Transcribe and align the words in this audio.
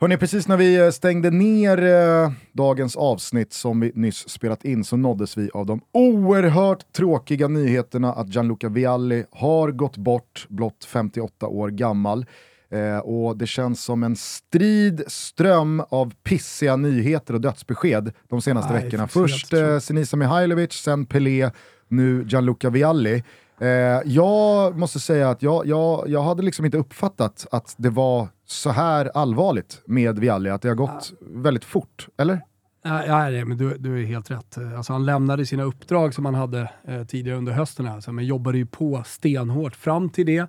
Hörrni, 0.00 0.16
precis 0.16 0.48
när 0.48 0.56
vi 0.56 0.76
eh, 0.76 0.90
stängde 0.90 1.30
ner 1.30 1.82
eh, 1.82 2.32
dagens 2.52 2.96
avsnitt 2.96 3.52
som 3.52 3.80
vi 3.80 3.92
nyss 3.94 4.28
spelat 4.28 4.64
in 4.64 4.84
så 4.84 4.96
nåddes 4.96 5.38
vi 5.38 5.50
av 5.54 5.66
de 5.66 5.80
oerhört 5.92 6.92
tråkiga 6.92 7.48
nyheterna 7.48 8.12
att 8.12 8.34
Gianluca 8.34 8.68
Vialli 8.68 9.24
har 9.30 9.70
gått 9.70 9.96
bort, 9.96 10.46
blott 10.48 10.84
58 10.84 11.46
år 11.46 11.68
gammal. 11.68 12.26
Eh, 12.70 12.98
och 12.98 13.36
det 13.36 13.46
känns 13.46 13.84
som 13.84 14.02
en 14.02 14.16
strid 14.16 15.02
ström 15.06 15.82
av 15.88 16.12
pissiga 16.24 16.76
nyheter 16.76 17.34
och 17.34 17.40
dödsbesked 17.40 18.12
de 18.28 18.42
senaste 18.42 18.72
Nej, 18.72 18.82
veckorna. 18.84 19.08
Först 19.08 19.52
eh, 19.52 19.78
Senisa 19.78 20.16
Mihailovic, 20.16 20.72
sen 20.72 21.06
Pelé, 21.06 21.50
nu 21.88 22.24
Gianluca 22.28 22.70
Vialli. 22.70 23.24
Eh, 23.60 23.68
jag 24.04 24.78
måste 24.78 25.00
säga 25.00 25.30
att 25.30 25.42
jag, 25.42 25.66
jag, 25.66 26.04
jag 26.08 26.22
hade 26.22 26.42
liksom 26.42 26.64
inte 26.64 26.78
uppfattat 26.78 27.46
att 27.50 27.74
det 27.76 27.90
var 27.90 28.28
så 28.46 28.70
här 28.70 29.10
allvarligt 29.14 29.82
med 29.86 30.18
Vialli, 30.18 30.50
att 30.50 30.62
det 30.62 30.68
har 30.68 30.74
gått 30.74 31.12
väldigt 31.20 31.64
fort, 31.64 32.08
eller? 32.16 32.40
Ja, 32.82 33.06
ja, 33.06 33.18
nej, 33.18 33.44
men 33.44 33.58
du, 33.58 33.76
du 33.78 34.02
är 34.02 34.06
helt 34.06 34.30
rätt. 34.30 34.58
Alltså, 34.76 34.92
han 34.92 35.06
lämnade 35.06 35.46
sina 35.46 35.62
uppdrag 35.62 36.14
som 36.14 36.24
han 36.24 36.34
hade 36.34 36.70
eh, 36.84 37.04
tidigare 37.04 37.38
under 37.38 37.52
hösten, 37.52 37.86
alltså, 37.86 38.12
men 38.12 38.26
jobbade 38.26 38.58
ju 38.58 38.66
på 38.66 39.02
stenhårt 39.06 39.76
fram 39.76 40.10
till 40.10 40.26
det. 40.26 40.46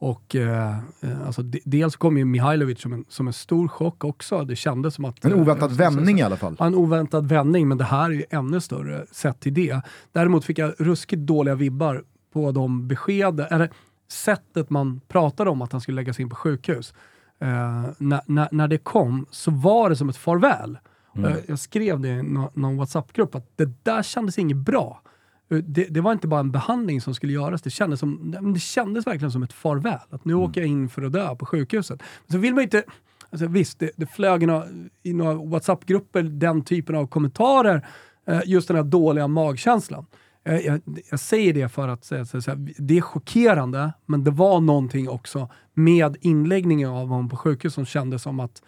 Och 0.00 0.36
eh, 0.36 0.78
eh, 1.00 1.26
alltså, 1.26 1.42
de, 1.42 1.60
dels 1.64 1.96
kom 1.96 2.18
ju 2.18 2.24
Mihailovic 2.24 2.80
som 2.80 2.92
en, 2.92 3.04
som 3.08 3.26
en 3.26 3.32
stor 3.32 3.68
chock 3.68 4.04
också. 4.04 4.44
Det 4.44 4.56
kändes 4.56 4.94
som 4.94 5.04
att... 5.04 5.24
En 5.24 5.32
eh, 5.32 5.40
oväntad 5.40 5.72
ska 5.72 5.84
vändning 5.84 6.18
i 6.18 6.22
alla 6.22 6.36
fall. 6.36 6.56
Ja, 6.58 6.66
en 6.66 6.74
oväntad 6.74 7.28
vändning, 7.28 7.68
men 7.68 7.78
det 7.78 7.84
här 7.84 8.10
är 8.10 8.14
ju 8.14 8.24
ännu 8.30 8.60
större 8.60 9.06
sett 9.12 9.40
till 9.40 9.54
det. 9.54 9.80
Däremot 10.12 10.44
fick 10.44 10.58
jag 10.58 10.74
ruskigt 10.78 11.22
dåliga 11.22 11.54
vibbar 11.54 12.04
på 12.32 12.52
de 12.52 12.88
besked, 12.88 13.40
eller 13.50 13.70
sättet 14.08 14.70
man 14.70 15.00
pratade 15.08 15.50
om 15.50 15.62
att 15.62 15.72
han 15.72 15.80
skulle 15.80 15.96
läggas 15.96 16.20
in 16.20 16.28
på 16.28 16.36
sjukhus. 16.36 16.94
Eh, 17.40 17.84
när, 17.98 18.20
när, 18.26 18.48
när 18.52 18.68
det 18.68 18.78
kom 18.78 19.26
så 19.30 19.50
var 19.50 19.90
det 19.90 19.96
som 19.96 20.08
ett 20.08 20.16
farväl. 20.16 20.78
Mm. 21.16 21.30
Eh, 21.32 21.36
jag 21.48 21.58
skrev 21.58 22.00
det 22.00 22.08
i 22.08 22.22
nå- 22.22 22.50
någon 22.54 22.76
WhatsApp-grupp 22.76 23.34
att 23.34 23.52
det 23.56 23.84
där 23.84 24.02
kändes 24.02 24.38
inget 24.38 24.56
bra. 24.56 25.02
Eh, 25.50 25.58
Det, 25.58 25.84
det 25.84 26.00
var 26.00 26.12
inte 26.12 26.28
bara 26.28 26.40
en 26.40 26.50
behandling 26.50 27.00
som 27.00 27.14
skulle 27.14 27.32
göras, 27.32 27.62
det 27.62 27.70
kändes, 27.70 28.00
som, 28.00 28.36
det 28.54 28.60
kändes 28.60 29.06
verkligen 29.06 29.32
som 29.32 29.42
ett 29.42 29.52
farväl. 29.52 29.98
Att 30.10 30.24
nu 30.24 30.34
åker 30.34 30.60
jag 30.60 30.68
in 30.70 30.88
för 30.88 31.02
att 31.02 31.12
dö 31.12 31.34
på 31.36 31.46
sjukhuset. 31.46 32.02
Så 32.30 32.38
vill 32.38 32.54
man 32.54 32.62
inte... 32.64 32.82
Alltså 33.30 33.46
visst, 33.46 33.78
det, 33.78 33.90
det 33.96 34.06
flög 34.06 34.42
i 34.42 34.46
några, 34.46 34.64
i 35.02 35.12
några 35.12 35.34
WhatsApp-grupper 35.34 36.22
den 36.22 36.62
typen 36.64 36.94
av 36.96 37.06
kommentarer, 37.06 37.86
eh, 38.26 38.40
just 38.44 38.68
den 38.68 38.76
här 38.76 38.84
dåliga 38.84 39.28
magkänslan. 39.28 40.06
Eh, 40.48 40.66
jag, 40.66 40.80
jag 41.10 41.20
säger 41.20 41.54
det 41.54 41.68
för 41.68 41.88
att 41.88 42.04
säga 42.04 42.24
så 42.24 42.42
så 42.42 42.50
här, 42.50 42.74
det 42.78 42.96
är 42.98 43.00
chockerande, 43.00 43.92
men 44.06 44.24
det 44.24 44.30
var 44.30 44.60
någonting 44.60 45.08
också 45.08 45.48
med 45.74 46.16
inläggningen 46.20 46.90
av 46.90 47.08
honom 47.08 47.28
på 47.28 47.36
sjukhus 47.36 47.74
som 47.74 47.86
kändes 47.86 48.22
som 48.22 48.40
att 48.40 48.62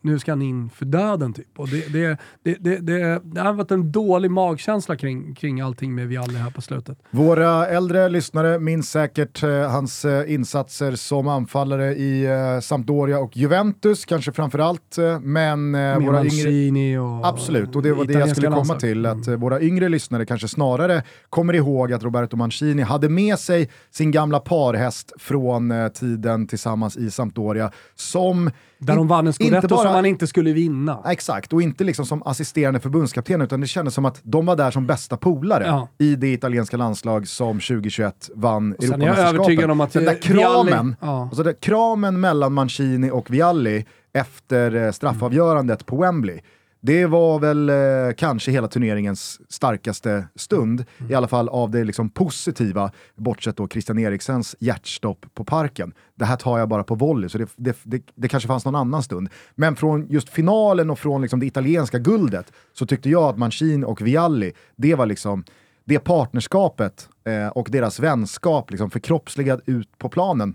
nu- 0.00 0.18
ska 0.18 0.32
han 0.32 0.42
in 0.42 0.70
för 0.70 0.84
döden. 0.84 1.32
Typ. 1.32 1.58
Och 1.58 1.68
det, 1.68 1.92
det, 1.92 2.18
det, 2.42 2.56
det, 2.60 2.78
det, 2.78 3.20
det 3.24 3.40
har 3.40 3.52
varit 3.52 3.70
en 3.70 3.92
dålig 3.92 4.30
magkänsla 4.30 4.96
kring, 4.96 5.34
kring 5.34 5.60
allting 5.60 5.94
med 5.94 6.08
Vialli 6.08 6.36
här 6.38 6.50
på 6.50 6.62
slutet. 6.62 6.98
Våra 7.10 7.66
äldre 7.66 8.08
lyssnare 8.08 8.58
minns 8.58 8.90
säkert 8.90 9.42
eh, 9.42 9.70
hans 9.70 10.04
eh, 10.04 10.32
insatser 10.32 10.92
som 10.92 11.28
anfallare 11.28 11.94
i 11.94 12.24
eh, 12.24 12.60
Sampdoria 12.60 13.18
och 13.18 13.36
Juventus, 13.36 14.04
kanske 14.04 14.32
framförallt, 14.32 14.98
eh, 14.98 15.20
men 15.20 15.74
eh, 15.74 15.98
våra 15.98 16.24
yngre... 16.24 16.98
Och 16.98 17.26
Absolut, 17.26 17.76
och 17.76 17.82
det 17.82 17.92
var 17.92 18.04
det 18.04 18.12
jag 18.12 18.30
skulle 18.30 18.48
komma 18.48 18.74
till. 18.74 19.06
Mm. 19.06 19.20
Att 19.20 19.28
eh, 19.28 19.34
våra 19.34 19.60
yngre 19.60 19.88
lyssnare 19.88 20.26
kanske 20.26 20.48
snarare 20.48 21.02
kommer 21.30 21.54
ihåg 21.54 21.92
att 21.92 22.02
Roberto 22.02 22.36
Mancini 22.36 22.82
hade 22.82 23.08
med 23.08 23.38
sig 23.38 23.70
sin 23.90 24.10
gamla 24.10 24.40
parhäst 24.40 25.12
från 25.18 25.70
eh, 25.70 25.88
tiden 25.88 26.46
tillsammans 26.46 26.96
i 26.96 27.10
Sampdoria 27.10 27.70
som... 27.94 28.50
Där 28.78 28.96
de 28.96 29.08
vann 29.08 29.26
en 29.26 29.32
inte 29.66 29.74
bara- 29.74 29.82
som 29.84 29.92
man 29.92 30.06
inte 30.06 30.26
skulle 30.26 30.52
vinna. 30.52 30.98
Exakt, 31.06 31.52
och 31.52 31.62
inte 31.62 31.84
liksom 31.84 32.06
som 32.06 32.22
assisterande 32.22 32.80
förbundskapten 32.80 33.40
utan 33.42 33.60
det 33.60 33.66
kändes 33.66 33.94
som 33.94 34.04
att 34.04 34.20
de 34.22 34.46
var 34.46 34.56
där 34.56 34.70
som 34.70 34.86
bästa 34.86 35.16
polare 35.16 35.64
Ja. 35.66 35.88
i 35.98 36.16
det 36.16 36.32
italienska 36.32 36.76
landslag 36.76 37.28
som 37.28 37.60
2021 37.60 38.30
vann 38.34 38.72
Europamästerskapet. 38.72 39.34
övertygad 39.34 39.70
om 39.70 39.80
att 39.80 39.92
Den 39.92 40.04
där 40.04 40.14
Vialli- 40.14 40.20
kramen, 40.22 40.96
ja. 41.00 41.22
alltså 41.22 41.42
den 41.42 41.54
kramen 41.60 42.20
mellan 42.20 42.52
Mancini 42.52 43.10
och 43.10 43.30
Vialli 43.30 43.84
efter 44.14 44.74
eh, 44.74 44.92
straffavgörandet 44.92 45.86
på 45.86 45.96
Wembley, 45.96 46.40
det 46.86 47.06
var 47.06 47.38
väl 47.38 47.68
eh, 47.68 48.14
kanske 48.16 48.50
hela 48.50 48.68
turneringens 48.68 49.40
starkaste 49.48 50.28
stund, 50.34 50.84
i 51.10 51.14
alla 51.14 51.28
fall 51.28 51.48
av 51.48 51.70
det 51.70 51.84
liksom 51.84 52.10
positiva, 52.10 52.90
bortsett 53.14 53.56
då 53.56 53.68
Christian 53.68 53.98
Eriksens 53.98 54.56
hjärtstopp 54.60 55.26
på 55.34 55.44
parken. 55.44 55.92
Det 56.14 56.24
här 56.24 56.36
tar 56.36 56.58
jag 56.58 56.68
bara 56.68 56.84
på 56.84 56.94
volley, 56.94 57.28
så 57.28 57.38
det, 57.38 57.48
det, 57.56 57.76
det, 57.82 58.02
det 58.14 58.28
kanske 58.28 58.46
fanns 58.46 58.64
någon 58.64 58.74
annan 58.74 59.02
stund. 59.02 59.28
Men 59.54 59.76
från 59.76 60.06
just 60.08 60.28
finalen 60.28 60.90
och 60.90 60.98
från 60.98 61.22
liksom 61.22 61.40
det 61.40 61.46
italienska 61.46 61.98
guldet 61.98 62.52
så 62.72 62.86
tyckte 62.86 63.10
jag 63.10 63.22
att 63.22 63.38
Mancini 63.38 63.84
och 63.84 64.06
Vialli, 64.06 64.52
det 64.76 64.94
var 64.94 65.06
liksom 65.06 65.44
det 65.84 65.98
partnerskapet 65.98 67.08
eh, 67.24 67.48
och 67.48 67.68
deras 67.70 68.00
vänskap 68.00 68.70
liksom 68.70 68.90
förkroppsligad 68.90 69.60
ut 69.66 69.98
på 69.98 70.08
planen 70.08 70.54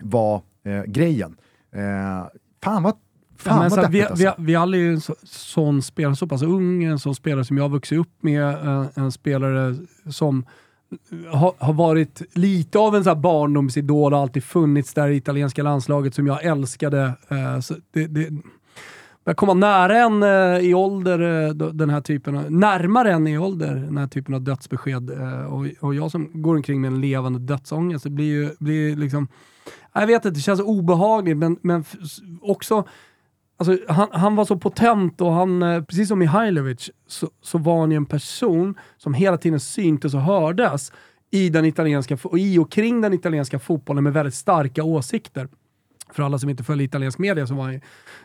var 0.00 0.42
eh, 0.64 0.82
grejen. 0.82 1.36
Eh, 1.72 2.26
fan 2.62 2.82
vad, 2.82 2.94
fan 3.40 3.70
Ja, 3.70 3.76
men 3.76 3.90
vi, 3.90 4.02
alltså. 4.02 4.34
vi, 4.38 4.44
vi 4.44 4.54
är 4.54 4.74
ju 4.74 4.92
en 4.92 5.00
så, 5.00 5.14
sån 5.22 5.82
spelare, 5.82 6.16
så 6.16 6.26
pass 6.26 6.42
ung, 6.42 6.84
en 6.84 6.98
sån 6.98 7.14
spelare 7.14 7.44
som 7.44 7.56
jag 7.56 7.64
har 7.64 7.68
vuxit 7.68 7.98
upp 7.98 8.22
med, 8.22 8.42
en, 8.42 8.88
en 8.94 9.12
spelare 9.12 9.76
som 10.10 10.44
har, 11.32 11.54
har 11.58 11.72
varit 11.72 12.22
lite 12.32 12.78
av 12.78 12.96
en 12.96 13.04
så 13.04 13.10
här 13.10 13.16
barndomsidol 13.16 14.14
och 14.14 14.18
alltid 14.18 14.44
funnits 14.44 14.94
där 14.94 15.08
i 15.08 15.16
italienska 15.16 15.62
landslaget 15.62 16.14
som 16.14 16.26
jag 16.26 16.44
älskade. 16.44 17.12
Eh, 17.28 17.60
så 17.60 17.74
det, 17.92 18.06
det, 18.06 18.30
jag 19.24 19.36
komma 19.36 19.54
nära 19.54 19.98
en 19.98 20.22
eh, 20.22 20.58
i 20.58 20.74
ålder, 20.74 21.46
eh, 21.46 21.54
den 21.54 21.90
här 21.90 22.00
typen 22.00 22.36
av, 22.36 22.52
närmare 22.52 23.12
en 23.12 23.26
i 23.26 23.38
ålder, 23.38 23.74
den 23.74 23.98
här 23.98 24.06
typen 24.06 24.34
av 24.34 24.42
dödsbesked. 24.42 25.10
Och, 25.48 25.66
och 25.80 25.94
jag 25.94 26.10
som 26.10 26.30
går 26.32 26.56
omkring 26.56 26.80
med 26.80 26.88
en 26.88 27.00
levande 27.00 27.38
dödsångest, 27.38 28.04
det 28.04 28.10
blir 28.10 28.26
ju 28.26 28.50
blir 28.58 28.96
liksom, 28.96 29.28
jag 29.92 30.06
vet 30.06 30.24
inte, 30.24 30.30
det 30.30 30.40
känns 30.40 30.60
obehagligt 30.60 31.36
men, 31.36 31.56
men 31.62 31.84
också 32.42 32.84
Alltså, 33.60 33.92
han, 33.92 34.08
han 34.12 34.36
var 34.36 34.44
så 34.44 34.56
potent 34.56 35.20
och 35.20 35.32
han, 35.32 35.62
eh, 35.62 35.82
precis 35.82 36.08
som 36.08 36.18
Mihailovic, 36.18 36.90
så, 37.06 37.30
så 37.42 37.58
var 37.58 37.80
han 37.80 37.90
ju 37.90 37.96
en 37.96 38.06
person 38.06 38.74
som 38.96 39.14
hela 39.14 39.36
tiden 39.36 39.60
syntes 39.60 40.14
och 40.14 40.20
hördes 40.20 40.92
i, 41.30 41.48
den 41.48 41.64
italienska, 41.64 42.18
i 42.36 42.58
och 42.58 42.72
kring 42.72 43.00
den 43.00 43.12
italienska 43.12 43.58
fotbollen 43.58 44.04
med 44.04 44.12
väldigt 44.12 44.34
starka 44.34 44.84
åsikter. 44.84 45.48
För 46.12 46.22
alla 46.22 46.38
som 46.38 46.50
inte 46.50 46.64
följer 46.64 46.84
italiensk 46.84 47.18
media 47.18 47.46
så 47.46 47.54
var 47.54 47.62
han 47.62 47.72
ju, 47.72 47.80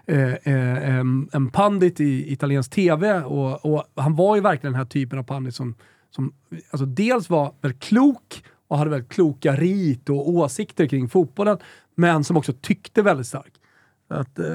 eh, 0.06 0.34
eh, 0.34 1.00
en 1.32 1.52
pandit 1.54 2.00
i 2.00 2.34
italiensk 2.34 2.72
tv 2.72 3.24
och, 3.24 3.66
och 3.66 3.84
han 3.96 4.16
var 4.16 4.36
ju 4.36 4.42
verkligen 4.42 4.74
den 4.74 4.80
här 4.80 4.86
typen 4.86 5.20
av 5.20 5.24
pandit 5.24 5.56
som, 5.56 5.76
som 6.12 6.34
alltså 6.72 6.86
dels 6.86 7.30
var 7.30 7.54
väldigt 7.62 7.82
klok 7.82 8.44
och 8.68 8.78
hade 8.78 8.90
väldigt 8.90 9.12
kloka 9.12 9.56
rit 9.56 10.10
och 10.10 10.30
åsikter 10.30 10.88
kring 10.88 11.10
fotbollen, 11.10 11.58
men 11.96 12.24
som 12.24 12.38
också 12.38 12.54
tyckte 12.54 13.02
väldigt 13.02 13.28
starkt. 13.28 13.60
Att, 14.08 14.40
eh, 14.40 14.46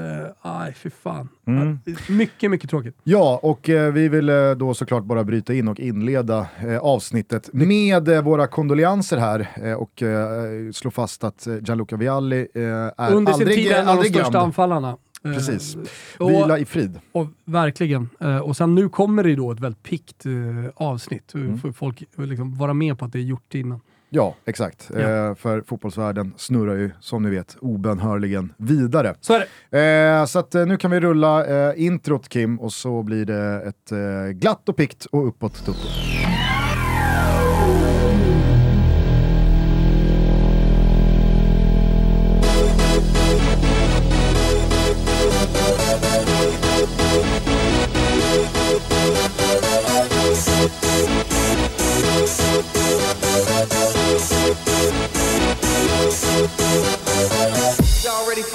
aj 0.41 0.73
fy 0.73 0.89
fan. 0.89 1.29
Mm. 1.47 1.79
Mycket, 2.09 2.51
mycket 2.51 2.69
tråkigt. 2.69 2.97
Ja, 3.03 3.39
och 3.43 3.69
eh, 3.69 3.93
vi 3.93 4.09
vill 4.09 4.29
eh, 4.29 4.51
då 4.51 4.73
såklart 4.73 5.03
bara 5.03 5.23
bryta 5.23 5.53
in 5.53 5.67
och 5.67 5.79
inleda 5.79 6.47
eh, 6.59 6.77
avsnittet 6.77 7.49
med 7.53 8.07
eh, 8.07 8.21
våra 8.21 8.47
kondolenser 8.47 9.17
här 9.17 9.47
eh, 9.63 9.73
och 9.73 10.03
eh, 10.03 10.71
slå 10.71 10.91
fast 10.91 11.23
att 11.23 11.47
eh, 11.47 11.55
Gianluca 11.61 11.95
Vialli 11.97 12.47
eh, 12.53 12.61
är 12.97 13.13
Under 13.13 13.33
sin 13.33 13.47
tid 13.47 13.71
en 13.71 13.87
av 13.87 14.03
de 14.03 14.09
största 14.09 14.39
anfallarna. 14.39 14.97
Eh, 15.23 15.33
Precis. 15.33 15.77
och, 16.17 16.29
Vila 16.29 16.57
i 16.59 16.65
frid. 16.65 16.99
och, 17.11 17.27
verkligen. 17.45 18.09
Eh, 18.19 18.37
och 18.37 18.57
sen 18.57 18.75
nu 18.75 18.89
kommer 18.89 19.23
det 19.23 19.35
då 19.35 19.51
ett 19.51 19.59
väldigt 19.59 19.83
pikt 19.83 20.25
eh, 20.25 20.31
avsnitt. 20.75 21.33
Mm. 21.33 21.57
Får 21.57 21.71
folk 21.71 22.03
liksom 22.17 22.57
vara 22.57 22.73
med 22.73 22.99
på 22.99 23.05
att 23.05 23.13
det 23.13 23.19
är 23.19 23.23
gjort 23.23 23.55
innan. 23.55 23.79
Ja, 24.13 24.35
exakt. 24.45 24.91
Ja. 24.93 24.99
Eh, 24.99 25.35
för 25.35 25.61
fotbollsvärlden 25.61 26.33
snurrar 26.37 26.75
ju, 26.75 26.91
som 26.99 27.23
ni 27.23 27.29
vet, 27.29 27.57
obönhörligen 27.61 28.53
vidare. 28.57 29.15
Så 29.21 29.33
är 29.33 29.45
det. 29.69 30.15
Eh, 30.19 30.25
så 30.25 30.39
att, 30.39 30.55
eh, 30.55 30.65
nu 30.65 30.77
kan 30.77 30.91
vi 30.91 30.99
rulla 30.99 31.45
eh, 31.45 31.73
introt 31.85 32.29
Kim 32.29 32.59
och 32.59 32.73
så 32.73 33.03
blir 33.03 33.25
det 33.25 33.61
ett 33.61 33.91
eh, 33.91 34.31
glatt 34.31 34.69
och 34.69 34.75
pikt 34.75 35.05
och 35.05 35.27
uppåt 35.27 35.65
Toto. 35.65 35.87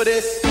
This? 0.06 0.42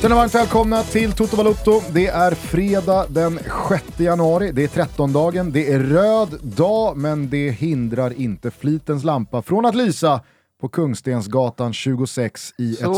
Sen 0.00 0.14
varmt 0.14 0.34
välkomna 0.34 0.82
till 0.82 1.12
Toto 1.12 1.36
Balotto. 1.36 1.80
Det 1.92 2.06
är 2.06 2.34
fredag 2.34 3.06
den 3.08 3.38
6 3.68 4.00
januari, 4.00 4.52
det 4.52 4.64
är 4.64 4.68
13-dagen, 4.68 5.52
det 5.52 5.72
är 5.72 5.78
röd 5.78 6.38
dag, 6.42 6.96
men 6.96 7.30
det 7.30 7.50
hindrar 7.50 8.12
inte 8.12 8.50
flitens 8.50 9.04
lampa 9.04 9.42
från 9.42 9.66
att 9.66 9.74
lysa 9.74 10.20
på 10.60 10.68
Kungstensgatan 10.68 11.72
26 11.72 12.54
i 12.58 12.74
Så 12.74 12.90
ett 12.90 12.96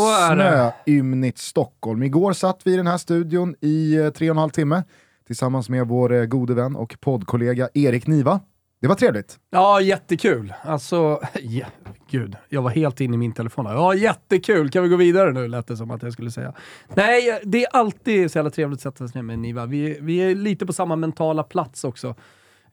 snöymnigt 0.87 1.39
Stockholm. 1.39 2.03
Igår 2.03 2.33
satt 2.33 2.61
vi 2.65 2.75
i 2.75 2.77
den 2.77 2.87
här 2.87 2.99
studion 2.99 3.55
i 3.61 3.97
eh, 3.97 4.11
tre 4.11 4.31
och 4.31 4.35
en 4.35 4.39
halv 4.39 4.51
timme 4.51 4.83
tillsammans 5.27 5.69
med 5.69 5.89
vår 5.89 6.13
eh, 6.13 6.25
gode 6.25 6.55
vän 6.55 6.77
och 6.77 6.97
poddkollega 7.01 7.69
Erik 7.75 8.07
Niva. 8.07 8.41
Det 8.85 8.89
var 8.89 8.95
trevligt. 8.95 9.39
Ja, 9.51 9.81
jättekul. 9.81 10.55
Alltså, 10.63 11.21
ja, 11.43 11.67
gud, 12.11 12.37
jag 12.49 12.63
var 12.63 12.71
helt 12.71 13.01
inne 13.01 13.15
i 13.15 13.17
min 13.17 13.33
telefon. 13.33 13.67
Ja, 13.67 13.95
jättekul. 13.95 14.71
Kan 14.71 14.83
vi 14.83 14.89
gå 14.89 14.97
vidare 14.97 15.33
nu, 15.33 15.49
lät 15.49 15.67
det 15.67 15.77
som 15.77 15.91
att 15.91 16.03
jag 16.03 16.13
skulle 16.13 16.31
säga. 16.31 16.53
Nej, 16.95 17.41
det 17.45 17.65
är 17.65 17.69
alltid 17.73 18.31
så 18.31 18.39
jävla 18.39 18.51
trevligt 18.51 18.79
att 18.79 18.83
sätta 18.83 19.09
sig 19.09 19.19
ner 19.19 19.23
med 19.23 19.39
Niva. 19.39 19.67
Vi, 19.67 19.99
vi 20.01 20.19
är 20.19 20.35
lite 20.35 20.67
på 20.67 20.73
samma 20.73 20.97
mentala 20.97 21.43
plats 21.43 21.85
också. 21.85 22.15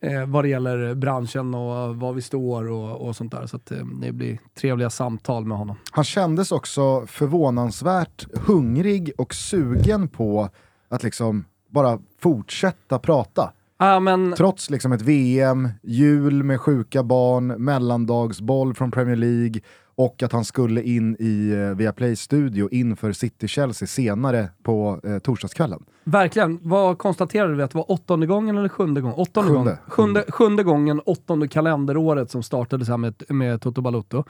Eh, 0.01 0.25
vad 0.25 0.43
det 0.43 0.49
gäller 0.49 0.95
branschen 0.95 1.53
och 1.53 1.95
var 1.95 2.13
vi 2.13 2.21
står 2.21 2.71
och, 2.71 3.07
och 3.07 3.15
sånt 3.15 3.31
där. 3.31 3.47
Så 3.47 3.57
att, 3.57 3.71
eh, 3.71 3.85
det 4.01 4.11
blir 4.11 4.39
trevliga 4.59 4.89
samtal 4.89 5.45
med 5.45 5.57
honom. 5.57 5.75
Han 5.91 6.03
kändes 6.03 6.51
också 6.51 7.05
förvånansvärt 7.07 8.25
hungrig 8.33 9.11
och 9.17 9.33
sugen 9.33 10.07
på 10.07 10.49
att 10.89 11.03
liksom 11.03 11.45
bara 11.69 11.99
fortsätta 12.19 12.99
prata. 12.99 13.53
Ja, 13.83 13.99
men, 13.99 14.33
Trots 14.33 14.69
liksom 14.69 14.91
ett 14.91 15.01
VM, 15.01 15.69
jul 15.83 16.43
med 16.43 16.61
sjuka 16.61 17.03
barn, 17.03 17.47
mellandagsboll 17.47 18.73
från 18.73 18.91
Premier 18.91 19.15
League 19.15 19.61
och 19.95 20.23
att 20.23 20.31
han 20.31 20.45
skulle 20.45 20.83
in 20.83 21.15
i 21.19 21.51
eh, 21.51 21.77
Viaplay-studio 21.77 22.69
inför 22.71 23.11
City-Chelsea 23.11 23.87
senare 23.87 24.49
på 24.63 24.99
eh, 25.03 25.19
torsdagskvällen. 25.19 25.83
verkligen. 26.03 26.59
Vad 26.61 26.97
konstaterade 26.97 27.53
vi? 27.55 27.63
Att 27.63 27.71
det 27.71 27.77
var 27.77 27.91
åttonde 27.91 28.25
gången 28.27 28.57
eller 28.57 28.69
sjunde 28.69 29.01
gången? 29.01 29.15
Åttonde 29.17 29.49
Sjunde. 29.49 29.59
gången. 29.63 29.77
Sjunde, 29.87 30.23
sjunde 30.29 30.63
gången, 30.63 31.01
åttonde 31.05 31.47
kalenderåret 31.47 32.31
som 32.31 32.43
startade 32.43 32.85
så 32.85 32.91
här 32.91 32.97
med, 32.97 33.23
med 33.29 33.61
Toto 33.61 33.81
Balotto. 33.81 34.23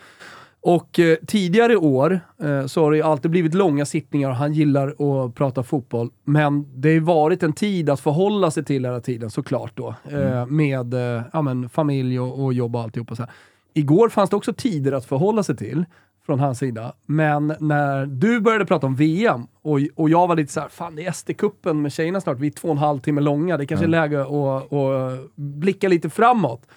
Och 0.64 1.00
eh, 1.00 1.18
tidigare 1.28 1.78
år 1.78 2.20
eh, 2.44 2.66
så 2.66 2.84
har 2.84 2.92
det 2.92 2.98
ju 2.98 3.04
alltid 3.04 3.32
blivit 3.32 3.54
långa 3.54 3.86
sittningar 3.86 4.30
och 4.30 4.36
han 4.36 4.54
gillar 4.54 4.88
att 4.88 5.36
prata 5.36 5.64
fotboll. 5.64 6.10
Men 6.24 6.82
det 6.82 6.90
har 6.90 6.94
ju 6.94 7.00
varit 7.00 7.44
en 7.44 7.54
tid 7.54 7.90
att 7.90 8.00
förhålla 8.00 8.52
sig 8.52 8.66
till 8.66 8.86
hela 8.86 9.00
tiden 9.00 9.30
såklart 9.30 9.72
då. 9.76 9.96
Eh, 10.12 10.46
med 10.46 10.94
eh, 10.94 11.24
ja, 11.34 11.42
men, 11.42 11.70
familj 11.70 12.20
och, 12.20 12.44
och 12.44 12.54
jobb 12.54 12.76
och 12.76 12.82
alltihopa. 12.82 13.16
Så 13.16 13.24
här. 13.24 13.32
Igår 13.74 14.10
fanns 14.10 14.30
det 14.30 14.36
också 14.36 14.54
tider 14.54 14.92
att 14.92 15.06
förhålla 15.06 15.44
sig 15.44 15.58
till 15.58 15.86
från 16.26 16.40
hans 16.40 16.60
sida. 16.60 16.94
Men 17.06 17.54
när 17.60 18.06
du 18.06 18.40
började 18.40 18.66
prata 18.66 18.88
om 18.88 18.96
VM 18.96 19.48
och, 19.62 19.80
och 19.96 20.10
jag 20.10 20.28
var 20.28 20.36
lite 20.36 20.54
så 20.54 20.60
här, 20.60 20.70
fan 20.70 20.96
det 20.96 21.06
är 21.06 21.12
SD-cupen 21.12 21.74
med 21.74 21.94
tjejerna 21.94 22.22
snart, 22.22 22.40
vi 22.40 22.48
är 22.48 22.52
två 22.52 22.68
och 22.68 22.72
en 22.72 22.78
halv 22.78 23.00
timme 23.00 23.22
långa, 23.22 23.58
det 23.58 23.66
kanske 23.66 23.86
är 23.86 23.90
läge 23.90 24.22
att, 24.22 24.74
att 24.74 25.36
blicka 25.36 25.88
lite 25.88 26.10
framåt. 26.10 26.68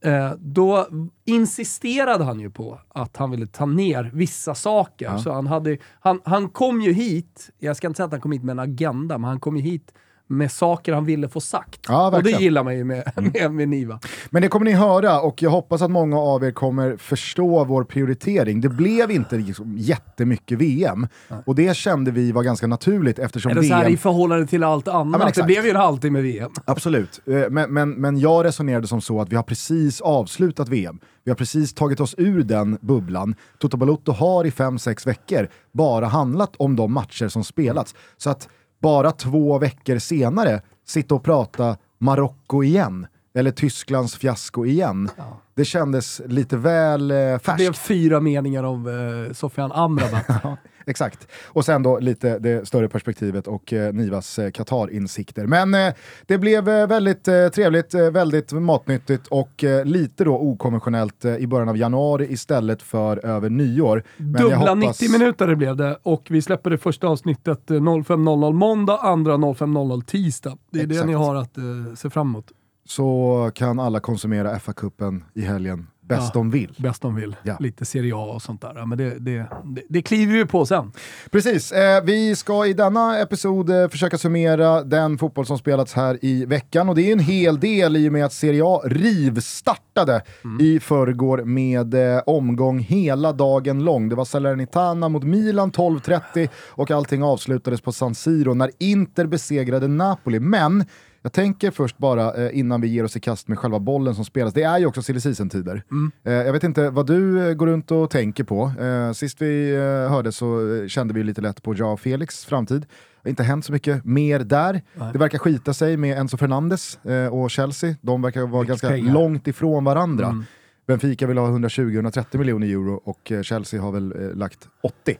Eh, 0.00 0.32
då 0.38 0.86
insisterade 1.24 2.24
han 2.24 2.40
ju 2.40 2.50
på 2.50 2.80
att 2.88 3.16
han 3.16 3.30
ville 3.30 3.46
ta 3.46 3.66
ner 3.66 4.10
vissa 4.14 4.54
saker. 4.54 5.16
Så 5.18 5.32
han, 5.32 5.46
hade, 5.46 5.78
han, 6.00 6.20
han 6.24 6.48
kom 6.48 6.80
ju 6.80 6.92
hit, 6.92 7.50
jag 7.58 7.76
ska 7.76 7.86
inte 7.86 7.96
säga 7.96 8.06
att 8.06 8.12
han 8.12 8.20
kom 8.20 8.32
hit 8.32 8.42
med 8.42 8.52
en 8.52 8.58
agenda, 8.58 9.18
men 9.18 9.28
han 9.28 9.40
kom 9.40 9.56
ju 9.56 9.62
hit 9.62 9.92
med 10.28 10.52
saker 10.52 10.92
han 10.92 11.04
ville 11.04 11.28
få 11.28 11.40
sagt. 11.40 11.80
Ja, 11.88 12.16
och 12.16 12.22
det 12.22 12.30
gillar 12.30 12.64
man 12.64 12.76
ju 12.76 12.84
med, 12.84 13.12
med, 13.34 13.52
med 13.52 13.68
Niva. 13.68 14.00
Men 14.30 14.42
det 14.42 14.48
kommer 14.48 14.64
ni 14.64 14.72
höra 14.72 15.20
och 15.20 15.42
jag 15.42 15.50
hoppas 15.50 15.82
att 15.82 15.90
många 15.90 16.18
av 16.18 16.44
er 16.44 16.50
kommer 16.50 16.96
förstå 16.96 17.64
vår 17.64 17.84
prioritering. 17.84 18.60
Det 18.60 18.68
blev 18.68 19.10
inte 19.10 19.36
liksom 19.36 19.74
jättemycket 19.78 20.58
VM 20.58 21.06
och 21.46 21.54
det 21.54 21.76
kände 21.76 22.10
vi 22.10 22.32
var 22.32 22.42
ganska 22.42 22.66
naturligt 22.66 23.18
eftersom 23.18 23.50
Eller 23.50 23.62
så 23.62 23.74
VM 23.74 23.92
i 23.92 23.96
förhållande 23.96 24.46
till 24.46 24.64
allt 24.64 24.88
annat. 24.88 25.20
det 25.20 25.28
exakt. 25.28 25.46
blev 25.46 25.64
ju 25.64 25.70
en 25.70 25.76
halvtimme 25.76 26.20
VM. 26.20 26.50
Absolut, 26.64 27.20
Eh, 27.28 27.50
men, 27.50 27.72
men, 27.74 27.90
men 27.90 28.18
jag 28.18 28.44
resonerade 28.44 28.86
som 28.86 29.00
så 29.00 29.20
att 29.20 29.32
vi 29.32 29.36
har 29.36 29.42
precis 29.42 30.00
avslutat 30.00 30.68
VM. 30.68 30.98
Vi 31.24 31.30
har 31.30 31.36
precis 31.36 31.74
tagit 31.74 32.00
oss 32.00 32.14
ur 32.18 32.42
den 32.42 32.78
bubblan. 32.80 33.34
Toto 33.58 33.76
Balotto 33.76 34.12
har 34.12 34.44
i 34.44 34.50
fem 34.50 34.78
sex 34.78 35.06
veckor 35.06 35.48
bara 35.72 36.06
handlat 36.06 36.56
om 36.56 36.76
de 36.76 36.92
matcher 36.92 37.28
som 37.28 37.44
spelats. 37.44 37.94
Så 38.16 38.30
att 38.30 38.48
bara 38.82 39.12
två 39.12 39.58
veckor 39.58 39.98
senare 39.98 40.62
sitta 40.86 41.14
och 41.14 41.22
prata 41.24 41.76
Marocko 41.98 42.62
igen, 42.62 43.06
eller 43.34 43.50
Tysklands 43.50 44.16
fiasko 44.16 44.66
igen. 44.66 45.10
Det 45.54 45.64
kändes 45.64 46.20
lite 46.26 46.56
väl 46.56 47.10
eh, 47.10 47.16
Det 47.16 47.38
färskt. 47.38 47.56
blev 47.56 47.72
fyra 47.72 48.20
meningar 48.20 48.62
om 48.62 48.86
eh, 48.86 49.32
Sofian 49.32 49.72
Amrabat. 49.72 50.26
Exakt. 50.88 51.28
Och 51.46 51.64
sen 51.64 51.82
då 51.82 51.98
lite 51.98 52.38
det 52.38 52.68
större 52.68 52.88
perspektivet 52.88 53.46
och 53.46 53.72
eh, 53.72 53.92
Nivas 53.92 54.38
eh, 54.38 54.50
Qatar-insikter. 54.50 55.46
Men 55.46 55.74
eh, 55.74 55.94
det 56.26 56.38
blev 56.38 56.68
eh, 56.68 56.86
väldigt 56.86 57.28
eh, 57.28 57.48
trevligt, 57.48 57.94
väldigt 57.94 58.52
matnyttigt 58.52 59.26
och 59.26 59.64
lite 59.84 60.24
då 60.24 60.38
okonventionellt 60.38 61.24
i 61.24 61.46
början 61.46 61.68
av 61.68 61.76
januari 61.76 62.26
istället 62.32 62.82
för 62.82 63.26
över 63.26 63.50
nyår. 63.50 64.02
Men 64.16 64.32
Dubbla 64.32 64.56
hoppas- 64.56 65.00
90 65.00 65.18
minuter 65.18 65.46
det 65.46 65.56
blev 65.56 65.76
det 65.76 65.98
och 66.02 66.26
vi 66.30 66.42
släpper 66.42 66.70
det 66.70 66.78
första 66.78 67.06
avsnittet 67.06 67.70
eh, 67.70 67.74
05.00 67.74 68.52
måndag, 68.52 68.96
andra 68.96 69.36
05.00 69.36 70.04
tisdag. 70.04 70.58
Det 70.70 70.80
är 70.80 70.86
det 70.86 70.94
Exakt. 70.94 71.06
ni 71.08 71.14
har 71.14 71.34
att 71.34 71.56
se 71.98 72.10
fram 72.10 72.26
emot. 72.28 72.46
Så 72.88 73.50
kan 73.54 73.78
alla 73.80 74.00
konsumera 74.00 74.58
FA-cupen 74.58 75.22
i 75.34 75.40
helgen 75.40 75.86
bäst 76.08 76.22
Ja. 76.34 76.40
de 76.40 76.50
vill. 76.50 76.74
Bäst 76.76 77.02
de 77.02 77.14
vill. 77.14 77.36
Ja. 77.42 77.56
Lite 77.60 77.84
Serie 77.84 78.14
A 78.14 78.18
och 78.34 78.42
sånt 78.42 78.60
där. 78.60 78.86
Men 78.86 78.98
det, 78.98 79.18
det, 79.18 79.46
det, 79.64 79.82
det 79.88 80.02
kliver 80.02 80.32
vi 80.34 80.44
på 80.46 80.66
sen. 80.66 80.92
Precis, 81.30 81.72
eh, 81.72 82.04
vi 82.04 82.36
ska 82.36 82.66
i 82.66 82.72
denna 82.72 83.18
episod 83.18 83.70
eh, 83.70 83.88
försöka 83.88 84.18
summera 84.18 84.84
den 84.84 85.18
fotboll 85.18 85.46
som 85.46 85.58
spelats 85.58 85.94
här 85.94 86.18
i 86.22 86.44
veckan 86.44 86.88
och 86.88 86.94
det 86.94 87.02
är 87.08 87.12
en 87.12 87.18
hel 87.18 87.60
del 87.60 87.96
i 87.96 88.08
och 88.08 88.12
med 88.12 88.24
att 88.24 88.32
Serie 88.32 88.62
A 88.64 88.80
rivstartade 88.84 90.22
i 90.60 90.80
förrgår 90.80 91.38
med 91.44 91.94
eh, 91.94 92.22
omgång 92.26 92.78
hela 92.78 93.32
dagen 93.32 93.84
lång. 93.84 94.08
Det 94.08 94.14
var 94.14 94.24
Salernitana 94.24 95.08
mot 95.08 95.24
Milan 95.24 95.72
12.30 95.72 96.48
och 96.68 96.90
allting 96.90 97.22
avslutades 97.22 97.80
på 97.80 97.92
San 97.92 98.14
Siro 98.14 98.54
när 98.54 98.70
Inter 98.78 99.26
besegrade 99.26 99.88
Napoli. 99.88 100.40
Men 100.40 100.84
jag 101.28 101.32
tänker 101.32 101.70
först 101.70 101.98
bara 101.98 102.34
eh, 102.34 102.58
innan 102.58 102.80
vi 102.80 102.88
ger 102.88 103.04
oss 103.04 103.16
i 103.16 103.20
kast 103.20 103.48
med 103.48 103.58
själva 103.58 103.78
bollen 103.78 104.14
som 104.14 104.24
spelas. 104.24 104.54
Det 104.54 104.62
är 104.62 104.78
ju 104.78 104.86
också 104.86 105.02
silly 105.02 105.20
season-tider. 105.20 105.82
Eh, 106.24 106.32
jag 106.32 106.52
vet 106.52 106.64
inte 106.64 106.90
vad 106.90 107.06
du 107.06 107.48
eh, 107.48 107.54
går 107.54 107.66
runt 107.66 107.90
och 107.90 108.10
tänker 108.10 108.44
på. 108.44 108.72
Sist 109.14 109.42
vi 109.42 109.76
hörde 110.10 110.32
så 110.32 110.58
kände 110.88 111.14
vi 111.14 111.24
lite 111.24 111.40
lätt 111.40 111.62
på 111.62 111.74
Joao 111.74 111.96
Felix 111.96 112.44
framtid. 112.44 112.80
Det 112.80 113.28
har 113.28 113.30
inte 113.30 113.42
hänt 113.42 113.64
så 113.64 113.72
mycket 113.72 114.04
mer 114.04 114.38
där. 114.38 114.82
Det 115.12 115.18
verkar 115.18 115.38
skita 115.38 115.74
sig 115.74 115.96
med 115.96 116.18
Enzo 116.18 116.36
Fernandes 116.36 116.98
och 117.30 117.50
Chelsea. 117.50 117.94
De 118.00 118.22
verkar 118.22 118.42
vara 118.42 118.64
ganska 118.64 118.88
pengar. 118.88 119.12
långt 119.12 119.46
ifrån 119.48 119.84
varandra. 119.84 120.44
Benfica 120.88 121.26
vill 121.26 121.38
ha 121.38 121.48
120-130 121.48 122.38
miljoner 122.38 122.66
euro 122.66 123.00
och 123.04 123.32
eh, 123.32 123.42
Chelsea 123.42 123.80
har 123.82 123.92
väl 123.92 124.12
eh, 124.22 124.36
lagt 124.36 124.68
80. 124.82 125.18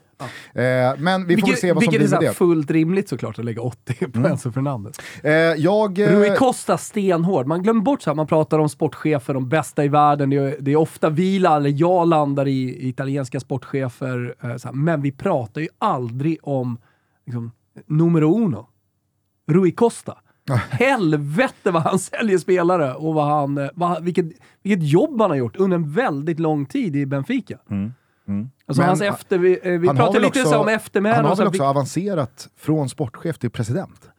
Eh, 0.55 0.65
men 0.99 1.27
vi 1.27 1.37
får 1.37 1.47
väl 1.49 1.57
se 1.57 1.73
vad 1.73 1.85
som 1.85 1.91
vilket 1.91 2.13
är 2.13 2.19
blir 2.19 2.21
med 2.21 2.31
det. 2.31 2.35
fullt 2.35 2.71
rimligt 2.71 3.09
såklart 3.09 3.39
att 3.39 3.45
lägga 3.45 3.63
80 3.63 3.95
på 4.11 4.29
Enzo 4.29 4.53
Fernandes. 4.53 4.99
Eh, 5.23 5.33
jag, 5.33 5.99
eh, 5.99 6.09
Rui 6.09 6.37
Costa 6.37 6.79
stenhård. 6.79 7.47
Man 7.47 7.63
glömmer 7.63 7.81
bort 7.83 8.03
så 8.03 8.11
här, 8.11 8.15
man 8.15 8.27
pratar 8.27 8.59
om 8.59 8.69
sportchefer, 8.69 9.35
de 9.35 9.49
bästa 9.49 9.85
i 9.85 9.89
världen. 9.89 10.31
Det 10.31 10.37
är, 10.37 10.57
det 10.61 10.73
är 10.73 10.77
ofta 10.77 11.11
vi, 11.11 11.37
eller 11.37 11.81
jag 11.81 12.09
landar 12.09 12.49
i, 12.49 12.63
i 12.63 12.89
italienska 12.89 13.41
sportchefer. 13.41 14.35
Eh, 14.41 14.49
här, 14.49 14.73
men 14.73 15.03
vi 15.03 15.13
pratar 15.13 15.61
ju 15.61 15.69
aldrig 15.79 16.39
om 16.43 16.79
liksom, 17.27 17.53
numero 17.87 18.45
uno. 18.45 18.67
Rui 19.51 19.73
Costa. 19.73 20.19
Helvete 20.71 21.71
vad 21.71 21.83
han 21.83 21.99
säljer 21.99 22.39
spelare 22.39 22.95
och 22.95 23.15
vad 23.15 23.27
han, 23.27 23.59
eh, 23.59 23.69
vad, 23.75 24.05
vilket, 24.05 24.27
vilket 24.63 24.83
jobb 24.83 25.21
han 25.21 25.31
har 25.31 25.37
gjort 25.37 25.57
under 25.57 25.75
en 25.75 25.93
väldigt 25.93 26.41
lång 26.41 26.67
tid 26.67 26.97
i 26.97 27.07
Benfica. 27.07 27.59
Alltså 28.67 28.83
Men, 28.83 28.89
hans 28.89 29.01
efter, 29.01 29.39
vi, 29.39 29.59
eh, 29.63 29.73
vi 29.73 29.89
väl 29.89 30.13
lite 30.13 30.27
också- 30.27 30.45
så 30.45 30.59
om 30.59 30.69
eftermäle. 30.69 31.17
han 31.17 31.25
har 31.25 31.37
väl 31.37 31.47
också 31.47 31.63
avancerat 31.65 32.49
från 32.57 32.89
sportchef 32.89 33.39
till 33.39 33.51
president? 33.51 34.11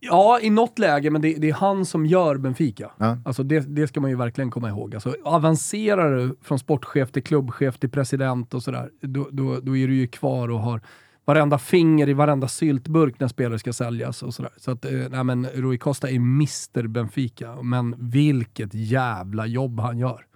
Ja, 0.00 0.40
i 0.42 0.50
något 0.50 0.78
läge, 0.78 1.10
men 1.10 1.22
det, 1.22 1.34
det 1.34 1.48
är 1.48 1.54
han 1.54 1.86
som 1.86 2.06
gör 2.06 2.36
Benfica. 2.36 2.90
Ja. 2.96 3.18
Alltså 3.24 3.42
det, 3.42 3.60
det 3.60 3.86
ska 3.86 4.00
man 4.00 4.10
ju 4.10 4.16
verkligen 4.16 4.50
komma 4.50 4.68
ihåg. 4.68 4.94
Alltså, 4.94 5.14
avancerar 5.24 6.16
du 6.16 6.36
från 6.42 6.58
sportchef 6.58 7.12
till 7.12 7.22
klubbchef 7.22 7.78
till 7.78 7.90
president 7.90 8.54
och 8.54 8.62
sådär, 8.62 8.90
då, 9.00 9.28
då, 9.32 9.60
då 9.62 9.76
är 9.76 9.88
du 9.88 9.94
ju 9.94 10.06
kvar 10.06 10.48
och 10.50 10.60
har 10.60 10.80
varenda 11.26 11.58
finger 11.58 12.08
i 12.08 12.12
varenda 12.12 12.48
syltburk 12.48 13.20
när 13.20 13.28
spelare 13.28 13.58
ska 13.58 13.72
säljas 13.72 14.22
och 14.22 14.34
sådär. 14.34 14.52
Så 14.56 14.70
att, 14.70 14.84
eh, 14.84 14.90
nej 15.10 15.24
men 15.24 15.46
Rui 15.46 15.78
Costa 15.78 16.08
är 16.08 16.16
Mr 16.16 16.86
Benfica, 16.86 17.62
men 17.62 17.94
vilket 17.98 18.74
jävla 18.74 19.46
jobb 19.46 19.80
han 19.80 19.98
gör. 19.98 20.26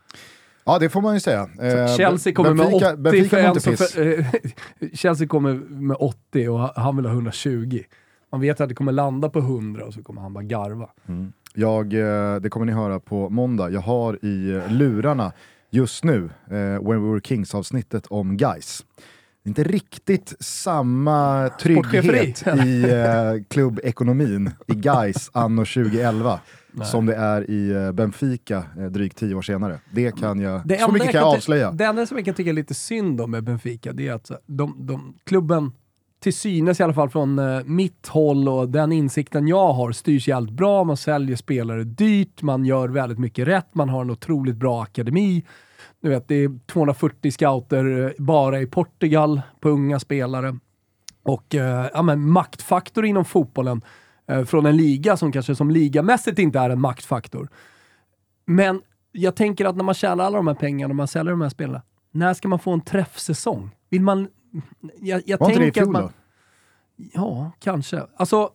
Ja, 0.64 0.78
det 0.78 0.88
får 0.88 1.00
man 1.00 1.14
ju 1.14 1.20
säga. 1.20 1.49
Eh, 1.62 1.97
Chelsea 1.97 2.32
kommer 2.32 2.54
Benfica, 2.54 2.87
med 2.87 2.92
80 2.92 3.02
Benfica 3.02 3.28
för 3.28 3.37
mår 3.37 3.42
en 3.42 3.49
inte 3.49 3.61
som 3.61 3.73
piss. 3.73 3.92
för, 3.92 4.18
eh, 4.18 4.90
Chelsea 4.94 5.28
kommer 5.28 5.54
med 5.68 5.97
80 6.00 6.49
och 6.49 6.59
han 6.59 6.97
vill 6.97 7.06
ha 7.06 7.12
120. 7.12 7.82
Man 8.32 8.40
vet 8.40 8.61
att 8.61 8.68
det 8.68 8.75
kommer 8.75 8.92
landa 8.92 9.28
på 9.28 9.38
100 9.38 9.85
och 9.85 9.94
så 9.94 10.02
kommer 10.02 10.23
han 10.23 10.32
bara 10.32 10.44
garva. 10.44 10.88
Jag, 11.54 11.94
eh, 11.94 12.37
det 12.40 12.50
kommer 12.50 12.66
ni 12.66 12.73
höra 12.73 13.00
på 13.00 13.28
måndag. 13.28 13.70
Jag 13.70 13.80
har 13.80 14.25
i 14.25 14.62
lurarna 14.68 15.32
just 15.70 16.04
nu 16.04 16.30
eh, 16.47 16.56
When 16.56 17.02
We 17.02 17.11
Were 17.11 17.20
Kings-avsnittet 17.20 18.06
om 18.06 18.37
Guys. 18.37 18.85
Inte 19.44 19.62
riktigt 19.64 20.35
samma 20.40 21.49
trygghet 21.61 22.47
i 22.66 22.82
eh, 22.82 23.44
klubbekonomin 23.49 24.50
i 24.66 24.75
Gais 24.75 25.30
anno 25.32 25.64
2011 25.64 26.40
Nej. 26.73 26.87
som 26.87 27.06
det 27.06 27.14
är 27.14 27.50
i 27.50 27.70
eh, 27.70 27.92
Benfica 27.92 28.64
eh, 28.78 28.85
drygt 28.85 29.18
tio 29.18 29.35
år 29.35 29.42
senare. 29.42 29.80
Det 29.92 30.12
kan 30.12 30.40
jag, 30.40 30.62
det 30.64 30.78
så 30.78 30.92
mycket 30.92 31.11
kan 31.11 31.20
jag 31.20 31.37
avslöja. 31.37 31.73
Det 31.73 31.85
enda 31.85 32.06
som 32.06 32.16
jag 32.16 32.25
kan 32.25 32.35
tycka 32.35 32.50
är 32.50 32.54
lite 32.54 32.75
synd 32.75 33.20
om 33.20 33.30
med 33.30 33.44
Benfica, 33.44 33.92
det 33.92 34.09
är 34.09 34.12
att 34.12 34.30
de, 34.47 34.76
de, 34.78 35.14
klubben, 35.25 35.73
till 36.20 36.35
synes 36.35 36.80
i 36.80 36.82
alla 36.82 36.94
fall 36.94 37.11
från 37.11 37.38
uh, 37.38 37.64
mitt 37.64 38.06
håll 38.06 38.49
och 38.49 38.68
den 38.68 38.92
insikten 38.92 39.49
jag 39.49 39.73
har, 39.73 39.92
styrs 39.92 40.28
jävligt 40.28 40.54
bra. 40.54 40.85
Man 40.85 40.97
säljer 40.97 41.37
spelare 41.37 41.85
dyrt, 41.85 42.42
man 42.42 42.64
gör 42.64 42.88
väldigt 42.88 43.18
mycket 43.18 43.49
rätt, 43.49 43.75
man 43.75 43.88
har 43.88 44.00
en 44.00 44.11
otroligt 44.11 44.56
bra 44.56 44.82
akademi. 44.82 45.44
Du 46.00 46.09
vet, 46.09 46.28
det 46.28 46.35
är 46.35 46.66
240 46.66 47.30
scouter 47.30 48.14
bara 48.19 48.61
i 48.61 48.66
Portugal 48.66 49.42
på 49.61 49.69
unga 49.69 50.00
spelare. 50.00 50.59
Och 51.23 51.54
uh, 51.54 51.61
ja, 51.95 52.02
men 52.02 52.30
maktfaktor 52.30 53.04
inom 53.04 53.25
fotbollen 53.25 53.83
Eh, 54.30 54.45
från 54.45 54.66
en 54.66 54.76
liga 54.76 55.16
som 55.16 55.33
kanske 55.33 55.54
som 55.54 55.71
ligamässigt 55.71 56.38
inte 56.38 56.59
är 56.59 56.71
en 56.71 56.80
maktfaktor. 56.80 57.49
Men 58.45 58.83
jag 59.12 59.37
tänker 59.37 59.64
att 59.64 59.76
när 59.76 59.85
man 59.85 59.95
tjänar 59.95 60.25
alla 60.25 60.37
de 60.37 60.47
här 60.47 60.54
pengarna 60.54 60.92
och 60.92 60.97
man 60.97 61.09
säljer 61.09 61.30
de 61.30 61.40
här 61.40 61.49
spelarna, 61.49 61.83
när 62.11 62.35
ska 62.35 62.49
man 62.49 62.59
få 62.59 62.73
en 62.73 62.80
träffsäsong? 62.80 63.76
Vill 63.88 64.02
man... 64.02 64.28
Jag, 65.00 65.23
jag 65.26 65.38
Var 65.38 65.49
inte 65.49 65.61
det 65.61 65.66
i 65.66 65.73
fjol 65.73 65.92
då? 65.92 66.11
Ja, 66.97 67.52
kanske. 67.59 68.02
Alltså, 68.16 68.50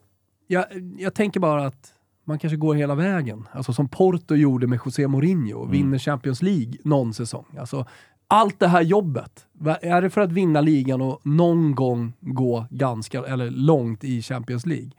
jag, 0.47 0.65
jag 0.97 1.13
tänker 1.13 1.39
bara 1.39 1.65
att 1.65 1.93
man 2.25 2.39
kanske 2.39 2.57
går 2.57 2.75
hela 2.75 2.95
vägen. 2.95 3.47
Alltså 3.51 3.73
som 3.73 3.87
Porto 3.87 4.35
gjorde 4.35 4.67
med 4.67 4.79
José 4.85 5.07
Mourinho, 5.07 5.59
mm. 5.59 5.71
vinner 5.71 5.97
Champions 5.97 6.41
League 6.41 6.73
någon 6.83 7.13
säsong. 7.13 7.45
Alltså, 7.59 7.85
allt 8.27 8.59
det 8.59 8.67
här 8.67 8.81
jobbet, 8.81 9.45
är 9.81 10.01
det 10.01 10.09
för 10.09 10.21
att 10.21 10.31
vinna 10.31 10.61
ligan 10.61 11.01
och 11.01 11.21
någon 11.23 11.75
gång 11.75 12.13
gå 12.19 12.67
ganska, 12.69 13.23
eller 13.23 13.49
långt 13.49 14.03
i 14.03 14.21
Champions 14.21 14.65
League? 14.65 14.91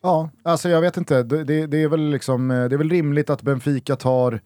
Ja, 0.00 0.30
alltså 0.42 0.68
jag 0.68 0.80
vet 0.80 0.96
inte. 0.96 1.22
Det, 1.22 1.44
det, 1.44 1.66
det, 1.66 1.82
är, 1.82 1.88
väl 1.88 2.10
liksom, 2.10 2.50
eh, 2.50 2.68
det 2.68 2.76
är 2.76 2.78
väl 2.78 2.90
rimligt 2.90 3.30
att 3.30 3.42
Benfica 3.42 3.96
tar 3.96 4.40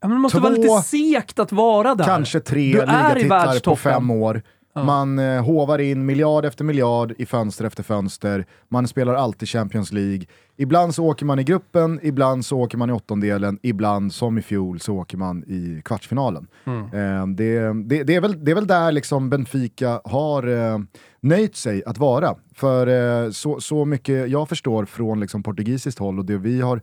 ja, 0.00 0.08
men 0.08 0.10
det 0.10 0.20
måste 0.20 0.38
två, 0.38 0.42
vara 0.42 0.54
lite 0.54 0.82
segt 0.82 1.38
att 1.38 1.52
vara 1.52 1.94
där. 1.94 2.04
Kanske 2.04 2.40
tre 2.40 2.72
ligatitlar 2.72 3.60
på 3.60 3.76
fem 3.76 4.10
år. 4.10 4.42
Ja. 4.74 4.84
Man 4.84 5.18
eh, 5.18 5.44
hovar 5.44 5.78
in 5.78 6.06
miljard 6.06 6.44
efter 6.44 6.64
miljard 6.64 7.14
i 7.18 7.26
fönster 7.26 7.64
efter 7.64 7.82
fönster. 7.82 8.46
Man 8.68 8.88
spelar 8.88 9.14
alltid 9.14 9.48
Champions 9.48 9.92
League. 9.92 10.26
Ibland 10.56 10.94
så 10.94 11.04
åker 11.04 11.26
man 11.26 11.38
i 11.38 11.44
gruppen, 11.44 12.00
ibland 12.02 12.44
så 12.44 12.58
åker 12.58 12.78
man 12.78 12.90
i 12.90 12.92
åttondelen, 12.92 13.58
ibland 13.62 14.12
som 14.14 14.38
i 14.38 14.42
fjol 14.42 14.80
så 14.80 14.94
åker 14.94 15.16
man 15.16 15.44
i 15.44 15.82
kvartsfinalen. 15.84 16.46
Mm. 16.64 16.82
Eh, 16.84 17.26
det, 17.26 17.72
det, 17.88 18.04
det, 18.04 18.14
är 18.14 18.20
väl, 18.20 18.44
det 18.44 18.50
är 18.50 18.54
väl 18.54 18.66
där 18.66 18.92
liksom 18.92 19.30
Benfica 19.30 20.00
har 20.04 20.46
eh, 20.48 20.78
nöjt 21.20 21.56
sig 21.56 21.84
att 21.84 21.98
vara. 21.98 22.34
För 22.54 22.86
eh, 22.86 23.30
så, 23.30 23.60
så 23.60 23.84
mycket 23.84 24.30
jag 24.30 24.48
förstår 24.48 24.84
från 24.84 25.20
liksom, 25.20 25.42
portugisiskt 25.42 25.98
håll 25.98 26.18
och 26.18 26.24
det 26.24 26.38
vi 26.38 26.60
har 26.60 26.80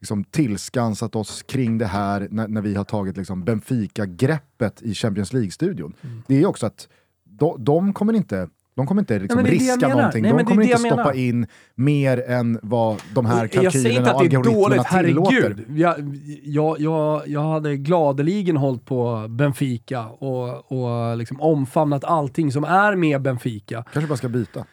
liksom, 0.00 0.24
tillskansat 0.24 1.16
oss 1.16 1.42
kring 1.42 1.78
det 1.78 1.86
här 1.86 2.28
när, 2.30 2.48
när 2.48 2.60
vi 2.60 2.74
har 2.74 2.84
tagit 2.84 3.16
liksom, 3.16 3.44
Benfica-greppet 3.44 4.82
i 4.82 4.94
Champions 4.94 5.32
League-studion. 5.32 5.94
Mm. 6.02 6.22
Det 6.26 6.42
är 6.42 6.46
också 6.46 6.66
att 6.66 6.88
de, 7.38 7.64
de 7.64 7.92
kommer 7.92 8.12
inte 8.12 8.48
de 8.78 8.86
kommer 8.86 9.02
inte 9.02 9.18
liksom 9.18 9.42
Nej, 9.42 9.52
riska 9.52 9.88
någonting, 9.88 10.22
Nej, 10.22 10.32
de 10.32 10.44
kommer 10.44 10.62
inte 10.62 10.78
stoppa 10.78 10.96
menar. 10.96 11.12
in 11.12 11.46
mer 11.74 12.24
än 12.30 12.58
vad 12.62 12.96
de 13.14 13.26
här 13.26 13.46
kalkylerna 13.46 14.14
och 14.14 14.20
algoritmerna 14.20 14.84
tillåter. 14.84 15.64
Jag, 15.68 16.16
jag, 16.44 16.80
jag, 16.80 17.22
jag 17.26 17.42
hade 17.42 17.76
gladeligen 17.76 18.56
hållit 18.56 18.84
på 18.84 19.26
Benfica 19.28 20.06
och, 20.06 20.72
och 20.72 21.16
liksom 21.16 21.40
omfamnat 21.40 22.04
allting 22.04 22.52
som 22.52 22.64
är 22.64 22.96
med 22.96 23.22
Benfica. 23.22 23.84
Kanske 23.92 24.08
bara 24.08 24.16
ska 24.16 24.28
byta. 24.28 24.64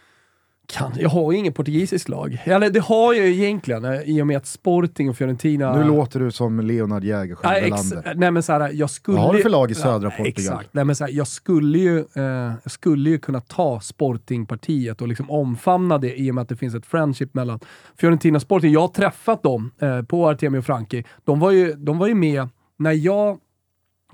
Kan, 0.67 0.91
jag 0.99 1.09
har 1.09 1.31
ju 1.31 1.37
inget 1.37 1.55
portugisiskt 1.55 2.09
lag. 2.09 2.41
Eller 2.43 2.69
det 2.69 2.79
har 2.79 3.13
jag 3.13 3.27
ju 3.27 3.33
egentligen, 3.33 3.85
eh, 3.85 4.01
i 4.01 4.21
och 4.21 4.27
med 4.27 4.37
att 4.37 4.45
Sporting 4.45 5.09
och 5.09 5.17
Fiorentina... 5.17 5.75
Nu 5.77 5.83
låter 5.83 6.19
du 6.19 6.31
som 6.31 6.59
Leonard 6.59 7.03
Jägerskiöld 7.03 7.93
äh, 7.93 8.13
Nej 8.15 8.31
men 8.31 8.43
såhär, 8.43 8.71
jag 8.73 8.89
skulle... 8.89 9.17
Vad 9.17 9.25
har 9.25 9.33
du 9.33 9.41
för 9.41 9.49
lag 9.49 9.71
i 9.71 9.75
södra 9.75 10.07
ja, 10.07 10.23
Portugal? 10.23 10.53
Exakt. 10.53 10.73
Nej, 10.73 10.85
men 10.85 10.95
såhär, 10.95 11.11
jag, 11.11 11.27
skulle 11.27 11.77
ju, 11.77 11.99
eh, 11.99 12.23
jag 12.63 12.71
skulle 12.71 13.09
ju 13.09 13.19
kunna 13.19 13.41
ta 13.41 13.79
Sporting-partiet 13.79 15.01
och 15.01 15.07
liksom 15.07 15.31
omfamna 15.31 15.97
det 15.97 16.19
i 16.19 16.31
och 16.31 16.35
med 16.35 16.41
att 16.41 16.49
det 16.49 16.55
finns 16.55 16.75
ett 16.75 16.85
friendship 16.85 17.33
mellan 17.33 17.59
Fiorentina 17.97 18.35
och 18.35 18.41
Sporting. 18.41 18.73
Jag 18.73 18.81
har 18.81 18.87
träffat 18.87 19.43
dem 19.43 19.71
eh, 19.79 20.01
på 20.01 20.29
Artemio 20.29 20.61
Franki. 20.61 21.03
De 21.23 21.39
var, 21.39 21.51
ju, 21.51 21.73
de 21.73 21.97
var 21.97 22.07
ju 22.07 22.15
med 22.15 22.49
när 22.77 22.91
jag 22.91 23.39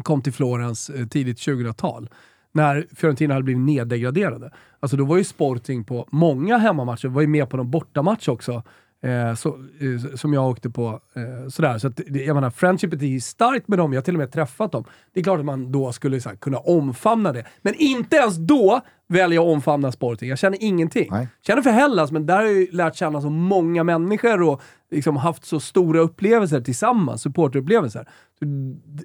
kom 0.03 0.21
till 0.21 0.33
Florens 0.33 0.89
eh, 0.89 1.07
tidigt 1.07 1.37
2000-tal 1.37 2.09
när 2.51 2.87
Fiorentina 2.95 3.33
hade 3.33 3.43
blivit 3.43 3.63
neddegraderade. 3.65 4.51
Alltså 4.79 4.97
då 4.97 5.05
var 5.05 5.17
ju 5.17 5.23
Sporting 5.23 5.83
på 5.83 6.07
många 6.11 6.57
hemmamatcher, 6.57 7.07
var 7.07 7.21
ju 7.21 7.27
med 7.27 7.49
på 7.49 7.57
någon 7.57 7.71
bortamatch 7.71 8.27
också. 8.27 8.63
Eh, 9.03 9.35
så, 9.35 9.49
eh, 9.49 10.15
som 10.15 10.33
jag 10.33 10.49
åkte 10.49 10.69
på. 10.69 10.99
Eh, 11.15 11.49
sådär. 11.49 11.77
Så 11.77 11.87
att, 11.87 11.99
jag 12.07 12.35
menar, 12.35 12.49
friendshipet 12.49 13.01
är 13.01 13.05
ju 13.05 13.19
starkt 13.19 13.67
med 13.67 13.79
dem, 13.79 13.93
jag 13.93 13.97
har 13.97 14.03
till 14.03 14.15
och 14.15 14.19
med 14.19 14.31
träffat 14.31 14.71
dem. 14.71 14.83
Det 15.13 15.19
är 15.19 15.23
klart 15.23 15.39
att 15.39 15.45
man 15.45 15.71
då 15.71 15.91
skulle 15.91 16.19
här, 16.25 16.35
kunna 16.35 16.57
omfamna 16.57 17.31
det. 17.31 17.45
Men 17.61 17.73
inte 17.77 18.15
ens 18.15 18.37
då 18.37 18.81
väljer 19.07 19.35
jag 19.35 19.47
att 19.47 19.53
omfamna 19.53 19.91
Sporting. 19.91 20.29
Jag 20.29 20.39
känner 20.39 20.57
ingenting. 20.61 21.07
Nej. 21.11 21.27
känner 21.47 21.61
för 21.61 21.69
Hellas, 21.69 22.11
men 22.11 22.25
där 22.25 22.35
har 22.35 22.43
jag 22.43 22.53
ju 22.53 22.71
lärt 22.71 22.95
känna 22.95 23.21
så 23.21 23.29
många 23.29 23.83
människor 23.83 24.41
och 24.41 24.61
liksom 24.91 25.17
haft 25.17 25.45
så 25.45 25.59
stora 25.59 25.99
upplevelser 25.99 26.61
tillsammans, 26.61 27.21
supporterupplevelser. 27.21 28.07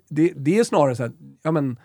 Det, 0.09 0.33
det 0.37 0.59
är 0.59 0.65
snarare 0.65 0.97
så 0.97 1.03
här, 1.03 1.13
ja 1.43 1.51
men 1.51 1.77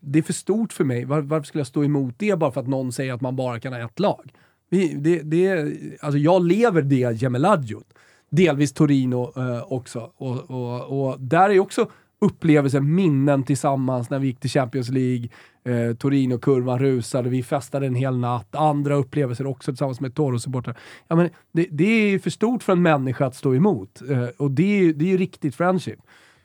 det 0.00 0.18
är 0.18 0.22
för 0.22 0.32
stort 0.32 0.72
för 0.72 0.84
mig. 0.84 1.04
Var, 1.04 1.20
varför 1.20 1.46
skulle 1.46 1.60
jag 1.60 1.66
stå 1.66 1.84
emot 1.84 2.14
det 2.18 2.38
bara 2.38 2.52
för 2.52 2.60
att 2.60 2.68
någon 2.68 2.92
säger 2.92 3.12
att 3.12 3.20
man 3.20 3.36
bara 3.36 3.60
kan 3.60 3.72
ha 3.72 3.80
ett 3.80 3.98
lag? 3.98 4.32
Det, 4.70 5.22
det, 5.22 5.76
alltså 6.00 6.18
jag 6.18 6.46
lever 6.46 6.82
det 6.82 7.22
Gemeladjot. 7.22 7.94
Delvis 8.30 8.72
Torino 8.72 9.32
eh, 9.36 9.72
också. 9.72 10.12
Och, 10.16 10.50
och, 10.50 11.08
och, 11.08 11.20
där 11.20 11.50
är 11.50 11.60
också 11.60 11.90
upplevelser, 12.20 12.80
minnen 12.80 13.42
tillsammans 13.42 14.10
när 14.10 14.18
vi 14.18 14.26
gick 14.26 14.40
till 14.40 14.50
Champions 14.50 14.88
League. 14.88 15.28
Eh, 15.64 15.94
Torino-kurvan 15.94 16.78
rusade, 16.78 17.28
vi 17.28 17.42
festade 17.42 17.86
en 17.86 17.94
hel 17.94 18.18
natt. 18.18 18.54
Andra 18.54 18.94
upplevelser 18.94 19.46
också 19.46 19.72
tillsammans 19.72 20.00
med 20.00 20.14
Toro-supportrar. 20.14 20.76
Ja, 21.08 21.28
det, 21.52 21.66
det, 21.70 21.84
är 21.84 22.18
för 22.18 22.30
stort 22.30 22.62
för 22.62 22.72
en 22.72 22.82
människa 22.82 23.26
att 23.26 23.36
stå 23.36 23.54
emot. 23.54 24.02
Eh, 24.10 24.28
och 24.36 24.50
det, 24.50 24.92
det 24.92 25.04
är 25.04 25.08
ju 25.08 25.16
riktigt 25.16 25.54
friendship. 25.54 25.98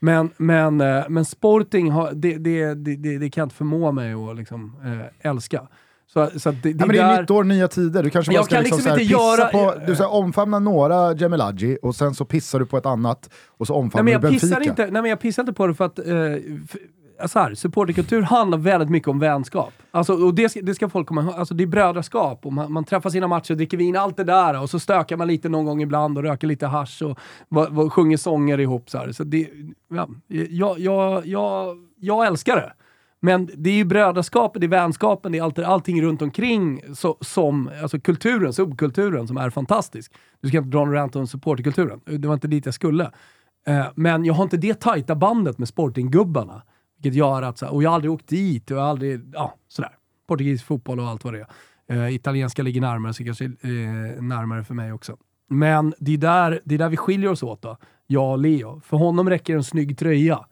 Men, 0.03 0.29
men, 0.37 0.81
eh, 0.81 1.03
men 1.09 1.25
Sporting, 1.25 1.91
har, 1.91 2.11
det, 2.13 2.37
det, 2.37 2.73
det, 2.73 3.17
det 3.17 3.29
kan 3.29 3.41
jag 3.41 3.45
inte 3.45 3.55
förmå 3.55 3.91
mig 3.91 4.13
att 4.13 4.37
liksom, 4.37 4.75
äh, 5.21 5.29
älska. 5.31 5.67
Så, 6.13 6.29
så 6.39 6.51
det, 6.51 6.57
det, 6.61 6.69
ja, 6.69 6.75
men 6.85 6.87
det 6.87 7.01
är 7.01 7.21
nytt 7.21 7.31
år, 7.31 7.43
nya 7.43 7.67
tider. 7.67 8.03
Du 8.03 8.09
kanske 8.09 8.33
bara 8.33 8.43
ska 8.43 8.59
liksom 8.59 8.77
liksom 8.77 8.97
pissa 8.97 9.11
göra... 9.11 9.45
på, 9.45 9.73
du 9.87 9.95
ska 9.95 10.07
omfamna 10.07 10.59
några 10.59 11.13
Gemelagi 11.13 11.77
och 11.81 11.95
sen 11.95 12.15
så 12.15 12.25
pissar 12.25 12.59
du 12.59 12.65
på 12.65 12.77
ett 12.77 12.85
annat 12.85 13.29
och 13.57 13.67
så 13.67 13.73
omfamnar 13.73 14.03
nej, 14.03 14.13
men 14.13 14.23
jag 14.23 14.41
du 14.41 14.47
Benfica. 14.47 14.69
Inte, 14.69 14.91
nej 14.91 15.01
men 15.01 15.09
jag 15.09 15.19
pissar 15.19 15.43
inte 15.43 15.53
på 15.53 15.67
det 15.67 15.73
för 15.73 15.85
att 15.85 15.99
eh, 15.99 16.05
för, 16.05 16.79
så 17.25 17.39
här, 17.39 17.53
supporterkultur 17.53 18.21
handlar 18.21 18.57
väldigt 18.57 18.89
mycket 18.89 19.07
om 19.07 19.19
vänskap. 19.19 19.73
Alltså, 19.91 20.13
och 20.13 20.35
det, 20.35 20.49
ska, 20.49 20.61
det 20.61 20.75
ska 20.75 20.89
folk 20.89 21.07
komma 21.07 21.21
ihåg. 21.21 21.33
Alltså, 21.33 21.53
det 21.53 21.63
är 21.63 21.67
brödraskap 21.67 22.45
och 22.45 22.53
man, 22.53 22.71
man 22.71 22.83
träffar 22.83 23.09
sina 23.09 23.27
matcher, 23.27 23.53
dricker 23.53 23.77
vin, 23.77 23.97
allt 23.97 24.17
det 24.17 24.23
där. 24.23 24.61
Och 24.61 24.69
så 24.69 24.79
stökar 24.79 25.17
man 25.17 25.27
lite 25.27 25.49
någon 25.49 25.65
gång 25.65 25.81
ibland 25.81 26.17
och 26.17 26.23
röker 26.23 26.47
lite 26.47 26.67
hash 26.67 27.03
och 27.03 27.19
va, 27.49 27.67
va, 27.69 27.89
sjunger 27.89 28.17
sånger 28.17 28.59
ihop. 28.59 28.89
Så, 28.89 28.97
här. 28.97 29.11
så 29.11 29.23
det, 29.23 29.49
ja, 29.87 30.09
jag, 30.27 30.79
jag, 30.79 31.25
jag, 31.25 31.77
jag 31.99 32.27
älskar 32.27 32.55
det. 32.55 32.73
Men 33.19 33.49
det 33.57 33.69
är 33.69 33.73
ju 33.73 33.85
brödraskapet, 33.85 34.61
det 34.61 34.65
är 34.65 34.69
vänskapen, 34.69 35.31
det 35.31 35.37
är 35.37 35.43
allt, 35.43 35.59
allting 35.59 36.01
runt 36.01 36.21
omkring 36.21 36.81
så, 36.95 37.17
som, 37.21 37.69
alltså 37.81 37.99
kulturen, 37.99 38.53
subkulturen 38.53 39.27
som 39.27 39.37
är 39.37 39.49
fantastisk. 39.49 40.13
Du 40.41 40.47
ska 40.47 40.57
inte 40.57 40.69
dra 40.69 40.81
en 40.81 40.91
rant 40.91 41.15
om 41.15 41.27
supporterkulturen, 41.27 42.01
det 42.05 42.27
var 42.27 42.33
inte 42.33 42.47
dit 42.47 42.65
jag 42.65 42.75
skulle. 42.75 43.11
Eh, 43.67 43.85
men 43.95 44.25
jag 44.25 44.33
har 44.33 44.43
inte 44.43 44.57
det 44.57 44.79
tajta 44.79 45.15
bandet 45.15 45.57
med 45.57 45.67
sportinggubbarna. 45.67 46.61
Vilket 47.03 47.17
gör 47.17 47.41
att, 47.41 47.61
och 47.61 47.83
jag 47.83 47.89
har 47.89 47.95
aldrig 47.95 48.11
åkt 48.11 48.27
dit 48.27 48.71
och 48.71 48.77
jag 48.77 48.81
har 48.81 48.89
aldrig, 48.89 49.21
ja 49.33 49.53
sådär. 49.67 49.91
Portugisisk 50.27 50.65
fotboll 50.65 50.99
och 50.99 51.07
allt 51.07 51.23
vad 51.23 51.33
det 51.33 51.45
är. 51.89 51.95
Uh, 51.95 52.15
italienska 52.15 52.63
ligger 52.63 52.81
närmare, 52.81 53.13
så 53.13 53.23
kanske 53.23 53.45
uh, 53.45 54.21
närmare 54.21 54.63
för 54.63 54.73
mig 54.73 54.93
också. 54.93 55.17
Men 55.49 55.93
det 55.99 56.13
är, 56.13 56.17
där, 56.17 56.61
det 56.65 56.75
är 56.75 56.79
där 56.79 56.89
vi 56.89 56.97
skiljer 56.97 57.29
oss 57.29 57.43
åt 57.43 57.61
då, 57.61 57.77
jag 58.07 58.31
och 58.31 58.37
Leo. 58.37 58.81
För 58.85 58.97
honom 58.97 59.29
räcker 59.29 59.55
en 59.55 59.63
snygg 59.63 59.97
tröja. 59.97 60.45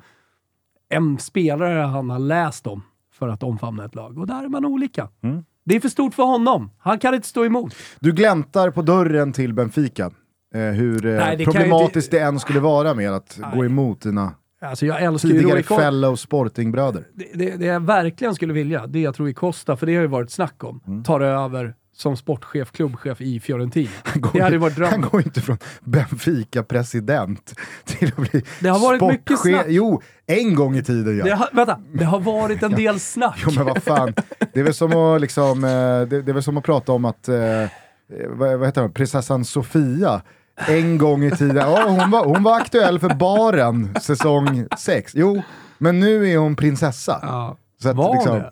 En 0.89 1.17
spelare 1.17 1.79
han 1.79 2.10
har 2.10 2.20
läst 2.20 2.67
om 2.67 2.84
för 3.13 3.27
att 3.27 3.43
omfamna 3.43 3.86
ett 3.86 3.96
lag. 3.96 4.17
Och 4.17 4.27
där 4.27 4.43
är 4.43 4.48
man 4.48 4.65
olika. 4.65 5.10
Mm. 5.22 5.43
Det 5.63 5.75
är 5.75 5.79
för 5.79 5.89
stort 5.89 6.13
för 6.13 6.24
honom. 6.24 6.72
Han 6.77 7.00
kan 7.00 7.13
inte 7.13 7.27
stå 7.27 7.46
emot. 7.46 7.75
Du 8.00 8.12
gläntar 8.12 8.72
på 8.72 8.81
dörren 8.81 9.34
till 9.34 9.53
Benfica. 9.53 10.12
Eh, 10.53 10.62
hur 10.62 11.05
eh, 11.05 11.15
Nej, 11.15 11.46
problematiskt 11.46 12.12
det 12.12 12.20
än 12.20 12.39
skulle 12.39 12.60
vara 12.60 12.93
med 12.93 13.12
att 13.13 13.38
Nej. 13.41 13.51
gå 13.55 13.65
emot 13.65 14.01
dina 14.01 14.34
Alltså 14.62 14.86
jag 14.86 15.01
älskar 15.01 15.30
Tidigare 15.30 15.58
ju 15.58 15.63
fellow 15.63 16.15
sportingbröder. 16.15 17.08
Det, 17.13 17.25
det, 17.34 17.56
det, 17.58 17.65
jag 17.65 17.80
verkligen 17.80 18.36
skulle 18.36 18.53
vilja, 18.53 18.88
det 18.88 19.06
är 19.06 19.10
att 19.10 19.20
Rui 19.20 19.34
Costa, 19.34 19.77
för 19.77 19.86
det 19.86 19.96
har 19.96 20.01
ju 20.01 20.08
varit 20.08 20.32
snack 20.32 20.63
om, 20.63 20.82
mm. 20.88 21.03
tar 21.03 21.22
över 21.22 21.75
som 21.94 22.18
sportchef, 22.18 22.72
klubbchef 22.72 23.22
i 23.22 23.39
Fiorentina. 23.39 23.89
går 24.15 24.30
Det 24.34 24.39
hade 24.39 24.58
varit 24.58 24.77
Han 24.77 24.89
drömmen. 24.89 25.10
går 25.10 25.22
ju 25.22 25.25
inte 25.25 25.41
från 25.41 25.58
Benfica-president 25.84 27.60
till 27.86 28.08
att 28.18 28.32
bli 28.32 28.44
Det 28.60 28.70
har 28.70 28.80
varit 28.80 29.01
mycket 29.01 29.39
sportchef. 29.39 29.62
snack. 29.62 29.65
Jo, 29.70 30.01
en 30.27 30.56
gång 30.56 30.75
i 30.75 30.84
tiden 30.84 31.18
ja. 31.18 31.24
Det 31.24 31.32
har, 31.32 31.50
vänta, 31.53 31.80
det 31.94 32.06
har 32.06 32.20
varit 32.20 32.63
en 32.63 32.72
del 32.72 33.00
snack. 33.00 33.41
Jo 33.46 33.51
men 33.56 33.65
vad 33.65 33.84
fan, 33.84 34.13
det 34.53 34.60
är 34.60 34.63
väl 34.63 34.74
som 34.74 34.96
att, 34.96 35.22
liksom, 35.22 35.63
eh, 35.63 35.70
det, 35.70 36.06
det 36.22 36.32
är 36.32 36.34
väl 36.34 36.44
som 36.44 36.58
att 36.58 36.63
prata 36.63 36.91
om 36.91 37.06
att, 37.06 37.27
eh, 37.27 37.62
eh, 37.62 37.70
vad, 38.27 38.60
vad 38.60 38.68
heter 38.68 38.82
hon, 38.82 38.94
prinsessan 38.94 39.46
Sofia 39.46 40.22
en 40.55 40.98
gång 40.98 41.24
i 41.24 41.31
tiden, 41.31 41.55
ja, 41.55 41.86
hon, 41.88 42.12
var, 42.12 42.25
hon 42.25 42.43
var 42.43 42.58
aktuell 42.58 43.00
för 43.00 43.15
baren 43.15 43.96
säsong 44.01 44.65
6. 44.77 45.12
Jo, 45.15 45.41
men 45.77 46.00
nu 46.00 46.29
är 46.29 46.38
hon 46.38 46.55
prinsessa. 46.55 47.20
Ja. 47.22 47.58
Så 47.81 47.89
att, 47.89 47.96
Var 47.96 48.13
liksom, 48.13 48.36
det? 48.36 48.51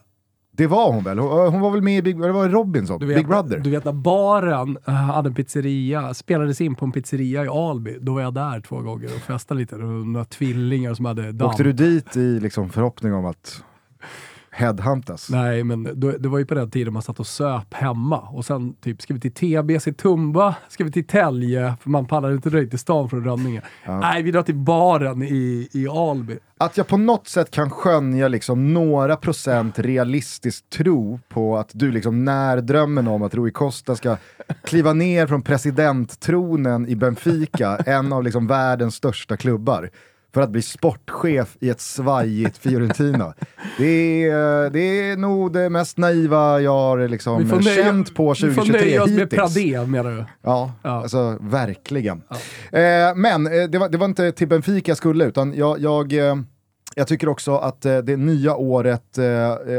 Det 0.51 0.67
var 0.67 0.91
hon 0.91 1.03
väl? 1.03 1.19
Hon, 1.19 1.51
hon 1.51 1.61
var 1.61 1.71
väl 1.71 1.81
med 1.81 1.97
i 1.97 2.01
Big, 2.01 2.21
det 2.21 2.31
var 2.31 2.49
Robinson, 2.49 2.99
Du 2.99 3.05
vet, 3.05 3.17
Big 3.17 3.27
Brother. 3.27 3.59
Du 3.59 3.69
vet 3.69 3.85
när 3.85 3.91
baren 3.91 4.77
eh, 4.87 4.93
hade 4.93 5.29
en 5.29 5.35
pizzeria, 5.35 6.13
spelades 6.13 6.61
in 6.61 6.75
på 6.75 6.85
en 6.85 6.91
pizzeria 6.91 7.45
i 7.45 7.47
Alby, 7.47 7.97
då 8.01 8.13
var 8.13 8.21
jag 8.21 8.33
där 8.33 8.61
två 8.61 8.81
gånger 8.81 9.05
och 9.05 9.21
festade 9.21 9.59
lite. 9.59 9.75
Det 9.75 9.83
var 9.83 9.91
några 9.91 10.25
tvillingar 10.25 10.93
som 10.93 11.05
hade 11.05 11.31
damm. 11.31 11.49
Åkte 11.49 11.63
du 11.63 11.73
dit 11.73 12.17
i 12.17 12.39
liksom, 12.39 12.69
förhoppning 12.69 13.13
om 13.13 13.25
att 13.25 13.63
headhuntas? 14.51 15.29
Nej, 15.29 15.63
men 15.63 15.99
då, 15.99 16.11
det 16.11 16.29
var 16.29 16.39
ju 16.39 16.45
på 16.45 16.53
den 16.53 16.71
tiden 16.71 16.93
man 16.93 17.01
satt 17.01 17.19
och 17.19 17.27
söp 17.27 17.73
hemma. 17.73 18.19
Och 18.19 18.45
sen 18.45 18.73
typ, 18.73 19.01
ska 19.01 19.13
vi 19.13 19.19
till 19.19 19.33
TBC 19.33 19.87
i 19.87 19.93
Tumba? 19.93 20.55
Ska 20.69 20.83
vi 20.83 20.91
till 20.91 21.07
Tälje? 21.07 21.73
För 21.81 21.89
man 21.89 22.05
pallade 22.05 22.33
inte 22.33 22.49
dra 22.49 22.65
till 22.65 22.79
stan 22.79 23.09
från 23.09 23.23
Rönninge. 23.23 23.61
Nej, 23.87 24.23
vi 24.23 24.31
drar 24.31 24.43
till 24.43 24.55
baren 24.55 25.23
i, 25.23 25.69
i 25.71 25.87
Alby. 25.87 26.37
Att 26.57 26.77
jag 26.77 26.87
på 26.87 26.97
något 26.97 27.27
sätt 27.27 27.51
kan 27.51 27.69
skönja 27.69 28.27
liksom 28.27 28.73
några 28.73 29.15
procent 29.15 29.79
realistisk 29.79 30.69
tro 30.69 31.19
på 31.29 31.57
att 31.57 31.69
du 31.73 31.91
liksom 31.91 32.25
när 32.25 32.61
drömmen 32.61 33.07
om 33.07 33.23
att 33.23 33.35
Rui 33.35 33.51
Costa 33.51 33.95
ska 33.95 34.17
kliva 34.63 34.93
ner 34.93 35.27
från 35.27 35.41
presidenttronen 35.41 36.87
i 36.87 36.95
Benfica, 36.95 37.77
en 37.77 38.13
av 38.13 38.23
liksom 38.23 38.47
världens 38.47 38.95
största 38.95 39.37
klubbar, 39.37 39.89
för 40.33 40.41
att 40.41 40.49
bli 40.49 40.61
sportchef 40.61 41.57
i 41.59 41.69
ett 41.69 41.81
svajigt 41.81 42.57
Fiorentina. 42.57 43.33
Det 43.77 44.23
är, 44.29 44.69
det 44.69 44.79
är 45.11 45.17
nog 45.17 45.53
det 45.53 45.69
mest 45.69 45.97
naiva 45.97 46.61
jag 46.61 46.71
har 46.71 47.07
liksom 47.07 47.41
nöja- 47.43 47.75
känt 47.83 48.15
på 48.15 48.23
vi 48.33 48.35
får 48.39 48.45
2023 48.55 48.81
nöja 48.81 49.03
oss 49.03 49.09
med 49.09 49.19
hittills. 49.19 49.39
Pradé 49.53 49.85
menar 49.85 50.11
du? 50.11 50.25
Ja, 50.41 50.71
Ja. 50.83 50.89
alltså 50.89 51.37
verkligen. 51.41 52.21
Eh, 52.71 53.15
men 53.15 53.47
eh, 53.47 53.63
det, 53.69 53.77
var, 53.77 53.89
det 53.89 53.97
var 53.97 54.05
inte 54.05 54.31
till 54.31 54.47
Benfica 54.47 54.89
jag 54.91 54.97
skulle, 54.97 55.25
utan 55.25 55.53
jag, 55.53 55.79
jag, 55.79 56.13
eh, 56.13 56.35
jag 56.95 57.07
tycker 57.07 57.29
också 57.29 57.55
att 57.57 57.85
eh, 57.85 57.97
det 57.97 58.17
nya 58.17 58.55
året 58.55 59.17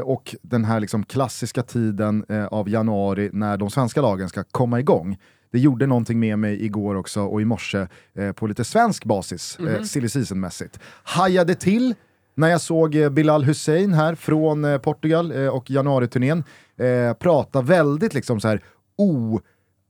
och 0.05 0.35
den 0.43 0.65
här 0.65 0.81
liksom 0.81 1.05
klassiska 1.05 1.63
tiden 1.63 2.25
av 2.51 2.69
januari 2.69 3.31
när 3.33 3.57
de 3.57 3.71
svenska 3.71 4.01
lagen 4.03 4.29
ska 4.29 4.45
komma 4.51 4.81
igång, 4.81 5.17
det 5.53 5.59
gjorde 5.59 5.87
någonting 5.87 6.21
med 6.21 6.39
mig 6.39 6.65
igår 6.65 6.95
också 6.95 7.23
och 7.23 7.43
i 7.43 7.45
morse 7.45 7.87
eh, 8.15 8.33
på 8.33 8.47
lite 8.47 8.65
svensk 8.65 9.05
basis, 9.05 9.59
eh, 9.59 9.83
silly 9.83 10.09
season-mässigt. 10.09 10.79
Hajade 11.03 11.55
till 11.55 11.95
när 12.35 12.49
jag 12.49 12.61
såg 12.61 12.95
eh, 12.95 13.11
Bilal 13.11 13.45
Hussein 13.45 13.93
här 13.93 14.15
från 14.15 14.65
eh, 14.65 14.79
Portugal 14.79 15.33
eh, 15.33 15.49
och 15.49 15.71
januariturnén 15.71 16.45
eh, 16.79 17.13
prata 17.15 17.63
väldigt 17.63 18.15
liksom 18.15 18.41
så 18.41 18.49
här 18.49 18.63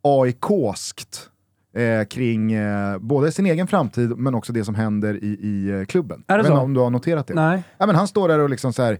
o-AIKskt 0.03 1.29
eh, 1.77 2.05
kring 2.05 2.53
eh, 2.53 2.99
både 2.99 3.33
sin 3.33 3.47
egen 3.47 3.67
framtid 3.67 4.19
men 4.19 4.35
också 4.35 4.53
det 4.53 4.65
som 4.65 4.75
händer 4.75 5.25
i, 5.25 5.27
i 5.29 5.87
klubben. 5.89 6.25
Är 6.27 6.39
det 6.39 6.45
Jag 6.45 6.51
vet 6.55 6.63
om 6.63 6.75
du 6.75 6.81
har 6.81 6.91
noterat 6.91 7.27
det? 7.27 7.35
Nej. 7.35 7.63
Ja, 7.79 7.87
men 7.87 7.97
han 7.97 8.09
står 8.09 8.29
där 8.29 8.39
och 8.39 8.51
liksom 8.51 8.73
så 8.73 8.83
här, 8.83 8.99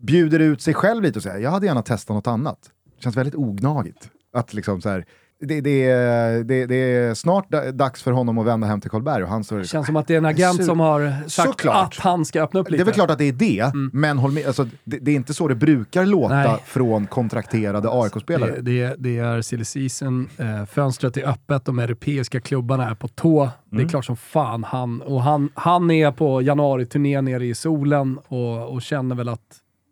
bjuder 0.00 0.38
ut 0.38 0.62
sig 0.62 0.74
själv 0.74 1.02
lite 1.02 1.18
och 1.18 1.22
säger 1.22 1.38
jag 1.38 1.50
hade 1.50 1.66
gärna 1.66 1.82
testat 1.82 2.14
något 2.14 2.26
annat. 2.26 2.58
Känns 2.98 3.16
väldigt 3.16 3.34
ognagigt. 3.34 4.10
Att 4.32 4.54
liksom 4.54 4.80
så 4.80 4.88
här, 4.88 5.04
det, 5.40 5.60
det, 5.60 5.84
är- 5.90 6.44
det, 6.44 6.66
det 6.66 6.74
är 6.74 7.14
snart 7.14 7.50
da- 7.50 7.72
dags 7.72 8.02
för 8.02 8.12
honom 8.12 8.38
att 8.38 8.46
vända 8.46 8.66
hem 8.66 8.80
till 8.80 8.90
Karlberg 8.90 9.22
och 9.22 9.28
han 9.28 9.44
står 9.44 9.64
Känns 9.64 9.86
som 9.86 9.96
att 9.96 10.06
det 10.06 10.14
är 10.14 10.18
en 10.18 10.24
agent 10.24 10.64
som 10.64 10.80
har 10.80 11.28
sagt 11.28 11.48
Såklart. 11.48 11.94
att 11.98 12.04
han 12.04 12.24
ska 12.24 12.42
öppna 12.42 12.60
upp 12.60 12.66
det 12.66 12.70
lite. 12.72 12.82
är 12.82 12.84
väl 12.84 12.94
klart 12.94 13.10
att 13.10 13.18
det 13.18 13.24
är 13.28 13.32
det, 13.32 13.70
men 13.92 14.18
håll 14.18 14.32
med, 14.32 14.46
alltså, 14.46 14.66
det, 14.84 14.98
det 14.98 15.10
är 15.10 15.14
inte 15.16 15.34
så 15.34 15.48
det 15.48 15.54
brukar 15.54 16.06
låta 16.06 16.34
Nej. 16.34 16.62
från 16.64 17.06
kontrakterade 17.06 17.88
AIK-spelare. 17.92 18.50
Det, 18.60 18.60
det, 18.88 18.94
det 18.98 19.18
är 19.18 19.42
silly 19.42 19.64
season, 19.64 20.28
eh, 20.38 20.64
fönstret 20.66 21.16
är 21.16 21.28
öppet, 21.28 21.64
de 21.64 21.78
europeiska 21.78 22.40
klubbarna 22.40 22.90
är 22.90 22.94
på 22.94 23.08
tå. 23.08 23.44
Det 23.44 23.76
Mm. 23.76 23.86
är 23.86 23.90
klart 23.90 24.04
som 24.04 24.16
fan 24.16 24.64
han, 24.64 25.02
och 25.02 25.22
han, 25.22 25.48
han 25.54 25.90
är 25.90 26.10
på 26.12 26.42
januari-turné 26.42 27.20
nere 27.20 27.46
i 27.46 27.54
solen 27.54 28.18
och, 28.28 28.72
och 28.72 28.82
känner 28.82 29.14
väl 29.14 29.28
att 29.28 29.40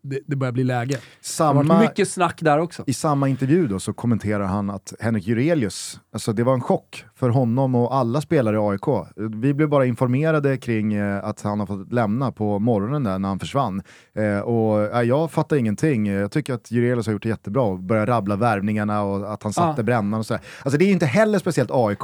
det, 0.03 0.19
det 0.27 0.35
börjar 0.35 0.51
bli 0.51 0.63
läge. 0.63 0.93
Det 1.37 1.43
har 1.43 1.53
varit 1.53 1.67
Samma, 1.67 1.79
mycket 1.81 2.09
snack 2.09 2.39
där 2.41 2.59
också. 2.59 2.83
I 2.87 2.93
samma 2.93 3.27
intervju 3.27 3.67
då 3.67 3.79
så 3.79 3.93
kommenterar 3.93 4.45
han 4.45 4.69
att 4.69 4.93
Henrik 4.99 5.27
Jurelius, 5.27 5.99
alltså 6.13 6.33
det 6.33 6.43
var 6.43 6.53
en 6.53 6.61
chock 6.61 7.05
för 7.15 7.29
honom 7.29 7.75
och 7.75 7.95
alla 7.95 8.21
spelare 8.21 8.55
i 8.55 8.59
AIK. 8.59 9.05
Vi 9.15 9.53
blev 9.53 9.69
bara 9.69 9.85
informerade 9.85 10.57
kring 10.57 10.93
eh, 10.93 11.23
att 11.25 11.41
han 11.41 11.59
har 11.59 11.67
fått 11.67 11.93
lämna 11.93 12.31
på 12.31 12.59
morgonen 12.59 13.03
där 13.03 13.19
när 13.19 13.29
han 13.29 13.39
försvann. 13.39 13.81
Eh, 14.15 14.39
och 14.39 14.81
eh, 14.81 15.01
jag 15.01 15.31
fattar 15.31 15.55
ingenting. 15.55 16.05
Jag 16.07 16.31
tycker 16.31 16.53
att 16.53 16.71
Jurelius 16.71 17.05
har 17.05 17.13
gjort 17.13 17.23
det 17.23 17.29
jättebra 17.29 17.61
och 17.63 17.79
börjar 17.79 18.05
rabbla 18.05 18.35
värvningarna 18.35 19.01
och 19.01 19.33
att 19.33 19.43
han 19.43 19.53
satte 19.53 19.79
Ja. 19.81 19.83
brännan 19.83 20.19
och 20.19 20.25
sådär. 20.25 20.41
Alltså 20.63 20.77
det 20.77 20.85
är 20.85 20.91
inte 20.91 21.05
heller 21.05 21.39
speciellt 21.39 21.69
AIK. 21.73 21.99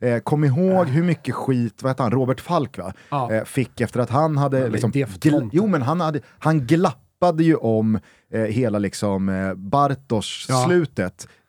Eh, 0.00 0.18
kom 0.18 0.44
ihåg 0.44 0.86
hur 0.86 1.02
mycket 1.02 1.34
skit, 1.34 1.82
vad 1.82 1.90
heter 1.90 2.02
han, 2.02 2.12
Robert 2.12 2.40
Falk 2.40 2.78
va? 2.78 2.92
Ja. 3.10 3.32
Eh, 3.32 3.44
fick 3.44 3.80
efter 3.80 4.00
att 4.00 4.10
han 4.10 4.36
hade 4.36 4.60
men 4.60 4.72
liksom, 4.72 4.92
gl- 4.92 5.50
jo 5.52 5.66
men 5.66 5.82
han, 5.82 6.00
hade, 6.00 6.20
han 6.38 6.60
glappade 7.18 7.44
ju 7.44 7.54
om 7.54 7.98
eh, 8.32 8.40
hela 8.40 8.78
liksom 8.78 9.28
eh, 9.28 9.54
Bartos 9.54 10.46
Ja. 10.48 10.84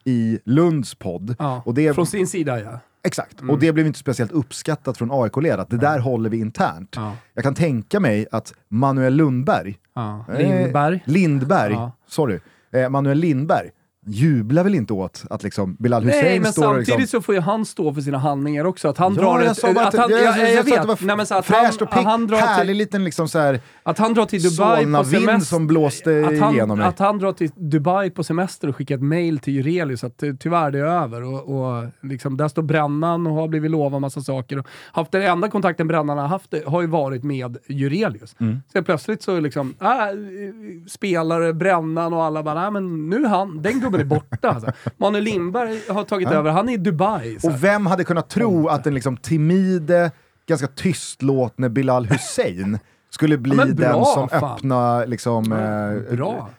i 0.06 0.40
Lunds 0.46 0.96
podd. 0.96 1.36
Ja. 1.40 1.62
Och 1.66 1.74
det, 1.74 1.94
Från 1.94 2.06
sin 2.06 2.28
sida 2.28 2.60
ja. 2.60 2.80
exakt, 3.04 3.42
och 3.50 3.60
det 3.60 3.74
blev 3.74 3.88
inte 3.88 4.00
speciellt 4.00 4.32
uppskattat 4.32 4.98
från 4.98 5.10
AIK-led, 5.12 5.60
att 5.60 5.70
det 5.70 5.78
där 5.78 6.00
håller 6.00 6.30
vi 6.30 6.38
internt. 6.40 6.94
Ja. 6.96 7.16
Jag 7.34 7.44
kan 7.44 7.56
tänka 7.56 8.00
mig 8.00 8.28
att 8.32 8.54
Manuel 8.70 9.14
Lundberg, 9.16 9.78
eh, 9.96 10.38
Lindberg. 10.38 11.04
Lindberg, 11.06 11.78
sorry, 12.08 12.40
eh, 12.74 12.90
Manuel 12.90 13.18
Lindberg 13.18 13.70
jublar 14.10 14.64
väl 14.64 14.76
inte 14.76 14.94
åt 14.94 15.24
att 15.30 15.44
liksom 15.44 15.76
Bilal 15.80 16.04
Hussein 16.04 16.26
Nej, 16.26 16.40
men 16.40 16.52
står 16.52 16.64
och 16.64 16.68
samtidigt 16.68 17.00
liksom, 17.00 17.22
så 17.22 17.26
får 17.26 17.36
ju 17.36 17.42
han 17.42 17.66
stå 17.66 17.94
för 17.94 18.02
sina 18.02 18.18
handlingar 18.18 18.66
också. 18.66 18.88
Att 18.88 18.98
han 18.98 19.16
Ja, 19.16 19.22
drar 19.22 19.42
jag 19.42 19.52
ett... 19.52 19.76
bara 19.76 19.88
att 19.88 19.96
han, 19.96 20.12
jag, 20.12 20.22
jag, 20.22 20.52
jag, 20.52 20.60
att 20.60 20.68
vet. 20.68 20.86
var 20.86 20.98
Nej, 21.02 21.18
men 21.18 21.26
så 21.26 21.36
att 21.36 21.46
fräscht 21.46 21.82
och 21.82 21.90
drar 21.90 22.38
härlig 22.38 22.68
till, 22.68 22.78
liten 22.78 23.04
liksom 23.04 23.28
så 23.28 23.40
här, 23.40 23.60
att 23.84 23.98
han 23.98 24.14
drar 24.14 24.26
till 24.26 24.44
Dubai 24.44 24.86
på 24.86 25.04
semester. 25.04 25.40
som 25.40 25.68
blåste 25.68 26.28
att 26.28 26.40
han, 26.40 26.54
igenom 26.54 26.78
mig. 26.78 26.88
Att 26.88 27.00
han 27.00 27.18
drar 27.20 27.34
till 27.34 27.52
Dubai 27.56 28.10
på 28.10 28.24
semester 28.24 28.68
och 28.68 28.76
skickar 28.76 28.96
ett 28.96 29.02
mail 29.02 29.40
till 29.40 29.54
Jurelius 29.54 30.04
att 30.04 30.24
tyvärr 30.40 30.72
det 30.72 30.80
är 30.80 30.84
över. 30.84 31.24
Och, 31.24 31.60
och 31.60 31.86
liksom, 32.02 32.38
där 32.38 32.48
står 32.48 32.62
brännan 32.62 33.28
och 33.28 33.34
har 33.34 33.48
blivit 33.48 33.72
lovad 33.72 34.02
massa 34.02 34.22
saker. 34.22 34.58
Och 34.60 34.68
haft 34.92 35.12
den 35.12 35.22
enda 35.22 35.50
kontakten 35.50 35.88
brännan 35.88 36.18
har 36.18 36.28
haft 36.28 36.54
har 36.66 36.82
ju 36.82 36.88
varit 36.88 37.24
med 37.24 37.58
Jurelius. 37.68 38.36
Mm. 38.40 38.58
Sen 38.74 38.84
plötsligt 38.84 39.24
så 39.24 39.40
liksom, 39.40 39.76
äh, 39.82 39.88
spelare, 40.88 41.54
brännan 41.54 42.14
och 42.14 42.24
alla 42.24 42.44
bara, 42.44 42.62
nej 42.62 42.72
men 42.72 43.10
nu 43.10 43.24
är 43.26 43.30
han, 43.30 43.62
den 43.62 43.80
gubben 43.80 43.99
är 44.00 44.06
borta. 44.06 44.50
Alltså. 44.50 44.72
Manuel 44.98 45.24
Lindberg 45.24 45.80
har 45.90 46.04
tagit 46.04 46.32
över, 46.32 46.52
han 46.52 46.70
är 46.70 46.74
i 46.74 46.78
Dubai. 46.78 47.38
Och 47.44 47.64
vem 47.64 47.86
hade 47.86 48.04
kunnat 48.04 48.30
tro 48.30 48.68
att 48.68 48.84
den 48.84 48.94
liksom 48.94 49.18
timide, 49.18 50.12
ganska 50.48 50.68
tystlåtne 50.68 51.70
Bilal 51.70 52.06
Hussein 52.06 52.80
skulle 53.10 53.38
bli 53.38 53.56
Ja, 53.58 53.66
bra, 53.66 53.88
den 53.94 54.06
som 54.06 54.30
fan. 54.30 54.54
öppnar 54.56 55.08
liksom... 55.08 55.52
eh, 55.52 56.16
Bra. 56.16 56.50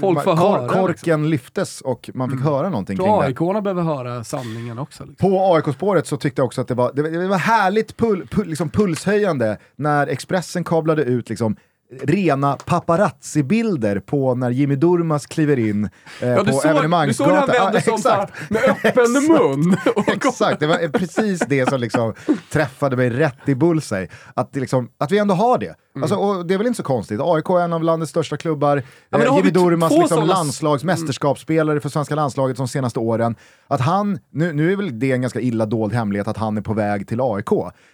Folk 0.00 0.22
får 0.24 0.36
höra. 0.36 0.62
Liksom. 0.62 0.80
Korken 0.80 1.30
lyftes 1.30 1.80
och 1.80 2.10
man 2.14 2.30
fick 2.30 2.40
höra 2.40 2.68
någonting 2.68 2.96
kring 2.96 3.06
det. 3.06 3.12
AIK-arna 3.26 3.60
behöver 3.62 3.82
höra 3.82 4.24
sanningen 4.24 4.78
också. 4.78 5.04
Liksom. 5.04 5.30
På 5.30 5.54
AIK-spåret 5.54 6.06
så 6.06 6.16
tyckte 6.16 6.40
jag 6.40 6.46
också 6.46 6.60
att 6.60 6.68
det 6.68 6.74
var, 6.74 6.92
det 6.94 7.02
var, 7.02 7.10
det 7.10 7.28
var 7.28 7.36
härligt 7.38 7.96
pul, 7.96 8.26
pul, 8.30 8.46
liksom 8.48 8.68
pulshöjande 8.70 9.58
när 9.76 10.06
Expressen 10.06 10.64
kablade 10.64 11.02
ut 11.02 11.28
liksom 11.28 11.56
rena 12.00 12.56
paparazzi-bilder 12.56 14.00
på 14.00 14.34
när 14.34 14.50
Jimmy 14.50 14.76
Durmaz 14.76 15.26
kliver 15.26 15.58
in 15.58 15.84
eh, 16.20 16.28
Ja, 16.28 16.44
på 16.44 16.52
såg, 16.52 17.06
du 17.06 17.14
såg 17.14 17.28
när 17.28 17.34
han 17.34 17.48
vände 17.48 17.80
sig 17.80 17.94
här, 18.04 18.30
med 18.48 18.62
öppen 18.62 19.12
mun. 19.28 19.76
Exakt, 20.06 20.60
det 20.60 20.66
var 20.66 20.88
precis 20.88 21.40
det 21.48 21.68
som 21.68 21.80
liksom 21.80 22.14
träffade 22.50 22.96
mig 22.96 23.10
rätt 23.10 23.48
i 23.48 23.54
bullseye. 23.54 24.08
Att, 24.34 24.56
liksom, 24.56 24.88
att 24.98 25.10
vi 25.10 25.18
ändå 25.18 25.34
har 25.34 25.58
det. 25.58 25.74
Alltså, 25.94 26.14
och 26.16 26.46
det 26.46 26.54
är 26.54 26.58
väl 26.58 26.66
inte 26.66 26.76
så 26.76 26.82
konstigt. 26.82 27.20
AIK 27.22 27.50
är 27.50 27.60
en 27.60 27.72
av 27.72 27.82
landets 27.82 28.10
största 28.10 28.36
klubbar. 28.36 28.82
men 29.10 29.20
eh, 29.20 29.36
Jimmy 29.36 29.50
Durmaz, 29.50 29.90
liksom 29.92 30.08
sådana 30.08 30.22
s- 30.32 30.38
landslags 30.38 30.84
mästerskapsspelare 30.84 31.80
för 31.80 31.88
svenska 31.88 32.14
landslaget 32.14 32.56
de 32.56 32.68
senaste 32.68 32.98
åren. 33.00 33.36
Att 33.66 33.80
han, 33.80 34.18
nu, 34.30 34.52
nu 34.52 34.72
är 34.72 34.76
väl 34.76 34.98
det 34.98 35.12
en 35.12 35.20
ganska 35.20 35.40
illa 35.40 35.66
dold 35.66 35.92
hemlighet 35.92 36.28
att 36.28 36.36
han 36.36 36.56
är 36.56 36.60
på 36.62 36.74
väg 36.74 37.08
till 37.08 37.18
AIK. 37.22 37.48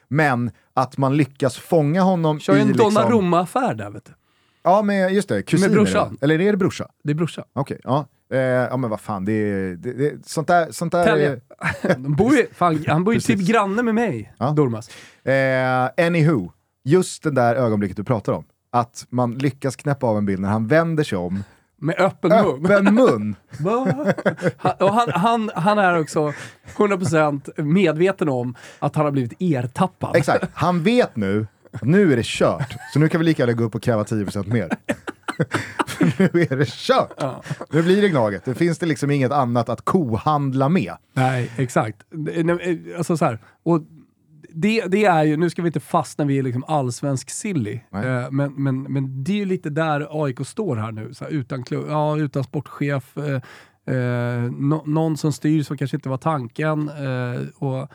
Men 0.09 0.51
att 0.75 0.97
man 0.99 1.17
lyckas 1.17 1.57
fånga 1.57 2.03
honom 2.03 2.41
Kör 2.41 2.57
i... 2.57 2.61
en 2.61 2.69
Liksom, 2.69 2.95
Donnarumma-affär 2.95 3.75
där 3.75 3.91
vet 3.91 4.05
du. 4.05 4.13
ja, 4.63 4.83
med, 4.83 5.13
just 5.13 5.29
det, 5.29 5.43
kusiner. 5.43 5.75
brorsan. 5.75 6.11
va? 6.11 6.17
Eller 6.21 6.41
är 6.41 6.51
det 6.53 6.59
brorsa? 6.59 6.89
Det 7.05 7.11
är 7.11 7.15
brorsa. 7.15 7.45
Okej, 7.53 7.81
ja. 7.85 8.07
Eh, 8.33 8.39
ja 8.41 8.77
men 8.77 8.91
vad 8.91 9.01
fan, 9.01 9.25
det 9.25 9.33
är... 9.33 9.77
Det, 9.77 9.93
det, 9.93 10.27
sånt 10.27 10.49
där... 10.49 10.73
Sånt 10.73 10.93
där 10.93 11.05
Tälje. 11.05 11.41
De 11.97 12.15
bor 12.17 12.35
ju, 12.35 12.47
fan, 12.53 12.85
han 12.89 13.05
bor 13.05 13.15
ju 13.15 13.21
typ 13.21 13.41
granne 13.41 13.83
med 13.83 13.95
mig, 13.95 14.33
Ja. 14.39 14.51
Durmaz. 14.51 14.89
Eh, 15.25 16.07
anywho, 16.07 16.51
just 16.89 17.23
det 17.23 17.31
där 17.31 17.55
ögonblicket 17.55 17.97
du 17.97 18.05
pratar 18.05 18.33
om. 18.33 18.45
Att 18.71 19.07
man 19.11 19.35
lyckas 19.35 19.77
knäppa 19.77 20.07
av 20.07 20.19
en 20.19 20.27
bild 20.27 20.41
när 20.41 20.49
han 20.49 20.67
vänder 20.67 21.05
sig 21.05 21.19
om 21.19 21.45
Med 21.77 22.01
öppen 22.01 22.31
mun. 22.31 22.65
Öppen 22.65 22.95
mun! 22.95 23.37
Han, 24.57 24.73
och 24.81 24.95
han, 24.95 25.11
han, 25.11 25.51
han 25.55 25.79
är 25.79 26.01
också 26.01 26.33
100% 26.77 27.63
medveten 27.63 28.29
om 28.29 28.55
att 28.79 28.97
han 28.97 29.05
har 29.05 29.13
blivit 29.13 29.33
ertappad. 29.39 30.17
Exakt, 30.17 30.45
han 30.55 30.83
vet 30.83 31.17
nu 31.17 31.47
nu 31.83 32.13
är 32.13 32.17
det 32.17 32.27
kört. 32.27 32.77
Så 32.93 32.99
nu 32.99 33.09
kan 33.09 33.21
vi 33.21 33.25
lika 33.25 33.43
gärna 33.43 33.53
gå 33.53 33.65
upp 33.65 33.75
och 33.75 33.83
kräva 33.83 34.03
10% 34.03 34.53
mer. 34.53 34.69
nu 36.19 36.43
är 36.51 36.57
det 36.57 36.69
kört! 36.69 37.15
Ja. 37.17 37.43
Nu 37.71 37.83
blir 37.83 38.03
det 38.03 38.09
Gnaget. 38.09 38.45
Det 38.45 38.55
finns 38.55 38.79
det 38.79 38.87
liksom 38.87 39.11
inget 39.11 39.33
annat 39.33 39.69
att 39.69 39.85
kohandla 39.85 40.69
med. 40.69 40.95
Nej, 41.13 41.51
exakt. 41.57 41.99
Alltså 42.97 43.17
så 43.17 43.25
här, 43.25 43.39
och 43.63 43.83
det, 44.49 44.85
det 44.87 45.05
är 45.05 45.25
ju, 45.25 45.37
nu 45.37 45.51
ska 45.51 45.63
vi 45.63 45.67
inte 45.69 45.81
fastna 45.81 46.25
vid 46.25 46.45
liksom 46.45 46.65
allsvensk 46.69 47.31
silly, 47.31 47.81
eh, 47.93 48.31
men, 48.31 48.53
men, 48.57 48.83
men 48.83 49.25
det 49.25 49.33
är 49.33 49.37
ju 49.37 49.45
lite 49.45 49.71
där 49.71 50.25
AIK 50.25 50.47
står 50.47 50.77
här 50.77 50.93
nu. 50.93 51.13
Här, 51.21 51.29
utan, 51.29 51.65
klubb, 51.65 51.85
ja, 51.89 52.17
utan 52.19 52.45
sportchef, 52.45 53.17
eh, 53.17 53.95
eh, 53.97 54.43
nå- 54.53 54.83
någon 54.87 55.17
som 55.17 55.33
styr 55.33 55.63
som 55.63 55.77
kanske 55.79 55.97
inte 55.97 56.09
var 56.09 56.17
tanken. 56.19 56.89
Eh, 56.89 57.41
och, 57.59 57.89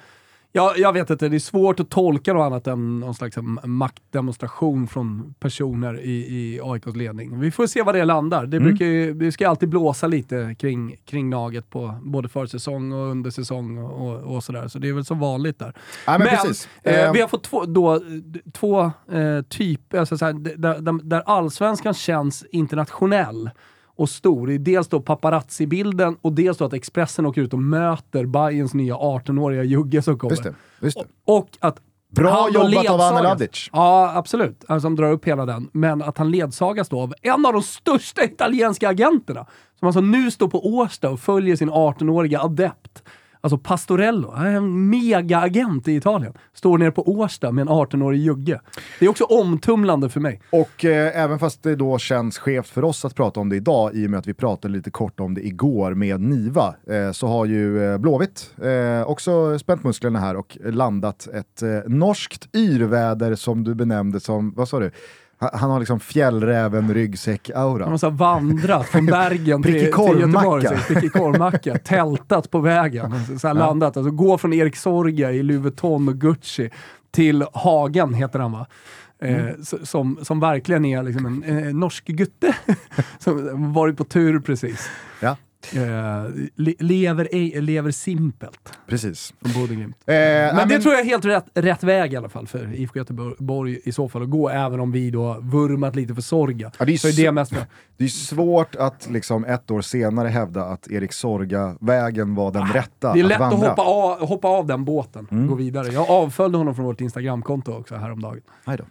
ja, 0.55 0.73
jag 0.77 0.93
vet 0.93 1.09
inte, 1.09 1.29
det 1.29 1.37
är 1.37 1.39
svårt 1.39 1.79
att 1.79 1.89
tolka 1.89 2.33
något 2.33 2.41
annat 2.45 2.67
än 2.67 2.99
någon 2.99 3.15
slags 3.15 3.37
eh, 3.37 3.43
maktdemonstration 3.63 4.87
från 4.87 5.33
personer 5.39 5.99
i, 5.99 6.11
i 6.11 6.59
AIKs 6.63 6.95
ledning. 6.95 7.39
Vi 7.39 7.51
får 7.51 7.67
se 7.67 7.81
var 7.81 7.93
det 7.93 8.05
landar. 8.05 8.45
Det, 8.45 8.57
Mm. 8.57 8.69
brukar 8.69 8.85
ju, 8.85 9.13
det 9.13 9.31
ska 9.31 9.49
alltid 9.49 9.69
blåsa 9.69 10.07
lite 10.07 10.55
kring, 10.59 10.95
kring 11.05 11.29
Naget 11.29 11.69
på 11.69 11.95
både 12.03 12.29
försäsong 12.29 12.91
och 12.91 13.11
undersäsong 13.11 13.77
och, 13.77 14.35
och, 14.35 14.43
sådär. 14.43 14.67
Så 14.67 14.79
det 14.79 14.89
är 14.89 14.93
väl 14.93 15.05
som 15.05 15.19
vanligt 15.19 15.59
där. 15.59 15.73
Ja, 16.07 16.17
men 16.17 16.27
precis. 16.27 16.67
Eh, 16.83 16.93
Eh, 17.03 17.11
vi 17.13 17.21
har 17.21 17.27
fått 17.27 17.43
två, 17.43 17.65
då, 17.65 18.01
två 18.53 18.81
eh, 19.11 19.41
typer, 19.49 19.97
alltså 19.99 20.17
så 20.17 20.25
här, 20.25 20.33
d- 20.33 20.53
där, 20.57 20.79
där, 20.81 20.99
där 21.03 21.23
allsvenskan 21.25 21.93
känns 21.93 22.45
internationell 22.51 23.49
och 23.95 24.09
stor. 24.09 24.47
Det 24.47 24.53
är 24.53 24.59
dels 24.59 24.87
då 24.87 24.99
paparazzi-bilden 25.01 26.17
och 26.21 26.33
dels 26.33 26.57
då 26.57 26.65
att 26.65 26.73
Expressen 26.73 27.25
åker 27.25 27.41
ut 27.41 27.53
och 27.53 27.59
möter 27.59 28.25
Bayerns 28.25 28.73
nya 28.73 28.95
18-åriga 28.95 29.63
jugge 29.63 30.01
som 30.01 30.19
kommer. 30.19 30.31
Just 30.31 30.43
det, 30.43 30.55
just 30.79 30.97
det. 30.99 31.05
Och 31.25 31.49
att 31.59 31.79
Bra 32.09 32.31
han 32.31 32.53
jobbat 32.53 32.89
av 32.89 32.99
ledsagas- 32.99 33.23
Ladic. 33.23 33.69
Ja, 33.73 34.11
absolut. 34.15 34.63
Alltså, 34.67 34.85
de 34.85 34.95
drar 34.95 35.11
upp 35.11 35.25
hela 35.25 35.45
den. 35.45 35.69
Men 35.71 36.01
att 36.01 36.17
han 36.17 36.31
ledsagas 36.31 36.89
då 36.89 37.01
av 37.01 37.13
en 37.21 37.45
av 37.45 37.53
de 37.53 37.61
största 37.61 38.23
italienska 38.23 38.89
agenterna. 38.89 39.45
Som 39.79 39.85
alltså 39.87 40.01
nu 40.01 40.31
står 40.31 40.47
på 40.47 40.67
Årsta 40.77 41.09
och 41.09 41.19
följer 41.19 41.55
sin 41.55 41.69
18-åriga 41.71 42.39
adept. 42.41 43.03
Alltså 43.45 43.57
Pastorello, 43.57 44.31
han 44.35 44.47
är 44.47 44.55
en 44.55 44.89
megaagent 44.89 45.87
i 45.87 45.95
Italien. 45.95 46.33
Står 46.53 46.77
nere 46.77 46.91
på 46.91 47.09
Årsta 47.09 47.51
med 47.51 47.61
en 47.61 47.69
18-årig 47.69 48.19
jugge. 48.21 48.61
Det 48.99 49.05
är 49.05 49.09
också 49.09 49.23
omtumlande 49.23 50.09
för 50.09 50.19
mig. 50.19 50.41
Och 50.49 50.85
eh, 50.85 51.23
även 51.23 51.39
fast 51.39 51.63
det 51.63 51.75
då 51.75 51.97
känns 51.97 52.37
skevt 52.37 52.67
för 52.67 52.83
oss 52.83 53.05
att 53.05 53.15
prata 53.15 53.39
om 53.39 53.49
det 53.49 53.55
idag, 53.55 53.95
i 53.95 54.05
och 54.05 54.09
med 54.09 54.17
att 54.19 54.27
vi 54.27 54.33
pratade 54.33 54.73
lite 54.73 54.91
kort 54.91 55.19
om 55.19 55.33
det 55.33 55.45
igår 55.45 55.93
med 55.93 56.21
Niva, 56.21 56.75
eh, 56.89 57.11
så 57.11 57.27
har 57.27 57.45
ju 57.45 57.83
eh, 57.83 57.97
Blåvitt 57.97 58.53
eh, 58.61 59.09
också 59.09 59.59
spänt 59.59 59.83
musklerna 59.83 60.19
här 60.19 60.35
och 60.35 60.57
landat 60.63 61.27
ett 61.27 61.61
eh, 61.61 61.69
norskt 61.87 62.55
yrväder 62.55 63.35
som 63.35 63.63
du 63.63 63.75
benämnde 63.75 64.19
som, 64.19 64.53
vad 64.55 64.69
sa 64.69 64.79
du? 64.79 64.91
Han, 65.53 65.71
har 65.71 65.79
liksom 65.79 65.99
fjällräven 65.99 66.93
ryggsäck-aura. 66.93 67.85
Han 67.85 67.99
så 67.99 68.09
här 68.09 68.17
vandrat 68.17 68.87
från 68.87 69.05
Bergen 69.19 69.63
till, 69.63 69.73
till. 69.73 69.81
Göteborg. 70.19 70.67
Prickig 70.87 71.13
korvmacka. 71.13 71.77
Tältat 71.83 72.51
på 72.51 72.59
vägen. 72.59 73.39
Så 73.39 73.47
här 73.47 73.53
landat. 73.53 73.97
Alltså, 73.97 74.11
gå 74.11 74.37
från 74.37 74.53
Erik 74.53 74.75
Sorga 74.75 75.31
i 75.31 75.43
Louis 75.43 75.61
Vuitton 75.61 76.07
och 76.07 76.15
Gucci 76.15 76.69
till 77.11 77.45
Hagen, 77.53 78.13
heter 78.13 78.39
han 78.39 78.51
va? 78.51 78.65
Eh, 79.21 79.45
s- 79.47 79.89
som, 79.89 80.19
som 80.21 80.39
verkligen 80.39 80.85
är 80.85 81.03
liksom 81.03 81.25
en 81.25 81.43
eh, 81.67 81.73
norsk 81.73 82.05
gutte. 82.05 82.55
som 83.19 83.73
varit 83.73 83.97
på 83.97 84.03
tur 84.03 84.39
precis. 84.39 84.89
Ja, 85.19 85.37
Eh, 85.75 85.81
le, 86.55 86.73
lever, 86.79 87.27
ej- 87.31 87.61
lever 87.61 87.91
simpelt 87.91 88.73
precis. 88.87 89.33
från 89.41 89.61
Bodø/Glimt. 89.61 89.95
Eh, 90.05 90.55
Men 90.55 90.67
det 90.67 90.79
tror 90.79 90.93
jag 90.93 91.01
är 91.01 91.05
helt 91.05 91.25
rätt, 91.25 91.45
rätt 91.53 91.83
väg 91.83 92.13
i 92.13 92.15
alla 92.15 92.29
fall 92.29 92.47
för 92.47 92.73
IFK 92.75 92.99
Göteborg 92.99 93.79
i 93.83 93.91
så 93.91 94.09
fall 94.09 94.23
att 94.23 94.29
gå, 94.29 94.49
även 94.49 94.79
om 94.79 94.91
vi 94.91 95.11
då 95.11 95.37
vurmat 95.41 95.95
lite 95.95 96.15
för 96.15 96.21
Sorga. 96.21 96.71
Ja, 96.79 96.85
det 96.85 96.93
är 96.93 96.97
så 96.97 97.07
är 97.07 97.11
det 97.25 97.31
mest 97.31 97.53
Det 97.97 98.03
är 98.03 98.07
svårt 98.07 98.75
att 98.75 99.09
liksom 99.09 99.45
ett 99.45 99.71
år 99.71 99.81
senare 99.81 100.27
hävda 100.27 100.63
att 100.65 100.91
Erik 100.91 101.13
Sorga-vägen 101.13 102.35
var 102.35 102.51
den 102.51 102.67
rätta 102.67 103.09
Ah, 103.09 103.13
Det 103.13 103.19
är 103.19 103.23
lätt 103.23 103.41
att 103.41 103.51
vandra. 103.51 103.69
hoppa 103.69 103.81
av, 103.81 104.27
hoppa 104.27 104.47
av 104.47 104.67
den 104.67 104.85
båten 104.85 105.27
Mm. 105.31 105.43
och 105.43 105.49
gå 105.49 105.55
vidare. 105.55 105.87
Jag 105.87 106.09
avföljde 106.09 106.57
honom 106.57 106.75
från 106.75 106.85
vårt 106.85 107.01
Instagramkonto 107.01 107.71
också 107.73 107.95
häromdagen. 107.95 108.41
Nej 108.65 108.77
då. 108.77 108.83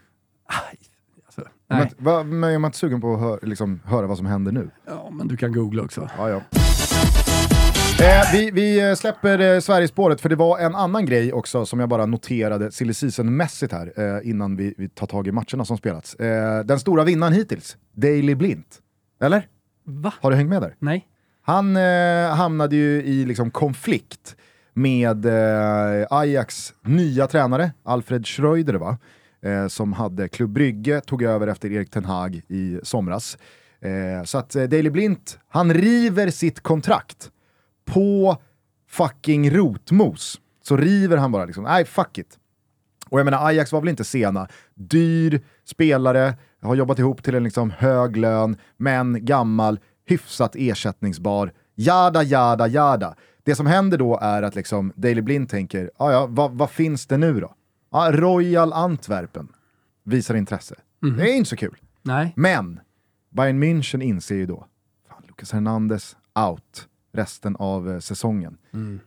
Men, 1.78 1.88
va, 1.98 2.22
men 2.22 2.50
är 2.50 2.58
man 2.58 2.68
inte 2.68 2.78
sugen 2.78 3.00
på 3.00 3.14
att 3.14 3.20
hö 3.20 3.38
liksom, 3.42 3.80
höra 3.84 4.06
vad 4.06 4.16
som 4.16 4.26
händer 4.26 4.52
nu? 4.52 4.70
Ja, 4.86 5.10
men 5.12 5.28
du 5.28 5.36
kan 5.36 5.52
googla 5.52 5.82
också. 5.82 6.10
Ja, 6.18 6.28
ja. 6.28 6.40
Eh, 8.00 8.32
vi, 8.32 8.50
vi 8.50 8.88
eh, 8.88 8.94
släpper 8.94 9.38
eh, 9.38 9.60
Sverigespåret 9.60 10.20
för 10.20 10.28
det 10.28 10.36
var 10.36 10.58
en 10.58 10.74
annan 10.74 11.06
grej 11.06 11.32
också 11.32 11.66
som 11.66 11.80
jag 11.80 11.88
bara 11.88 12.06
noterade 12.06 12.72
silly 12.72 12.92
season-mässigt 12.92 13.72
här 13.72 13.92
eh, 13.96 14.30
innan 14.30 14.56
vi, 14.56 14.74
vi 14.78 14.88
tar 14.88 15.06
tag 15.06 15.26
i 15.28 15.32
matcherna 15.32 15.64
som 15.64 15.78
spelats. 15.78 16.14
Eh, 16.14 16.64
den 16.64 16.80
stora 16.80 17.04
vinnaren 17.04 17.32
hittills, 17.32 17.76
Daley 17.94 18.34
Blint. 18.34 18.78
Eller? 19.20 19.46
Va? 19.84 20.12
Har 20.20 20.30
du 20.30 20.36
hängt 20.36 20.50
med 20.50 20.62
där? 20.62 20.74
Nej? 20.78 21.06
Han 21.42 21.76
eh, 21.76 22.34
hamnade 22.34 22.76
ju 22.76 23.02
i 23.02 23.24
liksom 23.24 23.50
konflikt 23.50 24.36
med 24.74 25.26
eh, 25.26 26.06
Ajax 26.10 26.74
nya 26.82 27.26
tränare, 27.26 27.72
Alfred 27.84 28.26
Schreuder 28.26 28.74
va? 28.74 28.98
Eh, 29.44 29.66
som 29.68 29.92
hade 29.92 30.28
Klubb 30.28 30.50
Brygge, 30.50 31.00
tog 31.00 31.22
över 31.22 31.46
efter 31.46 31.72
Erik 31.72 31.90
Ten 31.90 32.04
Hag 32.04 32.42
i 32.48 32.80
somras. 32.82 33.38
Eh, 33.80 34.24
så 34.24 34.38
att 34.38 34.56
eh, 34.56 34.64
Daily 34.64 34.90
Blint, 34.90 35.38
han 35.48 35.74
river 35.74 36.30
sitt 36.30 36.60
kontrakt 36.60 37.30
på 37.84 38.36
fucking 38.88 39.50
rotmos. 39.50 40.40
Så 40.62 40.76
river 40.76 41.16
han 41.16 41.32
bara 41.32 41.44
liksom, 41.44 41.64
nej 41.64 41.84
fuck 41.84 42.18
it. 42.18 42.38
Och 43.08 43.18
jag 43.18 43.24
menar, 43.24 43.46
Ajax 43.46 43.72
var 43.72 43.80
väl 43.80 43.88
inte 43.88 44.04
sena. 44.04 44.48
Dyr 44.74 45.40
spelare, 45.64 46.34
har 46.62 46.74
jobbat 46.74 46.98
ihop 46.98 47.22
till 47.22 47.34
en 47.34 47.44
liksom 47.44 47.70
hög 47.70 48.16
lön, 48.16 48.56
men 48.76 49.24
gammal, 49.24 49.80
hyfsat 50.06 50.56
ersättningsbar. 50.56 51.52
Jada, 51.74 52.22
jada, 52.22 52.66
jada. 52.68 53.14
Det 53.44 53.54
som 53.54 53.66
händer 53.66 53.98
då 53.98 54.18
är 54.22 54.42
att 54.42 54.54
liksom 54.54 54.92
Daily 54.96 55.20
Blind 55.20 55.48
tänker, 55.48 55.90
ah, 55.96 56.12
ja, 56.12 56.26
vad, 56.30 56.50
vad 56.52 56.70
finns 56.70 57.06
det 57.06 57.16
nu 57.16 57.40
då? 57.40 57.54
Ja, 57.92 58.10
Royal 58.12 58.72
Antwerpen 58.72 59.48
visar 60.04 60.34
intresse. 60.34 60.74
Det 61.16 61.30
är 61.30 61.36
inte 61.36 61.50
så 61.50 61.56
kul. 61.56 61.76
Nej? 62.02 62.32
Men 62.36 62.80
Bayern 63.30 63.62
München 63.62 64.02
inser 64.02 64.34
ju 64.34 64.46
då, 64.46 64.66
fan, 65.08 65.22
Lucas 65.28 65.52
Hernandez 65.52 66.16
out 66.34 66.88
resten 67.12 67.56
av 67.56 67.90
eh, 67.90 67.98
säsongen. 67.98 68.58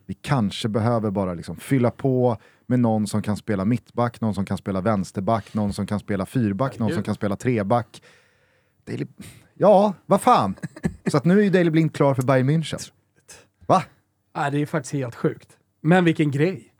Vi 0.06 0.14
kanske 0.14 0.68
behöver 0.68 1.10
bara 1.10 1.34
liksom 1.34 1.56
fylla 1.56 1.90
på 1.90 2.36
med 2.66 2.80
någon 2.80 3.06
som 3.06 3.22
kan 3.22 3.36
spela 3.36 3.64
mittback, 3.64 4.20
någon 4.20 4.34
som 4.34 4.44
kan 4.44 4.58
spela 4.58 4.80
vänsterback, 4.80 5.54
någon 5.54 5.72
som 5.72 5.86
kan 5.86 6.00
spela 6.00 6.26
fyrback, 6.26 6.78
någon 6.78 6.92
som 6.94 7.02
kan 7.02 7.14
spela 7.14 7.36
treback. 7.36 8.02
Daley... 8.86 9.06
Ja, 9.54 9.94
vad 10.06 10.20
fan. 10.20 10.54
Så 11.10 11.16
att 11.16 11.24
nu 11.24 11.38
är 11.38 11.42
ju 11.44 11.50
Daley 11.50 11.70
Blind 11.70 11.94
klar 11.94 12.14
för 12.14 12.22
Bayern 12.22 12.50
München. 12.50 12.90
Va? 13.66 13.82
Nej, 14.36 14.50
det 14.50 14.58
är 14.58 14.66
faktiskt 14.66 14.92
helt 14.92 15.14
sjukt. 15.14 15.48
Men 15.80 16.04
vilken 16.04 16.30
grej. 16.30 16.72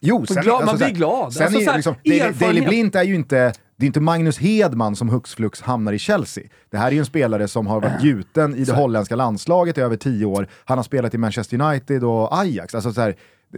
Jo, 0.00 0.26
Så 0.26 0.40
glad- 0.40 0.64
man 0.66 0.76
blir 0.76 0.90
glad. 0.90 1.32
Sen 1.32 1.42
Alltså, 1.44 1.60
är 1.60 1.64
så 1.64 1.70
här, 1.70 1.78
liksom, 1.78 1.94
erfarenhet. 2.04 2.40
Daley 2.40 2.66
Blind 2.68 2.96
är 2.96 3.02
ju 3.02 3.14
inte, 3.14 3.52
det 3.76 3.84
är 3.84 3.86
inte 3.86 4.00
Magnus 4.00 4.38
Hedman 4.38 4.96
som 4.96 5.08
hux 5.08 5.34
flux 5.34 5.60
hamnar 5.62 5.92
i 5.92 5.98
Chelsea. 5.98 6.44
Det 6.70 6.78
här 6.78 6.86
är 6.88 6.92
ju 6.92 6.98
en 6.98 7.06
spelare 7.06 7.48
som 7.48 7.66
har 7.66 7.80
varit 7.80 8.02
gjuten 8.02 8.54
i 8.56 8.64
det 8.64 8.72
holländska 8.72 9.16
landslaget 9.16 9.78
i 9.78 9.80
över 9.80 9.96
tio 9.96 10.24
år. 10.26 10.48
Han 10.64 10.78
har 10.78 10.82
spelat 10.82 11.14
i 11.14 11.18
Manchester 11.18 11.60
United 11.60 12.04
och 12.04 12.38
Ajax. 12.40 12.74
Alltså 12.74 12.92
så 12.92 13.00
här, 13.00 13.14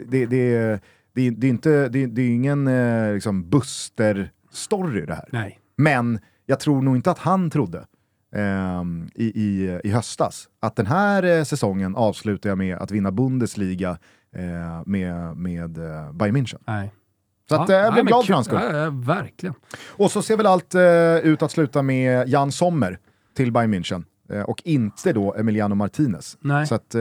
det, 0.09 0.27
det, 0.27 0.81
det, 1.15 1.23
är 1.47 1.51
inte, 1.51 1.89
det, 1.89 2.07
det 2.07 2.23
är 2.23 2.31
ingen 2.31 2.67
eh, 2.67 3.15
liksom 3.15 3.45
Buster-story 3.51 5.07
det 5.07 5.15
här. 5.15 5.29
Nej. 5.33 5.59
Men 5.77 6.19
jag 6.47 6.61
tror 6.61 6.83
nog 6.83 6.97
inte 6.97 7.11
att 7.11 7.19
han 7.19 7.51
trodde 7.51 7.85
ehm, 8.37 9.09
i, 9.15 9.25
i, 9.25 9.81
i 9.85 9.91
höstas 9.91 10.49
att 10.61 10.77
den 10.77 10.87
här 10.87 11.23
eh, 11.23 11.45
säsongen 11.45 11.97
avslutar 11.97 12.49
jag 12.51 12.59
med 12.59 12.77
att 12.77 12.91
vinna 12.91 13.13
Bundesliga 13.13 13.99
eh, 14.37 14.83
med, 14.87 15.37
med 15.37 15.79
eh, 15.79 16.13
Bayern 16.13 16.37
München. 16.37 16.59
Nej. 16.67 16.93
Så 17.49 17.55
att, 17.55 17.69
Ja, 17.69 17.75
eh, 17.75 17.81
jag 17.83 17.93
blev 17.93 18.05
glad 18.07 18.27
för 18.27 18.35
hans 18.35 18.49
kul. 18.49 18.59
skull. 18.59 18.75
Ja, 18.77 18.91
verkligen. 18.91 19.55
Och 19.89 20.11
så 20.11 20.23
ser 20.23 20.37
väl 20.37 20.47
allt 20.47 20.75
eh, 20.75 21.17
ut 21.17 21.43
att 21.43 21.51
sluta 21.51 21.83
med 21.83 22.29
Jan 22.29 22.53
Sommer 22.53 22.99
till 23.37 23.53
Bayern 23.53 23.75
München. 23.75 24.05
Eh, 24.33 24.41
och 24.43 24.63
inte 24.65 25.13
då 25.13 25.35
Emiliano 25.35 25.75
Martinez. 25.75 26.37
Nej. 26.41 26.67
Så 26.67 26.75
att 26.75 26.95
eh, 26.95 27.01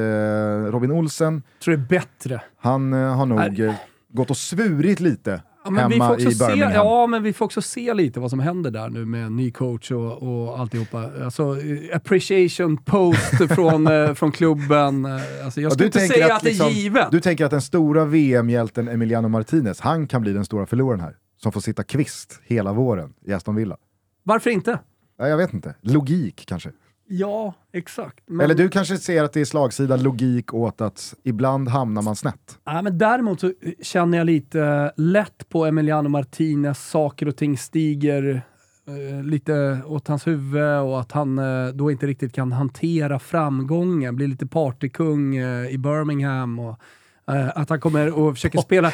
Robin 0.71 0.91
Olsen, 0.91 1.43
tror 1.63 1.75
det 1.77 1.81
är 1.83 1.88
bättre. 1.88 2.41
han 2.57 2.93
eh, 2.93 3.15
har 3.15 3.25
nog 3.25 3.59
eh, 3.59 3.73
gått 4.09 4.29
och 4.29 4.38
svurit 4.38 4.99
lite 4.99 5.41
Ja 5.65 5.71
men, 5.71 5.89
vi 5.89 5.95
får 5.97 6.04
hemma 6.04 6.13
också 6.13 6.28
i 6.30 6.36
se, 6.36 6.56
ja, 6.73 7.08
men 7.08 7.23
vi 7.23 7.34
får 7.34 7.45
också 7.45 7.62
se 7.62 7.93
lite 7.93 8.19
vad 8.19 8.30
som 8.30 8.39
händer 8.39 8.71
där 8.71 8.89
nu 8.89 9.06
med 9.06 9.32
ny 9.32 9.51
coach 9.51 9.91
och, 9.91 10.23
och 10.23 10.60
alltihopa. 10.60 11.10
Alltså, 11.23 11.43
eh, 11.62 11.95
appreciation 11.95 12.78
post 12.78 13.34
från, 13.56 13.88
eh, 13.88 14.13
från 14.13 14.32
klubben. 14.32 15.06
Eh, 15.06 15.12
Alltså, 15.45 15.62
jag 15.62 15.69
Ja, 15.69 15.73
skulle 15.73 15.86
inte 15.88 15.99
säga 15.99 16.36
att, 16.36 16.41
det 16.41 16.47
är 16.47 16.51
liksom- 16.51 16.69
givet. 16.69 17.08
Du 17.12 17.19
tänker 17.21 17.45
att 17.45 17.51
den 17.51 17.62
stora 17.62 18.06
VM-hjälten 18.06 18.88
Emiliano 18.88 19.28
Martinez, 19.28 19.80
han 19.80 20.08
kan 20.08 20.21
bli 20.21 20.34
den 20.34 20.45
stora 20.45 20.65
förloraren 20.65 20.99
här. 21.01 21.15
Som 21.38 21.51
får 21.51 21.62
sitta 21.62 21.84
kvist 21.84 22.39
hela 22.43 22.73
våren 22.73 23.13
i 23.25 23.34
Aston 23.34 23.56
Villa. 23.56 23.78
Varför 24.23 24.49
inte? 24.49 24.80
Ja, 25.17 25.28
jag 25.28 25.38
vet 25.38 25.54
inte. 25.54 25.75
Logik 25.82 26.43
kanske. 26.47 26.71
Ja, 27.07 27.53
exakt. 27.73 28.23
Men, 28.25 28.41
Eller 28.41 28.55
du 28.55 28.69
kanske 28.69 28.97
ser 28.97 29.23
att 29.23 29.33
det 29.33 29.41
är 29.41 29.45
slagsida 29.45 29.95
logik 29.95 30.53
åt 30.53 30.81
att 30.81 31.15
ibland 31.23 31.69
hamnar 31.69 32.01
man 32.01 32.15
snett? 32.15 32.59
ja, 32.63 32.81
men 32.81 32.97
däremot 32.97 33.39
så 33.39 33.53
känner 33.81 34.17
jag 34.17 34.25
lite 34.25 34.91
lätt 34.97 35.49
på 35.49 35.65
Emiliano 35.65 36.09
Martinez, 36.09 36.89
saker 36.89 37.27
och 37.27 37.37
ting 37.37 37.57
stiger 37.57 38.41
eh, 38.87 39.23
lite 39.23 39.81
åt 39.85 40.07
hans 40.07 40.27
huvud 40.27 40.79
och 40.79 40.99
att 40.99 41.11
han 41.11 41.39
eh, 41.39 41.67
då 41.67 41.91
inte 41.91 42.07
riktigt 42.07 42.33
kan 42.33 42.51
hantera 42.51 43.19
framgången, 43.19 44.15
blir 44.15 44.27
lite 44.27 44.47
partykung 44.47 45.35
eh, 45.35 45.69
i 45.69 45.77
Birmingham 45.77 46.59
och 46.59 46.69
eh, 46.69 46.75
att 47.55 47.69
han 47.69 47.79
kommer 47.79 48.11
och 48.11 48.33
försöker 48.33 48.59
spela 48.61 48.91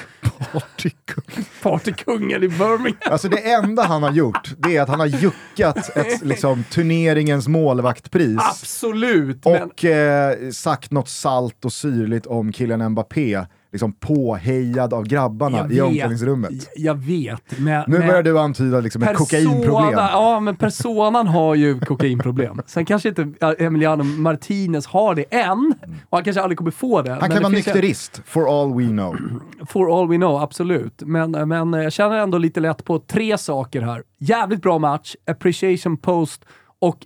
partykungen 1.64 2.44
i 2.44 2.48
Birmingham. 2.48 2.96
Alltså 3.12 3.30
det 3.30 3.52
enda 3.52 3.84
han 3.84 4.04
har 4.04 4.12
gjort, 4.12 4.54
det 4.58 4.78
är 4.78 4.82
att 4.82 4.90
han 4.90 5.00
har 5.00 5.08
juckat 5.08 5.98
ett, 5.98 6.22
liksom, 6.26 6.64
turneringens 6.64 7.48
målvaktpris. 7.48 8.40
Absolut! 8.42 9.46
men- 9.46 9.64
Och 9.64 9.86
eh, 9.86 10.50
sagt 10.52 10.92
något 10.92 11.10
salt 11.10 11.66
och 11.66 11.74
syrligt 11.74 12.26
om 12.26 12.52
killen 12.52 12.90
Mbappé, 12.92 13.46
liksom 13.72 13.92
påhejad 13.94 14.94
av 14.94 15.04
grabbarna 15.04 15.58
Jag 15.58 15.72
i 15.72 15.76
vet. 15.76 15.84
omklädningsrummet. 15.84 16.52
Jag 16.76 16.96
vet. 16.96 17.60
Men, 17.60 17.84
Nu 17.88 17.98
men- 17.98 18.08
börjar 18.08 18.24
du 18.24 18.40
antyda 18.40 18.80
liksom 18.80 19.04
ett 19.04 19.16
kokainproblem. 19.18 19.94
Ja, 19.94 20.40
men 20.40 20.56
personan 20.56 21.28
har 21.28 21.56
ju 21.56 21.80
kokainproblem. 21.80 22.62
Sen 22.68 22.86
kanske 22.86 23.10
inte 23.10 23.34
Emiliano 23.60 24.04
Martinez 24.04 24.86
har 24.88 25.16
det 25.16 25.24
än, 25.36 25.74
och 26.10 26.18
han 26.18 26.24
kanske 26.24 26.42
aldrig 26.42 26.58
kommer 26.58 26.72
få 26.72 27.02
det. 27.02 27.10
Han 27.12 27.20
kan 27.20 27.30
det 27.30 27.40
vara 27.40 27.50
nykterist, 27.50 28.22
for 28.26 28.62
all 28.62 28.74
we 28.76 28.88
know. 28.88 29.16
For 29.70 30.00
all 30.02 30.08
we 30.08 30.16
know, 30.16 30.42
absolut. 30.42 31.02
Men, 31.06 31.32
men 31.32 31.74
jag 31.74 31.94
känner 31.94 32.18
ändå 32.18 32.38
lite 32.38 32.60
lätt 32.60 32.84
på 32.86 33.00
tre 33.00 33.38
saker 33.38 33.82
här. 33.82 34.04
Jävligt 34.20 34.62
bra 34.62 34.80
match, 34.80 35.16
appreciation 35.32 35.98
post 35.98 36.46
och 36.80 36.98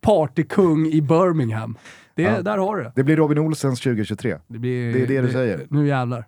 partykung 0.00 0.86
i 0.86 1.02
Birmingham. 1.02 1.76
Det, 2.14 2.22
Ja. 2.22 2.42
Där 2.42 2.58
har 2.58 2.76
du 2.76 2.82
det. 2.82 2.92
Det 2.96 3.02
blir 3.04 3.16
Robin 3.16 3.38
Olsens 3.38 3.80
2023. 3.80 4.36
Det, 4.46 4.58
blir, 4.58 4.92
Det 4.92 5.02
är 5.02 5.06
det 5.06 5.20
du 5.20 5.32
säger. 5.32 5.66
Nu 5.70 5.86
jävlar. 5.88 6.24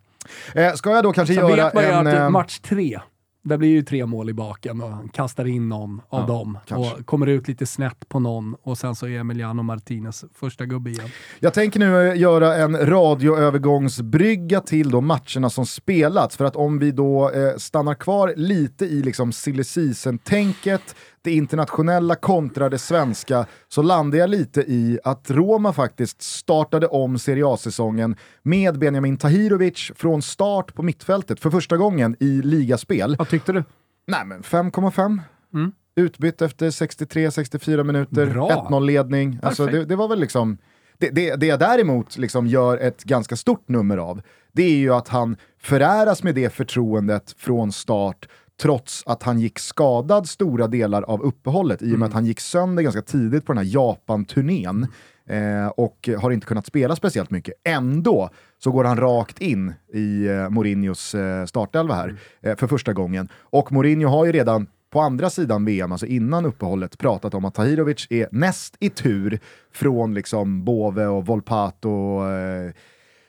Eh, 0.54 0.72
ska 0.72 0.90
jag 0.90 1.04
då 1.04 1.12
kanske 1.12 1.34
Sen 1.34 1.48
göra 1.48 1.64
vet 1.64 1.74
man 1.74 1.84
ju 1.84 1.90
en... 1.90 2.06
att 2.06 2.14
eh, 2.14 2.30
match 2.30 2.58
tre, 2.58 3.00
där 3.44 3.56
blir 3.58 3.68
ju 3.68 3.82
tre 3.82 4.06
mål 4.06 4.30
i 4.30 4.32
baken 4.32 4.82
och 4.82 4.90
han 4.90 5.08
kastar 5.08 5.44
in 5.44 5.68
någon 5.68 6.00
av 6.08 6.20
Ja, 6.20 6.26
dem 6.26 6.58
kanske. 6.66 6.94
och 7.00 7.06
kommer 7.06 7.26
ut 7.26 7.48
lite 7.48 7.66
snett 7.66 8.08
på 8.08 8.20
någon 8.20 8.56
och 8.62 8.78
sen 8.78 8.94
så 8.94 9.06
är 9.06 9.18
Emiliano 9.18 9.62
Martinez 9.62 10.24
första 10.34 10.66
gubbe 10.66 10.90
igen. 10.90 11.08
Jag 11.40 11.54
tänker 11.54 11.80
nu 11.80 12.08
eh, 12.08 12.16
göra 12.20 12.54
en 12.56 12.76
radioövergångsbrygga 12.86 14.60
till 14.60 14.90
de 14.90 15.06
matcherna 15.06 15.50
som 15.50 15.66
spelats, 15.66 16.36
för 16.36 16.44
att 16.44 16.56
om 16.56 16.78
vi 16.78 16.90
då 16.90 17.30
eh, 17.30 17.56
stannar 17.56 17.94
kvar 17.94 18.32
lite 18.36 18.84
i 18.86 19.02
liksom 19.02 19.32
silly 19.32 19.64
season-tänket, 19.64 20.96
det 21.26 21.32
internationella 21.32 22.14
kontra 22.14 22.68
det 22.68 22.78
svenska, 22.78 23.46
så 23.68 23.82
landar 23.82 24.18
jag 24.18 24.30
lite 24.30 24.60
i 24.60 24.98
att 25.04 25.30
Roma 25.30 25.72
faktiskt 25.72 26.22
startade 26.22 26.86
om 26.86 27.18
Serie 27.18 27.46
A-säsongen 27.46 28.16
med 28.42 28.78
Benjamin 28.78 29.16
Tahirovic 29.16 29.92
från 29.96 30.22
start 30.22 30.74
på 30.74 30.82
mittfältet 30.82 31.40
för 31.40 31.50
första 31.50 31.76
gången 31.76 32.16
i 32.20 32.42
ligaspel. 32.42 33.16
Vad 33.18 33.28
tyckte 33.28 33.52
du? 33.52 33.64
Nej 34.06 34.24
men 34.24 34.42
5,5. 34.42 35.18
Mm. 35.54 35.72
Utbytt 35.96 36.42
efter 36.42 36.70
63-64 36.70 37.82
minuter, 37.82 38.26
Bra. 38.26 38.68
1-0-ledning. 38.70 39.38
Alltså 39.42 39.66
det, 39.66 39.84
det 39.84 39.96
var 39.96 40.08
väl 40.08 40.20
liksom... 40.20 40.58
Det, 40.98 41.10
det, 41.10 41.36
det 41.36 41.46
jag 41.46 41.58
däremot 41.58 42.18
liksom 42.18 42.46
gör 42.46 42.78
ett 42.78 43.04
ganska 43.04 43.36
stort 43.36 43.68
nummer 43.68 43.96
av, 43.96 44.22
det 44.52 44.62
är 44.62 44.76
ju 44.76 44.94
att 44.94 45.08
han 45.08 45.36
föräras 45.58 46.22
med 46.22 46.34
det 46.34 46.50
förtroendet 46.50 47.34
från 47.38 47.72
start 47.72 48.28
trots 48.62 49.02
att 49.06 49.22
han 49.22 49.40
gick 49.40 49.58
skadad 49.58 50.28
stora 50.28 50.66
delar 50.66 51.02
av 51.02 51.22
uppehållet 51.22 51.82
i 51.82 51.94
och 51.94 51.98
med 51.98 52.06
att 52.06 52.14
han 52.14 52.26
gick 52.26 52.40
sönder 52.40 52.82
ganska 52.82 53.02
tidigt 53.02 53.46
på 53.46 53.52
den 53.52 53.66
här 53.66 53.74
Japan-turnén 53.74 54.86
eh, 55.26 55.66
och 55.66 56.08
har 56.20 56.30
inte 56.30 56.46
kunnat 56.46 56.66
spela 56.66 56.96
speciellt 56.96 57.30
mycket. 57.30 57.54
Ändå 57.64 58.30
så 58.58 58.70
går 58.70 58.84
han 58.84 58.96
rakt 58.96 59.40
in 59.40 59.74
i 59.92 60.26
eh, 60.26 60.50
Mourinhos 60.50 61.14
eh, 61.14 61.44
startelva 61.44 61.94
här 61.94 62.16
eh, 62.40 62.56
för 62.56 62.66
första 62.66 62.92
gången. 62.92 63.28
Och 63.40 63.72
Mourinho 63.72 64.08
har 64.08 64.24
ju 64.24 64.32
redan 64.32 64.66
på 64.90 65.00
andra 65.00 65.30
sidan 65.30 65.64
VM, 65.64 65.92
alltså 65.92 66.06
innan 66.06 66.46
uppehållet, 66.46 66.98
pratat 66.98 67.34
om 67.34 67.44
att 67.44 67.54
Tahirovic 67.54 68.06
är 68.10 68.28
näst 68.32 68.76
i 68.80 68.90
tur 68.90 69.40
från 69.72 70.14
liksom 70.14 70.64
Bove 70.64 71.06
och 71.06 71.26
Volpato 71.26 71.90
och 71.90 72.30
eh, 72.30 72.72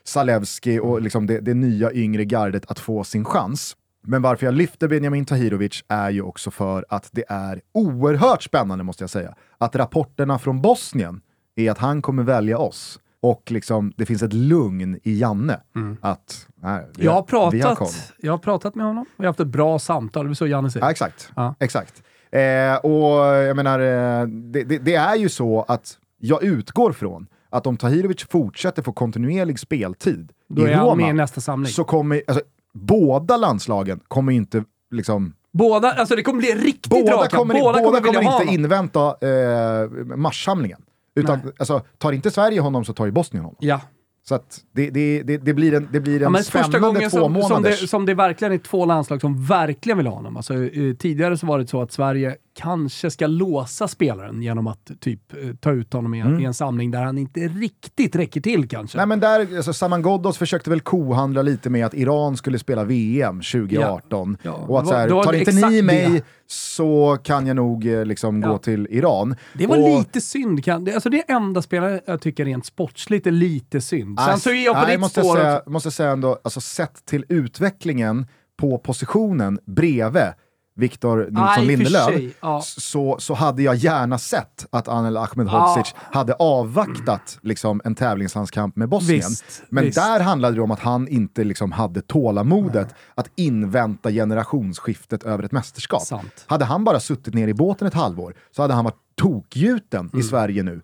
Zalewski 0.04 0.78
och 0.78 1.02
liksom 1.02 1.26
det, 1.26 1.40
det 1.40 1.54
nya 1.54 1.92
yngre 1.92 2.24
gardet 2.24 2.70
att 2.70 2.78
få 2.78 3.04
sin 3.04 3.24
chans. 3.24 3.76
Men 4.06 4.22
varför 4.22 4.46
jag 4.46 4.54
lyfter 4.54 4.88
Benjamin 4.88 5.24
Tahirovic 5.24 5.84
är 5.88 6.10
ju 6.10 6.22
också 6.22 6.50
för 6.50 6.84
att 6.88 7.08
det 7.12 7.24
är 7.28 7.60
oerhört 7.74 8.42
spännande 8.42 8.84
måste 8.84 9.02
jag 9.02 9.10
säga. 9.10 9.34
Att 9.58 9.76
rapporterna 9.76 10.38
från 10.38 10.62
Bosnien 10.62 11.20
är 11.56 11.70
att 11.70 11.78
han 11.78 12.02
kommer 12.02 12.22
välja 12.22 12.58
oss. 12.58 13.00
Och 13.20 13.50
liksom, 13.50 13.92
det 13.96 14.06
finns 14.06 14.22
ett 14.22 14.32
lugn 14.32 14.98
i 15.02 15.18
Janne. 15.20 15.60
Att 16.00 16.46
nej, 16.62 16.86
vi, 16.96 17.04
Jag 17.04 17.12
har, 17.12 17.22
pratat, 17.22 18.12
jag 18.18 18.32
har 18.32 18.38
pratat 18.38 18.74
med 18.74 18.86
honom, 18.86 19.06
vi 19.16 19.24
har 19.24 19.28
haft 19.28 19.40
ett 19.40 19.46
bra 19.46 19.78
samtal, 19.78 20.24
det 20.24 20.28
var 20.28 20.34
så 20.34 20.46
Janne 20.46 20.70
säger. 20.70 20.86
Ja, 20.86 20.90
exakt. 20.90 21.32
Ja. 21.36 21.54
exakt. 21.60 22.02
Eh, 22.30 22.74
och 22.76 23.24
jag 23.36 23.56
menar, 23.56 23.80
eh, 23.80 24.26
det, 24.26 24.64
det, 24.64 24.78
det 24.78 24.94
är 24.94 25.16
ju 25.16 25.28
så 25.28 25.64
att 25.68 25.98
jag 26.18 26.42
utgår 26.42 26.92
från 26.92 27.26
att 27.50 27.66
om 27.66 27.76
Tahirovic 27.76 28.26
fortsätter 28.30 28.82
få 28.82 28.92
kontinuerlig 28.92 29.58
speltid 29.58 30.32
Då 30.48 30.68
i 30.68 30.72
är 30.72 30.80
Roma, 30.80 30.94
med 30.94 31.10
i 31.10 31.12
nästa 31.12 31.40
samling. 31.40 31.72
så 31.72 31.84
kommer, 31.84 32.22
alltså, 32.26 32.44
båda 32.74 33.36
landslagen 33.36 34.00
kommer 34.08 34.32
inte 34.32 34.64
liksom 34.90 35.34
Båda, 35.52 35.92
alltså 35.92 36.16
det 36.16 36.22
kommer 36.22 36.38
bli 36.38 36.54
riktigt 36.54 36.90
Båda 36.90 37.04
dragkamp. 37.04 37.32
kommer, 37.32 37.54
båda 37.54 37.82
båda 37.82 38.00
kommer, 38.00 38.22
ha 38.22 38.42
inte 38.42 38.54
invänta 38.54 39.16
eh, 39.20 39.88
marssamlingen. 40.16 40.80
Utan 41.14 41.40
Nej. 41.44 41.52
alltså, 41.58 41.82
tar 41.98 42.12
inte 42.12 42.30
Sverige 42.30 42.60
honom 42.60 42.84
så 42.84 42.92
tar 42.92 43.06
ju 43.06 43.12
Bosnien 43.12 43.44
honom. 43.44 43.56
Ja. 43.60 43.80
Så 44.28 44.34
att 44.34 44.60
det, 44.72 44.90
det, 44.90 45.22
det, 45.22 45.36
det 45.36 45.54
blir 45.54 45.74
en, 45.74 45.88
det 45.92 46.00
blir 46.00 46.20
Ja, 46.20 46.26
en 46.26 46.32
men 46.32 46.42
första 46.42 46.78
gången 46.78 47.10
två 47.10 47.18
som, 47.18 47.42
som, 47.42 47.62
det, 47.62 47.72
som 47.72 48.06
det 48.06 48.14
verkligen 48.14 48.52
är 48.52 48.58
två 48.58 48.84
landslag 48.84 49.20
som 49.20 49.44
verkligen 49.44 49.98
vill 49.98 50.06
ha 50.06 50.14
honom. 50.14 50.36
Alltså, 50.36 50.54
eh, 50.54 50.94
tidigare 50.98 51.36
så 51.36 51.46
var 51.46 51.58
det 51.58 51.66
så 51.66 51.82
att 51.82 51.92
Sverige 51.92 52.36
kanske 52.58 53.10
ska 53.10 53.26
låsa 53.26 53.88
spelaren 53.88 54.42
genom 54.42 54.66
att 54.66 54.90
typ 55.00 55.32
eh, 55.32 55.54
ta 55.60 55.70
ut 55.72 55.92
honom 55.92 56.14
i 56.14 56.20
en, 56.20 56.40
i 56.40 56.44
en 56.44 56.54
samling 56.54 56.90
där 56.90 57.02
han 57.04 57.18
inte 57.18 57.40
riktigt 57.40 58.16
räcker 58.16 58.40
till 58.40 58.68
kanske. 58.68 58.98
Nej 58.98 59.06
men 59.06 59.20
där, 59.20 59.56
alltså, 59.56 59.72
Saman 59.72 60.02
Ghoddos 60.02 60.38
försökte 60.38 60.70
väl 60.70 60.80
kohandla 60.80 61.42
lite 61.42 61.70
med 61.70 61.86
att 61.86 61.94
Iran 61.94 62.36
skulle 62.36 62.58
spela 62.58 62.84
VM 62.84 63.40
2018. 63.40 64.36
Ja. 64.42 64.52
Och 64.52 64.80
att 64.80 64.86
så 64.86 64.94
här, 64.94 65.08
tar 65.08 65.32
inte 65.32 65.52
ni 65.52 65.82
mig 65.82 66.10
det. 66.10 66.22
så 66.46 67.18
kan 67.22 67.46
jag 67.46 67.56
nog 67.56 67.86
eh, 67.86 68.04
liksom 68.04 68.42
Ja. 68.42 68.48
gå 68.48 68.58
till 68.58 68.86
Iran. 68.90 69.36
det 69.54 69.66
var 69.66 69.76
och, 69.76 69.98
lite 69.98 70.20
synd. 70.20 70.64
Kan, 70.64 70.84
det, 70.84 70.94
alltså 70.94 71.10
det 71.10 71.30
är 71.30 71.36
enda 71.36 71.62
spelare 71.62 72.00
jag 72.06 72.20
tycker 72.20 72.44
rent 72.44 72.66
sportsligt 72.66 73.26
är 73.26 73.30
lite 73.30 73.80
synd. 73.80 74.20
Sen 74.20 74.40
så 74.40 74.50
är 74.50 74.64
jag 74.64 74.74
på 74.74 74.80
nej, 74.80 74.90
ditt 74.90 75.00
måste 75.00 75.20
spår 75.20 75.36
säga, 75.36 75.62
måste 75.66 75.90
säga 75.90 76.10
ändå, 76.10 76.38
alltså 76.44 76.60
sett 76.60 77.04
till 77.06 77.24
utvecklingen 77.28 78.26
på 78.56 78.78
positionen 78.78 79.58
bredvid 79.66 80.32
Victor 80.78 81.16
Nilsson 81.18 81.44
Nej, 81.56 81.66
Lindelöf 81.66 82.34
ja. 82.40 82.60
så, 82.64 83.16
så 83.18 83.34
hade 83.34 83.62
jag 83.62 83.76
gärna 83.76 84.18
sett 84.18 84.66
att 84.70 84.88
Anel 84.88 85.16
Ahmedhodzic 85.16 85.94
hade 85.96 86.34
avvaktat 86.34 87.38
liksom, 87.42 87.80
en 87.84 87.94
tävlingslandskamp 87.94 88.76
med 88.76 88.88
Bosnien. 88.88 89.20
Visst, 89.28 89.62
Men 89.68 89.84
visst. 89.84 89.94
där 89.98 90.20
handlade 90.20 90.54
det 90.54 90.60
om 90.62 90.70
att 90.70 90.80
han 90.80 91.08
inte 91.08 91.44
liksom, 91.44 91.72
hade 91.72 92.02
tålamodet 92.02 92.94
att 93.14 93.30
invänta 93.36 94.10
generationsskiftet 94.10 95.22
över 95.24 95.42
ett 95.42 95.52
mästerskap. 95.52 96.02
Sant. 96.02 96.44
Hade 96.46 96.64
han 96.64 96.84
bara 96.84 97.00
suttit 97.00 97.34
ner 97.34 97.48
i 97.48 97.54
båten 97.54 97.88
ett 97.88 97.94
halvår 97.94 98.34
så 98.50 98.62
hade 98.62 98.74
han 98.74 98.84
varit 98.84 99.00
tokgjuten 99.14 100.00
Mm. 100.12 100.20
i 100.20 100.22
Sverige 100.22 100.62
nu, 100.62 100.82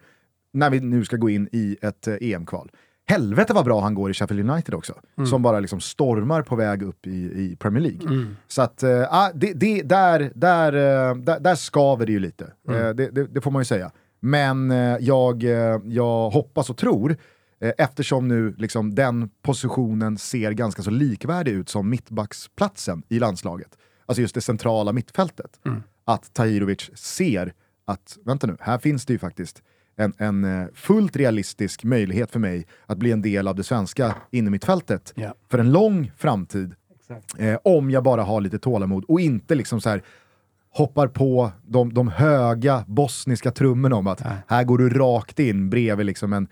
när 0.53 0.71
vi 0.71 0.81
nu 0.81 1.05
ska 1.05 1.17
gå 1.17 1.31
in 1.31 1.49
i 1.53 1.77
ett 1.83 2.09
eh, 2.09 2.15
EM-kval. 2.21 2.71
Helvete 3.07 3.53
vad 3.55 3.65
bra 3.65 3.81
han 3.81 3.95
går 3.95 4.11
i 4.11 4.15
Sheffield 4.15 4.51
United 4.51 4.75
också, 4.75 4.95
Mm. 5.17 5.27
som 5.27 5.43
bara 5.43 5.61
liksom 5.61 5.81
stormar 5.81 6.43
på 6.43 6.57
väg 6.57 6.83
upp 6.83 7.07
i, 7.07 7.11
i 7.11 7.57
Premier 7.59 7.83
League. 7.83 8.27
Så 8.49 8.63
att, 8.63 8.85
ah, 9.11 9.31
det, 9.35 9.53
det, 9.53 9.83
där, 9.83 10.33
där, 10.35 10.73
eh, 10.73 11.17
där, 11.17 11.41
där 11.41 11.55
skaver 11.55 12.07
det 12.07 12.13
ju 12.13 12.19
lite, 12.19 12.53
Mm. 12.69 12.81
Eh, 12.87 12.95
det, 12.95 13.11
det, 13.11 13.27
det 13.27 13.41
får 13.41 13.51
man 13.51 13.61
ju 13.61 13.65
säga. 13.65 13.91
Men 14.21 14.71
jag, 15.01 15.43
jag 15.85 16.31
hoppas 16.31 16.71
och 16.71 16.77
tror, 16.77 17.17
eftersom 17.61 18.29
nu 18.29 18.55
liksom 18.59 18.95
den 18.95 19.31
positionen 19.43 20.19
ser 20.19 20.53
ganska 20.53 20.83
så 20.83 20.91
likvärdig 20.91 21.53
ut 21.53 21.69
som 21.69 21.91
mittbacksplatsen 21.91 23.03
i 23.09 23.19
landslaget, 23.19 23.69
alltså 24.07 24.23
just 24.23 24.35
det 24.35 24.41
centrala 24.41 24.93
mittfältet, 24.93 25.61
att 26.05 26.35
Tahirovic 26.35 26.91
ser 26.95 27.53
att, 27.85 28.19
vänta 28.25 28.47
nu, 28.47 28.57
här 28.61 28.79
finns 28.79 29.07
det 29.07 29.13
ju 29.13 29.19
faktiskt 29.19 29.63
en, 29.97 30.13
en 30.19 30.45
eh, 30.45 30.67
fullt 30.75 31.17
realistisk 31.17 31.85
möjlighet 31.85 32.31
för 32.31 32.41
mig 32.41 32.67
att 32.87 32.99
bli 32.99 33.13
en 33.13 33.23
del 33.23 33.49
av 33.49 33.55
det 33.55 33.65
svenska 33.65 34.15
innermittfältet 34.31 35.13
Ja. 35.17 35.35
för 35.51 35.59
en 35.59 35.73
lång 35.73 36.13
framtid. 36.17 36.75
Eh, 37.39 37.59
om 37.65 37.91
jag 37.91 38.03
bara 38.03 38.23
har 38.23 38.41
lite 38.41 38.59
tålamod 38.59 39.05
och 39.05 39.21
inte 39.21 39.55
liksom 39.55 39.81
så 39.81 39.89
här 39.91 40.03
hoppar 40.71 41.09
på 41.09 41.53
de, 41.67 41.95
de 41.95 42.09
höga 42.09 42.85
bosniska 42.87 43.51
trummorna 43.51 43.97
om 43.97 44.07
att 44.07 44.23
här 44.47 44.65
går 44.65 44.79
du 44.79 44.89
rakt 44.89 45.39
in 45.39 45.71
bredvid 45.71 46.07
liksom 46.07 46.33
en, 46.33 46.49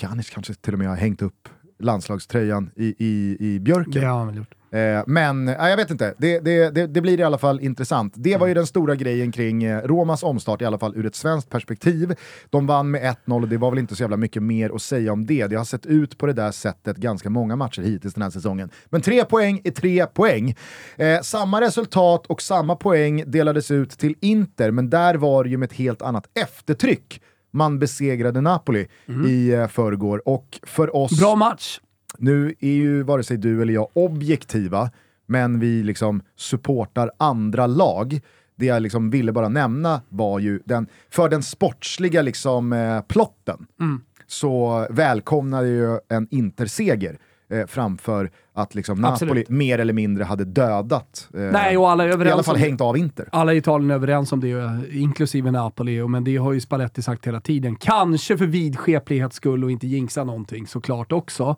Pjanic 0.00 0.30
kanske 0.30 0.54
till 0.54 0.72
och 0.72 0.78
med 0.78 0.88
har 0.88 0.96
hängt 0.96 1.22
upp 1.22 1.48
landslagströjan 1.78 2.70
i, 2.76 2.94
i, 2.98 3.36
i 3.40 3.60
björken. 3.60 4.04
Han 4.04 4.26
väl 4.26 4.36
gjort. 4.36 4.54
Eh, 4.70 5.02
men 5.06 5.48
äh, 5.48 5.68
jag 5.68 5.76
vet 5.76 5.90
inte, 5.90 6.14
det, 6.18 6.38
det, 6.40 6.70
det, 6.70 6.86
det, 6.86 7.00
blir 7.00 7.20
i 7.20 7.22
alla 7.22 7.38
fall 7.38 7.60
intressant. 7.60 8.12
Det 8.16 8.36
var 8.36 8.46
ju 8.46 8.54
den 8.54 8.66
stora 8.66 8.94
grejen 8.94 9.32
kring 9.32 9.64
eh, 9.64 9.82
Romas 9.82 10.22
omstart, 10.22 10.62
i 10.62 10.64
alla 10.64 10.78
fall 10.78 10.96
ur 10.96 11.06
ett 11.06 11.14
svenskt 11.14 11.50
perspektiv. 11.50 12.14
De 12.50 12.66
vann 12.66 12.90
med 12.90 13.16
1-0 13.26 13.42
och 13.42 13.48
det 13.48 13.56
var 13.56 13.70
väl 13.70 13.78
inte 13.78 13.96
så 13.96 14.02
jävla 14.02 14.16
mycket 14.16 14.42
mer 14.42 14.70
att 14.74 14.82
säga 14.82 15.12
om 15.12 15.26
det. 15.26 15.46
Det 15.46 15.56
har 15.56 15.64
sett 15.64 15.86
ut 15.86 16.18
på 16.18 16.26
det 16.26 16.32
där 16.32 16.50
sättet 16.50 16.96
ganska 16.96 17.30
många 17.30 17.56
matcher 17.56 17.82
hittills 17.82 18.14
den 18.14 18.22
här 18.22 18.30
säsongen. 18.30 18.70
Men 18.86 19.00
tre 19.00 19.24
poäng 19.24 19.60
är 19.64 19.70
tre 19.70 20.06
poäng. 20.06 20.56
Eh, 20.96 21.20
samma 21.20 21.60
resultat 21.60 22.26
och 22.26 22.42
samma 22.42 22.76
poäng 22.76 23.24
delades 23.26 23.70
ut 23.70 23.90
till 23.90 24.14
Inter, 24.20 24.70
men 24.70 24.90
där 24.90 25.14
var 25.14 25.44
det 25.44 25.50
ju 25.50 25.56
med 25.56 25.66
ett 25.66 25.76
helt 25.76 26.02
annat 26.02 26.24
eftertryck 26.34 27.20
man 27.50 27.78
besegrade 27.78 28.40
Napoli 28.40 28.86
mm. 29.06 29.26
i 29.26 29.48
eh, 29.48 29.66
förrgår. 29.66 30.28
Och 30.28 30.60
för 30.62 30.96
oss... 30.96 31.20
Bra 31.20 31.36
match! 31.36 31.80
Nu 32.18 32.54
är 32.60 32.72
ju 32.72 33.02
vare 33.02 33.22
sig 33.22 33.36
du 33.36 33.62
eller 33.62 33.74
jag 33.74 33.88
objektiva, 33.92 34.90
men 35.26 35.60
vi 35.60 35.82
liksom 35.82 36.22
supportar 36.36 37.10
andra 37.16 37.66
lag. 37.66 38.20
Det 38.56 38.66
jag 38.66 38.82
liksom 38.82 39.10
ville 39.10 39.32
bara 39.32 39.48
nämna 39.48 40.00
var 40.08 40.38
ju 40.38 40.60
den, 40.64 40.86
för 41.10 41.28
den 41.28 41.42
sportsliga 41.42 42.22
liksom, 42.22 42.72
eh, 42.72 43.00
plotten, 43.00 43.66
mm. 43.80 44.00
så 44.26 44.86
välkomnade 44.90 45.68
ju 45.68 45.98
en 46.08 46.28
interseger 46.30 47.18
eh, 47.50 47.66
framför 47.66 48.30
att 48.52 48.74
liksom 48.74 49.00
Napoli 49.00 49.44
mer 49.48 49.78
eller 49.78 49.92
mindre 49.92 50.24
hade 50.24 50.44
dödat, 50.44 51.28
eh, 51.34 51.40
Nej, 51.40 51.78
och 51.78 51.90
alla 51.90 52.04
är 52.04 52.08
överens 52.08 52.30
i 52.30 52.32
alla 52.32 52.42
fall 52.42 52.56
hängt 52.56 52.80
av 52.80 52.96
Inter. 52.96 53.28
Alla 53.32 53.54
i 53.54 53.56
Italien 53.56 53.90
är 53.90 53.94
överens 53.94 54.32
om 54.32 54.40
det, 54.40 54.80
inklusive 54.92 55.50
Napoli, 55.50 56.08
men 56.08 56.24
det 56.24 56.36
har 56.36 56.52
ju 56.52 56.60
Spalletti 56.60 57.02
sagt 57.02 57.26
hela 57.26 57.40
tiden. 57.40 57.76
Kanske 57.76 58.38
för 58.38 58.46
vidskeplighets 58.46 59.36
skull 59.36 59.64
och 59.64 59.70
inte 59.70 59.86
jinxa 59.86 60.24
någonting 60.24 60.66
såklart 60.66 61.12
också. 61.12 61.56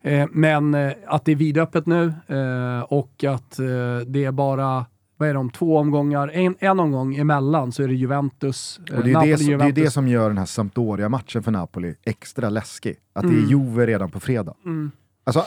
Eh, 0.00 0.28
men 0.30 0.74
eh, 0.74 0.92
att 1.06 1.24
det 1.24 1.32
är 1.32 1.36
vidöppet 1.36 1.86
nu 1.86 2.14
eh, 2.26 2.82
och 2.82 3.24
att 3.24 3.58
eh, 3.58 3.66
det 4.06 4.24
är 4.24 4.32
bara 4.32 4.86
vad 5.22 5.28
är 5.28 5.34
de, 5.34 5.50
två 5.50 5.78
omgångar, 5.78 6.28
en, 6.28 6.54
en 6.58 6.80
omgång 6.80 7.16
emellan 7.16 7.72
så 7.72 7.82
är 7.82 7.88
det 7.88 7.94
Juventus, 7.94 8.78
och 8.78 9.04
det 9.04 9.10
är 9.10 9.14
Napoli, 9.14 9.30
det, 9.30 9.38
som, 9.38 9.46
Juventus. 9.46 9.74
det 9.74 9.80
är 9.80 9.84
det 9.84 9.90
som 9.90 10.08
gör 10.08 10.28
den 10.28 10.38
här 10.38 10.46
Sampdoria-matchen 10.46 11.42
för 11.42 11.50
Napoli 11.50 11.94
extra 12.04 12.48
läskig. 12.48 12.96
Att 13.12 13.24
mm. 13.24 13.36
det 13.36 13.40
är 13.40 13.52
mm. 13.52 13.66
Juve 13.68 13.86
redan 13.86 14.10
på 14.10 14.20
fredag. 14.20 14.54
Mm. 14.64 14.90
Alltså, 15.24 15.44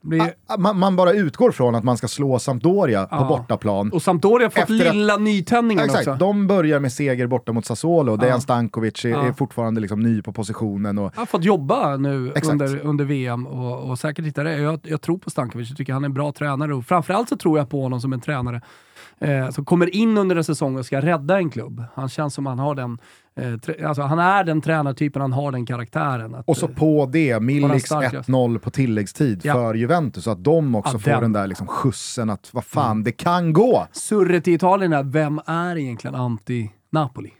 blir... 0.00 0.34
man, 0.58 0.78
man, 0.78 0.96
bara 0.96 1.12
utgår 1.12 1.52
från 1.52 1.74
att 1.74 1.84
man 1.84 1.96
ska 1.96 2.08
slå 2.08 2.38
Sampdoria 2.38 3.08
ja. 3.10 3.18
på 3.18 3.24
bortaplan. 3.24 3.90
Och 3.92 4.02
Sampdoria 4.02 4.46
har 4.46 4.60
fått 4.60 4.70
lilla 4.70 5.14
att... 5.14 5.20
nytändningen 5.20 5.84
exakt, 5.84 6.08
också. 6.08 6.18
De 6.18 6.46
börjar 6.46 6.80
med 6.80 6.92
seger 6.92 7.26
borta 7.26 7.52
mot 7.52 7.66
Sassuolo. 7.66 8.12
Ja. 8.12 8.16
Dejan 8.16 8.40
Stankovic 8.40 9.04
är, 9.04 9.08
ja. 9.08 9.26
är 9.26 9.32
fortfarande 9.32 9.80
liksom 9.80 10.00
ny 10.00 10.22
på 10.22 10.32
positionen. 10.32 10.98
Och... 10.98 11.16
har 11.16 11.26
fått 11.26 11.44
jobba 11.44 11.96
nu 11.96 12.32
under, 12.44 12.80
under 12.86 13.04
VM 13.04 13.46
och, 13.46 13.90
och 13.90 13.98
säkert 13.98 14.24
hitta 14.24 14.42
det. 14.42 14.58
Jag, 14.58 14.80
jag 14.82 15.00
tror 15.00 15.18
på 15.18 15.30
Stankovic, 15.30 15.68
jag 15.68 15.76
tycker 15.76 15.92
han 15.92 16.04
är 16.04 16.08
en 16.08 16.14
bra 16.14 16.32
tränare 16.32 16.74
och 16.74 16.84
framförallt 16.84 17.28
så 17.28 17.36
tror 17.36 17.58
jag 17.58 17.70
på 17.70 17.82
honom 17.82 18.00
som 18.00 18.12
en 18.12 18.20
tränare 18.20 18.62
eh, 19.18 19.50
som 19.50 19.64
kommer 19.64 19.94
in 19.94 20.18
under 20.18 20.36
en 20.36 20.44
säsong 20.44 20.76
och 20.76 20.86
ska 20.86 21.00
rädda 21.00 21.38
en 21.38 21.50
klubb. 21.50 21.84
Han 21.94 22.08
känns 22.08 22.34
som 22.34 22.46
han 22.46 22.58
har 22.58 22.74
den 22.74 22.98
alltså, 23.86 24.02
han 24.02 24.18
är 24.18 24.44
den 24.44 24.60
tränartypen, 24.60 25.22
han 25.22 25.32
har 25.32 25.52
den 25.52 25.66
karaktären. 25.66 26.34
Att, 26.34 26.48
och 26.48 26.56
så 26.56 26.68
på 26.68 27.08
det, 27.12 27.40
Miliks 27.40 27.92
1-0 27.92 28.58
på 28.58 28.70
tilläggstid 28.70 29.40
ja. 29.44 29.54
för 29.54 29.74
Juventus, 29.74 30.24
så 30.24 30.30
att 30.30 30.44
de 30.44 30.74
också 30.74 30.94
ja, 30.94 30.98
får 30.98 31.10
den. 31.10 31.20
den 31.20 31.32
där 31.32 31.46
liksom 31.46 31.66
skjutsen 31.66 32.30
att 32.30 32.48
vad 32.52 32.64
fan, 32.64 32.90
mm. 32.90 33.04
det 33.04 33.12
kan 33.12 33.52
gå! 33.52 33.86
Surret 33.92 34.48
i 34.48 34.52
Italien 34.52 34.92
är, 34.92 35.02
vem 35.02 35.40
är 35.46 35.76
egentligen 35.76 36.16
anti-Napoli? 36.16 37.30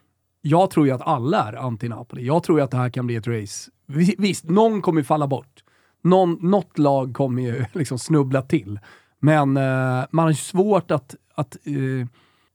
Jag 0.43 0.71
tror 0.71 0.87
ju 0.87 0.93
att 0.93 1.03
alla 1.03 1.49
är 1.49 1.53
anti-Napoli. 1.53 2.21
Jag 2.21 2.43
tror 2.43 2.59
ju 2.59 2.65
att 2.65 2.71
det 2.71 2.77
här 2.77 2.91
kan 2.91 3.07
bli 3.07 3.17
ett 3.17 3.27
race. 3.27 3.71
Visst, 4.19 4.45
någon 4.45 4.83
kommer 4.83 5.03
falla 5.03 5.27
bort. 5.27 5.65
Någon, 6.03 6.39
något 6.41 6.79
lag 6.79 7.15
kommer 7.15 7.43
ju 7.43 7.65
liksom 7.73 7.99
snubbla 7.99 8.43
till. 8.43 8.81
Men 9.21 9.57
eh, 9.57 10.05
man 10.11 10.23
har 10.23 10.31
ju 10.31 10.37
svårt 10.37 10.91
att, 10.91 11.15
att 11.35 11.57
eh, 11.65 12.09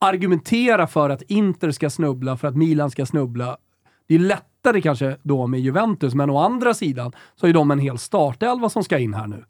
argumentera 0.04 0.88
för 0.88 1.10
att 1.10 1.22
Inter 1.22 1.72
ska 1.72 1.90
snubbla, 1.90 2.38
för 2.38 2.48
att 2.48 2.56
Milan 2.56 2.92
ska 2.92 3.06
snubbla. 3.06 3.58
Det 4.08 4.16
är 4.16 4.20
lättare 4.20 4.82
kanske 4.82 5.18
då 5.24 5.48
med 5.48 5.60
Juventus, 5.60 6.14
men 6.14 6.30
å 6.30 6.38
andra 6.38 6.74
sidan 6.74 7.12
så 7.36 7.48
är 7.48 7.54
de 7.54 7.72
en 7.72 7.80
hel 7.80 7.98
startelva 7.98 8.70
som 8.70 8.84
ska 8.84 8.98
in 8.98 9.14
här 9.14 9.28
nu. 9.28 9.36
Mm. 9.36 9.48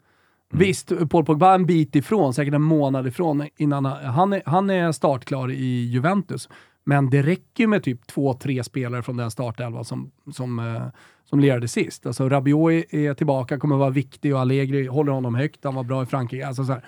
Visst, 0.48 0.92
Paul 1.10 1.24
Pogba 1.24 1.50
är 1.50 1.54
en 1.54 1.66
bit 1.66 1.96
ifrån, 1.96 2.34
säkert 2.34 2.54
en 2.54 2.62
månad 2.62 3.06
ifrån 3.06 3.48
innan 3.56 3.84
han 3.84 4.32
är, 4.32 4.42
han 4.46 4.70
är 4.70 4.92
startklar 4.92 5.50
i 5.50 5.84
Juventus. 5.84 6.48
Men 6.84 7.10
det 7.10 7.22
räcker 7.22 7.66
med 7.66 7.82
typ 7.82 8.06
två, 8.06 8.34
tre 8.34 8.64
spelare 8.64 9.02
från 9.02 9.16
den 9.16 9.30
startelva 9.30 9.84
som, 9.84 10.10
som, 10.32 10.58
eh, 10.58 10.82
som 11.24 11.40
lirade 11.40 11.68
sist. 11.68 12.06
Alltså 12.06 12.28
Rabiot 12.28 12.72
är 12.90 13.14
tillbaka, 13.14 13.58
kommer 13.58 13.76
vara 13.76 13.90
viktig 13.90 14.34
och 14.34 14.40
Allegri 14.40 14.86
håller 14.86 15.12
honom 15.12 15.34
högt. 15.34 15.64
Han 15.64 15.74
var 15.74 15.84
bra 15.84 16.02
i 16.02 16.06
Frankrike. 16.06 16.46
Alltså 16.46 16.64
så 16.64 16.72
här, 16.72 16.84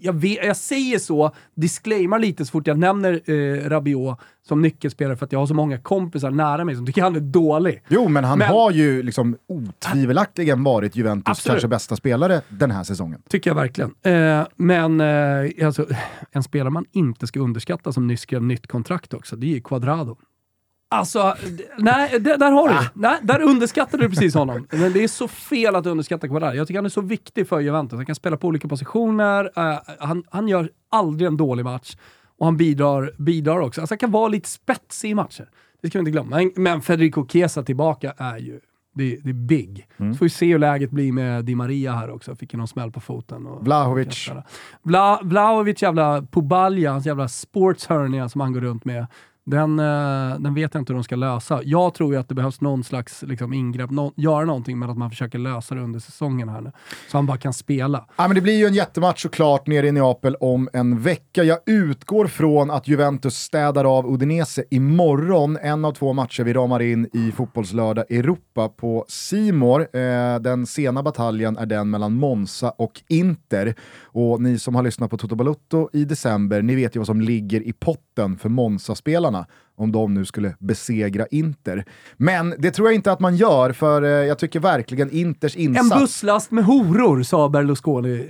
jag, 0.00 0.12
vet, 0.12 0.44
jag 0.44 0.56
säger 0.56 0.98
så, 0.98 1.34
disclaimar 1.54 2.18
lite 2.18 2.44
så 2.44 2.50
fort 2.50 2.66
jag 2.66 2.78
nämner 2.78 3.20
eh, 3.30 3.68
Rabiot 3.68 4.18
som 4.48 4.62
nyckelspelare 4.62 5.16
för 5.16 5.26
att 5.26 5.32
jag 5.32 5.38
har 5.38 5.46
så 5.46 5.54
många 5.54 5.78
kompisar 5.78 6.30
nära 6.30 6.64
mig 6.64 6.76
som 6.76 6.86
tycker 6.86 7.02
han 7.02 7.16
är 7.16 7.20
dålig. 7.20 7.82
Jo, 7.88 8.08
men 8.08 8.24
han 8.24 8.38
men, 8.38 8.48
har 8.48 8.70
ju 8.70 9.02
liksom 9.02 9.36
otvivelaktigen 9.48 10.64
varit 10.64 10.96
Juventus 10.96 11.30
absolut. 11.30 11.54
kanske 11.54 11.68
bästa 11.68 11.96
spelare 11.96 12.40
den 12.48 12.70
här 12.70 12.84
säsongen. 12.84 13.22
Tycker 13.28 13.50
jag 13.50 13.54
verkligen. 13.54 13.94
Eh, 14.02 14.46
men 14.56 15.00
eh, 15.00 15.66
alltså, 15.66 15.86
en 16.32 16.42
spelare 16.42 16.70
man 16.70 16.84
inte 16.92 17.26
ska 17.26 17.40
underskatta 17.40 17.92
som 17.92 18.06
nyss 18.06 18.20
skrev 18.20 18.42
nytt 18.42 18.66
kontrakt 18.66 19.14
också, 19.14 19.36
det 19.36 19.46
är 19.46 19.54
ju 19.54 19.60
Quadrado. 19.60 20.16
Alltså, 20.92 21.34
nej, 21.78 22.18
där 22.20 22.50
har 22.50 22.68
du 22.68 22.74
ah. 22.74 22.84
nej, 22.94 23.18
Där 23.22 23.42
underskattar 23.42 23.98
du 23.98 24.08
precis 24.08 24.34
honom. 24.34 24.66
Men 24.70 24.92
det 24.92 25.04
är 25.04 25.08
så 25.08 25.28
fel 25.28 25.76
att 25.76 25.86
underskatta 25.86 26.28
Quadrado. 26.28 26.56
Jag 26.56 26.66
tycker 26.66 26.78
han 26.78 26.84
är 26.84 26.90
så 26.90 27.00
viktig 27.00 27.48
för 27.48 27.60
Juventus. 27.60 27.96
Han 27.96 28.06
kan 28.06 28.14
spela 28.14 28.36
på 28.36 28.46
olika 28.48 28.68
positioner. 28.68 29.44
Uh, 29.44 29.78
han, 29.98 30.24
han 30.30 30.48
gör 30.48 30.70
aldrig 30.90 31.26
en 31.26 31.36
dålig 31.36 31.64
match. 31.64 31.96
Och 32.38 32.46
han 32.46 32.56
bidrar, 32.56 33.12
bidrar 33.18 33.60
också. 33.60 33.80
Alltså 33.80 33.92
han 33.92 33.98
kan 33.98 34.10
vara 34.10 34.28
lite 34.28 34.48
spetsig 34.48 35.10
i 35.10 35.14
matcher. 35.14 35.48
Det 35.82 35.88
ska 35.88 35.98
vi 35.98 36.00
inte 36.00 36.10
glömma. 36.10 36.36
Men, 36.36 36.52
men 36.56 36.82
Federico 36.82 37.26
Chiesa 37.28 37.62
tillbaka 37.62 38.14
är 38.16 38.38
ju 38.38 38.60
det, 38.94 39.16
det, 39.24 39.30
är 39.30 39.34
big. 39.34 39.86
Mm. 39.96 40.12
Så 40.12 40.18
får 40.18 40.26
vi 40.26 40.30
se 40.30 40.52
hur 40.52 40.58
läget 40.58 40.90
blir 40.90 41.12
med 41.12 41.44
Di 41.44 41.54
Maria 41.54 41.92
här 41.92 42.10
också. 42.10 42.36
Fick 42.36 42.52
ju 42.52 42.58
någon 42.58 42.68
smäll 42.68 42.92
på 42.92 43.00
foten. 43.00 43.46
Och 43.46 43.64
Vlahovic. 43.64 44.30
Vla, 44.82 45.20
Vlahovic 45.22 45.82
jävla 45.82 46.22
Pubalja, 46.22 46.92
hans 46.92 47.06
jävla 47.06 47.28
sportshernia 47.28 48.28
som 48.28 48.40
han 48.40 48.52
går 48.52 48.60
runt 48.60 48.84
med. 48.84 49.06
Den, 49.50 49.78
eh, 49.78 50.40
den 50.40 50.54
vet 50.54 50.74
jag 50.74 50.80
inte 50.80 50.92
hur 50.92 50.98
de 50.98 51.04
ska 51.04 51.16
lösa. 51.16 51.60
Jag 51.64 51.94
tror 51.94 52.14
ju 52.14 52.20
att 52.20 52.28
det 52.28 52.34
behövs 52.34 52.60
någon 52.60 52.84
slags 52.84 53.22
liksom, 53.22 53.52
ingrepp, 53.52 53.90
no 53.90 54.12
göra 54.16 54.44
någonting 54.44 54.78
med 54.78 54.90
att 54.90 54.98
man 54.98 55.10
försöker 55.10 55.38
lösa 55.38 55.74
det 55.74 55.80
under 55.80 56.00
säsongen 56.00 56.48
här 56.48 56.60
nu. 56.60 56.72
Så 57.10 57.18
han 57.18 57.26
bara 57.26 57.38
kan 57.38 57.52
spela. 57.52 58.06
Ja, 58.16 58.28
men 58.28 58.34
det 58.34 58.40
blir 58.40 58.58
ju 58.58 58.66
en 58.66 58.74
jättematch 58.74 59.22
såklart 59.22 59.66
nere 59.66 59.86
i 59.86 59.92
Neapel 59.92 60.34
om 60.34 60.68
en 60.72 61.00
vecka. 61.00 61.44
Jag 61.44 61.58
utgår 61.66 62.26
från 62.26 62.70
att 62.70 62.88
Juventus 62.88 63.34
städar 63.34 63.84
av 63.98 64.12
Udinese 64.14 64.64
imorgon. 64.70 65.58
En 65.62 65.84
av 65.84 65.92
två 65.92 66.12
matcher 66.12 66.44
vi 66.44 66.52
ramar 66.52 66.82
in 66.82 67.08
i 67.12 67.32
Fotbollslördag 67.32 68.10
Europa 68.10 68.68
på 68.68 69.04
Simor. 69.08 69.80
Eh, 69.80 70.40
den 70.40 70.66
sena 70.66 71.02
bataljen 71.02 71.56
är 71.56 71.66
den 71.66 71.90
mellan 71.90 72.14
Monza 72.14 72.70
och 72.70 73.02
Inter. 73.08 73.74
Och 74.02 74.42
ni 74.42 74.58
som 74.58 74.74
har 74.74 74.82
lyssnat 74.82 75.10
på 75.10 75.16
Toto 75.16 75.34
Balutto 75.34 75.88
i 75.92 76.04
december, 76.04 76.62
ni 76.62 76.74
vet 76.74 76.96
ju 76.96 77.00
vad 77.00 77.06
som 77.06 77.20
ligger 77.20 77.60
i 77.60 77.72
potten 77.72 78.36
för 78.36 78.48
Monza-spelarna 78.48 79.39
om 79.76 79.92
de 79.92 80.14
nu 80.14 80.24
skulle 80.24 80.56
besegra 80.58 81.26
Inter. 81.26 81.84
Men 82.16 82.54
det 82.58 82.70
tror 82.70 82.88
jag 82.88 82.94
inte 82.94 83.12
att 83.12 83.20
man 83.20 83.36
gör, 83.36 83.72
för 83.72 84.02
eh, 84.02 84.08
jag 84.08 84.38
tycker 84.38 84.60
verkligen 84.60 85.10
Inters 85.10 85.56
insats... 85.56 85.92
En 85.92 86.00
busslast 86.00 86.50
med 86.50 86.64
horor, 86.64 87.22
sa 87.22 87.48
Berlusconi. 87.48 88.28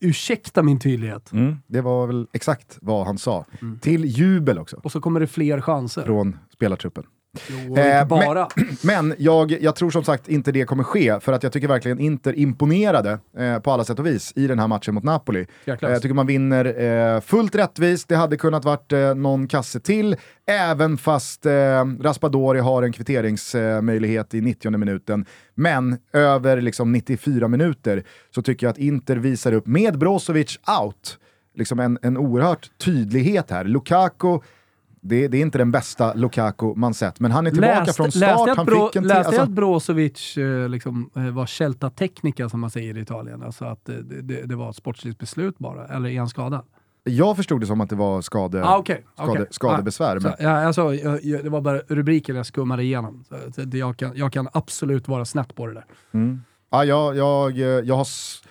Ursäkta 0.00 0.62
min 0.62 0.78
tydlighet. 0.78 1.32
Mm, 1.32 1.56
det 1.66 1.80
var 1.80 2.06
väl 2.06 2.26
exakt 2.32 2.78
vad 2.80 3.06
han 3.06 3.18
sa. 3.18 3.44
Mm. 3.62 3.78
Till 3.78 4.04
jubel 4.04 4.58
också. 4.58 4.80
Och 4.82 4.92
så 4.92 5.00
kommer 5.00 5.20
det 5.20 5.26
fler 5.26 5.60
chanser. 5.60 6.02
Från 6.02 6.38
spelartruppen. 6.54 7.04
Jo, 7.48 7.76
eh, 7.76 8.06
bara. 8.06 8.48
Men, 8.56 8.76
men 9.08 9.14
jag, 9.18 9.50
jag, 9.50 9.76
tror 9.76 9.90
som 9.90 10.04
sagt 10.04 10.28
inte 10.28 10.52
det 10.52 10.64
kommer 10.64 10.84
ske, 10.84 11.20
för 11.20 11.32
att 11.32 11.42
jag 11.42 11.52
tycker 11.52 11.68
verkligen 11.68 12.00
Inter 12.00 12.38
imponerade 12.38 13.18
eh, 13.38 13.58
på 13.58 13.70
alla 13.70 13.84
sätt 13.84 13.98
och 13.98 14.06
vis 14.06 14.32
i 14.36 14.46
den 14.46 14.58
här 14.58 14.68
matchen 14.68 14.94
mot 14.94 15.04
Napoli. 15.04 15.46
Eh, 15.64 15.76
jag 15.80 16.02
tycker 16.02 16.14
man 16.14 16.26
vinner 16.26 16.80
eh, 16.80 17.20
fullt 17.20 17.54
rättvist, 17.54 18.08
det 18.08 18.16
hade 18.16 18.36
kunnat 18.36 18.64
varit 18.64 18.92
eh, 18.92 19.14
någon 19.14 19.48
kasse 19.48 19.80
till, 19.80 20.16
även 20.46 20.98
fast 20.98 21.46
eh, 21.46 21.52
Raspadori 22.00 22.60
har 22.60 22.82
en 22.82 22.92
kvitteringsmöjlighet 22.92 24.34
i 24.34 24.40
90 24.40 24.78
minuten. 24.78 25.26
Men 25.54 25.98
över 26.12 26.60
liksom, 26.60 26.92
94 26.92 27.48
minuter 27.48 28.04
så 28.34 28.42
tycker 28.42 28.66
jag 28.66 28.70
att 28.70 28.78
Inter 28.78 29.16
visar 29.16 29.52
upp, 29.52 29.66
med 29.66 29.98
Brozovic 29.98 30.58
out, 30.80 31.18
liksom 31.54 31.80
en, 31.80 31.98
en 32.02 32.16
oerhört 32.16 32.70
tydlighet 32.78 33.50
här. 33.50 33.64
Lukaku 33.64 34.38
det, 35.04 35.28
det, 35.28 35.36
är 35.36 35.42
inte 35.42 35.58
den 35.58 35.70
bästa 35.70 36.14
Lukaku 36.14 36.74
man 36.76 36.94
sett, 36.94 37.20
men 37.20 37.30
han 37.30 37.46
är 37.46 37.50
tillbaka 37.50 37.78
läste, 37.78 37.92
från 37.92 38.12
start. 38.12 38.20
Läste, 38.20 38.52
han 38.56 38.66
bro, 38.66 38.86
fick 38.86 38.96
en 38.96 39.02
läste 39.02 39.26
alltså, 39.26 39.42
att 39.42 39.48
Brozovic 39.48 40.36
eh, 40.36 40.68
liksom, 40.68 41.10
eh, 41.16 41.30
var 41.30 41.46
Celta 41.46 41.90
Technica 41.90 42.48
som 42.48 42.60
man 42.60 42.70
säger 42.70 42.98
i 42.98 43.00
Italien? 43.00 43.42
Alltså 43.42 43.64
att 43.64 43.84
det, 43.84 44.22
det, 44.22 44.42
det 44.42 44.56
var 44.56 44.70
ett 44.70 44.76
sportsligt 44.76 45.18
beslut 45.18 45.58
bara, 45.58 45.86
eller 45.86 46.10
är 46.10 46.18
han 46.18 46.28
skadad? 46.28 46.64
Jag 47.04 47.36
förstod 47.36 47.60
det 47.60 47.66
som 47.66 47.80
att 47.80 47.90
det 47.90 47.96
var 47.96 48.20
skade, 48.20 48.64
ah, 48.64 48.78
okay, 48.78 48.98
skade, 49.16 49.30
okay. 49.30 49.46
skadebesvär. 49.50 50.16
Ah, 50.16 50.20
men... 50.20 50.22
så, 50.22 50.42
ja, 50.42 50.66
alltså, 50.66 50.94
jag, 50.94 51.24
jag, 51.24 51.44
det 51.44 51.50
var 51.50 51.60
bara 51.60 51.78
rubriken 51.78 52.36
jag 52.36 52.46
skummade 52.46 52.82
igenom. 52.82 53.24
Så, 53.54 53.62
jag, 53.72 53.96
kan, 53.96 54.12
jag 54.14 54.32
kan 54.32 54.48
absolut 54.52 55.08
vara 55.08 55.24
snett 55.24 55.54
på 55.54 55.66
det 55.66 55.74
där. 55.74 55.84
Mm. 56.14 56.40
Ja, 56.70 56.84
jag, 56.84 57.16
jag, 57.16 57.52
jag 57.86 57.94
har... 57.94 58.02
s- 58.02 58.42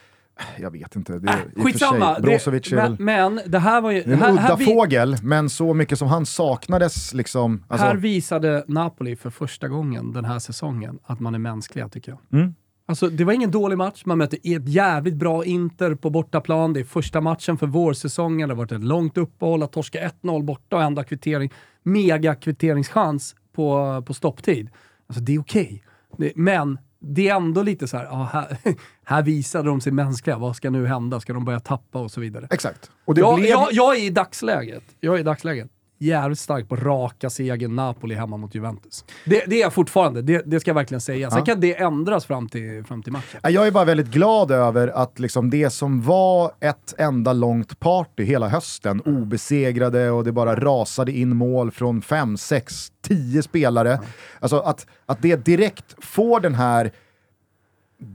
Jag 0.59 0.71
vet 0.71 0.95
inte. 0.95 1.19
Det, 1.19 1.29
Äh, 1.29 1.63
skitsamma, 1.63 2.13
sig, 2.15 2.23
Brozovic 2.23 2.71
men, 2.71 2.95
men 2.99 3.39
det 3.45 3.59
här 3.59 3.81
var 3.81 3.91
ju... 3.91 4.03
en 4.03 4.13
här, 4.21 4.31
udda 4.31 4.41
här, 4.41 4.57
vi, 4.57 4.65
fågel, 4.65 5.17
men 5.23 5.49
så 5.49 5.73
mycket 5.73 5.99
som 5.99 6.07
han 6.07 6.25
saknades 6.25 7.13
liksom. 7.13 7.63
Alltså, 7.67 7.87
här 7.87 7.95
visade 7.95 8.63
Napoli 8.67 9.15
för 9.15 9.29
första 9.29 9.67
gången 9.67 10.13
den 10.13 10.25
här 10.25 10.39
säsongen 10.39 10.99
att 11.03 11.19
man 11.19 11.35
är 11.35 11.39
mänskliga 11.39 11.89
tycker 11.89 12.11
jag. 12.11 12.39
Mm. 12.41 12.55
Alltså, 12.85 13.07
det 13.09 13.23
var 13.23 13.33
ingen 13.33 13.51
dålig 13.51 13.77
match, 13.77 14.01
man 14.05 14.17
mötte 14.17 14.37
ett 14.43 14.67
jävligt 14.69 15.15
bra 15.15 15.45
Inter 15.45 15.95
på 15.95 16.09
bortaplan. 16.09 16.73
Det 16.73 16.79
är 16.79 16.83
första 16.83 17.21
matchen 17.21 17.57
för 17.57 17.67
vårsäsongen, 17.67 18.49
det 18.49 18.55
har 18.55 18.57
varit 18.57 18.71
ett 18.71 18.83
långt 18.83 19.17
uppehåll, 19.17 19.63
att 19.63 19.71
torska 19.71 20.11
1-0 20.23 20.43
borta 20.43 20.75
och 20.75 20.83
enda 20.83 21.03
kvittering, 21.03 21.51
mega 21.83 22.35
kvitteringschans 22.35 23.35
på, 23.55 24.01
på 24.07 24.13
stopptid. 24.13 24.69
Alltså 25.07 25.23
det 25.23 25.35
är 25.35 25.39
okej. 25.39 25.83
Det- 26.17 26.31
Men 26.35 26.77
det 27.01 27.29
är 27.29 27.35
ändå 27.35 27.63
lite 27.63 27.87
så 27.87 27.97
här, 27.97 28.05
ja, 28.05 28.29
här, 28.33 28.57
här 29.03 29.23
visade 29.23 29.69
de 29.69 29.81
sig 29.81 29.91
mänskliga. 29.91 30.37
Vad 30.37 30.55
ska 30.55 30.69
nu 30.69 30.87
hända? 30.87 31.19
Ska 31.19 31.33
de 31.33 31.45
börja 31.45 31.59
tappa 31.59 31.99
och 31.99 32.11
så 32.11 32.21
vidare? 32.21 32.47
Exakt. 32.49 32.91
Och 33.05 33.15
det 33.15 33.21
Jag, 33.21 33.35
blev... 33.39 33.49
jag, 33.49 33.67
jag 33.71 33.95
är 33.97 34.03
i 34.03 34.09
dagsläget, 34.09 34.83
jag 34.99 35.15
är 35.15 35.19
i 35.19 35.23
dagsläget 35.23 35.71
jävligt 36.01 36.39
stark 36.39 36.69
på 36.69 36.75
raka 36.75 37.29
segern 37.29 37.75
Napoli 37.75 38.15
hemma 38.15 38.37
mot 38.37 38.55
Juventus. 38.55 39.05
Det, 39.25 39.43
det 39.47 39.55
är 39.55 39.61
jag 39.61 39.73
fortfarande, 39.73 40.21
det, 40.21 40.41
det 40.45 40.59
ska 40.59 40.69
jag 40.69 40.75
verkligen 40.75 41.01
säga. 41.01 41.29
Sen 41.29 41.39
Ja. 41.39 41.45
kan 41.45 41.59
det 41.59 41.77
ändras 41.81 42.25
fram 42.25 42.49
till, 42.49 42.83
fram 42.87 43.03
till 43.03 43.11
matchen. 43.11 43.39
Ja, 43.43 43.49
Jag 43.49 43.67
är 43.67 43.71
bara 43.71 43.85
väldigt 43.85 44.07
glad 44.07 44.51
över 44.51 44.87
att 44.87 45.19
liksom 45.19 45.49
det 45.49 45.69
som 45.69 46.01
var 46.01 46.51
ett 46.59 46.93
enda 46.97 47.33
långt 47.33 47.79
party 47.79 48.23
hela 48.23 48.47
hösten, 48.47 49.01
obesegrade 49.01 50.11
och 50.11 50.23
det 50.23 50.31
bara 50.31 50.55
rasade 50.55 51.11
in 51.11 51.35
mål 51.35 51.71
från 51.71 52.01
fem, 52.01 52.37
sex, 52.37 52.91
tio 53.01 53.43
spelare. 53.43 53.99
Alltså 54.39 54.59
att, 54.59 54.87
att 55.05 55.21
det 55.21 55.45
direkt 55.45 55.95
får 56.05 56.39
den 56.39 56.55
här 56.55 56.91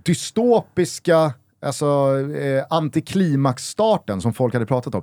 dystopiska 0.04 1.32
alltså, 1.62 1.86
eh, 2.36 2.64
antiklimaxstarten 2.70 4.20
som 4.20 4.32
folk 4.34 4.54
hade 4.54 4.66
pratat 4.66 4.94
om. 4.94 5.02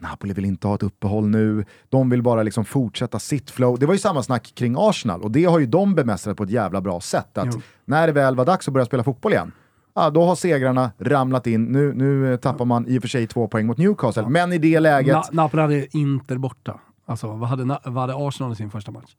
Napoli 0.00 0.32
vill 0.34 0.44
inte 0.44 0.68
ha 0.68 0.74
ett 0.74 0.82
uppehåll 0.82 1.28
nu, 1.28 1.64
de 1.88 2.10
vill 2.10 2.22
bara 2.22 2.42
liksom 2.42 2.64
fortsätta 2.64 3.18
sitt 3.18 3.50
flow. 3.50 3.78
Det 3.78 3.86
var 3.86 3.94
ju 3.94 3.98
samma 4.00 4.22
snack 4.22 4.52
kring 4.54 4.74
Arsenal 4.78 5.22
och 5.22 5.30
det 5.30 5.44
har 5.44 5.58
ju 5.58 5.66
de 5.66 5.94
bemästrat 5.94 6.36
på 6.36 6.42
ett 6.42 6.50
jävla 6.50 6.80
bra 6.80 7.00
sätt. 7.00 7.38
Att 7.38 7.48
Jo. 7.54 7.60
när 7.84 8.06
det 8.06 8.12
väl 8.12 8.36
var 8.36 8.44
dags 8.44 8.68
att 8.68 8.74
börja 8.74 8.86
spela 8.86 9.04
fotboll 9.04 9.32
igen, 9.32 9.52
ja, 9.94 10.10
då 10.10 10.24
har 10.24 10.34
segrarna 10.34 10.90
ramlat 10.98 11.46
in. 11.46 11.64
Nu, 11.64 11.94
nu 11.94 12.36
tappar 12.36 12.64
man 12.64 12.86
i 12.88 12.98
och 12.98 13.02
för 13.02 13.08
sig 13.08 13.26
två 13.26 13.48
poäng 13.48 13.66
mot 13.66 13.78
Newcastle, 13.78 14.28
men 14.28 14.52
i 14.52 14.58
det 14.58 14.80
läget... 14.80 15.14
Na, 15.14 15.24
Napoli 15.32 15.62
hade 15.62 15.96
Inter 15.96 16.36
borta. 16.38 16.80
Alltså, 17.06 17.26
vad 17.26 17.48
hade, 17.48 17.64
vad 17.84 17.94
hade 17.94 18.14
Arsenal 18.28 18.52
i 18.52 18.56
sin 18.56 18.70
första 18.70 18.90
match? 18.90 19.16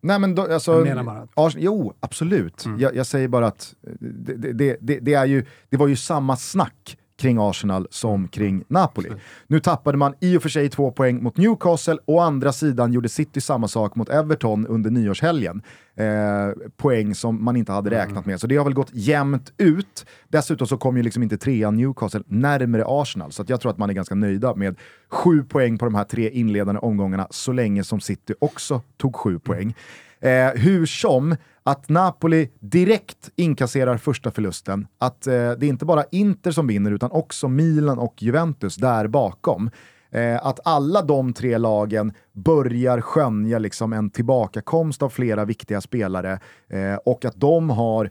Nej 0.00 0.18
men 0.18 0.34
då, 0.34 0.52
alltså, 0.54 0.72
Jag 0.72 0.84
menar 0.86 1.02
bara 1.04 1.26
Ars- 1.34 1.56
jo, 1.58 1.92
absolut. 2.00 2.64
Jag, 2.78 2.96
jag 2.96 3.06
säger 3.06 3.28
bara 3.28 3.46
att 3.46 3.74
eh, 3.86 3.92
det, 4.00 4.52
det, 4.52 4.76
det, 4.80 4.98
det, 5.00 5.14
är 5.14 5.26
ju, 5.26 5.44
det 5.70 5.76
var 5.76 5.86
ju 5.88 5.96
samma 5.96 6.36
snack 6.36 6.98
kring 7.16 7.38
Arsenal 7.40 7.86
som 7.90 8.28
kring 8.28 8.64
Napoli. 8.68 9.10
Nu 9.46 9.60
tappade 9.60 9.98
man 9.98 10.14
i 10.20 10.36
och 10.36 10.42
för 10.42 10.48
sig 10.48 10.68
två 10.68 10.90
poäng 10.90 11.22
mot 11.22 11.36
Newcastle, 11.36 11.98
å 12.04 12.20
andra 12.20 12.52
sidan 12.52 12.92
gjorde 12.92 13.08
City 13.08 13.40
samma 13.40 13.68
sak 13.68 13.96
mot 13.96 14.08
Everton 14.08 14.66
under 14.66 14.90
nyårshelgen. 14.90 15.62
Eh, 15.94 16.50
poäng 16.76 17.14
som 17.14 17.44
man 17.44 17.56
inte 17.56 17.72
hade 17.72 17.90
räknat 17.90 18.26
med, 18.26 18.40
så 18.40 18.46
det 18.46 18.56
har 18.56 18.64
väl 18.64 18.74
gått 18.74 18.90
jämnt 18.92 19.52
ut. 19.56 20.06
Dessutom 20.28 20.66
så 20.66 20.76
kom 20.76 20.96
ju 20.96 21.02
liksom 21.02 21.22
inte 21.22 21.38
trean 21.38 21.76
Newcastle 21.76 22.22
närmare 22.26 22.84
Arsenal, 22.86 23.32
så 23.32 23.44
jag 23.46 23.60
tror 23.60 23.70
att 23.70 23.78
man 23.78 23.90
är 23.90 23.94
ganska 23.94 24.14
nöjda 24.14 24.54
med 24.54 24.76
sju 25.08 25.42
poäng 25.42 25.78
på 25.78 25.84
de 25.84 25.94
här 25.94 26.04
tre 26.04 26.30
inledande 26.30 26.78
omgångarna, 26.78 27.26
så 27.30 27.52
länge 27.52 27.84
som 27.84 28.00
City 28.00 28.34
också 28.38 28.82
tog 28.96 29.16
sju 29.16 29.38
poäng. 29.38 29.74
Eh, 30.20 30.50
hur 30.54 30.86
som, 30.86 31.36
att 31.62 31.88
Napoli 31.88 32.50
direkt 32.60 33.30
inkasserar 33.36 33.96
första 33.96 34.30
förlusten, 34.30 34.86
att 34.98 35.26
eh, 35.26 35.32
det 35.32 35.66
är 35.66 35.68
inte 35.68 35.84
bara 35.84 36.04
Inter 36.10 36.50
som 36.50 36.66
vinner 36.66 36.92
utan 36.92 37.10
också 37.10 37.48
Milan 37.48 37.98
och 37.98 38.22
Juventus 38.22 38.76
där 38.76 39.06
bakom. 39.08 39.70
Eh, 40.10 40.46
att 40.46 40.60
alla 40.64 41.02
de 41.02 41.32
tre 41.32 41.58
lagen 41.58 42.12
börjar 42.32 43.00
skönja 43.00 43.58
liksom 43.58 43.92
en 43.92 44.10
tillbakakomst 44.10 45.02
av 45.02 45.08
flera 45.08 45.44
viktiga 45.44 45.80
spelare 45.80 46.40
eh, 46.68 46.94
och 46.94 47.24
att 47.24 47.40
de 47.40 47.70
har 47.70 48.10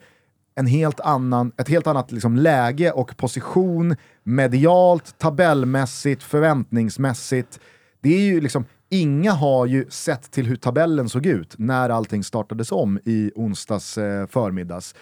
en 0.55 0.67
helt 0.67 0.99
annan, 0.99 1.51
ett 1.57 1.69
helt 1.69 1.87
annat 1.87 2.11
liksom 2.11 2.35
läge 2.35 2.91
och 2.91 3.17
position 3.17 3.95
medialt, 4.23 5.17
tabellmässigt, 5.17 6.23
förväntningsmässigt. 6.23 7.59
Det 8.01 8.15
är 8.15 8.21
ju 8.21 8.41
liksom, 8.41 8.65
inga 9.01 9.31
har 9.31 9.65
ju 9.65 9.85
sett 9.89 10.31
till 10.31 10.45
hur 10.45 10.55
tabellen 10.55 11.09
såg 11.09 11.25
ut 11.25 11.55
när 11.57 11.89
allting 11.89 12.23
startades 12.23 12.71
om 12.71 12.99
i 13.05 13.31
onsdags 13.35 13.97
eh, 13.97 14.27
förmiddags. 14.27 14.95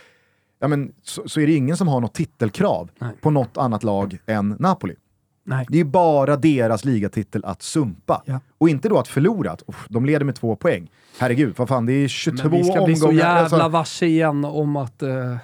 Ja, 0.60 0.68
men, 0.68 0.94
så, 1.04 1.30
så 1.30 1.40
är 1.40 1.48
det 1.48 1.54
ingen 1.54 1.78
som 1.78 1.88
har 1.88 2.02
något 2.02 2.14
titelkrav 2.14 2.90
Nej. 3.00 3.12
på 3.22 3.32
något 3.32 3.58
annat 3.58 3.84
lag 3.84 4.18
än 4.26 4.56
Napoli. 4.60 4.96
Nej. 5.46 5.66
Det 5.70 5.80
är 5.80 5.84
bara 5.84 6.36
deras 6.36 6.86
ligatitel 6.86 7.46
att 7.46 7.62
sumpa. 7.62 8.22
Ja. 8.26 8.40
Och 8.58 8.70
inte 8.70 8.90
då 8.90 9.00
att 9.00 9.08
förlora. 9.08 9.52
Att, 9.52 9.64
uff, 9.68 9.86
de 9.90 10.06
leder 10.06 10.26
med 10.26 10.36
två 10.36 10.56
poäng. 10.56 10.90
Herregud, 11.20 11.54
vad 11.58 11.68
fan, 11.68 11.86
det 11.86 11.94
är 11.94 12.08
22 12.08 12.50
Men 12.50 12.58
vi 12.58 12.64
ska 12.64 12.86
bli 12.86 12.96
så 12.96 13.06
omgångar. 13.08 13.24
jävla 13.26 13.40
Alltså, 13.58 13.70
varse 13.70 14.06
igen 14.06 14.46
om 14.46 14.76
att 14.76 15.02
eh, 15.04 15.32
eh, 15.32 15.38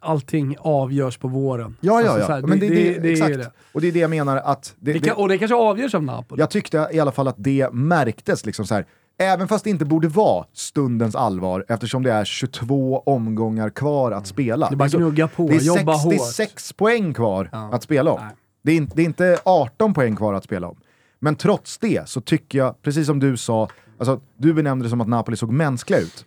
allting 0.00 0.56
avgörs 0.58 1.16
på 1.18 1.28
våren. 1.28 1.76
ja, 1.80 1.92
ja, 1.92 1.98
Alltså, 1.98 2.18
ja. 2.20 2.26
så 2.26 2.32
här, 2.32 2.42
Men 2.42 2.58
det, 2.60 2.68
det, 2.68 2.98
det 2.98 3.08
är 3.08 3.12
exakt. 3.12 3.34
det. 3.34 3.50
Och 3.72 3.80
det 3.80 3.88
är 3.88 3.92
det 3.92 3.98
jag 3.98 4.10
menar 4.10 4.36
att... 4.36 4.74
Det, 4.78 4.98
kan, 4.98 5.16
och 5.16 5.28
det 5.28 5.38
kanske 5.38 5.54
avgörs 5.54 5.94
av 5.94 6.02
Napoli. 6.02 6.40
jag 6.40 6.50
tyckte 6.50 6.88
i 6.92 7.00
alla 7.00 7.12
fall 7.12 7.28
att 7.28 7.36
det 7.38 7.68
märktes. 7.72 8.46
Liksom 8.46 8.66
så 8.66 8.74
här, 8.74 8.84
även 9.18 9.48
fast 9.48 9.64
det 9.64 9.70
inte 9.70 9.84
borde 9.84 10.08
vara 10.08 10.44
stundens 10.52 11.14
allvar 11.14 11.64
eftersom 11.68 12.02
det 12.02 12.12
är 12.12 12.24
22 12.24 13.02
omgångar 13.06 13.70
kvar 13.70 14.12
att 14.12 14.26
spela. 14.26 14.68
Det 14.68 14.74
är 14.74 14.76
bara 14.76 14.88
så- 14.88 14.98
gnugga 14.98 15.28
på, 15.28 15.48
det 15.48 15.54
är 15.56 15.60
jobba 15.60 15.92
sex, 15.98 16.08
Det 16.08 16.14
är 16.14 16.18
hårt. 16.18 16.32
sex 16.32 16.72
poäng 16.72 17.14
kvar 17.14 17.48
Ja. 17.52 17.70
att 17.72 17.82
spela 17.82 18.12
om. 18.12 18.20
Nej. 18.20 18.30
Det 18.64 18.72
är, 18.72 18.76
inte, 18.76 18.96
det 18.96 19.02
är 19.02 19.06
inte 19.06 19.38
18 19.44 19.94
poäng 19.94 20.16
kvar 20.16 20.34
att 20.34 20.44
spela 20.44 20.68
om. 20.68 20.76
Men 21.18 21.36
trots 21.36 21.78
det 21.78 22.08
så 22.08 22.20
tycker 22.20 22.58
jag, 22.58 22.82
precis 22.82 23.06
som 23.06 23.20
du 23.20 23.36
sa, 23.36 23.68
alltså, 23.98 24.20
du 24.36 24.54
benämnde 24.54 24.84
det 24.86 24.90
som 24.90 25.00
att 25.00 25.08
Napoli 25.08 25.36
såg 25.36 25.52
mänskliga 25.52 26.00
ut. 26.00 26.26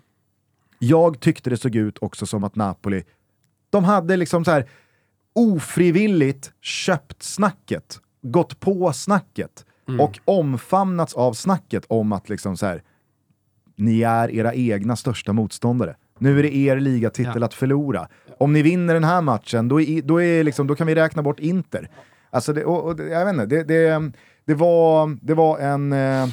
Jag 0.80 1.20
tyckte 1.20 1.50
det 1.50 1.58
såg 1.58 1.76
ut 1.76 1.98
också 2.02 2.26
som 2.26 2.44
att 2.44 2.56
Napoli, 2.56 3.04
de 3.70 3.84
hade 3.84 4.18
liksom 4.18 4.46
så 4.46 4.52
här 4.52 4.70
ofrivilligt 5.36 6.52
köpt 6.62 7.24
snacket, 7.24 8.00
gått 8.22 8.60
på 8.60 8.94
snacket 8.94 9.66
och 10.00 10.20
omfamnats 10.26 11.14
av 11.14 11.34
snacket 11.34 11.86
om 11.88 12.14
att 12.14 12.30
liksom 12.30 12.58
så 12.58 12.66
här, 12.66 12.84
ni 13.76 14.02
är 14.02 14.32
era 14.32 14.54
egna 14.54 14.96
största 14.96 15.34
motståndare. 15.34 15.96
Nu 16.20 16.40
är 16.40 16.44
det 16.44 16.56
er 16.56 16.80
ligatitel 16.80 17.34
Ja. 17.42 17.46
att 17.46 17.54
förlora. 17.54 18.08
Om 18.40 18.54
ni 18.54 18.62
vinner 18.62 18.94
den 18.94 19.04
här 19.04 19.22
matchen, 19.22 19.68
då, 19.68 19.82
är, 19.82 20.02
då, 20.02 20.22
är 20.22 20.44
liksom, 20.44 20.68
då 20.68 20.76
kan 20.76 20.88
vi 20.88 20.96
räkna 20.96 21.22
bort 21.22 21.40
Inter. 21.40 21.90
Alltså 22.30 22.54
det, 22.54 22.66
och, 22.66 22.86
och, 22.86 23.00
jag 23.00 23.26
vet 23.26 23.34
inte, 23.34 23.46
det, 23.46 23.64
det, 23.64 24.12
det 24.46 24.54
var, 24.54 25.18
det 25.22 25.34
var 25.34 25.60
en, 25.60 25.94
eh, 25.94 26.30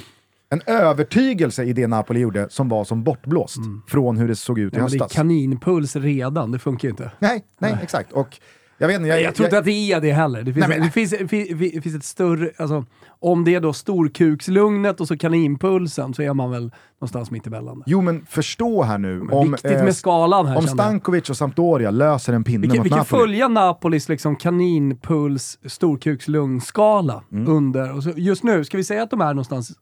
en 0.51 0.61
övertygelse 0.67 1.65
i 1.65 1.73
det 1.73 1.87
Napoli 1.87 2.21
gjorde 2.21 2.47
som 2.51 2.69
var 2.69 2.85
som 2.85 3.05
bortblåst 3.05 3.59
från 3.89 4.17
hur 4.17 4.29
det 4.29 4.37
såg 4.37 4.59
ut 4.59 4.75
i 4.75 4.77
Ja, 4.77 4.83
men 4.83 4.91
det 4.91 4.97
är 4.97 5.01
höstas. 5.01 5.17
kaninpuls 5.17 5.97
redan, 5.97 6.53
det 6.53 6.59
funkar 6.59 6.89
ju 6.89 6.91
inte. 6.91 7.11
Nej, 7.19 7.45
nej, 7.59 7.79
exakt. 7.83 8.13
Och 8.13 8.39
jag 8.79 8.89
vet 8.89 8.97
inte, 8.97 9.09
jag, 9.09 9.23
Jag, 9.23 9.35
tror 9.35 9.47
inte 9.47 9.59
att 9.59 9.65
det 9.65 9.93
är 9.93 10.01
det 10.01 10.13
heller. 10.13 10.43
Det 10.43 10.53
finns, 10.53 10.69
Nej, 10.69 10.79
men- 10.79 10.87
det 10.87 10.93
finns, 10.93 11.11
fi- 11.31 11.57
fi- 11.59 11.81
finns 11.83 11.95
ett 11.97 12.05
större, 12.05 12.51
alltså, 12.59 12.85
om 13.21 13.45
det 13.45 13.55
är 13.55 13.61
då 13.61 13.73
storkukslugnet 13.73 15.01
och 15.01 15.09
så 15.09 15.17
kaninpulsen 15.19 16.15
så 16.15 16.23
är 16.23 16.35
man 16.35 16.51
väl 16.51 16.73
någonstans 17.01 17.31
mittemellan. 17.31 17.83
Jo 17.87 18.01
men 18.01 18.27
förstå 18.27 18.83
här 18.83 18.99
nu, 18.99 19.19
Men 19.23 19.31
om, 19.39 19.51
viktigt 19.51 19.71
eh, 19.73 19.85
med 19.85 19.97
skalan 19.97 20.47
här 20.47 20.57
om. 20.57 20.63
Stankovic 20.67 21.31
och 21.31 21.37
Sampdoria 21.37 21.91
löser 21.91 22.33
en 22.33 22.45
pinne 22.45 22.61
Vi 22.61 22.69
kan, 22.69 22.77
mot 22.77 22.87
vi 22.87 22.91
kan 22.91 22.99
Napoli. 22.99 23.21
följa 23.21 23.49
Napolis 23.49 24.09
liksom 24.09 24.37
kaninpuls 24.37 25.59
storkukslugn-skala 25.67 27.23
Mm. 27.33 27.49
under. 27.53 27.97
Och 27.97 28.03
så, 28.03 28.11
just 28.17 28.43
nu, 28.43 28.65
ska 28.65 28.77
vi 28.77 28.85
säga 28.85 29.03
att 29.03 29.11
de 29.11 29.21
är 29.21 29.27
någonstans 29.35 29.73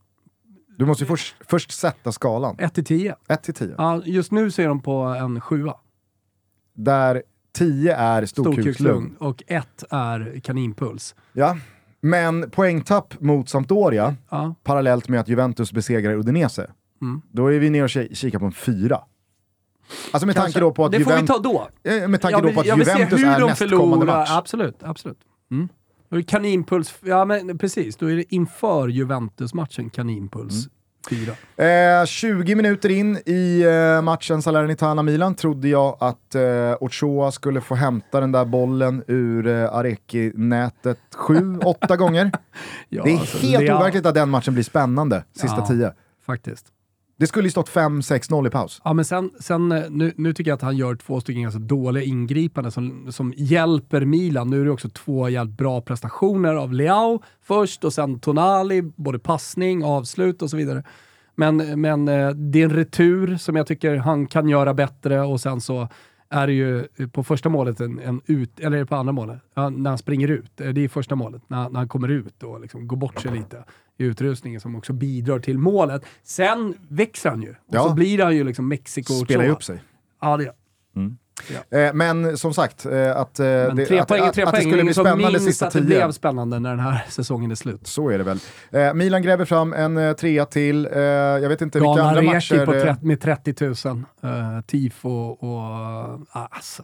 Du 0.78 0.84
måste 0.86 1.06
först, 1.06 1.34
först 1.48 1.72
sätta 1.72 2.12
skalan. 2.12 2.56
1 2.58 2.74
till 2.74 2.84
10? 2.84 3.16
1 3.28 3.42
till 3.42 3.54
10. 3.54 3.74
Ja, 3.78 4.02
just 4.04 4.32
nu 4.32 4.50
så 4.50 4.62
är 4.62 4.68
de 4.68 4.82
på 4.82 4.92
en 4.94 5.40
sjua. 5.40 5.74
Där 6.74 7.22
10 7.52 7.94
är 7.96 8.26
storkukslugn. 8.26 9.16
Och 9.18 9.42
1 9.46 9.84
är 9.90 10.40
kaninpuls. 10.44 11.14
Ja. 11.32 11.56
Men 12.00 12.50
poängtapp 12.50 13.20
mot 13.20 13.48
Sampdoria, 13.48 14.16
Ja. 14.30 14.54
parallellt 14.62 15.08
med 15.08 15.20
att 15.20 15.28
Juventus 15.28 15.72
besegrar 15.72 16.14
Udinese, 16.14 16.70
Mm. 17.02 17.22
då 17.30 17.46
är 17.52 17.58
vi 17.58 17.70
nere 17.70 17.82
och 17.84 17.88
ki- 17.88 18.14
kikar 18.14 18.38
på 18.38 18.44
en 18.46 18.52
fyra. 18.52 18.98
Alltså 20.10 20.26
med 20.26 20.34
Kanske. 20.34 20.52
tanke 20.52 20.60
då 20.60 20.72
på 20.72 20.84
att 20.84 20.92
det 20.92 21.00
får 21.04 21.20
vi 21.20 21.26
ta 21.26 21.38
då. 21.38 21.68
Med 22.08 22.20
tanke 22.20 22.34
Jag 22.34 22.42
då 22.42 22.46
vill- 22.46 22.54
på 22.54 22.60
att 22.60 22.66
vill 22.66 22.78
Juventus 22.78 23.22
är 23.22 23.40
de 23.40 23.46
nästkommande 23.46 24.06
match. 24.06 24.30
Absolut, 24.32 24.82
absolut. 24.82 25.18
Mm. 25.50 25.68
Kaninpuls, 26.26 26.94
ja 27.00 27.24
men 27.24 27.58
precis, 27.58 27.96
då 27.96 28.06
är 28.10 28.16
det 28.16 28.34
inför 28.34 28.88
Juventus-matchen 28.88 29.90
kaninpuls 29.90 30.54
Mm. 30.66 30.70
4. 31.10 32.00
Eh, 32.00 32.04
20 32.06 32.54
minuter 32.54 32.88
in 32.90 33.16
i 33.26 33.62
eh, 33.62 34.02
matchen 34.02 34.42
Salernitana-Milan 34.42 35.34
trodde 35.34 35.68
jag 35.68 35.96
att 36.00 36.34
eh, 36.34 36.42
Ochoa 36.80 37.32
skulle 37.32 37.60
få 37.60 37.74
hämta 37.74 38.20
den 38.20 38.32
där 38.32 38.44
bollen 38.44 39.04
ur 39.06 39.46
eh, 39.46 39.74
Areki-nätet 39.74 40.98
sju, 41.14 41.58
åtta 41.64 41.96
gånger. 41.96 42.30
Ja, 42.88 43.02
Det 43.04 43.10
är 43.12 43.18
alltså, 43.18 43.38
helt 43.38 43.70
overkligt 43.70 44.06
att 44.06 44.14
den 44.14 44.30
matchen 44.30 44.54
blir 44.54 44.64
spännande, 44.64 45.24
sista 45.32 45.56
Ja. 45.58 45.66
tio. 45.66 45.92
Faktiskt. 46.26 46.66
Det 47.22 47.26
skulle 47.26 47.46
ju 47.46 47.50
stått 47.50 47.70
5-6-0 47.70 48.46
i 48.46 48.50
paus. 48.50 48.80
Ja, 48.84 48.92
men 48.92 49.04
sen, 49.04 49.30
sen 49.40 49.72
eh, 49.72 49.90
nu, 49.90 50.12
nu 50.16 50.32
tycker 50.32 50.50
jag 50.50 50.56
att 50.56 50.62
han 50.62 50.76
gör 50.76 50.94
två 50.94 51.20
stycken 51.20 51.42
ganska 51.42 51.60
dåliga 51.60 52.04
ingripanden 52.04 52.72
som, 52.72 53.12
som 53.12 53.34
hjälper 53.36 54.04
Milan. 54.04 54.50
Nu 54.50 54.60
är 54.60 54.64
det 54.64 54.70
också 54.70 54.88
två 54.88 55.28
jävligt 55.28 55.56
bra 55.56 55.80
prestationer 55.80 56.54
av 56.54 56.72
Leao 56.72 57.22
först 57.42 57.84
och 57.84 57.92
sen 57.92 58.18
Tonali, 58.18 58.82
både 58.82 59.18
passning, 59.18 59.84
avslut 59.84 60.42
och 60.42 60.50
så 60.50 60.56
vidare. 60.56 60.84
Men, 61.34 61.80
men 61.80 62.08
eh, 62.08 62.30
det 62.30 62.60
är 62.60 62.64
en 62.64 62.74
retur 62.74 63.36
som 63.36 63.56
jag 63.56 63.66
tycker 63.66 63.96
han 63.96 64.26
kan 64.26 64.48
göra 64.48 64.74
bättre 64.74 65.20
och 65.20 65.40
sen 65.40 65.60
så 65.60 65.88
är 66.30 66.46
det 66.46 66.52
ju 66.52 66.88
på 67.12 67.24
första 67.24 67.48
målet 67.48 67.80
en, 67.80 67.98
en 67.98 68.20
ut, 68.26 68.60
eller 68.60 68.76
är 68.76 68.80
det 68.80 68.86
på 68.86 68.96
andra 68.96 69.12
målet? 69.12 69.38
När 69.54 69.88
han 69.88 69.98
springer 69.98 70.28
ut. 70.28 70.52
Det 70.56 70.84
är 70.84 70.88
första 70.88 71.14
målet, 71.14 71.42
när, 71.46 71.68
när 71.68 71.78
han 71.78 71.88
kommer 71.88 72.08
ut 72.08 72.42
och 72.42 72.60
liksom 72.60 72.88
går 72.88 72.96
bort 72.96 73.20
sig 73.20 73.32
lite 73.32 73.64
i 74.02 74.04
utrustningen 74.04 74.60
som 74.60 74.76
också 74.76 74.92
bidrar 74.92 75.38
till 75.38 75.58
målet. 75.58 76.02
Sen 76.22 76.74
växer 76.88 77.30
han 77.30 77.42
ju. 77.42 77.50
Och 77.50 77.56
Ja. 77.66 77.88
så 77.88 77.94
blir 77.94 78.22
han 78.22 78.36
ju 78.36 78.44
liksom 78.44 78.68
Mexiko 78.68 79.12
Spelar 79.12 79.44
ju 79.44 79.50
upp 79.50 79.64
sig. 79.64 79.82
Ja, 80.20 80.36
det 80.36 80.44
gör 80.44 80.54
Eh, 81.70 81.94
men 81.94 82.38
som 82.38 82.54
sagt, 82.54 82.86
eh, 82.86 83.16
att, 83.16 83.40
eh, 83.40 83.46
Men 83.46 83.76
det, 83.76 83.86
tre 83.86 83.98
att, 83.98 84.08
poäng, 84.08 84.22
att, 84.22 84.34
tre 84.34 84.44
att 84.44 84.54
det 84.54 84.60
skulle 84.60 84.84
bli 84.84 84.94
spännande 84.94 85.40
sista 85.40 85.66
att 85.66 85.72
det 85.72 85.78
tio. 85.78 85.86
blev 85.86 86.12
spännande 86.12 86.58
när 86.58 86.70
den 86.70 86.78
här 86.80 87.04
säsongen 87.08 87.50
är 87.50 87.54
slut. 87.54 87.86
Så 87.86 88.10
är 88.10 88.18
det 88.18 88.24
väl. 88.24 88.38
Eh, 88.70 88.94
Milan 88.94 89.22
gräver 89.22 89.44
fram 89.44 89.72
en 89.72 89.96
eh, 89.96 90.12
trea 90.12 90.46
till. 90.46 90.88
Jag 90.92 91.48
vet 91.48 91.62
inte 91.62 91.78
vilka 91.78 91.94
Ghana 91.94 92.08
andra 92.08 92.20
Reki 92.20 92.34
matcher... 92.34 92.66
på 92.66 92.72
30, 92.72 93.06
med 93.06 93.20
30 93.20 93.54
000. 93.88 94.04
Uh, 94.24 94.60
tifo 94.66 95.08
och... 95.08 96.18
Uh, 96.18 96.46
alltså. 96.50 96.82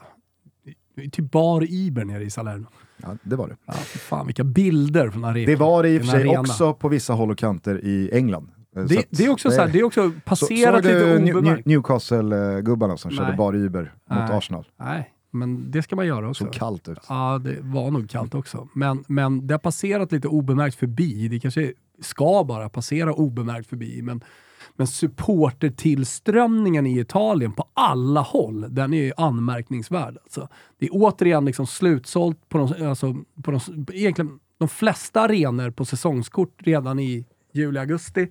Det 0.97 1.03
är 1.03 1.11
Typ 1.11 1.31
bar 1.31 1.73
Iber 1.73 2.05
nere 2.05 2.25
i 2.25 2.31
Salerno. 2.31 2.67
Ja, 3.03 3.09
det 3.23 3.37
var 3.37 3.49
det. 3.49 3.57
Ja, 3.67 3.73
fan 3.73 4.27
vilka 4.27 4.45
bilder 4.45 5.11
från 5.11 5.25
Areki. 5.25 5.47
Det 5.47 5.57
var 5.57 5.83
det 5.83 5.89
i 5.89 5.99
och 5.99 6.03
för 6.03 6.09
sig 6.11 6.21
arena. 6.21 6.41
också 6.41 6.75
på 6.75 6.89
vissa 6.89 7.13
håll 7.13 7.31
och 7.31 7.39
kanter 7.39 7.85
i 7.85 8.11
England. 8.13 8.51
Eh, 8.77 8.83
så 8.83 8.89
Det, 8.89 8.99
att- 8.99 9.05
det 9.11 9.25
är 9.25 9.31
också, 9.31 9.51
så 9.51 9.61
här, 9.61 9.69
det 9.69 9.79
är 9.79 9.85
också 9.85 10.11
Så- 10.11 10.21
passerat 10.25 10.83
du 10.83 10.89
lite 10.95 11.39
obemärkt. 11.39 11.67
New- 11.67 11.83
Newcastle-gubbarna 12.23 12.97
som 12.97 13.11
körde 13.11 13.37
bar 13.37 13.55
Uber 13.55 13.83
mot 14.11 14.19
Nej. 14.29 14.37
Arsenal? 14.39 14.65
Nej, 14.81 15.11
men 15.31 15.71
det 15.71 15.83
ska 15.83 15.97
man 15.97 16.07
göra 16.07 16.29
också. 16.31 16.45
Såg 16.45 16.53
kallt 16.53 16.89
ut. 16.89 16.99
Ja, 17.09 17.41
det 17.45 17.57
var 17.61 17.91
nog 17.91 18.11
kallt 18.11 18.35
också. 18.35 18.69
Men, 18.75 19.05
men 19.09 19.47
det 19.47 19.55
har 19.55 19.59
passerat 19.59 20.13
lite 20.13 20.29
obemärkt 20.29 20.77
förbi. 20.77 21.29
Det 21.29 21.41
kanske 21.41 21.73
ska 22.03 22.45
bara 22.45 22.69
passera 22.69 23.13
obemärkt 23.15 23.69
förbi. 23.69 24.03
Men, 24.03 24.21
men 24.79 24.87
supportertillströmningen 24.87 26.87
i 26.87 27.01
Italien 27.01 27.53
på 27.53 27.69
alla 27.75 28.21
håll, 28.21 28.67
den 28.69 28.95
är 28.95 29.03
ju 29.03 29.13
anmärkningsvärd. 29.17 30.17
Alltså. 30.23 30.49
Det 30.79 30.87
är 30.87 30.91
återigen 30.93 31.45
liksom 31.45 31.67
slutsålt 31.67 32.49
på 32.49 32.59
de, 32.59 32.89
alltså, 32.89 33.17
på 33.43 33.51
de, 33.51 33.61
egentligen 33.93 34.39
de 34.59 34.69
flesta 34.69 35.21
arenor 35.21 35.71
på 35.71 35.85
säsongskort 35.85 36.55
redan 36.59 36.99
i 36.99 37.27
juli-augusti. 37.53 38.29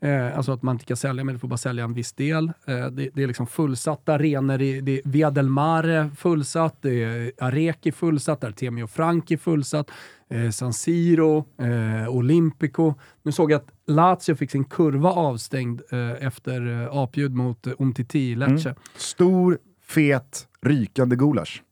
Eh, 0.00 0.36
alltså 0.36 0.52
att 0.52 0.62
man 0.62 0.74
inte 0.74 0.84
kan 0.84 0.96
sälja, 0.96 1.24
men 1.24 1.34
du 1.34 1.38
får 1.38 1.48
bara 1.48 1.56
sälja 1.56 1.84
en 1.84 1.94
viss 1.94 2.12
del. 2.12 2.52
Eh, 2.66 2.86
det, 2.86 3.10
det 3.14 3.22
är 3.22 3.26
liksom 3.26 3.46
fullsatta 3.46 4.14
arenor. 4.14 4.58
Det, 4.58 4.80
det 4.80 4.98
är 4.98 5.02
Via 5.04 5.30
del 5.30 5.48
Mare 5.48 6.10
fullsatt, 6.16 6.76
det 6.80 7.04
är 7.04 7.32
Areki 7.38 7.92
fullsatt, 7.92 8.44
Artemio 8.44 8.86
Franki 8.86 9.36
fullsatt, 9.36 9.90
eh, 10.30 10.50
San 10.50 10.72
Siro, 10.72 11.44
eh, 11.58 12.08
Olympico. 12.08 12.94
Nu 13.22 13.32
såg 13.32 13.50
jag 13.52 13.58
att 13.58 13.68
Lazio 13.86 14.34
fick 14.34 14.50
sin 14.50 14.64
kurva 14.64 15.10
avstängd 15.10 15.80
eh, 15.90 16.26
efter 16.26 16.82
eh, 16.82 16.96
apljud 16.96 17.34
mot 17.34 17.66
eh, 17.66 17.72
Umtiti 17.78 18.34
Lecce. 18.34 18.74
Stor, 18.96 19.58
fet, 19.86 20.48
rykande 20.62 21.16
gulasch. 21.16 21.62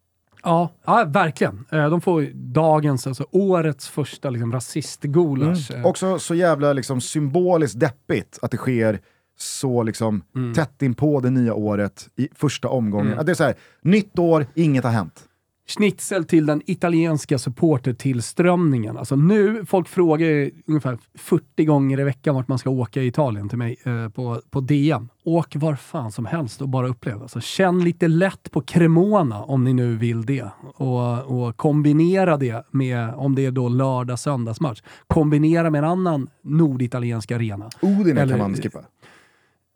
Ja, 0.42 0.70
ja, 0.84 1.04
verkligen. 1.08 1.64
De 1.70 2.00
får 2.00 2.22
dagens, 2.34 3.06
alltså 3.06 3.26
årets 3.30 3.88
första 3.88 4.30
liksom, 4.30 4.52
rasistgulasch. 4.52 5.70
Eh, 5.70 5.86
Också 5.86 6.18
så 6.18 6.34
jävla 6.34 6.72
liksom, 6.72 7.00
symboliskt 7.00 7.80
deppigt 7.80 8.38
att 8.42 8.50
det 8.50 8.56
sker 8.56 9.00
så 9.38 9.82
liksom, 9.82 10.22
tätt 10.54 10.82
in 10.82 10.94
på 10.94 11.20
det 11.20 11.30
nya 11.30 11.54
året 11.54 12.08
i 12.16 12.28
första 12.34 12.68
omgången. 12.68 13.18
Att 13.18 13.26
det 13.26 13.32
är 13.32 13.34
så 13.34 13.44
här, 13.44 13.54
nytt 13.82 14.18
år, 14.18 14.46
inget 14.54 14.84
har 14.84 14.90
hänt. 14.90 15.24
Schnitzel 15.68 16.24
till 16.24 16.46
den 16.46 16.62
italienska 16.66 17.38
supportertillströmningen. 17.38 18.96
Alltså 18.96 19.16
nu, 19.16 19.64
folk 19.66 19.88
frågar 19.88 20.50
ungefär 20.66 20.98
40 21.14 21.64
gånger 21.64 22.00
i 22.00 22.04
veckan 22.04 22.34
vart 22.34 22.48
man 22.48 22.58
ska 22.58 22.70
åka 22.70 23.02
i 23.02 23.06
Italien 23.06 23.48
till 23.48 23.58
mig 23.58 23.76
eh, 23.84 24.08
på, 24.08 24.40
på 24.50 24.60
DM. 24.60 25.08
Åk 25.24 25.56
var 25.56 25.74
fan 25.74 26.12
som 26.12 26.26
helst 26.26 26.62
och 26.62 26.68
bara 26.68 26.88
upplev. 26.88 27.22
Alltså, 27.22 27.40
känn 27.40 27.84
lite 27.84 28.08
lätt 28.08 28.50
på 28.50 28.60
Cremona 28.60 29.42
om 29.42 29.64
ni 29.64 29.72
nu 29.72 29.96
vill 29.96 30.26
det. 30.26 30.48
Och, 30.74 31.46
och 31.46 31.56
kombinera 31.56 32.36
det 32.36 32.66
med, 32.70 33.14
om 33.14 33.34
det 33.34 33.46
är 33.46 33.50
då 33.50 33.68
lördag 33.68 34.18
söndagsmatch, 34.18 34.82
kombinera 35.06 35.70
med 35.70 35.78
en 35.78 35.84
annan 35.90 36.28
norditaliensk 36.42 37.30
arena. 37.30 37.70
Udine 37.82 38.20
Eller- 38.20 38.38
kan 38.38 38.38
man 38.38 38.54
skippa. 38.54 38.80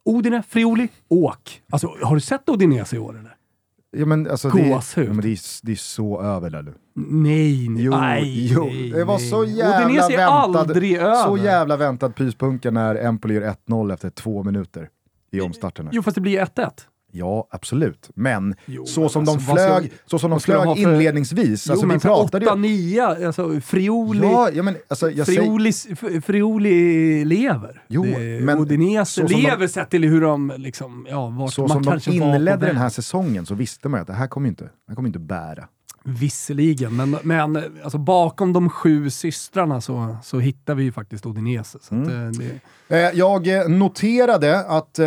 Udine, 0.05 0.43
Friuli, 0.49 0.88
åk! 1.09 1.62
Alltså, 1.70 1.95
har 2.03 2.14
du 2.14 2.20
sett 2.20 2.49
Udinese 2.49 2.97
i 2.97 2.99
år 2.99 3.18
eller? 3.18 3.30
Ja, 3.97 4.07
men, 4.07 4.30
alltså, 4.30 4.49
det, 4.49 4.68
Gåshud. 4.68 5.09
ja, 5.09 5.12
men 5.12 5.20
det, 5.22 5.28
är, 5.32 5.66
det 5.66 5.72
är 5.72 5.76
så 5.76 6.22
över 6.22 6.51
där 6.51 6.62
nu. 6.62 6.74
Nej, 6.95 7.68
nej, 7.68 7.84
Jo, 7.84 7.91
nej, 7.91 8.53
jo. 8.53 8.64
nej, 8.64 8.91
det 8.91 9.05
var 9.05 9.18
nej. 9.18 9.28
så 9.28 9.45
jävla 9.45 10.05
är 10.05 10.16
väntad, 10.16 11.24
så 11.26 11.36
jävla 11.36 11.76
väntad 11.76 12.11
pyspunka 12.11 12.70
när 12.70 12.95
Empoli 12.95 13.34
gör 13.34 13.55
1-0 13.68 13.95
efter 13.95 14.11
två 14.11 14.43
minuter 14.43 14.88
i 15.32 15.41
omstarten. 15.41 15.88
Jo, 15.93 16.03
fast 16.03 16.14
det 16.14 16.20
blir 16.20 16.41
1-1. 16.41 16.70
Ja, 17.12 17.46
absolut. 17.50 18.11
Men 18.14 18.54
Jo, 18.66 18.86
så 18.86 19.00
men 19.00 19.11
som 19.11 19.24
de 19.24 19.30
alltså, 19.30 19.46
ska- 19.46 19.54
flög, 19.54 19.92
så 20.06 20.18
som 20.18 20.30
de 20.30 20.40
ska 20.40 20.52
de 20.52 20.62
flög 20.74 20.84
för- 20.84 20.92
inledningsvis, 20.92 21.70
alltså 21.70 21.72
jo, 21.74 21.80
vi 21.80 21.86
men 21.86 22.00
pratade 22.00 22.44
ju... 22.44 22.50
8-9, 22.50 23.26
alltså 23.26 23.61
Friuli, 23.61 24.22
Ja, 24.26 24.50
ja, 24.52 24.62
men 24.62 24.76
alltså, 24.88 25.11
jag 25.11 25.26
säger, 25.26 25.40
Friuli, 25.42 25.68
F- 25.90 26.24
Friuli 26.24 27.24
lever. 27.24 27.82
Jo, 27.88 28.02
Det- 28.02 28.44
men 28.44 28.58
Udinese 28.58 29.12
så 29.12 29.28
som 29.28 29.40
de- 29.40 29.42
lever 29.48 29.66
sett 29.66 29.90
till 29.90 30.04
hur 30.04 30.20
de, 30.20 30.52
liksom, 30.56 31.06
ja, 31.11 31.26
vart 31.28 31.52
så 31.52 31.66
man 31.66 31.84
som 32.00 32.00
de 32.12 32.12
inledde 32.12 32.66
den 32.66 32.76
här 32.76 32.88
säsongen 32.88 33.46
så 33.46 33.54
visste 33.54 33.88
man 33.88 34.00
att 34.00 34.06
det 34.06 34.12
här 34.12 34.26
kommer 34.26 34.48
inte, 34.48 34.64
det 34.64 34.70
här 34.88 34.94
kommer 34.94 35.08
inte 35.08 35.18
bära. 35.18 35.64
Visserligen, 36.05 36.96
men, 36.96 37.16
men 37.22 37.57
alltså, 37.82 37.98
bakom 37.98 38.53
de 38.53 38.68
sju 38.70 39.11
systrarna 39.11 39.80
så, 39.80 40.16
så 40.22 40.38
hittar 40.38 40.74
vi 40.74 40.82
ju 40.84 40.92
faktiskt 40.92 41.26
Udinese. 41.26 41.78
Så 41.82 41.94
att, 41.94 42.07
Mm. 42.07 42.26
eh, 42.26 42.30
det, 42.32 42.61
Eh, 42.96 43.11
jag 43.14 43.46
eh, 43.48 43.68
noterade 43.68 44.59
att 44.68 44.98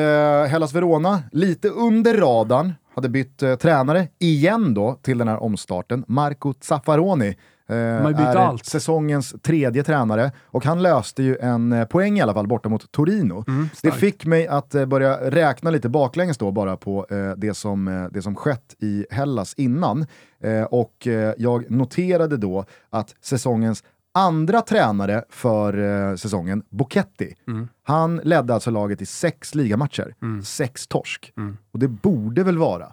Hellas 0.49 0.73
Verona, 0.73 1.23
lite 1.31 1.69
under 1.69 2.17
radarn, 2.17 2.73
hade 2.95 3.09
bytt 3.09 3.37
tränare 3.61 4.07
igen 4.19 4.73
då 4.73 4.99
till 5.01 5.17
den 5.17 5.27
här 5.27 5.43
omstarten. 5.43 6.05
Marco 6.07 6.53
Zaffaroni 6.61 7.37
eh, 7.69 7.75
är 7.75 8.35
allt. 8.35 8.65
säsongens 8.65 9.35
tredje 9.41 9.83
tränare 9.83 10.31
och 10.45 10.65
han 10.65 10.81
löste 10.81 11.23
ju 11.23 11.37
en 11.37 11.71
eh, 11.73 11.85
poäng 11.85 12.17
i 12.17 12.21
alla 12.21 12.33
fall 12.33 12.47
borta 12.47 12.69
mot 12.69 12.91
Torino. 12.91 13.43
det 13.45 13.51
Mm, 13.51 13.69
starkt. 13.73 13.97
fick 13.97 14.25
mig 14.25 14.47
att 14.47 14.75
eh, 14.75 14.85
börja 14.85 15.31
räkna 15.31 15.69
lite 15.71 15.89
baklänges 15.89 16.37
då 16.37 16.51
bara 16.51 16.77
på 16.77 17.05
eh, 17.09 17.31
det, 17.37 17.53
som, 17.53 17.87
eh, 17.87 18.05
det 18.11 18.21
som 18.21 18.35
skett 18.35 18.75
i 18.79 19.05
Hellas 19.09 19.53
innan. 19.57 20.05
Eh, 20.43 20.63
och 20.63 21.07
jag 21.37 21.71
noterade 21.71 22.37
då 22.37 22.65
att 22.89 23.15
säsongens 23.21 23.83
andra 24.15 24.61
tränare 24.61 25.23
för 25.29 26.15
säsongen, 26.17 26.63
Bocchetti, 26.69 27.35
Mm. 27.47 27.67
han 27.83 28.17
ledde 28.23 28.53
alltså 28.53 28.71
laget 28.71 29.01
i 29.01 29.05
sex 29.05 29.55
ligamatcher, 29.55 30.15
sex 30.43 30.87
torsk. 30.87 31.33
Mm. 31.37 31.57
Och 31.71 31.79
det 31.79 31.87
borde 31.87 32.43
väl 32.43 32.57
vara 32.57 32.91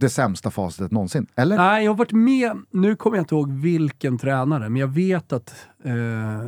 det 0.00 0.08
sämsta 0.08 0.50
facitet 0.50 0.90
någonsin, 0.90 1.26
eller? 1.36 1.56
Nej, 1.56 1.84
jag 1.84 1.90
har 1.92 1.96
varit 1.96 2.12
med, 2.12 2.52
nu 2.70 2.96
kommer 2.96 3.16
jag 3.16 3.22
inte 3.22 3.34
ihåg 3.34 3.52
vilken 3.52 4.18
tränare, 4.18 4.68
men 4.68 4.76
jag 4.80 4.88
vet 4.88 5.32
att... 5.32 5.54
Eh, 5.84 5.90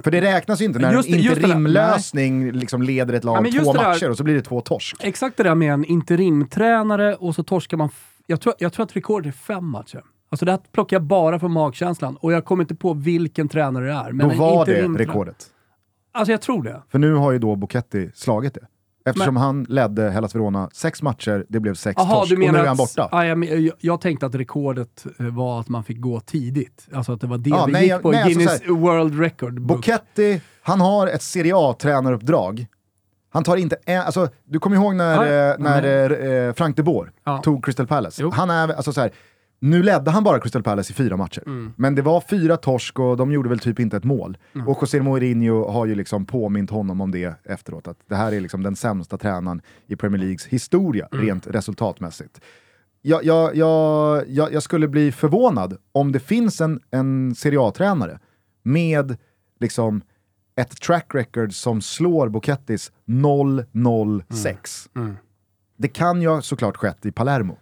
För 0.02 0.10
det 0.10 0.20
räknas 0.20 0.60
ju 0.60 0.64
inte 0.64 0.78
när 0.78 0.92
Just 0.92 1.08
en 1.08 1.14
interimlösning 1.14 2.52
liksom 2.52 2.82
leder 2.82 3.14
ett 3.14 3.24
lag 3.24 3.46
Ja, 3.46 3.62
två 3.64 3.72
det 3.72 3.78
där- 3.78 3.88
matcher 3.88 4.10
och 4.10 4.16
så 4.16 4.24
blir 4.24 4.34
det 4.34 4.42
två 4.42 4.60
torsk. 4.60 4.96
Exakt 5.00 5.36
det 5.36 5.42
där 5.42 5.54
med 5.54 5.72
en 5.72 5.84
interimtränare 5.84 7.14
och 7.14 7.34
så 7.34 7.42
torskar 7.42 7.76
man... 7.76 7.88
Jag 8.26 8.40
tror, 8.40 8.54
jag 8.58 8.72
tror 8.72 8.84
att 8.84 8.96
rekordet 8.96 9.26
är 9.34 9.38
fem 9.38 9.64
matcher. 9.64 10.02
Alltså 10.30 10.46
det 10.46 10.52
här 10.52 10.60
plockar 10.72 10.96
jag 10.96 11.02
bara 11.04 11.38
från 11.38 11.52
magkänslan 11.52 12.16
och 12.16 12.32
jag 12.32 12.44
kommer 12.44 12.64
inte 12.64 12.74
på 12.74 12.94
vilken 12.94 13.48
tränare 13.48 13.84
det 13.86 13.92
är. 13.92 14.12
Men 14.12 14.28
Då 14.28 14.34
var 14.34 14.66
det 14.66 14.82
rekordet. 14.82 15.46
Alltså 16.12 16.32
jag 16.32 16.40
tror 16.40 16.62
det. 16.62 16.82
För 16.88 16.98
nu 16.98 17.14
har 17.14 17.32
ju 17.32 17.38
då 17.38 17.56
Bocchetti 17.56 18.10
slagit 18.14 18.54
det. 18.54 18.66
Eftersom 19.04 19.36
han 19.36 19.64
ledde 19.68 20.10
Hellas 20.10 20.34
Verona 20.34 20.70
sex 20.72 21.02
matcher, 21.02 21.46
det 21.48 21.60
blev 21.60 21.74
sex 21.74 21.94
Jaha, 21.98 22.14
torsk 22.20 22.32
och 22.32 22.38
nu 22.38 22.44
är 22.46 22.52
han 22.52 22.68
att... 22.68 22.76
borta. 22.76 23.08
Ja, 23.12 23.26
jag, 23.26 23.38
men- 23.38 23.70
jag, 23.80 24.00
tänkte 24.00 24.26
att 24.26 24.34
rekordet 24.34 25.06
eh, 25.18 25.26
var 25.26 25.60
att 25.60 25.68
man 25.68 25.84
fick 25.84 26.00
gå 26.00 26.20
tidigt. 26.20 26.88
Alltså 26.92 27.12
att 27.12 27.20
det 27.20 27.26
var 27.26 27.38
det 27.38 27.50
Ja, 27.50 27.66
vi 27.66 27.72
nej, 27.72 27.88
gick 27.88 28.02
på 28.02 28.10
nej, 28.10 28.20
i 28.20 28.22
alltså 28.22 28.38
Guinness 28.38 28.62
så 28.66 28.76
World 28.76 29.20
Record. 29.20 29.60
Book. 29.60 29.76
Bocchetti, 29.76 30.40
han 30.62 30.80
har 30.80 31.06
ett 31.06 31.22
Serie 31.22 31.52
A-tränaruppdrag. 31.56 32.66
Han 33.32 33.44
tar 33.44 33.56
inte 33.56 33.76
en, 33.84 34.00
alltså, 34.02 34.28
du 34.44 34.58
kommer 34.58 34.76
ihåg 34.76 34.94
när, 34.94 35.26
Ja, 35.26 35.52
eh, 35.52 35.58
när 35.58 36.46
eh, 36.48 36.52
Frank 36.52 36.76
de 36.76 36.82
Boer 36.82 37.10
Ja. 37.24 37.38
tog 37.38 37.64
Crystal 37.64 37.86
Palace? 37.86 38.22
Jo. 38.22 38.30
Han 38.34 38.50
är, 38.50 38.68
alltså, 38.68 38.92
så 38.92 39.00
här, 39.00 39.10
nu 39.62 39.82
ledde 39.82 40.10
han 40.10 40.24
bara 40.24 40.38
Crystal 40.40 40.62
Palace 40.62 40.92
i 40.92 40.94
fyra 40.94 41.16
matcher, 41.16 41.42
Mm. 41.46 41.72
men 41.76 41.94
det 41.94 42.02
var 42.02 42.20
fyra 42.20 42.56
torsk 42.56 42.98
och 42.98 43.16
de 43.16 43.32
gjorde 43.32 43.48
väl 43.48 43.58
typ 43.58 43.80
inte 43.80 43.96
ett 43.96 44.04
mål. 44.04 44.38
Och 44.66 44.78
José 44.80 45.00
Mourinho 45.00 45.70
har 45.70 45.86
ju 45.86 45.94
liksom 45.94 46.26
påmint 46.26 46.70
honom 46.70 47.00
om 47.00 47.10
det 47.10 47.34
efteråt, 47.44 47.88
att 47.88 47.98
det 48.08 48.14
här 48.16 48.32
är 48.32 48.40
liksom 48.40 48.62
den 48.62 48.76
sämsta 48.76 49.18
tränaren 49.18 49.62
i 49.86 49.96
Premier 49.96 50.18
Leagues 50.20 50.46
historia, 50.46 51.08
Mm. 51.12 51.26
rent 51.26 51.46
resultatmässigt. 51.46 52.40
Jag, 53.02 53.24
jag, 53.24 53.56
jag, 53.56 54.24
jag, 54.52 54.62
skulle 54.62 54.88
bli 54.88 55.12
förvånad 55.12 55.76
om 55.92 56.12
det 56.12 56.20
finns 56.20 56.60
en, 56.60 56.80
en 56.90 57.34
Serie 57.34 57.60
A-tränare 57.60 58.18
med 58.62 59.16
liksom 59.60 60.02
ett 60.56 60.80
track 60.80 61.14
record 61.14 61.52
som 61.54 61.80
slår 61.82 62.28
Bochettis 62.28 62.92
0-0-6. 63.06 64.88
Mm. 64.96 65.16
Det 65.76 65.88
kan 65.88 66.22
ju 66.22 66.42
såklart 66.42 66.76
skett 66.76 67.06
i 67.06 67.12
Palermo. 67.12 67.56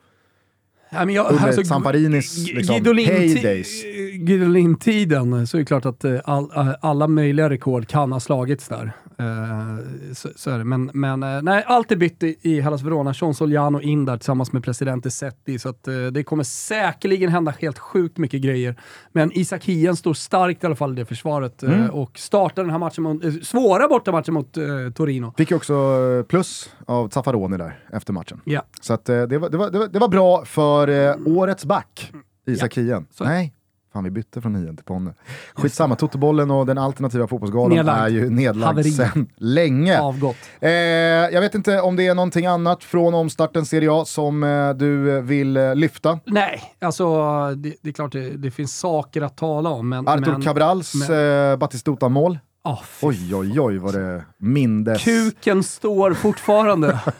Ja, 0.90 1.04
men 1.04 1.14
jag, 1.14 1.30
Under 1.30 1.46
alltså, 1.46 1.64
Samparinis, 1.64 2.52
liksom, 2.52 2.96
heydays. 2.96 3.84
Guidolin-tiden 4.12 5.46
så 5.46 5.56
är 5.56 5.58
det 5.58 5.64
klart 5.64 5.86
att 5.86 6.04
eh, 6.04 6.18
all, 6.24 6.50
eh, 6.56 6.70
alla 6.80 7.08
möjliga 7.08 7.50
rekord 7.50 7.86
kan 7.88 8.12
ha 8.12 8.20
slagits 8.20 8.68
där. 8.68 8.92
Eh, 9.18 10.14
så, 10.14 10.28
så 10.36 10.50
är 10.50 10.58
det. 10.58 10.64
Men, 10.64 10.90
men 10.94 11.22
eh, 11.22 11.42
nej, 11.42 11.64
allt 11.66 11.92
är 11.92 11.96
bytt 11.96 12.22
i, 12.22 12.36
i 12.42 12.60
Hellas 12.60 12.82
Verona. 12.82 13.14
Sean 13.14 13.34
Soliano 13.34 13.80
in 13.80 14.04
där 14.04 14.16
tillsammans 14.16 14.52
med 14.52 14.64
president 14.64 15.12
Setti, 15.12 15.58
så 15.58 15.68
att, 15.68 15.88
eh, 15.88 15.94
det 16.12 16.22
kommer 16.22 16.44
säkerligen 16.44 17.30
hända 17.30 17.54
helt 17.58 17.78
sjukt 17.78 18.18
mycket 18.18 18.40
grejer. 18.42 18.76
Men 19.12 19.30
Isak 19.38 19.64
Hien 19.64 19.96
står 19.96 20.14
starkt 20.14 20.62
i 20.64 20.66
alla 20.66 20.76
fall 20.76 20.92
i 20.92 20.96
det 20.96 21.04
försvaret 21.04 21.62
Mm. 21.62 21.90
och 21.90 22.18
startar 22.18 22.62
den 22.62 22.70
här 22.70 22.78
matchen 22.78 23.04
mot, 23.04 23.22
svåra 23.46 23.88
bortamatchen 23.88 24.34
mot 24.34 24.52
Torino. 24.94 25.34
Fick 25.36 25.50
ju 25.50 25.56
också 25.56 25.74
plus 26.28 26.70
av 26.86 27.08
Zaffaroni 27.08 27.56
där 27.56 27.78
efter 27.92 28.12
matchen. 28.12 28.40
Ja. 28.44 28.62
Så 28.80 28.92
att, 28.94 29.04
det, 29.04 29.38
var, 29.38 29.50
det, 29.50 29.56
var, 29.56 29.70
det, 29.70 29.78
var, 29.78 29.86
det 29.86 29.98
var 29.98 30.08
bra 30.08 30.44
för 30.44 30.77
eh, 30.88 31.14
årets 31.26 31.64
back, 31.64 32.12
Isak 32.46 32.76
Hien. 32.76 33.06
Så- 33.10 33.24
Nej, 33.24 33.54
fan 33.92 34.04
vi 34.04 34.10
bytte 34.10 34.40
från 34.40 34.54
Hien 34.54 34.76
till 34.76 34.84
Ponne. 34.84 35.14
Skitsamma, 35.54 35.96
Totobollen 35.96 36.50
och 36.50 36.66
den 36.66 36.78
alternativa 36.78 37.26
fotbollsgalan 37.26 37.76
Nedlagd. 37.76 38.00
är 38.04 38.08
ju 38.08 38.30
nedlagd 38.30 38.86
sedan 38.86 39.26
länge. 39.36 40.00
Avgått. 40.00 40.36
Eh, 40.60 40.70
jag 40.70 41.40
vet 41.40 41.54
inte 41.54 41.80
om 41.80 41.96
det 41.96 42.06
är 42.06 42.14
någonting 42.14 42.46
annat 42.46 42.84
från 42.84 43.14
omstarten 43.14 43.66
Serie 43.66 43.92
A 43.92 44.04
som 44.04 44.42
eh, 44.42 44.70
du 44.70 45.16
eh, 45.16 45.22
vill 45.22 45.56
eh, 45.56 45.74
lyfta. 45.74 46.20
Nej, 46.26 46.62
alltså 46.80 47.06
det, 47.54 47.74
det 47.82 47.88
är 47.88 47.92
klart 47.92 48.12
det, 48.12 48.30
det 48.30 48.50
finns 48.50 48.78
saker 48.78 49.22
att 49.22 49.36
tala 49.36 49.70
om. 49.70 49.88
Men, 49.88 50.08
Artur 50.08 50.32
men, 50.32 50.42
Cabrals 50.42 51.10
eh, 51.10 51.56
Batistuta-mål. 51.56 52.38
Fy 52.76 53.06
Oj, 53.06 53.34
oj, 53.34 53.60
oj 53.60 53.78
vad 53.78 53.94
det 53.94 54.24
mindes. 54.38 55.04
Kuken 55.04 55.62
står 55.62 56.14
fortfarande. 56.14 57.00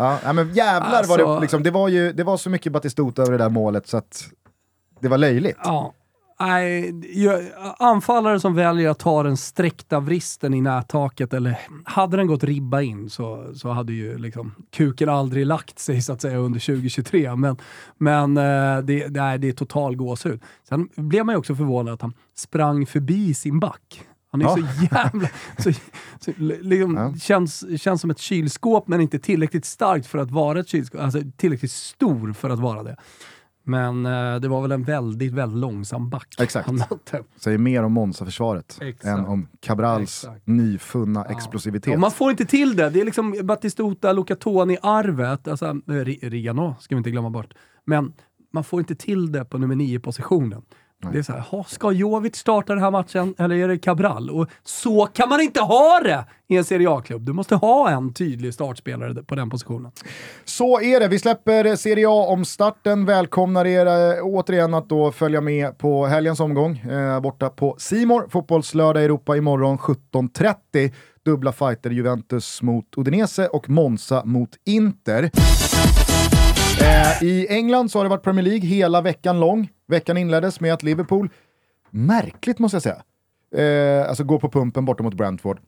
Ja, 0.00 0.32
men 0.32 0.54
jävlar 0.54 0.98
Alltså- 0.98 1.26
var 1.26 1.34
det, 1.34 1.40
liksom, 1.40 1.62
det, 1.62 1.70
var 1.70 1.88
ju, 1.88 2.12
det 2.12 2.24
var 2.24 2.36
så 2.36 2.50
mycket 2.50 2.72
Batistuta 2.72 3.22
över 3.22 3.32
det 3.32 3.38
där 3.38 3.48
målet 3.50 3.86
så 3.86 3.96
att 3.96 4.24
det 5.00 5.08
var 5.08 5.18
löjligt. 5.18 5.58
ja. 5.64 5.94
Nej, 6.40 6.94
anfallare 7.78 8.40
som 8.40 8.54
väljer 8.54 8.90
att 8.90 8.98
ta 8.98 9.22
den 9.22 9.36
sträckta 9.36 10.00
vristen 10.00 10.54
i 10.54 10.60
nättaket, 10.60 11.34
eller 11.34 11.58
hade 11.84 12.16
den 12.16 12.26
gått 12.26 12.44
ribba 12.44 12.80
in 12.82 13.10
så, 13.10 13.50
så 13.54 13.68
hade 13.68 13.92
ju 13.92 14.18
liksom 14.18 14.54
kuken 14.72 15.08
aldrig 15.08 15.46
lagt 15.46 15.78
sig 15.78 16.02
så 16.02 16.12
att 16.12 16.20
säga 16.20 16.38
under 16.38 16.60
2023. 16.60 17.36
Men, 17.36 17.56
men 17.98 18.36
eh, 18.36 18.78
det, 18.84 19.08
nej, 19.08 19.38
det 19.38 19.48
är 19.48 19.52
total 19.52 19.96
gåshud. 19.96 20.42
Sen 20.68 20.88
blev 20.96 21.26
man 21.26 21.32
ju 21.32 21.38
också 21.38 21.54
förvånad 21.54 21.94
att 21.94 22.02
han 22.02 22.14
sprang 22.34 22.86
förbi 22.86 23.34
sin 23.34 23.60
back. 23.60 24.02
Han 24.30 24.40
är 24.40 24.44
Ja. 24.44 24.56
så 24.56 24.60
jävla... 24.94 25.28
Så, 25.58 25.72
så, 26.20 26.32
liksom, 26.60 26.94
Ja. 26.96 27.14
känns, 27.20 27.80
känns 27.82 28.00
som 28.00 28.10
ett 28.10 28.18
kylskåp 28.18 28.88
men 28.88 29.00
inte 29.00 29.18
tillräckligt 29.18 29.64
starkt 29.64 30.06
för 30.06 30.18
att 30.18 30.30
vara 30.30 30.60
ett 30.60 30.68
kylskåp. 30.68 31.00
Alltså 31.00 31.20
tillräckligt 31.36 31.70
stor 31.72 32.32
för 32.32 32.50
att 32.50 32.58
vara 32.58 32.82
det. 32.82 32.96
Men 33.64 34.06
eh, 34.06 34.36
det 34.40 34.48
var 34.48 34.62
väl 34.62 34.72
en 34.72 34.82
väldigt, 34.84 35.32
väldigt 35.32 35.58
långsam 35.58 36.10
back 36.10 36.34
Exakt. 36.38 36.66
han 36.66 36.76
mötte. 36.76 37.22
Säger 37.36 37.58
mer 37.58 37.82
om 37.82 37.92
Monza-försvaret 37.92 38.78
än 39.04 39.26
om 39.26 39.48
Cabrals 39.60 40.24
Exakt. 40.24 40.46
nyfunna 40.46 41.24
explosivitet. 41.24 41.94
Och 41.94 42.00
man 42.00 42.10
får 42.10 42.30
inte 42.30 42.44
till 42.44 42.76
det. 42.76 42.90
Det 42.90 43.00
är 43.00 43.04
liksom 43.04 43.40
Batistuta, 43.44 44.12
Lucatoni-arvet. 44.12 45.48
Alltså, 45.48 45.66
eh, 45.66 45.72
Ri- 45.86 46.30
Rigano 46.30 46.76
ska 46.80 46.94
vi 46.94 46.98
inte 46.98 47.10
glömma 47.10 47.30
bort. 47.30 47.54
Men 47.84 48.12
man 48.52 48.64
får 48.64 48.80
inte 48.80 48.94
till 48.94 49.32
det 49.32 49.44
på 49.44 49.58
nummer 49.58 49.74
nio-positionen. 49.76 50.62
Det 51.12 51.18
är 51.18 51.22
så 51.22 51.32
här, 51.32 51.64
ska 51.68 51.92
Jovic 51.92 52.36
starta 52.36 52.74
den 52.74 52.82
här 52.82 52.90
matchen 52.90 53.34
eller 53.38 53.56
är 53.56 53.68
det 53.68 53.78
Cabral? 53.78 54.30
Och 54.30 54.48
så 54.64 55.06
kan 55.06 55.28
man 55.28 55.40
inte 55.40 55.60
ha 55.60 56.00
det 56.04 56.24
i 56.48 56.56
en 56.56 56.64
Serie 56.64 56.90
A-klubb. 56.90 57.22
Du 57.22 57.32
måste 57.32 57.54
ha 57.56 57.90
en 57.90 58.14
tydlig 58.14 58.54
startspelare 58.54 59.22
på 59.22 59.34
den 59.34 59.50
positionen. 59.50 59.92
Så 60.44 60.80
är 60.80 61.00
det, 61.00 61.08
vi 61.08 61.18
släpper 61.18 61.76
Serie 61.76 62.08
A 62.08 62.26
om 62.28 62.44
starten. 62.44 63.04
Välkomnar 63.04 63.66
er 63.66 63.86
eh, 63.86 64.24
återigen 64.24 64.74
att 64.74 64.88
då 64.88 65.12
följa 65.12 65.40
med 65.40 65.78
på 65.78 66.06
helgens 66.06 66.40
omgång. 66.40 66.78
Eh, 66.78 67.20
borta 67.20 67.48
på 67.48 67.76
Simor 67.78 68.28
fotbollslördag 68.28 69.04
Europa 69.04 69.36
imorgon 69.36 69.78
17.30. 69.78 70.92
Dubbla 71.24 71.52
fighter 71.52 71.90
Juventus 71.90 72.62
mot 72.62 72.84
Udinese 72.96 73.46
och 73.46 73.70
Monza 73.70 74.24
mot 74.24 74.50
Inter. 74.66 75.30
Eh, 76.88 77.22
I 77.22 77.46
England 77.50 77.90
så 77.90 77.98
har 77.98 78.04
det 78.04 78.08
varit 78.08 78.22
Premier 78.22 78.44
League 78.44 78.68
hela 78.68 79.00
veckan 79.00 79.40
lång. 79.40 79.68
Veckan 79.88 80.16
inleddes 80.16 80.60
med 80.60 80.72
att 80.74 80.82
Liverpool, 80.82 81.30
märkligt 81.90 82.58
måste 82.58 82.74
jag 82.74 82.82
säga, 82.82 83.02
eh, 84.02 84.08
alltså 84.08 84.24
går 84.24 84.38
på 84.38 84.48
pumpen 84.50 84.84
borta 84.84 85.02
mot 85.02 85.14
Brentford. 85.14 85.60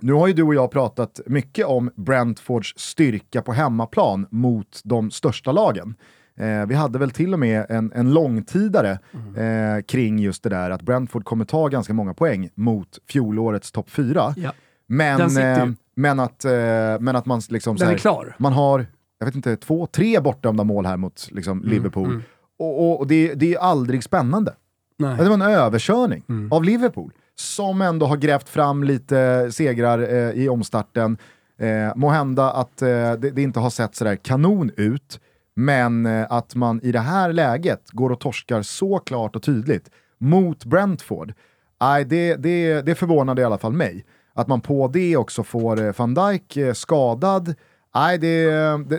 Nu 0.00 0.12
har 0.12 0.26
ju 0.26 0.32
du 0.32 0.42
och 0.42 0.54
jag 0.54 0.70
pratat 0.70 1.20
mycket 1.26 1.66
om 1.66 1.90
Brentfords 1.96 2.74
styrka 2.76 3.42
på 3.42 3.52
hemmaplan 3.52 4.26
mot 4.30 4.80
de 4.84 5.10
största 5.10 5.52
lagen. 5.52 5.94
Eh, 6.38 6.66
vi 6.66 6.74
hade 6.74 6.98
väl 6.98 7.10
till 7.10 7.32
och 7.32 7.38
med 7.38 7.66
en, 7.68 7.92
en 7.94 8.14
långtidare 8.14 8.98
eh, 9.36 9.82
kring 9.86 10.18
just 10.18 10.42
det 10.42 10.48
där 10.48 10.70
att 10.70 10.82
Brentford 10.82 11.24
kommer 11.24 11.44
ta 11.44 11.68
ganska 11.68 11.92
många 11.94 12.14
poäng 12.14 12.48
mot 12.54 12.98
fjolårets 13.08 13.72
topp 13.72 13.90
fyra. 13.90 14.34
Ja. 14.36 14.52
Men, 14.86 15.36
eh, 15.36 15.66
men, 15.94 16.20
att, 16.20 16.44
eh, 16.44 16.52
men 17.00 17.16
att 17.16 17.26
man 17.26 17.40
liksom... 17.48 17.76
Den 17.76 17.86
är 17.86 17.92
här- 17.92 17.98
klar. 17.98 18.34
man 18.38 18.52
har, 18.52 18.86
jag 19.18 19.26
vet 19.26 19.34
inte, 19.34 19.56
två, 19.56 19.86
tre 19.86 20.20
bortdömda 20.20 20.64
mål 20.64 20.86
här 20.86 20.96
mot 20.96 21.28
liksom, 21.30 21.58
Mm, 21.58 21.70
Liverpool. 21.70 22.22
Och, 22.58 22.80
och, 22.90 23.00
och 23.00 23.06
det, 23.06 23.34
det 23.34 23.54
är 23.54 23.58
aldrig 23.58 24.04
spännande. 24.04 24.54
Nej. 24.98 25.16
Det 25.18 25.24
var 25.24 25.34
en 25.34 25.42
överkörning 25.42 26.22
Mm. 26.28 26.52
av 26.52 26.64
Liverpool 26.64 27.12
som 27.34 27.82
ändå 27.82 28.06
har 28.06 28.16
grävt 28.16 28.48
fram 28.48 28.84
lite 28.84 29.48
segrar 29.52 29.98
eh, 29.98 30.30
i 30.30 30.48
omstarten. 30.48 31.16
Eh, 31.58 31.96
må 31.96 32.08
hända 32.10 32.50
att 32.52 32.82
eh, 32.82 32.88
det, 32.88 33.16
det 33.30 33.42
inte 33.42 33.60
har 33.60 33.70
sett 33.70 33.94
sådär 33.94 34.16
kanon 34.16 34.70
ut, 34.76 35.20
men 35.56 36.06
eh, 36.06 36.26
att 36.30 36.54
man 36.54 36.80
i 36.82 36.92
det 36.92 37.00
här 37.00 37.32
läget 37.32 37.90
går 37.90 38.10
och 38.10 38.20
torskar 38.20 38.62
så 38.62 38.98
klart 38.98 39.36
och 39.36 39.42
tydligt 39.42 39.90
mot 40.18 40.64
Brentford, 40.64 41.32
nej, 41.80 42.04
det, 42.04 42.34
det, 42.36 42.80
det 42.86 42.94
förvånade 42.94 43.42
i 43.42 43.44
alla 43.44 43.58
fall 43.58 43.72
mig. 43.72 44.04
Att 44.34 44.48
man 44.48 44.60
på 44.60 44.88
det 44.88 45.16
också 45.16 45.42
får 45.42 45.82
eh, 45.84 45.92
van 45.96 46.14
Dijk 46.14 46.56
eh, 46.56 46.72
skadad, 46.72 47.54
nej, 48.00 48.18
det, 48.18 48.50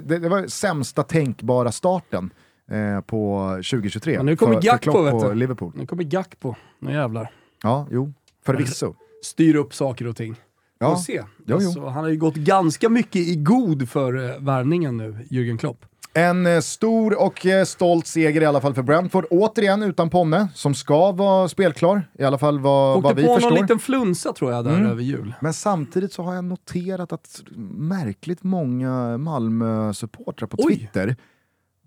det, 0.01 0.19
det, 0.19 0.29
var 0.29 0.47
sämsta 0.47 1.03
tänkbara 1.03 1.71
starten 1.71 2.29
eh, 2.71 3.01
på 3.01 3.49
2023 3.55 4.17
Men 4.17 4.25
nu 4.25 4.35
kommer 4.35 4.61
Gakpo, 4.61 4.91
Klopp 4.91 5.23
vet 5.23 5.29
du. 5.29 5.35
Liverpool. 5.35 5.71
Nu 5.75 5.85
kommer 5.85 6.03
Gakpo. 6.03 6.55
Nu 6.79 6.91
jävlar. 6.91 7.31
Ja, 7.63 7.87
jo, 7.91 8.13
förvisso. 8.45 8.95
Styr 9.23 9.55
upp 9.55 9.73
saker 9.73 10.07
och 10.07 10.15
ting. 10.15 10.35
Ja. 10.79 10.95
Får 10.95 11.01
se. 11.01 11.23
jo. 11.45 11.55
Alltså, 11.55 11.85
han 11.85 12.03
har 12.03 12.09
ju 12.09 12.17
gått 12.17 12.35
ganska 12.35 12.89
mycket 12.89 13.21
i 13.21 13.35
god 13.35 13.89
för 13.89 14.15
uh, 14.15 14.39
värvningen 14.39 14.97
nu, 14.97 15.25
Jürgen 15.29 15.57
Klopp. 15.57 15.85
En 16.18 16.45
eh, 16.45 16.59
stor 16.59 17.22
och 17.22 17.45
eh, 17.45 17.65
stolt 17.65 18.07
seger 18.07 18.41
i 18.41 18.45
alla 18.45 18.61
fall 18.61 18.74
för 18.74 18.82
Brentford. 18.82 19.26
Återigen 19.30 19.84
utan 19.84 20.09
Ponne, 20.09 20.47
som 20.53 20.76
ska 20.76 21.11
vara 21.11 21.47
spelklar, 21.49 22.07
i 22.20 22.24
alla 22.24 22.38
fall 22.38 22.59
vad, 22.59 22.97
Åkte 22.97 23.03
vad 23.07 23.15
vi 23.15 23.24
på 23.26 23.34
förstår. 23.34 23.49
någon 23.49 23.61
liten 23.61 23.80
flunsa 23.80 24.34
tror 24.34 24.51
jag 24.51 24.65
där 24.65 24.72
Mm. 24.76 24.91
över 24.91 25.01
jul. 25.03 25.34
Men 25.39 25.53
samtidigt 25.53 26.13
så 26.13 26.24
har 26.24 26.36
jag 26.36 26.43
noterat 26.43 27.13
att 27.13 27.41
märkligt 27.78 28.43
många 28.43 29.18
Malmö-supportrar 29.18 30.47
på 30.47 30.57
Oj. 30.59 30.78
Twitter 30.78 31.15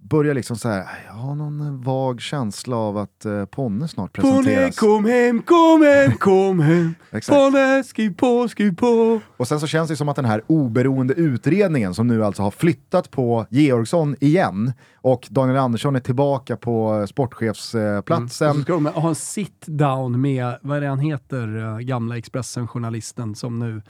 börjar 0.03 0.35
liksom 0.35 0.57
säga 0.57 0.89
jag 1.07 1.13
har 1.13 1.35
någon 1.35 1.83
vag 1.83 2.21
känsla 2.21 2.77
av 2.77 2.99
att 2.99 3.25
eh, 3.25 3.45
Ponne 3.45 3.89
snart 3.89 4.13
Ponne, 4.13 4.29
presenteras. 4.33 4.79
kom 4.79 5.05
hem, 5.05 5.43
kom 5.43 5.83
hem, 5.83 6.13
kom 6.13 6.61
hem. 6.61 6.95
Ponne, 7.29 7.85
skriv 7.85 8.15
på, 8.17 8.49
skriv 8.49 8.77
på. 8.77 9.21
Och 9.37 9.49
sen 9.49 9.61
så 9.61 9.67
känns 9.67 9.89
det 9.89 9.97
som 9.97 10.09
att 10.09 10.17
den 10.17 10.25
här 10.25 10.43
oberoende 10.47 11.15
utredningen 11.15 11.95
som 11.95 12.07
nu 12.07 12.25
alltså 12.25 12.43
har 12.43 12.51
flyttat 12.51 13.11
på 13.11 13.47
Georgsson 13.51 14.17
igen 14.21 14.73
och 14.95 15.29
Daniel 15.31 15.59
Andersson 15.59 15.97
är 15.97 16.01
tillbaka 16.01 16.57
på 16.57 16.99
eh, 17.01 17.07
sportchefsplatsen. 17.07 18.51
Och 18.51 18.57
så 18.57 18.63
ska 18.63 18.73
de 18.73 18.87
ha 18.87 19.09
en 19.09 19.15
sit-down 19.15 20.17
med, 20.17 20.59
vad 20.63 20.77
är 20.77 20.81
det 20.81 20.89
han 20.89 20.99
heter, 20.99 21.59
eh, 21.59 21.79
gamla 21.79 22.17
Expressen-journalisten 22.19 23.35
som 23.35 23.59
nu 23.59 23.83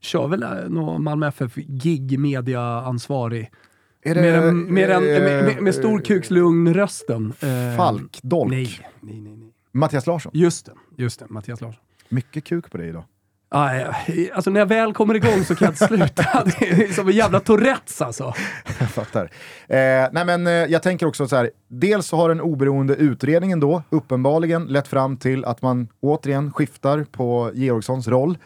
kör 0.00 0.28
väl 0.28 0.42
eh, 0.42 0.48
någon 0.68 1.02
Malmö 1.02 1.26
FF 1.28 1.54
gig 1.54 2.18
media-ansvarig. 2.18 3.50
Är 4.04 4.14
Med, 4.14 4.34
en, 4.34 4.74
med, 4.74 4.90
en, 4.90 5.14
eh, 5.14 5.22
med, 5.22 5.44
med, 5.44 5.62
med 5.62 5.74
stor 5.74 5.98
kuks-lugn-rösten. 6.00 7.32
Eh, 7.40 7.76
Falk, 7.76 8.18
Dolk, 8.22 8.50
Nej, 8.50 8.78
nej, 9.00 9.20
nej, 9.20 9.36
nej. 9.36 9.48
Mattias 9.72 10.06
Larsson. 10.06 10.32
Just 10.34 10.66
det, 10.66 10.72
just 10.96 11.18
det, 11.20 11.26
Mattias 11.28 11.60
Larsson. 11.60 11.80
Mycket 12.08 12.44
kuk 12.44 12.70
på 12.70 12.78
dig 12.78 12.88
idag. 12.88 13.04
Ah, 13.54 13.74
ja. 13.74 13.94
Alltså 14.32 14.50
när 14.50 14.60
jag 14.60 14.66
väl 14.66 14.92
kommer 14.92 15.14
igång 15.14 15.44
så 15.44 15.54
kan 15.54 15.66
jag 15.66 15.72
inte 15.72 15.86
sluta. 15.86 16.44
Det 16.58 16.70
är 16.70 16.92
som 16.92 17.08
en 17.08 17.14
jävla 17.14 17.40
Tourettes 17.40 18.02
alltså. 18.02 18.34
Jag 18.78 18.90
fattar. 18.90 19.24
Eh, 19.68 20.08
nej 20.12 20.24
men 20.26 20.46
eh, 20.46 20.52
jag 20.52 20.82
tänker 20.82 21.06
också 21.06 21.28
så 21.28 21.36
här, 21.36 21.50
dels 21.68 22.06
så 22.06 22.16
har 22.16 22.28
den 22.28 22.40
oberoende 22.40 22.94
utredningen 22.94 23.60
då 23.60 23.82
uppenbarligen 23.90 24.64
lett 24.64 24.88
fram 24.88 25.16
till 25.16 25.44
att 25.44 25.62
man 25.62 25.88
återigen 26.00 26.52
skiftar 26.52 27.04
på 27.04 27.50
Georgssons 27.54 28.08
roll. 28.08 28.38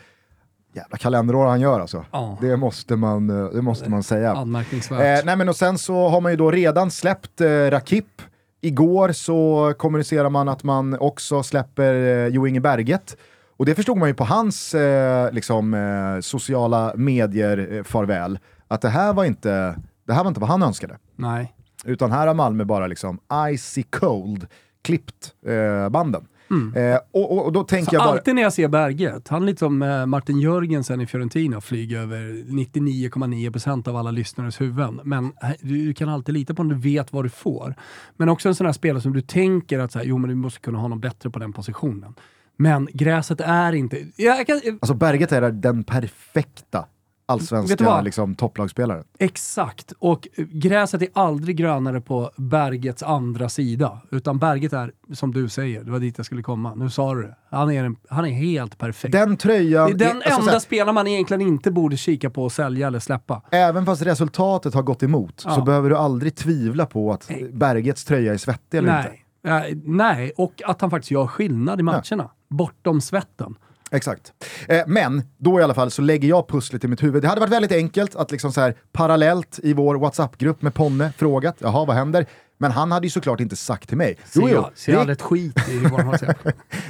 Jävla 0.77 0.97
kalenderår 0.97 1.47
han 1.47 1.61
gör 1.61 1.81
alltså. 1.81 2.05
Ja. 2.13 2.39
Det 2.41 2.57
måste 2.57 2.97
man, 2.97 3.31
eh, 3.31 3.51
det 3.53 3.63
måste 3.63 3.91
man 3.91 4.03
säga. 4.03 4.33
Anmärkningsvärt. 4.35 5.21
Eh, 5.21 5.27
nej 5.27 5.37
men 5.37 5.49
och 5.49 5.57
sen 5.57 5.79
så 5.79 6.09
har 6.09 6.21
man 6.21 6.33
ju 6.33 6.37
då 6.37 6.51
redan 6.51 6.91
släppt 6.91 7.41
eh, 7.41 7.47
Rakip. 7.49 8.23
Igår 8.61 9.13
så 9.13 9.73
kommunicerar 9.79 10.31
man 10.31 10.49
att 10.49 10.65
man 10.65 10.99
också 10.99 11.43
släpper 11.43 11.95
eh, 11.95 12.27
Jo 12.27 12.47
Inge 12.47 12.61
Berget. 12.61 13.17
Och 13.57 13.67
det 13.67 13.75
förstod 13.75 13.97
man 13.97 14.09
ju 14.09 14.15
på 14.15 14.25
hans 14.25 14.75
eh, 14.75 15.33
liksom, 15.33 15.75
eh, 15.75 16.21
sociala 16.21 16.93
medier-farväl, 16.97 18.39
att 18.69 18.81
det 18.81 18.89
här, 18.89 19.13
var 19.13 19.25
inte, 19.25 19.79
det 20.07 20.13
här 20.13 20.25
var 20.25 20.29
inte 20.29 20.41
vad 20.41 20.51
han 20.51 20.63
önskade. 20.63 20.99
Nej. 21.17 21.55
Utan 21.85 22.13
här 22.13 22.27
har 22.27 22.35
Malmö 22.35 22.65
bara 22.65 22.87
liksom 22.87 23.19
icy 23.53 23.83
cold 23.83 24.47
klippt 24.83 25.33
eh, 25.47 25.89
banden. 25.89 26.27
Mm. 26.51 26.93
Eh, 26.93 27.01
och, 27.11 27.45
och, 27.47 27.53
då 27.53 27.65
tänker 27.65 27.91
så 27.91 27.95
jag 27.95 28.03
bara... 28.03 28.11
Alltid 28.11 28.35
när 28.35 28.43
jag 28.43 28.53
ser 28.53 28.69
Berget, 28.69 29.29
han 29.29 29.47
lite 29.47 29.59
som 29.59 29.83
eh, 29.83 30.07
Martin 30.07 30.41
Jörgensen 30.41 31.01
i 31.01 31.07
Fiorentina 31.07 31.61
flyger 31.61 31.99
över 31.99 32.19
99,9% 32.19 33.89
av 33.89 33.97
alla 33.97 34.11
lyssnares 34.11 34.61
huvuden. 34.61 35.01
Men 35.05 35.25
eh, 35.25 35.51
du, 35.61 35.95
kan 35.95 36.09
alltid 36.09 36.35
lita 36.35 36.55
på 36.55 36.63
om 36.63 36.69
du 36.69 36.75
vet 36.75 37.13
vad 37.13 37.25
du 37.25 37.29
får. 37.29 37.75
Men 38.17 38.29
också 38.29 38.49
en 38.49 38.55
sån 38.55 38.67
här 38.67 38.73
spelare 38.73 39.03
som 39.03 39.13
du 39.13 39.21
tänker 39.21 39.79
att 39.79 39.93
så 39.93 39.99
här, 39.99 40.07
jo, 40.07 40.19
men 40.19 40.31
du 40.31 40.37
måste 40.37 40.61
kunna 40.61 40.79
ha 40.79 40.89
något 40.89 41.01
bättre 41.01 41.31
på 41.31 41.39
den 41.39 41.53
positionen. 41.53 42.15
Men 42.57 42.89
gräset 42.93 43.41
är 43.41 43.73
inte... 43.73 44.07
Jag 44.17 44.47
kan, 44.47 44.61
alltså 44.81 44.95
Berget 44.95 45.33
är 45.33 45.51
den 45.51 45.85
perfekta 45.85 46.85
allsvenska 47.27 48.01
liksom, 48.01 48.35
topplagsspelare. 48.35 49.05
Exakt, 49.19 49.93
och 49.99 50.29
gräset 50.37 51.03
är 51.03 51.09
aldrig 51.13 51.57
grönare 51.57 52.01
på 52.01 52.31
bergets 52.37 53.03
andra 53.03 53.49
sida. 53.49 54.01
Utan 54.11 54.39
berget 54.39 54.73
är, 54.73 54.93
som 55.13 55.33
du 55.33 55.49
säger, 55.49 55.85
det 55.85 55.91
var 55.91 55.99
dit 55.99 56.15
jag 56.17 56.27
skulle 56.27 56.43
komma. 56.43 56.75
Nu 56.75 56.91
sa 56.91 57.15
du 57.15 57.23
det. 57.23 57.37
Han 57.51 57.71
är, 57.71 57.85
en, 57.85 57.97
han 58.09 58.27
är 58.27 58.31
helt 58.31 58.79
perfekt. 58.79 59.13
Den 59.13 59.37
tröjan... 59.37 59.99
Det 59.99 60.05
är 60.05 60.09
den 60.09 60.23
alltså, 60.23 60.41
enda 60.41 60.61
spelaren 60.61 60.95
man 60.95 61.07
egentligen 61.07 61.41
inte 61.41 61.71
borde 61.71 61.97
kika 61.97 62.31
på 62.31 62.45
och 62.45 62.53
sälja 62.53 62.87
eller 62.87 62.99
släppa. 62.99 63.43
Även 63.51 63.87
fast 63.87 64.03
resultatet 64.03 64.75
har 64.75 64.83
gått 64.83 65.03
emot 65.03 65.43
ja. 65.45 65.55
så 65.55 65.63
behöver 65.63 65.91
du 65.91 65.97
aldrig 65.97 66.37
tvivla 66.37 66.87
på 66.87 67.13
att 67.13 67.31
bergets 67.53 68.05
tröja 68.05 68.33
är 68.33 68.39
svettig 68.39 68.79
eller 68.79 68.93
Nej. 68.93 69.05
inte. 69.05 69.69
Äh, 69.69 69.77
nej, 69.85 70.33
och 70.37 70.63
att 70.65 70.81
han 70.81 70.91
faktiskt 70.91 71.11
gör 71.11 71.27
skillnad 71.27 71.81
i 71.81 71.83
matcherna. 71.83 72.03
Ja. 72.11 72.31
Bortom 72.49 73.01
svetten. 73.01 73.55
Exakt. 73.91 74.33
Eh, 74.69 74.83
men 74.87 75.23
då 75.39 75.61
i 75.61 75.63
alla 75.63 75.75
fall 75.75 75.91
så 75.91 76.03
lägger 76.03 76.29
jag 76.29 76.49
pusslet 76.49 76.85
i 76.85 76.89
mitt 76.89 77.03
huvud. 77.03 77.23
Det 77.23 77.29
hade 77.29 77.41
varit 77.41 77.53
väldigt 77.53 77.73
enkelt 77.73 78.17
att 78.17 78.31
liksom 78.31 78.53
så 78.53 78.61
här, 78.61 78.75
parallellt 78.93 79.61
i 79.63 79.73
vår 79.73 79.95
WhatsApp-grupp 79.95 80.63
med 80.63 80.75
Ponne 80.75 81.13
frågat, 81.19 81.57
jaha 81.59 81.85
vad 81.85 81.97
händer? 81.97 82.27
Men 82.59 82.71
han 82.71 82.93
hade 82.93 83.07
ju 83.07 83.11
såklart 83.11 83.41
inte 83.41 83.57
sagt 83.57 83.89
till 83.89 83.99
mig. 83.99 84.19
Jo, 84.35 84.49
jo. 84.49 84.65
Ser 84.75 84.93
det... 84.93 85.01
aldrig 85.01 85.17
ett 85.17 85.23
skit 85.23 85.69
i 85.69 85.79
vad 85.79 86.01
han 86.01 86.19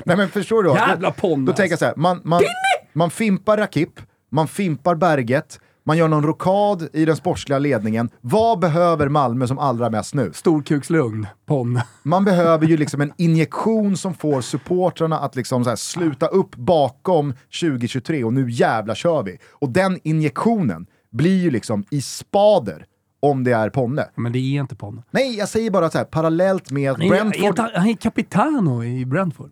Nej 0.05 0.17
men 0.17 0.29
förstår 0.29 0.63
du? 0.63 0.71
Jävla 0.71 1.11
Ponne! 1.11 1.47
Då, 1.47 1.53
då 1.53 1.57
tänker 1.57 1.73
jag 1.73 1.79
så 1.79 1.85
här, 1.85 1.97
man, 1.97 2.21
man, 2.25 2.43
man 2.93 3.11
fimpar 3.11 3.57
Rakip, 3.57 4.01
man 4.31 4.49
fimpar 4.49 4.95
Berget, 4.95 5.61
man 5.87 5.99
gör 5.99 6.09
någon 6.09 6.23
rokad 6.23 6.89
i 6.93 7.05
den 7.05 7.17
sportsliga 7.17 7.59
ledningen. 7.59 8.11
Vad 8.21 8.59
behöver 8.59 9.09
Malmö 9.09 9.47
som 9.47 9.59
allra 9.59 9.91
mest 9.91 10.15
nu? 10.15 10.33
Storkukslugn, 10.35 11.27
Pon. 11.47 11.81
Man 12.03 12.25
behöver 12.25 12.67
ju 12.67 12.77
liksom 12.77 13.01
en 13.01 13.13
injektion 13.17 13.97
som 13.97 14.15
får 14.15 14.41
supportrarna 14.41 15.19
att 15.19 15.37
liksom 15.37 15.65
så 15.65 15.77
sluta 15.77 16.27
upp 16.27 16.57
bakom 16.57 17.35
2023 17.61 18.25
och 18.25 18.33
nu 18.33 18.51
jävla 18.51 18.95
kör 18.95 19.23
vi. 19.23 19.39
Och 19.53 19.69
den 19.69 20.01
injektionen 20.03 20.87
blir 21.13 21.43
ju 21.43 21.51
liksom 21.51 21.85
i 21.91 22.03
spader 22.03 22.87
om 23.21 23.45
det 23.45 23.53
är 23.53 23.71
Ponne. 23.71 24.09
Men 24.15 24.33
det 24.33 24.39
är 24.39 24.61
inte 24.61 24.77
Ponne. 24.77 25.03
Nej, 25.11 25.39
jag 25.39 25.49
säger 25.49 25.71
bara 25.71 25.91
så 25.91 25.99
här, 25.99 26.05
parallellt 26.05 26.71
med 26.71 26.91
att 26.91 26.99
Brentford... 26.99 27.59
Han 27.59 27.89
är 27.89 27.97
capitano 27.97 28.85
i 28.85 29.05
Brentford. 29.05 29.51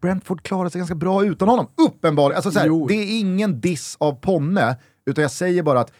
Brentford 0.00 0.42
klarar 0.42 0.68
sig 0.68 0.78
ganska 0.78 0.94
bra 0.94 1.24
utan 1.24 1.48
honom, 1.48 1.66
uppenbarligen. 1.76 2.42
Alltså, 2.44 2.86
det 2.88 2.94
är 2.94 3.20
ingen 3.20 3.60
diss 3.60 3.96
av 4.00 4.12
Ponne, 4.12 4.76
utan 5.06 5.22
jag 5.22 5.30
säger 5.30 5.62
bara 5.62 5.80
att 5.80 5.92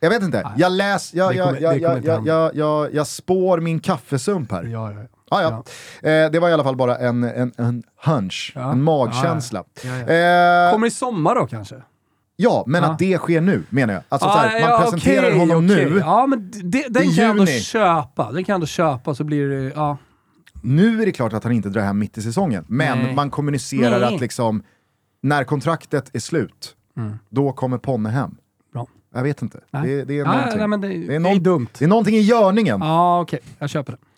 jag 0.00 0.10
vet 0.10 0.22
inte, 0.22 0.52
jag 0.56 0.72
läs, 0.72 1.14
jag, 1.14 1.34
jag, 1.34 1.60
jag, 1.60 1.80
jag, 1.80 2.04
jag, 2.04 2.54
jag, 2.54 2.94
jag, 2.94 3.06
spår 3.06 3.60
min 3.60 3.80
kaffesump 3.80 4.52
här. 4.52 4.64
Ja, 4.64 4.92
ja. 4.92 4.98
Ah, 5.30 5.42
ja. 5.42 5.64
ja. 6.02 6.08
Eh, 6.10 6.30
det 6.30 6.38
var 6.40 6.48
i 6.48 6.52
alla 6.52 6.64
fall 6.64 6.76
bara 6.76 6.96
en, 6.96 7.24
en, 7.24 7.52
en 7.58 7.82
hunch, 8.04 8.52
ja. 8.54 8.72
en 8.72 8.82
magkänsla. 8.82 9.64
Ja, 9.82 9.90
eh, 9.90 10.72
Kommer 10.72 10.86
i 10.86 10.90
sommar 10.90 11.34
då 11.34 11.46
kanske? 11.46 11.76
Ja, 12.36 12.64
men 12.66 12.84
att 12.84 12.98
det 12.98 13.18
sker 13.18 13.40
nu 13.40 13.62
menar 13.70 13.94
jag. 13.94 14.02
Alltså, 14.08 14.28
ah, 14.28 14.32
såhär, 14.32 14.68
man 14.68 14.82
presenterar 14.82 15.26
okay, 15.26 15.38
honom 15.38 15.64
okay. 15.64 15.84
nu. 15.84 15.98
Ja, 15.98 16.26
men 16.26 16.50
det, 16.50 16.86
den 16.88 17.02
kan 17.02 17.24
jag 17.24 17.30
ändå 17.30 17.46
köpa. 17.46 18.32
Den 18.32 18.44
kan 18.44 18.52
jag 18.52 18.54
ändå 18.54 18.66
köpa 18.66 19.14
så 19.14 19.24
blir 19.24 19.48
det, 19.48 19.72
ja. 19.74 19.96
Nu 20.62 21.02
är 21.02 21.06
det 21.06 21.12
klart 21.12 21.32
att 21.32 21.44
han 21.44 21.52
inte 21.52 21.68
drar 21.68 21.82
hem 21.82 21.98
mitt 21.98 22.18
i 22.18 22.22
säsongen, 22.22 22.64
men 22.68 22.98
Nej. 22.98 23.14
man 23.14 23.30
kommunicerar 23.30 24.00
Nej. 24.00 24.14
att 24.14 24.20
liksom, 24.20 24.62
när 25.22 25.44
kontraktet 25.44 26.10
är 26.14 26.18
slut, 26.18 26.75
Mm. 26.96 27.18
Då 27.28 27.52
kommer 27.52 27.78
Ponne 27.78 28.08
hem. 28.08 28.36
Bra. 28.72 28.86
Jag 29.14 29.22
vet 29.22 29.42
inte. 29.42 29.60
Det, 29.70 30.04
det, 30.04 30.18
är 30.18 30.24
någonting. 30.24 30.90
Nej, 30.90 30.98
det, 30.98 31.06
det, 31.06 31.14
är 31.14 31.18
någon, 31.18 31.42
dumt. 31.42 31.68
Det 31.78 31.84
är 31.84 31.88
någonting 31.88 32.14
i 32.14 32.20
görningen. 32.20 32.80
Ja, 32.80 33.20
okej. 33.20 33.36
Okay. 33.36 33.54
Jag 33.58 33.70
köper 33.70 33.92
det. 33.92 33.98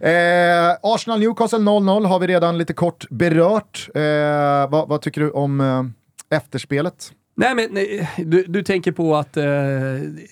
Eh, 0.00 0.76
Arsenal-Newcastle 0.82 1.58
0-0 1.58 2.06
har 2.06 2.18
vi 2.18 2.26
redan 2.26 2.58
lite 2.58 2.72
kort 2.72 3.06
berört. 3.10 3.88
Eh, 3.94 4.02
vad, 4.70 4.88
vad, 4.88 5.00
tycker 5.00 5.20
du 5.20 5.30
om 5.30 5.60
eh, 5.60 6.36
efterspelet? 6.36 7.12
Nej, 7.36 7.54
men 7.54 7.68
nej, 7.70 8.10
du, 8.16 8.44
du 8.48 8.62
tänker 8.62 8.92
på 8.92 9.16
att 9.16 9.36
eh, 9.36 9.44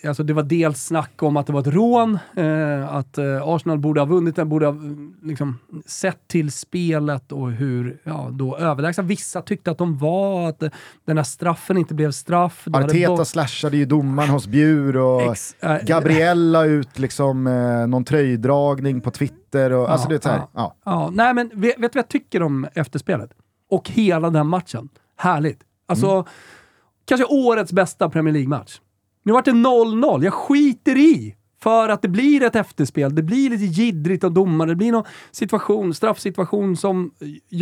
alltså 0.09 0.23
det 0.23 0.33
var 0.33 0.43
dels 0.43 0.85
snack 0.85 1.23
om 1.23 1.37
att 1.37 1.47
det 1.47 1.53
var 1.53 1.61
ett 1.61 1.67
rån, 1.67 2.19
eh, 2.37 2.95
att 2.95 3.19
eh, 3.19 3.43
Arsenal 3.43 3.79
borde 3.79 4.01
ha 4.01 4.07
vunnit 4.07 4.37
den, 4.37 4.49
borde 4.49 4.67
ha 4.67 4.75
liksom, 5.23 5.59
sett 5.87 6.29
till 6.29 6.53
spelet 6.53 7.33
och 7.33 7.53
hur 7.53 8.01
ja, 8.05 8.29
då 8.33 8.57
överlägsna 8.57 9.03
vissa 9.03 9.43
tyckte 9.43 9.71
att 9.71 9.79
de 9.79 9.99
var, 9.99 10.49
att 10.49 10.63
eh, 10.63 10.71
den 11.05 11.17
här 11.17 11.25
straffen 11.25 11.79
inte 11.79 11.95
blev 11.95 12.11
straff. 12.11 12.69
Arteta 12.73 13.25
slashade 13.25 13.77
ju 13.77 13.85
domaren 13.85 14.31
hos 14.31 14.47
Bjur 14.47 14.97
och 14.97 15.23
Ex, 15.23 15.57
äh, 15.61 15.79
Gabriella 15.85 16.65
ut 16.65 16.99
liksom 16.99 17.47
eh, 17.47 17.87
någon 17.87 18.05
tröjdragning 18.05 19.01
på 19.01 19.11
Twitter. 19.11 19.73
Och, 19.73 19.91
alltså 19.91 20.11
ja, 20.11 20.15
alltså 20.15 20.29
det 20.29 20.35
är 20.35 20.39
här, 20.39 20.47
ja. 20.55 20.77
ja. 20.85 21.11
Nej, 21.13 21.35
men 21.35 21.51
vet, 21.55 21.79
vet 21.79 21.93
du 21.93 21.97
vad 21.99 22.05
jag 22.05 22.09
tycker 22.09 22.43
om 22.43 22.67
efterspelet? 22.75 23.31
Och 23.71 23.91
hela 23.91 24.31
den 24.31 24.47
matchen. 24.47 24.89
Härligt. 25.17 25.61
Alltså, 25.87 26.11
mm 26.11 26.25
kanske 27.17 27.35
årets 27.35 27.73
bästa 27.73 28.11
Premier 28.11 28.33
League-match. 28.33 28.81
Nu 29.23 29.33
vart 29.33 29.45
det 29.45 29.51
0-0. 29.51 30.25
Jag 30.25 30.33
skiter 30.33 30.97
i 30.97 31.37
för 31.63 31.89
att 31.89 32.03
det 32.03 32.09
blir 32.09 32.43
ett 32.43 32.57
efterspel. 32.57 33.15
Det 33.15 33.23
blir 33.23 33.51
lite 33.51 33.65
jiddrigt 33.65 34.25
av 34.25 34.33
domare. 34.33 34.71
Det 34.71 34.77
blir 34.77 34.93
någon 34.93 35.05
situation, 35.31 35.95
straffsituation 35.95 36.77
som, 36.77 37.11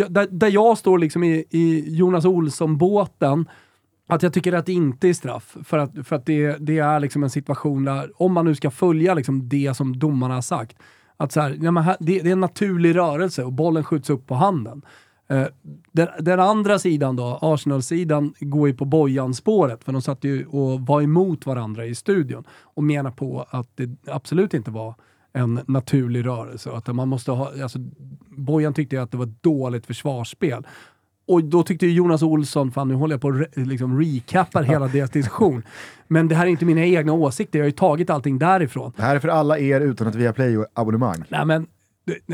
där, 0.08 0.26
där 0.30 0.48
jag 0.48 0.78
står 0.78 0.98
liksom 0.98 1.24
i, 1.24 1.44
i 1.50 1.94
Jonas 1.96 2.24
Olsson-båten. 2.24 3.48
Att 4.08 4.22
jag 4.22 4.32
tycker 4.32 4.52
att 4.52 4.66
det 4.66 4.72
inte 4.72 5.08
är 5.08 5.12
straff. 5.12 5.56
För 5.64 5.78
att, 5.78 5.90
för 6.04 6.16
att 6.16 6.26
det, 6.26 6.56
det 6.60 6.78
är 6.78 7.00
liksom 7.00 7.22
en 7.22 7.30
situation 7.30 7.84
där, 7.84 8.22
om 8.22 8.32
man 8.32 8.44
nu 8.44 8.54
ska 8.54 8.70
följa 8.70 9.14
liksom 9.14 9.48
det 9.48 9.76
som 9.76 9.98
domarna 9.98 10.34
har 10.34 10.42
sagt, 10.42 10.76
att 11.16 11.32
så 11.32 11.40
här, 11.40 11.58
ja, 11.60 11.80
här, 11.80 11.96
det, 12.00 12.20
det, 12.20 12.28
är 12.28 12.32
en 12.32 12.40
naturlig 12.40 12.96
rörelse 12.96 13.44
och 13.44 13.52
bollen 13.52 13.84
skjuts 13.84 14.10
upp 14.10 14.26
på 14.26 14.34
handen. 14.34 14.82
Eh, 15.30 15.46
den, 15.92 16.08
den, 16.18 16.40
andra 16.40 16.78
sidan 16.78 17.16
då, 17.16 17.38
Arsenal-sidan, 17.42 18.34
går 18.40 18.68
ju 18.68 18.74
på 18.74 18.84
Bojan-spåret, 18.84 19.84
för 19.84 19.92
de 19.92 20.02
satt 20.02 20.24
ju 20.24 20.46
och 20.46 20.80
var 20.80 21.02
emot 21.02 21.46
varandra 21.46 21.86
i 21.86 21.94
studion 21.94 22.44
och 22.62 22.84
menar 22.84 23.10
på 23.10 23.46
att 23.50 23.68
det 23.74 23.90
absolut 24.06 24.54
inte 24.54 24.70
var 24.70 24.94
en 25.32 25.60
naturlig 25.66 26.26
rörelse. 26.26 26.70
Att 26.72 26.86
man 26.86 27.08
måste 27.08 27.30
ha, 27.30 27.52
alltså, 27.62 27.78
Bojan 28.28 28.74
tyckte 28.74 29.02
att 29.02 29.10
det 29.10 29.16
var 29.16 29.24
ett 29.24 29.42
dåligt 29.42 29.86
försvarsspel. 29.86 30.66
Och 31.26 31.44
då 31.44 31.62
tyckte 31.62 31.86
Jonas 31.86 32.22
Olsson, 32.22 32.70
fan 32.70 32.88
nu 32.88 32.94
håller 32.94 33.14
jag 33.14 33.20
på 33.20 33.28
att 33.28 33.34
re, 33.34 33.46
liksom 33.64 34.00
recappar 34.00 34.62
hela 34.62 34.88
deras 34.88 35.10
diskussion. 35.10 35.62
Men 36.08 36.28
det 36.28 36.34
här 36.34 36.46
är 36.46 36.50
inte 36.50 36.64
mina 36.64 36.84
egna 36.84 37.12
åsikter, 37.12 37.58
jag 37.58 37.64
har 37.64 37.68
ju 37.68 37.72
tagit 37.72 38.10
allting 38.10 38.38
därifrån. 38.38 38.92
Det 38.96 39.02
här 39.02 39.16
är 39.16 39.20
för 39.20 39.28
alla 39.28 39.58
er 39.58 39.80
utan 39.80 40.06
ett 40.06 40.14
Viaplay-abonnemang. 40.14 41.24
Nej 41.28 41.44
men 41.46 41.66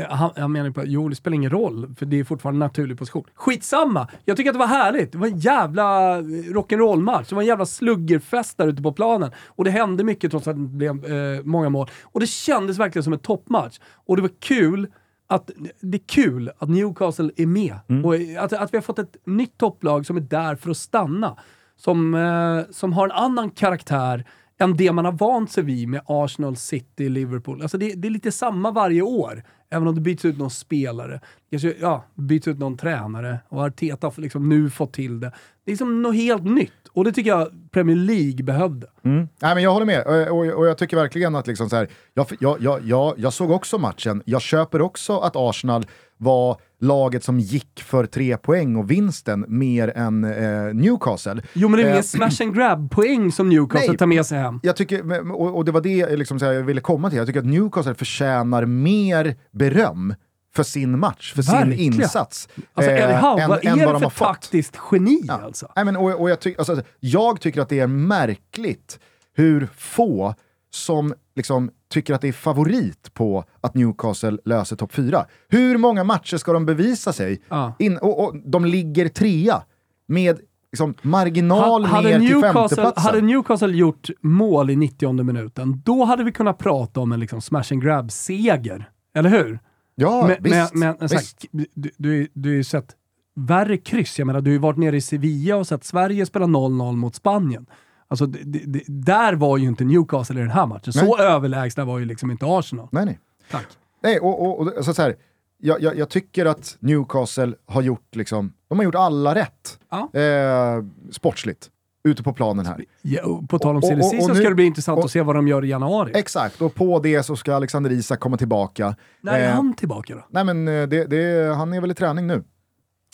han, 0.09 0.31
han 0.35 0.51
menar 0.51 0.71
på 0.71 0.83
jo, 0.85 1.09
det 1.09 1.15
spelar 1.15 1.35
ingen 1.35 1.51
roll, 1.51 1.95
för 1.97 2.05
det 2.05 2.19
är 2.19 2.23
fortfarande 2.23 2.55
en 2.55 2.67
naturlig 2.67 2.97
position. 2.97 3.23
Skitsamma! 3.33 4.07
Jag 4.25 4.37
tycker 4.37 4.49
att 4.49 4.55
det 4.55 4.59
var 4.59 4.67
härligt. 4.67 5.11
Det 5.11 5.17
var 5.17 5.27
en 5.27 5.39
jävla 5.39 6.21
rock'n'roll-match. 6.21 7.29
Det 7.29 7.35
var 7.35 7.41
en 7.41 7.47
jävla 7.47 7.65
sluggerfest 7.65 8.57
där 8.57 8.67
ute 8.67 8.81
på 8.81 8.93
planen. 8.93 9.31
Och 9.45 9.63
det 9.63 9.71
hände 9.71 10.03
mycket 10.03 10.31
trots 10.31 10.47
att 10.47 10.55
det 10.55 10.61
blev 10.61 11.05
eh, 11.05 11.43
många 11.43 11.69
mål. 11.69 11.89
Och 12.03 12.19
det 12.19 12.27
kändes 12.27 12.79
verkligen 12.79 13.03
som 13.03 13.13
en 13.13 13.19
toppmatch. 13.19 13.79
Och 14.05 14.15
det 14.15 14.21
var 14.21 14.31
kul 14.39 14.87
att 15.27 15.51
det 15.81 15.97
är 15.97 16.07
kul 16.07 16.51
att 16.57 16.69
Newcastle 16.69 17.31
är 17.35 17.45
med. 17.45 17.75
Mm. 17.87 18.05
Och 18.05 18.15
att, 18.15 18.53
att 18.53 18.73
vi 18.73 18.77
har 18.77 18.81
fått 18.81 18.99
ett 18.99 19.17
nytt 19.25 19.57
topplag 19.57 20.05
som 20.05 20.17
är 20.17 20.21
där 20.21 20.55
för 20.55 20.69
att 20.69 20.77
stanna. 20.77 21.37
Som, 21.75 22.13
eh, 22.15 22.71
som 22.71 22.93
har 22.93 23.05
en 23.05 23.11
annan 23.11 23.49
karaktär 23.49 24.25
än 24.59 24.77
det 24.77 24.91
man 24.91 25.05
har 25.05 25.11
vant 25.11 25.51
sig 25.51 25.63
vid 25.63 25.87
med 25.87 26.01
Arsenal, 26.05 26.55
City, 26.55 27.09
Liverpool. 27.09 27.61
Alltså 27.61 27.77
det, 27.77 27.93
det 27.93 28.07
är 28.07 28.09
lite 28.09 28.31
samma 28.31 28.71
varje 28.71 29.01
år. 29.01 29.43
Även 29.69 29.87
om 29.87 29.95
det 29.95 30.01
byts 30.01 30.25
ut 30.25 30.37
någon 30.37 30.49
spelare, 30.49 31.21
kanske 31.49 31.75
ja, 31.81 32.05
byts 32.15 32.47
ut 32.47 32.59
någon 32.59 32.77
tränare 32.77 33.39
och 33.49 33.61
Arteta 33.63 34.07
har 34.07 34.21
liksom 34.21 34.49
nu 34.49 34.69
fått 34.69 34.93
till 34.93 35.19
det. 35.19 35.27
Det 35.65 35.71
är 35.71 35.73
liksom 35.73 36.01
något 36.01 36.15
helt 36.15 36.43
nytt 36.43 36.87
och 36.91 37.03
det 37.03 37.11
tycker 37.11 37.29
jag 37.29 37.71
Premier 37.71 37.95
League 37.95 38.43
behövde. 38.43 38.87
Mm. 39.03 39.27
Nej, 39.41 39.55
men 39.55 39.63
jag 39.63 39.73
håller 39.73 39.85
med 39.85 40.03
och, 40.03 40.37
och, 40.37 40.53
och 40.53 40.67
jag 40.67 40.77
tycker 40.77 40.97
verkligen 40.97 41.35
att 41.35 41.47
liksom 41.47 41.69
så 41.69 41.75
här, 41.75 41.87
jag, 42.13 42.27
jag, 42.39 42.57
jag, 42.61 42.85
jag, 42.85 43.13
jag 43.17 43.33
såg 43.33 43.51
också 43.51 43.77
matchen, 43.77 44.21
jag 44.25 44.41
köper 44.41 44.81
också 44.81 45.19
att 45.19 45.35
Arsenal 45.35 45.85
var 46.17 46.57
laget 46.79 47.23
som 47.23 47.39
gick 47.39 47.83
för 47.83 48.05
tre 48.05 48.37
poäng 48.37 48.75
och 48.75 48.91
vinsten 48.91 49.45
mer 49.47 49.87
än 49.95 50.23
eh, 50.23 50.73
Newcastle. 50.73 51.41
Jo 51.53 51.69
men 51.69 51.77
det 51.79 51.85
är 51.85 51.89
mer 51.91 51.97
eh, 51.97 52.01
smash 52.01 52.41
and 52.41 52.55
grab-poäng 52.55 53.31
som 53.31 53.49
Newcastle 53.49 53.87
nej, 53.89 53.97
tar 53.97 54.05
med 54.05 54.25
sig 54.25 54.37
hem. 54.39 54.59
Jag 54.63 54.75
tycker, 54.75 55.31
och, 55.31 55.55
och 55.57 55.65
det 55.65 55.71
var 55.71 55.81
det 55.81 56.15
liksom, 56.15 56.37
jag 56.37 56.63
ville 56.63 56.81
komma 56.81 57.09
till, 57.09 57.17
jag 57.17 57.27
tycker 57.27 57.39
att 57.39 57.45
Newcastle 57.45 57.95
förtjänar 57.95 58.65
mer 58.65 59.35
beröm 59.51 60.15
för 60.55 60.63
sin 60.63 60.99
match, 60.99 61.33
för 61.33 61.43
Verkligen. 61.43 61.93
sin 61.93 62.01
insats. 62.01 62.49
Alltså 62.73 62.91
eh, 62.91 63.03
Eddie 63.03 63.15
Howe, 63.15 63.41
än- 63.41 63.49
vad 63.49 63.65
är 63.65 63.75
det 63.75 63.99
de 63.99 64.11
för 64.11 64.25
taktiskt 64.25 64.77
geni 64.91 65.21
alltså? 65.29 65.71
Nej, 65.75 65.85
men, 65.85 65.95
och, 65.95 66.21
och 66.21 66.29
jag, 66.29 66.39
ty, 66.39 66.55
alltså, 66.57 66.81
jag 66.99 67.41
tycker 67.41 67.61
att 67.61 67.69
det 67.69 67.79
är 67.79 67.87
märkligt 67.87 68.99
hur 69.35 69.67
få 69.77 70.35
som 70.69 71.13
liksom 71.35 71.71
tycker 71.89 72.13
att 72.13 72.21
det 72.21 72.27
är 72.27 72.33
favorit 72.33 73.13
på 73.13 73.43
att 73.61 73.75
Newcastle 73.75 74.37
löser 74.45 74.75
topp 74.75 74.93
4. 74.93 75.25
Hur 75.47 75.77
många 75.77 76.03
matcher 76.03 76.37
ska 76.37 76.53
de 76.53 76.65
bevisa 76.65 77.13
sig? 77.13 77.41
Ja. 77.49 77.73
In, 77.79 77.97
och, 77.97 78.23
och 78.23 78.35
de 78.45 78.65
ligger 78.65 79.09
trea 79.09 79.63
med 80.07 80.39
liksom, 80.71 80.93
marginal 81.01 81.85
Ha- 81.85 82.01
ner 82.01 82.19
till 82.19 82.29
Newcastle, 82.29 82.53
femteplatsen. 82.53 83.03
hade 83.03 83.21
Newcastle 83.21 83.77
gjort 83.77 84.09
mål 84.21 84.69
i 84.69 84.75
90 84.75 85.23
minuten, 85.23 85.81
då 85.85 86.03
hade 86.05 86.23
vi 86.23 86.31
kunnat 86.31 86.57
prata 86.57 86.99
om 86.99 87.11
en 87.11 87.19
liksom 87.19 87.41
smash 87.41 87.71
and 87.71 87.83
grab-seger. 87.83 88.89
Eller 89.15 89.29
hur? 89.29 89.59
ja, 89.95 90.27
men, 90.27 90.43
visst. 90.43 90.73
men, 90.73 90.95
men, 90.99 91.09
här, 91.09 91.17
visst. 91.17 91.45
du, 91.51 91.65
du, 91.97 92.27
du 92.33 92.49
har 92.49 92.55
ju 92.55 92.63
sett 92.63 92.95
värre 93.35 93.77
kryss. 93.77 94.19
Jag 94.19 94.25
menar, 94.25 94.41
du 94.41 94.49
har 94.49 94.53
ju 94.53 94.59
varit 94.59 94.77
nere 94.77 94.97
i 94.97 95.01
Sevilla 95.01 95.55
och 95.55 95.67
sett 95.67 95.83
Sverige 95.83 96.25
spela 96.25 96.45
0-0 96.45 96.95
mot 96.95 97.15
Spanien. 97.15 97.65
Alltså, 98.09 98.25
det, 98.25 98.59
det, 98.65 98.83
där 98.87 99.33
var 99.33 99.57
ju 99.57 99.67
inte 99.67 99.83
Newcastle 99.83 100.35
i 100.39 100.41
den 100.41 100.51
här 100.51 100.65
matchen. 100.65 100.93
Så 100.93 101.17
överlägsna 101.17 101.85
var 101.85 101.99
ju 101.99 102.05
liksom 102.05 102.31
inte 102.31 102.45
Arsenal. 102.47 102.87
Nej, 102.91 103.05
nej. 103.05 103.19
Tack. 103.51 103.65
Nej, 104.03 104.19
och, 104.19 104.41
och, 104.45 104.59
och 104.59 104.67
alltså 104.77 104.93
så 104.93 105.01
här, 105.01 105.15
jag, 105.57 105.81
jag, 105.81 105.97
jag 105.97 106.09
tycker 106.09 106.45
att 106.45 106.77
Newcastle 106.79 107.53
har 107.65 107.81
gjort, 107.81 108.15
liksom, 108.15 108.53
de 108.67 108.77
har 108.77 108.85
gjort 108.85 108.95
alla 108.95 109.35
rätt. 109.35 109.79
Ja. 109.91 110.19
Eh, 110.19 110.83
sportsligt, 111.11 111.69
ute 112.03 112.23
på 112.23 112.33
planen 112.33 112.65
här. 112.65 112.85
Ja, 113.01 113.41
på 113.49 113.59
tal 113.59 113.75
om 113.75 113.81
season 113.81 114.27
nu- 114.33 114.35
ska 114.35 114.49
det 114.49 114.55
bli 114.55 114.65
intressant 114.65 114.97
och- 114.99 115.05
att 115.05 115.11
se 115.11 115.21
vad 115.21 115.35
de 115.35 115.47
gör 115.47 115.65
i 115.65 115.67
januari. 115.67 116.11
Exakt, 116.15 116.61
och 116.61 116.75
på 116.75 116.99
det 116.99 117.23
så 117.23 117.35
ska 117.35 117.55
Alexander 117.55 117.91
Isak 117.91 118.19
komma 118.19 118.37
tillbaka. 118.37 118.95
När 119.21 119.39
är 119.39 119.49
Eh, 119.49 119.55
han 119.55 119.73
tillbaka 119.73 120.15
då? 120.15 120.25
Nej 120.29 120.43
men 120.43 120.67
eh, 120.67 120.87
det, 120.87 121.05
det, 121.05 121.55
han 121.55 121.73
är 121.73 121.81
väl 121.81 121.91
i 121.91 121.95
träning 121.95 122.27
nu. 122.27 122.43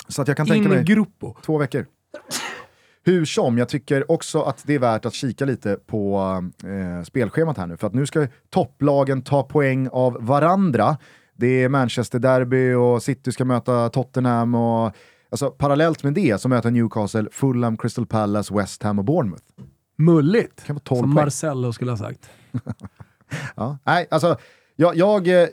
Så 0.08 0.22
att 0.22 0.28
jag 0.28 0.38
kan 0.38 0.48
tänka 0.48 0.70
In 0.70 0.76
mig 0.76 0.84
gruppo. 0.84 1.36
två 1.46 1.58
veckor. 1.58 1.86
Hur 3.06 3.26
som, 3.26 3.58
jag 3.58 3.70
tycker 3.70 4.12
också 4.12 4.42
att 4.42 4.64
det 4.66 4.76
är 4.76 4.80
värt 4.80 5.06
att 5.06 5.14
kika 5.14 5.46
lite 5.46 5.76
på 5.86 6.20
eh, 6.64 7.04
spelschemat 7.04 7.58
här 7.58 7.68
nu. 7.68 7.78
För 7.78 7.88
att 7.88 7.94
nu 7.94 8.06
ska 8.06 8.28
topplagen 8.50 9.22
ta 9.22 9.44
poäng 9.44 9.90
av 9.92 10.18
varandra. 10.20 10.98
Det 11.36 11.64
är 11.64 11.70
Manchester 11.70 12.20
Derby 12.20 12.74
och 12.74 13.04
City 13.04 13.32
ska 13.32 13.46
möta 13.46 13.90
Tottenham 13.90 14.56
och 14.56 14.92
alltså, 15.30 15.52
parallellt 15.52 16.04
med 16.04 16.14
det 16.14 16.42
så 16.42 16.50
möter 16.50 16.72
Newcastle 16.72 17.28
Fulham, 17.32 17.78
Crystal 17.78 18.06
Palace, 18.06 18.54
West 18.54 18.84
Ham 18.84 19.00
och 19.00 19.06
Bournemouth. 19.06 19.44
Mulligt, 19.98 20.64
kan 20.64 20.76
vara 20.76 20.84
12 20.84 21.00
som 21.00 21.16
poäng. 21.16 21.26
Marcello 21.26 21.74
skulle 21.74 21.92
ha 21.92 21.98
sagt. 21.98 22.30
Ja. 23.56 23.78
Nej, 23.84 24.08
alltså, 24.12 24.38
jag, 24.76 24.96
jag, 24.96 25.28
eh, 25.28 25.48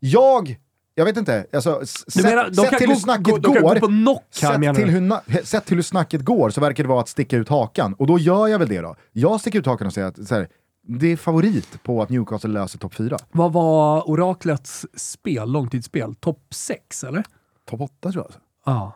jag, 0.00 0.56
jag 0.98 1.04
vet 1.04 1.16
inte, 1.16 1.46
alltså, 1.52 1.86
sett, 1.86 2.24
menar, 2.24 2.44
de 2.44 2.54
sett 2.54 2.78
till 2.78 2.86
gå- 2.86 2.92
hur 2.92 3.00
snacket 3.00 3.26
gå- 3.26 3.52
går, 3.52 3.60
gå 3.60 3.80
på 3.80 3.86
knock 3.86 4.22
här, 4.42 4.50
sett 4.50 4.60
menar 4.60 4.74
till, 4.74 4.88
hur, 4.90 5.44
sett 5.44 5.64
till 5.66 5.76
hur 5.76 5.82
snacket 5.82 6.20
går 6.24 6.50
så 6.50 6.60
verkar 6.60 6.82
det 6.84 6.88
vara 6.88 7.00
att 7.00 7.08
sticka 7.08 7.36
ut 7.36 7.48
hakan. 7.48 7.94
Och 7.94 8.06
då 8.06 8.18
gör 8.18 8.46
jag 8.48 8.58
väl 8.58 8.68
det 8.68 8.80
då. 8.80 8.96
Jag 9.12 9.40
sticker 9.40 9.58
ut 9.58 9.66
hakan 9.66 9.86
och 9.86 9.92
säger 9.92 10.08
att 10.08 10.28
så 10.28 10.34
här, 10.34 10.48
det 10.88 11.06
är 11.12 11.16
favorit 11.16 11.82
på 11.82 12.02
att 12.02 12.08
Newcastle 12.10 12.50
löser 12.50 12.78
topp 12.78 12.94
4. 12.94 13.16
Vad 13.32 13.52
var 13.52 14.10
oraklets 14.10 14.86
spel, 14.94 15.52
långtidsspel? 15.52 16.14
Topp 16.14 16.42
6 16.54 17.04
eller? 17.04 17.24
Topp 17.70 17.80
8 17.80 18.12
tror 18.12 18.14
jag. 18.14 18.24
Alltså. 18.24 18.40
Ja. 18.66 18.92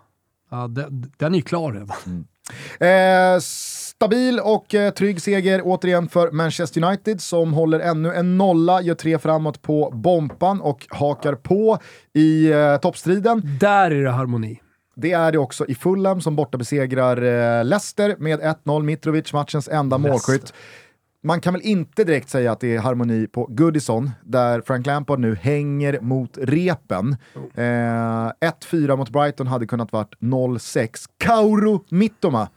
ja 0.51 0.69
den, 0.69 1.13
den 1.17 1.33
är 1.35 1.37
ju 1.39 1.43
klar 1.43 1.73
redan. 1.73 2.27
Eh, 2.81 3.41
stabil 3.41 4.41
och 4.41 4.75
eh, 4.75 4.91
trygg 4.91 5.23
seger 5.23 5.61
återigen 5.65 6.09
för 6.09 6.31
Manchester 6.31 6.85
United 6.85 7.21
som 7.21 7.53
håller 7.53 7.81
ännu 7.81 8.13
en 8.15 8.39
nolla, 8.39 8.83
gör 8.83 8.95
tre 8.95 9.19
framåt 9.19 9.63
på 9.63 9.91
bompan 9.95 10.61
och 10.61 10.87
hakar 10.91 11.35
på 11.35 11.79
i 12.15 12.51
eh, 12.51 12.77
toppstriden. 12.77 13.43
Där 13.61 13.91
är 13.91 14.03
det 14.05 14.11
harmoni. 14.11 14.61
Det 14.97 15.13
är 15.13 15.33
det 15.33 15.39
också 15.39 15.67
i 15.67 15.75
Fulham 15.75 16.21
som 16.21 16.37
borta 16.37 16.59
besegrar 16.59 17.17
eh, 17.17 17.65
Leicester 17.65 18.17
med 18.19 18.41
1-0. 18.41 18.83
Mitrovic, 18.83 19.33
matchens 19.33 19.69
enda 19.69 19.97
Leicester. 19.97 20.33
målskytt. 20.33 20.53
Man 21.23 21.41
kan 21.41 21.53
väl 21.55 21.63
inte 21.63 22.05
direkt 22.05 22.29
säga 22.29 22.53
att 22.53 22.61
det 22.61 22.77
är 22.77 22.79
harmoni 22.79 23.27
på 23.27 23.47
Goodison, 23.51 24.11
där 24.25 24.61
Frank 24.61 24.87
Lampard 24.87 25.19
nu 25.19 25.35
hänger 25.35 26.01
mot 26.01 26.39
repen. 26.43 27.17
Eh, 27.55 27.63
1-4 27.63 28.97
mot 28.97 29.11
Brighton 29.11 29.47
hade 29.47 29.67
kunnat 29.67 29.93
varit 29.93 30.15
0-6. 30.21 31.09
Kauru 31.19 31.79
Mittoma. 31.89 32.49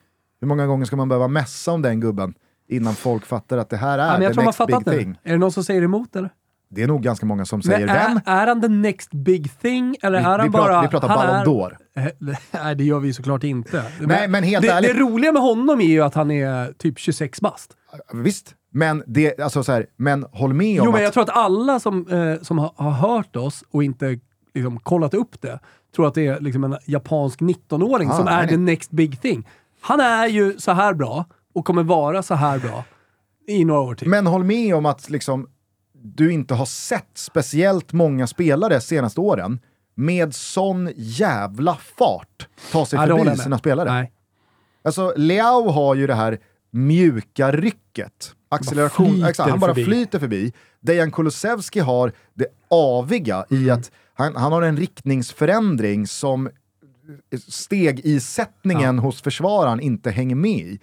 Hur 0.41 0.47
många 0.47 0.68
gånger 0.68 0.86
ska 0.86 0.95
man 0.95 1.09
behöva 1.09 1.28
mässa 1.28 1.72
om 1.72 1.82
den 1.82 1.99
gubben 1.99 2.34
innan 2.68 2.95
folk 2.95 3.26
fattar 3.26 3.57
att 3.57 3.70
det 3.70 3.78
här 3.78 3.99
är 3.99 4.07
Ja, 4.07 4.14
men 4.14 4.22
jag 4.22 4.32
the 4.32 4.34
tror 4.34 4.43
man 4.43 4.45
next 4.45 4.57
fattat 4.57 4.86
big 4.86 4.99
thing? 4.99 5.20
Är 5.24 5.32
det 5.32 5.38
någon 5.38 5.51
som 5.51 5.64
säger 5.64 5.82
emot 5.82 6.16
eller? 6.16 6.30
Det 6.76 6.84
är 6.84 6.88
nog 6.88 7.01
ganska 7.01 7.26
många 7.26 7.45
som 7.45 7.61
säger 7.61 7.86
Men 7.88 7.95
vem? 7.95 8.19
är, 8.26 8.41
är 8.43 8.47
han 8.47 8.61
the 8.61 8.67
next 8.67 9.11
big 9.11 9.59
thing 9.59 9.95
eller 10.01 10.19
Vi- 10.19 10.26
är 10.26 10.30
han 10.38 10.47
vi 10.47 10.51
pratar- 10.51 10.67
bara... 10.69 10.82
vi 10.82 10.88
pratar 10.88 11.07
Ballon 11.07 11.36
är- 11.36 11.45
d'Or. 11.45 11.76
Eh, 11.97 12.36
Nej, 12.63 12.76
det 12.76 12.84
gör 12.84 12.99
vi 12.99 13.13
såklart 13.13 13.43
inte. 13.43 13.84
Nej, 14.01 14.28
men 14.28 14.43
helt 14.43 14.65
det, 14.65 14.71
ärligt- 14.71 14.93
det 14.93 14.99
roliga 14.99 15.32
med 15.32 15.41
honom 15.41 15.82
är 15.82 15.86
ju 15.86 16.01
att 16.01 16.13
han 16.15 16.32
är 16.32 16.74
typ 16.74 16.99
26 16.99 17.41
bast. 17.41 17.71
Visst, 18.13 18.55
men, 18.71 19.03
det, 19.07 19.39
alltså 19.39 19.63
så 19.63 19.71
här, 19.71 19.86
men 19.97 20.26
håll 20.32 20.53
med 20.53 20.82
om 20.82 20.86
Jo, 20.86 20.91
men 20.91 20.95
att 20.95 21.03
jag 21.03 21.13
tror 21.13 21.24
att 21.24 21.30
alla 21.38 21.80
som, 21.80 22.07
eh, 22.07 22.41
som 22.43 22.57
har, 22.59 22.74
har 22.76 22.91
hört 22.91 23.36
oss 23.36 23.63
och 23.71 23.84
inte 23.84 24.19
liksom, 24.53 24.80
kollat 24.80 25.13
upp 25.13 25.41
det, 25.41 25.59
tror 25.95 26.07
att 26.07 26.13
det 26.13 26.28
är 26.28 26.39
liksom 26.39 26.63
en 26.63 26.78
japansk 26.86 27.39
19-åring 27.39 28.09
Ah, 28.09 28.17
som 28.17 28.28
är 28.28 28.38
nej, 28.38 28.47
the 28.47 28.57
next 28.57 28.91
big 28.91 29.21
thing. 29.21 29.47
Han 29.82 29.99
är 29.99 30.28
ju 30.28 30.59
så 30.59 30.71
här 30.71 30.93
bra 30.93 31.26
och 31.55 31.65
kommer 31.65 31.84
vara 31.84 32.24
så 32.24 32.36
här 32.36 32.59
bra 32.59 32.84
i 33.47 33.65
några 33.65 33.82
år 33.82 33.95
till. 33.95 34.09
Men 34.09 34.28
håll 34.28 34.43
med 34.43 34.76
om 34.76 34.86
att 34.86 35.09
liksom, 35.09 35.47
du 36.04 36.32
inte 36.32 36.54
har 36.54 36.66
sett 36.66 37.10
speciellt 37.18 37.93
många 37.93 38.28
spelare 38.28 38.82
senaste 38.82 39.20
åren 39.22 39.60
med 39.95 40.36
sån 40.36 40.89
jävla 40.95 41.76
fart 41.76 42.47
ta 42.72 42.86
sig 42.86 42.97
Ja, 42.99 43.06
håller 43.14 43.32
förbi 43.32 43.38
sina 43.43 43.58
spelare. 43.58 43.91
Nej. 43.91 44.12
Alltså, 44.84 45.14
Leao 45.18 45.70
har 45.70 45.95
ju 45.95 46.08
det 46.08 46.14
här 46.16 46.38
mjuka 46.72 47.51
rycket. 47.51 48.36
Acceleration, 48.49 49.12
flyter 49.12 49.30
exakt, 49.30 49.49
han 49.49 49.60
bara 49.60 49.74
förbi. 49.74 49.86
flyter 49.86 50.20
förbi. 50.20 50.54
Dejan 50.80 51.12
Kulusevski 51.12 51.80
har 51.80 52.12
det 52.34 52.45
aviga 52.70 53.45
i 53.49 53.56
Mm. 53.56 53.70
att 53.80 53.91
han, 54.14 54.36
han 54.36 54.51
har 54.51 54.62
en 54.62 54.78
riktningsförändring 54.78 56.08
som 56.08 56.49
stegisättningen 57.47 58.99
hos 58.99 59.22
försvararen 59.22 59.80
inte 59.80 60.12
hänger 60.12 60.36
med 60.36 60.51
i. 60.60 60.80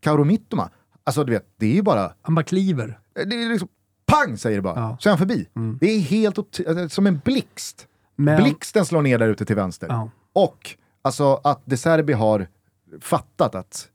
Kauro 0.00 0.24
Mittoma, 0.24 0.70
alltså 1.04 1.24
du 1.24 1.32
vet, 1.32 1.46
det 1.58 1.66
är 1.66 1.74
ju 1.74 1.82
bara 1.82 2.12
Han 2.22 2.34
bara 2.34 2.42
kliver. 2.44 2.98
det 3.14 3.20
är 3.44 3.52
liksom 3.52 3.68
pang 4.12 4.38
säger 4.38 4.56
det 4.56 4.62
bara, 4.62 4.80
Ja. 4.80 4.96
så 5.00 5.08
är 5.08 5.10
han 5.10 5.18
förbi. 5.18 5.46
Det 5.80 5.86
är 5.86 6.00
helt 6.00 6.38
alltså, 6.38 6.88
som 6.88 7.06
en 7.06 7.18
blixt. 7.24 7.86
Men, 8.16 8.42
Blixten 8.42 8.84
slår 8.86 9.02
ner 9.02 9.18
där 9.18 9.28
ute 9.28 9.44
till 9.44 9.56
vänster. 9.56 9.86
Ja. 9.90 10.10
Och 10.32 10.76
alltså 11.02 11.40
att 11.44 11.60
De 11.64 11.76
Serbi 11.76 12.12
har 12.12 12.46
fattat 13.00 13.54
att 13.54 13.88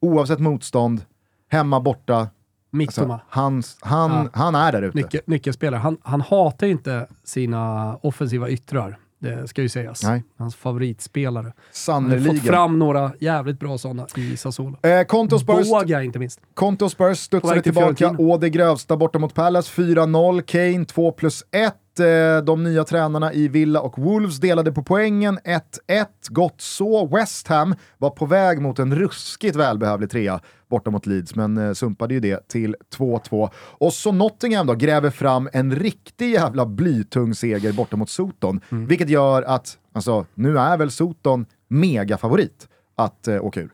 oavsett 0.00 0.38
motstånd, 0.38 1.04
hemma, 1.50 1.80
borta, 1.80 2.28
Mittoma. 2.70 3.14
alltså, 3.14 3.26
han, 3.30 3.62
han, 4.10 4.24
Ja. 4.24 4.30
han 4.32 4.54
är 4.54 4.72
där 4.72 4.82
ute. 4.82 4.96
Nyckel, 4.98 5.20
nyckelspelare. 5.26 5.80
Han, 5.80 5.96
han 6.02 6.20
hatar 6.20 6.66
inte 6.66 7.06
sina 7.24 7.96
offensiva 7.96 8.48
yttrar. 8.50 8.98
Det 9.18 9.48
ska 9.48 9.62
ju 9.62 9.68
sägas. 9.68 10.02
Nej. 10.02 10.24
Hans 10.38 10.56
favoritspelare. 10.56 11.42
Han 11.42 11.50
har 11.50 11.52
fått 11.52 11.76
Sannerligen. 11.76 12.40
fram 12.40 12.78
några 12.78 13.12
jävligt 13.20 13.60
bra 13.60 13.78
sådana 13.78 14.06
i 14.16 14.36
Sassuolo. 14.36 14.76
Eh, 14.82 15.06
Spurs, 15.38 15.70
Båga 15.70 16.02
inte 16.02 16.18
minst. 16.18 16.40
Konto 16.54 16.88
Spurs 16.88 17.18
studsade 17.18 17.62
tillbaka 17.62 18.10
å 18.18 18.36
det 18.36 18.50
grövsta 18.50 18.96
borta 18.96 19.18
mot 19.18 19.34
Palace. 19.34 19.82
4-0, 19.82 20.42
Kane 20.42 20.84
2 20.84 21.12
plus 21.12 21.44
1. 21.50 21.74
Eh, 22.00 22.38
De 22.44 22.62
nya 22.64 22.84
tränarna 22.84 23.32
i 23.32 23.48
Villa 23.48 23.80
och 23.80 23.98
Wolves 23.98 24.36
delade 24.36 24.72
på 24.72 24.82
poängen. 24.82 25.38
1-1, 25.38 26.06
gott 26.28 26.60
så. 26.60 27.06
West 27.06 27.48
Ham 27.48 27.74
var 27.98 28.10
på 28.10 28.26
väg 28.26 28.60
mot 28.60 28.78
en 28.78 28.94
ruskigt 28.96 29.56
välbehövlig 29.56 30.10
trea 30.10 30.40
borta 30.70 30.90
mot 30.90 31.06
Leeds, 31.06 31.34
men 31.34 31.58
eh, 31.58 31.72
sumpade 31.72 32.14
ju 32.14 32.20
det 32.20 32.48
till 32.48 32.76
2-2. 32.96 33.50
Och 33.56 33.92
så 33.92 34.12
Nottingham 34.12 34.66
då 34.66 34.74
gräver 34.74 35.10
fram 35.10 35.48
en 35.52 35.74
riktig 35.76 36.30
jävla 36.32 36.66
blytung 36.66 37.34
seger 37.34 37.72
borta 37.72 37.96
mot 37.96 38.10
Soton, 38.10 38.60
Mm. 38.70 38.86
vilket 38.86 39.08
gör 39.08 39.42
att, 39.42 39.78
alltså, 39.94 40.26
nu 40.34 40.58
är 40.58 40.76
väl 40.76 40.90
Soton 40.90 41.46
megafavorit 41.68 42.68
att 42.96 43.28
eh, 43.28 43.44
åka 43.44 43.60
ur. 43.60 43.70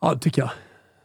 Ja, 0.00 0.14
det 0.14 0.20
tycker 0.20 0.42
jag. 0.42 0.50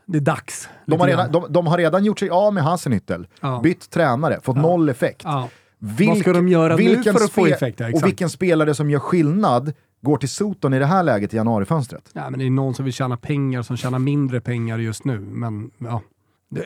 Det 0.07 0.17
är 0.17 0.21
dags. 0.21 0.69
De 0.85 0.99
har, 0.99 1.07
redan, 1.07 1.31
de, 1.31 1.45
de 1.49 1.67
har 1.67 1.77
redan 1.77 2.05
gjort 2.05 2.19
sig 2.19 2.29
av 2.29 2.53
med 2.53 2.63
Hasenhüttel, 2.63 3.27
Ja. 3.41 3.59
bytt 3.63 3.89
tränare, 3.89 4.39
fått 4.43 4.55
noll 4.57 4.89
effekt. 4.89 5.21
Ja. 5.23 5.49
Vilk- 5.85 6.07
Vad 6.09 6.17
ska 6.17 6.33
de 6.33 6.47
göra 6.47 6.75
nu 6.75 7.03
för 7.03 7.23
att 7.25 7.31
få 7.31 7.45
effekt? 7.47 7.79
Ja, 7.79 7.91
och 7.93 8.05
vilken 8.05 8.29
spelare 8.29 8.73
som 8.75 8.89
gör 8.89 8.99
skillnad 8.99 9.73
går 10.01 10.17
till 10.17 10.29
Soton 10.29 10.73
i 10.73 10.79
det 10.79 10.85
här 10.85 11.03
läget 11.03 11.33
i 11.33 11.37
januarifönstret? 11.37 12.09
Ja, 12.13 12.29
men 12.29 12.39
det 12.39 12.45
är 12.45 12.49
någon 12.49 12.73
som 12.73 12.85
vill 12.85 12.93
tjäna 12.93 13.17
pengar 13.17 13.61
som 13.61 13.77
tjänar 13.77 13.99
mindre 13.99 14.41
pengar 14.41 14.77
just 14.77 15.05
nu. 15.05 15.19
Men 15.19 15.71
ja. 15.77 16.01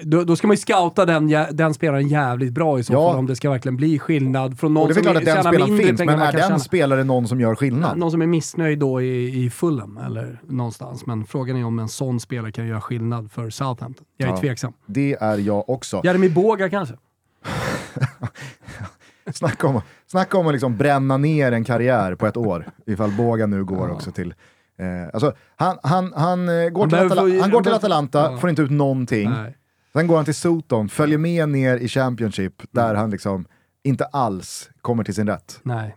Då, 0.03 0.23
då 0.23 0.35
ska 0.35 0.47
man 0.47 0.53
ju 0.53 0.57
scouta 0.57 1.05
den, 1.05 1.27
den 1.51 1.73
spelaren 1.73 2.07
jävligt 2.07 2.53
bra 2.53 2.79
i 2.79 2.83
så 2.83 2.93
Ja. 2.93 3.09
fall, 3.11 3.19
om 3.19 3.25
det 3.25 3.35
ska 3.35 3.49
verkligen 3.49 3.75
bli 3.75 3.99
skillnad 3.99 4.59
från 4.59 4.73
någon 4.73 4.83
Och 4.83 4.87
det 4.89 4.91
är 4.91 4.95
som 4.95 5.03
klart 5.03 5.15
att 5.17 5.25
den 5.25 5.43
spelaren 5.43 5.69
mindre 5.69 5.87
finns, 5.87 5.99
pengar 5.99 6.17
men 6.17 6.27
är 6.27 6.31
den 6.31 6.41
tjäna. 6.41 6.59
spelaren 6.59 7.07
någon 7.07 7.27
som 7.27 7.41
gör 7.41 7.55
skillnad? 7.55 7.97
Någon 7.97 8.11
som 8.11 8.21
är 8.21 8.27
missnöjd 8.27 8.79
då 8.79 9.01
i, 9.01 9.43
i 9.45 9.49
Fulham 9.49 9.97
eller 10.05 10.41
någonstans. 10.47 11.05
Men 11.05 11.25
frågan 11.25 11.57
är 11.57 11.65
om 11.65 11.79
en 11.79 11.87
sån 11.89 12.19
spelare 12.19 12.51
kan 12.51 12.67
göra 12.67 12.81
skillnad 12.81 13.31
för 13.31 13.49
Southampton. 13.49 14.05
Jag 14.17 14.29
är 14.29 14.33
Ja. 14.33 14.39
tveksam. 14.39 14.73
Det 14.85 15.17
är 15.21 15.37
jag 15.37 15.69
också. 15.69 16.01
Jeremy 16.03 16.29
Boga 16.29 16.69
kanske? 16.69 16.95
Snacka 19.33 19.67
om, 19.67 19.81
Snacka 20.07 20.37
om 20.37 20.47
att 20.47 20.53
liksom 20.53 20.77
bränna 20.77 21.17
ner 21.17 21.51
en 21.51 21.63
karriär 21.63 22.15
på 22.15 22.27
ett 22.27 22.37
år, 22.37 22.65
ifall 22.85 23.11
Boga 23.11 23.45
nu 23.45 23.63
går 23.63 23.91
också 23.91 24.11
till... 24.11 24.33
Eh, 24.79 25.09
alltså, 25.13 25.33
han, 25.55 25.77
han, 25.83 26.13
han, 26.15 26.49
eh, 26.49 26.69
går, 26.69 26.87
till 26.87 26.97
Atala- 26.97 27.35
få- 27.35 27.41
han 27.41 27.51
går 27.51 27.63
till 27.63 27.73
Atalanta, 27.73 28.19
ja. 28.31 28.37
får 28.37 28.49
inte 28.49 28.61
ut 28.61 28.71
någonting. 28.71 29.29
Nej. 29.29 29.57
Sen 29.93 30.07
går 30.07 30.15
han 30.15 30.25
till 30.25 30.35
Soton, 30.35 30.89
följer 30.89 31.17
med 31.17 31.49
ner 31.49 31.77
i 31.77 31.87
Championship, 31.87 32.53
där 32.71 32.95
han 32.95 33.09
liksom 33.09 33.45
inte 33.83 34.05
alls 34.05 34.69
kommer 34.81 35.03
till 35.03 35.13
sin 35.15 35.27
rätt. 35.27 35.59
Nej. 35.63 35.95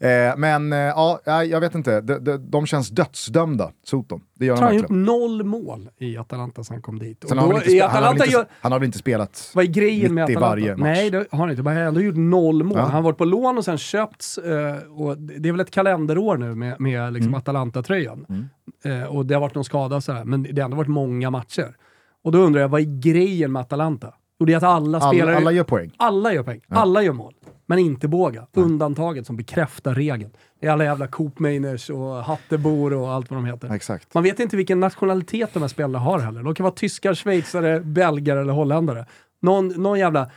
Eh, 0.00 0.36
men 0.36 0.72
eh, 0.72 0.78
ja, 0.78 1.20
jag 1.44 1.60
vet 1.60 1.74
inte, 1.74 2.00
de, 2.00 2.18
de, 2.18 2.50
de 2.50 2.66
känns 2.66 2.88
dödsdömda, 2.90 3.70
Soton. 3.84 4.20
Det 4.34 4.46
gör 4.46 4.56
de 4.56 4.62
han 4.62 4.74
gjort 4.74 4.82
verkligen. 4.82 5.02
noll 5.04 5.44
mål 5.44 5.88
i 5.98 6.16
Atalanta 6.18 6.64
sen 6.64 6.74
han 6.74 6.82
kom 6.82 6.98
dit. 6.98 7.24
Sen 7.28 7.38
har 7.38 7.46
han, 7.46 7.54
då, 7.54 7.60
spe- 7.60 7.88
han, 7.88 8.02
har 8.02 8.12
inte, 8.12 8.30
gör, 8.30 8.46
han 8.60 8.72
har 8.72 8.78
väl 8.78 8.86
inte 8.86 8.98
spelat... 8.98 9.50
vad 9.54 9.64
är 9.64 9.68
grejen 9.68 10.14
med 10.14 10.24
Atalanta? 10.24 10.48
varje 10.48 10.70
match. 10.76 10.80
Nej, 10.82 11.10
det 11.10 11.26
har 11.30 11.38
han 11.38 11.50
inte. 11.50 11.62
Men 11.62 11.72
han 11.72 11.82
har 11.82 11.88
ändå 11.88 12.00
gjort 12.00 12.16
noll 12.16 12.62
mål. 12.64 12.76
Ja. 12.78 12.82
Han 12.82 12.90
har 12.92 13.02
varit 13.02 13.18
på 13.18 13.24
lån 13.24 13.58
och 13.58 13.64
sen 13.64 13.78
köpts. 13.78 14.38
eh, 14.38 14.76
och 14.76 15.18
det 15.18 15.48
är 15.48 15.52
väl 15.52 15.60
ett 15.60 15.70
kalenderår 15.70 16.36
nu 16.36 16.54
med, 16.54 16.80
med 16.80 17.12
liksom 17.12 17.28
Mm. 17.28 17.38
Atalanta-tröjan. 17.38 18.48
Eh, 18.84 19.02
och 19.04 19.26
det 19.26 19.34
har 19.34 19.40
varit 19.40 19.54
någon 19.54 19.64
skada 19.64 19.96
och 19.96 20.04
sådär, 20.04 20.24
men 20.24 20.42
det 20.42 20.60
har 20.60 20.64
ändå 20.64 20.76
varit 20.76 20.88
många 20.88 21.30
matcher. 21.30 21.76
Och 22.24 22.32
då 22.32 22.38
undrar 22.38 22.60
jag, 22.60 22.68
vad 22.68 22.80
är 22.80 23.00
grejen 23.00 23.52
med 23.52 23.60
Atalanta? 23.60 24.14
Och 24.40 24.46
det 24.46 24.52
är 24.52 24.56
att 24.56 24.62
alla 24.62 24.98
Alla, 24.98 25.10
spelare... 25.12 25.36
alla 25.36 25.52
gör 25.52 25.64
poäng. 25.64 25.90
Alla 25.96 26.32
gör 26.32 26.42
poäng. 26.42 26.60
Alla 26.68 27.02
gör 27.02 27.12
mål. 27.12 27.34
Men 27.66 27.78
inte 27.78 28.08
Båga. 28.08 28.46
Undantaget 28.52 29.26
som 29.26 29.36
bekräftar 29.36 29.94
regeln. 29.94 30.30
Det 30.60 30.66
är 30.66 30.70
alla 30.70 30.84
jävla 30.84 31.06
Coop 31.06 31.38
Mainers 31.38 31.90
och 31.90 32.24
Hattebor 32.24 32.92
och 32.92 33.12
allt 33.12 33.30
vad 33.30 33.38
de 33.38 33.44
heter. 33.44 33.74
Exakt. 33.74 34.14
Man 34.14 34.22
vet 34.22 34.40
inte 34.40 34.56
vilken 34.56 34.80
nationalitet 34.80 35.50
de 35.52 35.62
här 35.62 35.68
spelarna 35.68 35.98
har 35.98 36.18
heller. 36.18 36.42
De 36.42 36.54
kan 36.54 36.64
vara 36.64 36.74
tyskar, 36.74 37.14
schweizare, 37.14 37.80
belgare 37.80 38.40
eller 38.40 38.52
holländare. 38.52 39.06
Någon, 39.44 39.68
någon 39.68 39.98
jävla... 39.98 40.30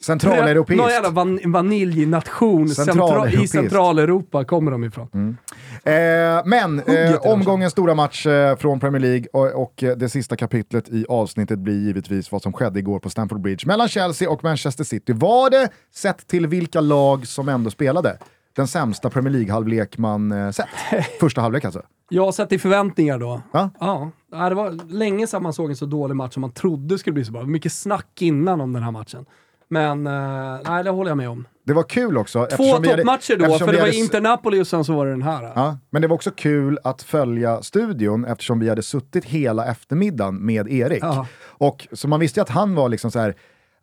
Centraleuropeiskt. 0.00 0.82
Någon 0.82 0.90
jävla 0.90 1.10
van, 1.10 1.40
vaniljnation 1.44 2.68
centra, 2.68 3.30
i. 3.30 3.48
Centraleuropa 3.48 4.44
kommer 4.44 4.70
de 4.70 4.84
ifrån. 4.84 5.36
Eh, 5.84 5.92
men 6.44 6.80
eh, 6.80 7.16
omgångens 7.20 7.72
stora 7.72 7.94
match 7.94 8.26
eh, 8.26 8.56
från 8.56 8.80
Premier 8.80 9.00
League 9.00 9.26
och, 9.32 9.62
och 9.62 9.82
eh, 9.82 9.96
det 9.96 10.08
sista 10.08 10.36
kapitlet 10.36 10.88
i 10.88 11.06
avsnittet 11.08 11.58
blir 11.58 11.78
givetvis 11.78 12.32
vad 12.32 12.42
som 12.42 12.52
skedde 12.52 12.78
igår 12.78 12.98
på 12.98 13.10
Stamford 13.10 13.40
Bridge 13.40 13.66
mellan 13.66 13.88
Chelsea 13.88 14.30
och 14.30 14.44
Manchester 14.44 14.84
City. 14.84 15.12
Var 15.12 15.50
det, 15.50 15.68
sett 15.94 16.26
till 16.26 16.46
vilka 16.46 16.80
lag 16.80 17.26
som 17.26 17.48
ändå 17.48 17.70
spelade, 17.70 18.18
den 18.56 18.68
sämsta 18.68 19.10
Premier 19.10 19.32
League-halvlek 19.32 19.98
man 19.98 20.32
eh, 20.32 20.50
sett? 20.50 20.68
Första 21.20 21.40
halvlek 21.40 21.64
alltså. 21.64 21.82
Jag 22.14 22.24
har 22.24 22.32
sett 22.32 22.52
i 22.52 22.58
förväntningar 22.58 23.18
då. 23.18 23.40
Ja. 23.52 23.70
Ja, 24.30 24.48
det 24.48 24.54
var 24.54 24.92
länge 24.92 25.26
sedan 25.26 25.42
man 25.42 25.52
såg 25.52 25.70
en 25.70 25.76
så 25.76 25.86
dålig 25.86 26.16
match 26.16 26.34
som 26.34 26.40
man 26.40 26.52
trodde 26.52 26.98
skulle 26.98 27.14
bli 27.14 27.24
så 27.24 27.32
bra. 27.32 27.42
Mycket 27.42 27.72
snack 27.72 28.22
innan 28.22 28.60
om 28.60 28.72
den 28.72 28.82
här 28.82 28.90
matchen. 28.90 29.26
Men 29.68 30.06
eh, 30.06 30.60
nej, 30.68 30.84
det 30.84 30.90
håller 30.90 31.10
jag 31.10 31.16
med 31.16 31.28
om. 31.28 31.46
Det 31.64 31.72
var 31.72 31.82
kul 31.82 32.18
också. 32.18 32.46
Två 32.46 32.64
toppmatcher 32.64 33.36
då, 33.36 33.58
för 33.58 33.66
det 33.66 33.72
var 33.72 33.80
hade 33.80 33.92
Inter-Napoli 33.92 34.60
och 34.60 34.66
sen 34.66 34.84
så 34.84 34.92
var 34.92 35.06
det 35.06 35.12
den 35.12 35.22
här. 35.22 35.52
Ja, 35.54 35.78
men 35.90 36.02
det 36.02 36.08
var 36.08 36.14
också 36.14 36.30
kul 36.30 36.78
att 36.84 37.02
följa 37.02 37.62
studion 37.62 38.24
eftersom 38.24 38.58
vi 38.58 38.68
hade 38.68 38.82
suttit 38.82 39.24
hela 39.24 39.66
eftermiddagen 39.66 40.46
med 40.46 40.68
Erik. 40.68 41.02
Ja. 41.02 41.26
Och 41.42 41.88
så 41.92 42.08
man 42.08 42.20
visste 42.20 42.40
ju 42.40 42.42
att 42.42 42.50
han 42.50 42.74
var 42.74 42.88
liksom 42.88 43.10
så 43.10 43.18
här. 43.18 43.34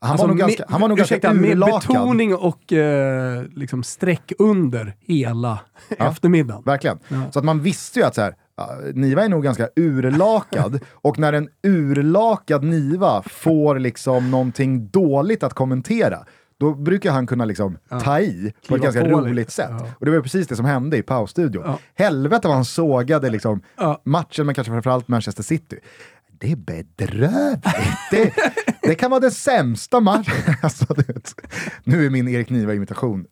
Han 0.03 0.11
Alltså, 0.11 0.23
var 0.27 0.27
nog 0.33 0.37
ganska, 0.37 0.63
han 0.69 0.81
var 0.81 0.87
nog 0.89 0.99
ursäkta, 0.99 1.27
ganska 1.27 1.47
urlakad. 1.51 1.81
betoning 1.81 2.35
och 2.35 2.73
eh, 2.73 3.43
liksom 3.55 3.83
streck 3.83 4.31
under 4.39 4.95
hela 4.99 5.59
eftermiddagen. 5.97 6.63
Verkligen. 6.65 6.99
Ja. 7.07 7.31
Så 7.31 7.39
att 7.39 7.45
man 7.45 7.59
visste 7.61 7.99
ju 7.99 8.05
att 8.05 8.15
så 8.15 8.21
här, 8.21 8.35
ja, 8.57 8.69
Niva 8.93 9.23
är 9.25 9.29
nog 9.29 9.43
ganska 9.43 9.69
urlakad 9.75 10.79
och 10.91 11.19
när 11.19 11.33
en 11.33 11.49
urlakad 11.67 12.63
Niva 12.63 13.23
får 13.25 13.79
liksom 13.79 14.31
någonting 14.31 14.87
dåligt 14.87 15.43
att 15.43 15.53
kommentera 15.53 16.19
då 16.59 16.73
brukar 16.73 17.11
han 17.11 17.27
kunna 17.27 17.45
liksom 17.45 17.77
ta 18.03 18.19
i 18.19 18.53
på 18.67 18.75
ett 18.75 18.81
ganska 18.81 19.07
roligt 19.07 19.35
lite. 19.35 19.51
sätt. 19.51 19.69
Ja. 19.69 19.87
Och 19.99 20.05
det 20.05 20.11
var 20.11 20.19
precis 20.21 20.47
det 20.47 20.55
som 20.55 20.65
hände 20.65 20.97
i 20.97 21.01
pausstudion. 21.01 21.63
Ja. 21.65 21.77
Helvete 21.95 22.47
vad 22.47 22.55
han 22.55 22.65
sågade 22.65 23.29
liksom 23.29 23.61
Ja. 23.77 24.01
matchen, 24.05 24.45
men 24.45 24.55
kanske 24.55 24.71
framförallt 24.73 25.07
Manchester 25.07 25.43
City. 25.43 25.77
Det 26.41 26.51
är 26.51 26.55
bedrövligt. 26.55 27.65
Det, 28.11 28.33
det 28.81 28.95
kan 28.95 29.11
vara 29.11 29.19
den 29.19 29.31
sämsta 29.31 29.99
matchen. 29.99 30.33
Alltså, 30.63 30.85
nu 31.83 32.05
är 32.05 32.09
min 32.09 32.27
Erik 32.27 32.49
Niva-imitation 32.49 33.25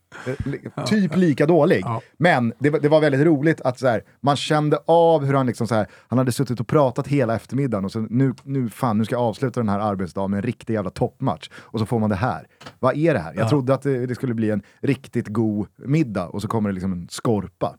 eh, 0.76 0.84
typ 0.86 1.16
lika 1.16 1.45
dålig. 1.45 1.84
Men 2.18 2.53
det, 2.60 2.70
var- 2.70 2.80
det 2.80 2.89
var 2.89 3.01
väldigt 3.01 3.22
roligt 3.22 3.62
att 3.62 3.80
så 3.80 3.88
här, 3.88 4.03
man 4.22 4.36
kände 4.36 4.78
av 4.86 5.26
hur 5.26 5.34
han 5.34 5.45
liksom 5.45 5.68
så 5.68 5.76
här, 5.76 5.88
han 6.07 6.18
hade 6.18 6.32
suttit 6.32 6.60
och 6.60 6.68
pratat 6.68 7.07
hela 7.07 7.36
eftermiddagen 7.36 7.86
och 7.86 7.91
så 7.91 7.99
nu, 7.99 8.34
nu 8.43 8.70
fan, 8.70 8.97
nu 8.97 9.05
ska 9.05 9.16
jag 9.16 9.22
avsluta 9.22 9.60
den 9.60 9.70
här 9.70 9.80
arbetsdagen 9.80 10.32
med 10.32 10.38
en 10.38 10.43
riktig 10.43 10.74
jävla 10.74 10.89
toppmatch. 10.89 11.49
Och 11.55 11.80
så 11.80 11.86
får 11.86 11.99
man 11.99 12.10
det 12.10 12.16
här. 12.16 12.47
Vad 12.80 12.97
är 12.97 13.14
det 13.14 13.20
här? 13.20 13.34
Jag 13.34 13.43
Ja. 13.45 13.49
trodde 13.49 13.74
att 13.74 13.82
det, 13.82 14.16
skulle 14.16 14.34
bli 14.34 14.49
en 14.49 14.62
riktigt 14.82 15.28
god 15.28 15.68
middag 15.86 16.28
och 16.28 16.41
så 16.41 16.47
kommer 16.47 16.70
det 16.70 16.74
liksom 16.74 16.91
en 16.93 17.07
skorpa. 17.10 17.76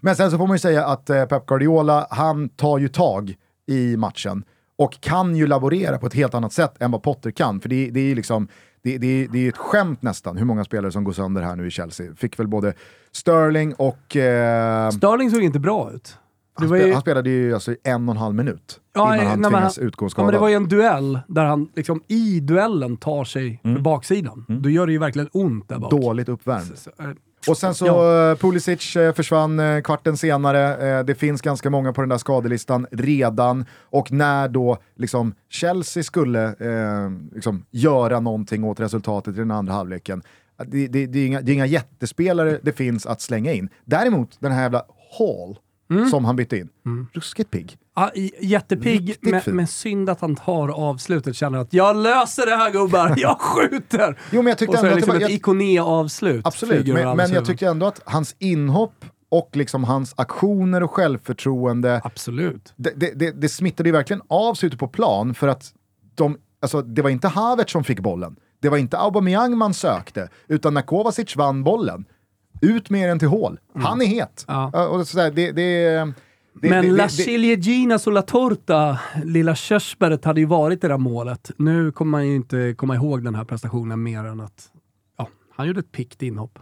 Men 0.00 0.16
sen 0.16 0.30
så 0.30 0.38
får 0.38 0.46
man 0.46 0.54
ju 0.54 0.58
säga 0.60 0.86
att 0.86 1.10
eh, 1.10 1.24
Pep 1.24 1.46
Guardiola, 1.46 2.06
han 2.10 2.48
tar 2.48 2.78
ju 2.78 2.88
tag 2.88 3.34
i 3.66 3.96
matchen 3.96 4.44
och 4.78 5.00
kan 5.00 5.36
ju 5.36 5.46
laborera 5.46 5.98
på 5.98 6.06
ett 6.06 6.14
helt 6.14 6.34
annat 6.34 6.52
sätt 6.52 6.74
än 6.82 6.90
vad 6.90 7.02
Potter 7.02 7.30
kan. 7.30 7.60
För 7.60 7.68
det, 7.68 7.90
det 7.90 8.00
är 8.00 8.04
ju 8.04 8.14
liksom, 8.14 8.48
det, 8.82 8.98
det, 8.98 9.26
det 9.26 9.38
är 9.38 9.48
ett 9.48 9.56
skämt 9.56 10.02
nästan 10.02 10.36
hur 10.36 10.44
många 10.44 10.64
spelare 10.64 10.92
som 10.92 11.04
går 11.04 11.12
sönder 11.12 11.42
här 11.42 11.56
nu 11.56 11.66
i 11.66 11.70
Chelsea. 11.70 12.14
Fick 12.14 12.38
väl 12.38 12.48
både 12.48 12.74
Sterling 13.12 13.74
och... 13.74 14.16
Eh, 14.16 14.90
Sterling 14.90 15.30
såg 15.30 15.42
inte 15.42 15.58
bra 15.60 15.90
ut. 15.94 16.18
Han, 16.56 16.68
var 16.68 16.76
spe, 16.76 16.86
ju, 16.86 16.92
han 16.92 17.00
spelade 17.02 17.30
ju 17.30 17.54
alltså 17.54 17.74
en 17.84 18.08
och 18.08 18.14
en 18.14 18.18
halv 18.18 18.34
minut 18.34 18.80
Ja, 18.94 19.14
innan 19.16 19.26
han 19.28 19.40
nej, 19.40 19.50
tvingas 19.50 19.76
han- 19.78 19.86
utgå 19.86 20.04
ja, 20.06 20.10
skadad. 20.10 20.26
men 20.26 20.34
det 20.34 20.40
var 20.40 20.48
ju 20.48 20.54
en 20.54 20.68
duell 20.68 21.18
där 21.28 21.44
han 21.44 21.68
liksom 21.76 22.02
i 22.08 22.40
duellen 22.40 22.96
tar 22.96 23.24
sig 23.24 23.60
Mm. 23.64 23.76
för 23.76 23.82
baksidan. 23.82 24.44
Då 24.48 24.70
gör 24.70 24.86
det 24.86 24.92
ju 24.92 24.98
verkligen 24.98 25.28
ont 25.32 25.68
där 25.68 25.78
bak. 25.78 25.90
Dåligt 25.90 26.28
uppvärmd. 26.28 26.78
Så, 26.78 26.90
eh, 26.98 27.06
Och 27.48 27.56
sen 27.58 27.74
så 27.74 27.86
Ja. 27.86 28.30
eh, 28.30 28.36
Pulisic 28.36 28.96
eh, 28.96 29.14
försvann 29.14 29.60
eh, 29.60 29.80
kvarten 29.80 30.16
senare, 30.16 31.02
det 31.02 31.14
finns 31.14 31.40
ganska 31.42 31.70
många 31.70 31.92
på 31.92 32.00
den 32.02 32.08
där 32.08 32.18
skadelistan 32.18 32.86
redan. 32.90 33.64
Och 33.80 34.12
när 34.12 34.48
då 34.48 34.78
liksom 34.96 35.34
Chelsea 35.48 36.02
skulle 36.02 36.44
eh, 36.44 37.10
liksom 37.34 37.64
göra 37.70 38.20
någonting 38.20 38.64
åt 38.64 38.80
resultatet 38.80 39.34
i 39.34 39.38
den 39.38 39.50
andra 39.50 39.72
halvleken, 39.72 40.22
det, 40.66 40.86
det, 40.88 41.06
det, 41.06 41.18
är 41.18 41.26
inga, 41.26 41.40
det 41.40 41.52
är 41.52 41.54
inga 41.54 41.66
jättespelare 41.66 42.58
det 42.62 42.72
finns 42.72 43.06
att 43.06 43.20
slänga 43.20 43.52
in. 43.52 43.68
Däremot 43.84 44.36
den 44.40 44.52
här 44.52 44.62
jävla 44.62 44.84
Hall 45.18 45.58
som 46.10 46.24
han 46.24 46.36
bytte 46.36 46.56
in, 46.58 46.68
ruskigt 47.12 47.50
pigg. 47.50 47.76
I- 48.14 48.32
jättepigg, 48.40 49.16
men, 49.46 49.66
synd 49.66 50.10
att 50.10 50.20
han 50.20 50.36
tar 50.36 50.68
avslutet. 50.68 51.36
Känner 51.36 51.58
att 51.58 51.72
jag 51.72 51.96
löser 51.96 52.46
det 52.46 52.56
här 52.56 52.70
gubbar, 52.70 53.14
jag 53.16 53.40
skjuter! 53.40 54.18
Jo, 54.30 54.42
men 54.42 54.46
jag 54.46 54.58
tyckte 54.58 54.72
och 54.76 54.78
så 54.80 54.86
är 54.86 54.90
ändå 54.90 54.98
att 54.98 55.06
det 55.06 55.06
liksom 55.06 55.14
var- 55.14 55.26
ett 55.26 55.30
ikoné-avslut. 55.30 56.46
Absolut, 56.46 56.86
men, 56.86 57.16
men 57.16 57.32
jag 57.32 57.44
tyckte 57.44 57.66
ändå 57.66 57.86
att 57.86 58.00
hans 58.04 58.36
inhopp 58.38 59.04
och 59.28 59.50
liksom 59.52 59.84
hans 59.84 60.14
aktioner 60.16 60.82
och 60.82 60.90
självförtroende 60.90 62.00
Absolut. 62.04 62.72
det, 62.76 62.92
det, 62.96 63.12
det, 63.14 63.30
det 63.30 63.48
smittade 63.48 63.88
ju 63.88 63.92
verkligen 63.92 64.22
av 64.28 64.54
sig 64.54 64.66
ute 64.66 64.76
på 64.76 64.88
plan 64.88 65.34
för 65.34 65.48
att 65.48 65.72
de, 66.14 66.38
alltså, 66.62 66.82
det 66.82 67.02
var 67.02 67.10
inte 67.10 67.28
Havertz 67.28 67.72
som 67.72 67.84
fick 67.84 68.00
bollen. 68.00 68.36
Det 68.60 68.68
var 68.68 68.78
inte 68.78 68.98
Aubameyang 68.98 69.58
man 69.58 69.74
sökte, 69.74 70.28
utan 70.48 70.74
när 70.74 70.82
Kovacic 70.82 71.36
vann 71.36 71.64
bollen, 71.64 72.04
ut 72.60 72.90
med 72.90 73.08
den 73.08 73.18
till 73.18 73.28
hål. 73.28 73.58
Han 73.74 74.02
är 74.02 74.06
het. 74.06 74.44
Ja. 74.48 74.86
Och 74.88 75.08
sådär, 75.08 75.30
det, 75.30 75.52
det, 75.52 76.12
det, 76.54 76.70
Men 76.70 76.84
det, 76.84 76.90
La 76.90 76.96
det, 76.96 77.02
det, 77.02 77.08
Ciliegina 77.08 77.98
Sulla 77.98 78.22
Torta, 78.22 79.00
lilla 79.24 79.54
körsbäret, 79.54 80.24
hade 80.24 80.40
ju 80.40 80.46
varit 80.46 80.80
det 80.80 80.88
där 80.88 80.98
målet. 80.98 81.50
Nu 81.56 81.92
kommer 81.92 82.10
man 82.10 82.28
ju 82.28 82.36
inte 82.36 82.74
komma 82.76 82.94
ihåg 82.94 83.24
den 83.24 83.34
här 83.34 83.44
prestationen 83.44 84.02
mer 84.02 84.24
än 84.24 84.40
att 84.40 84.70
ja, 85.18 85.28
han 85.50 85.66
gjorde 85.66 85.80
ett 85.80 85.92
pickt 85.92 86.22
inhopp. 86.22 86.58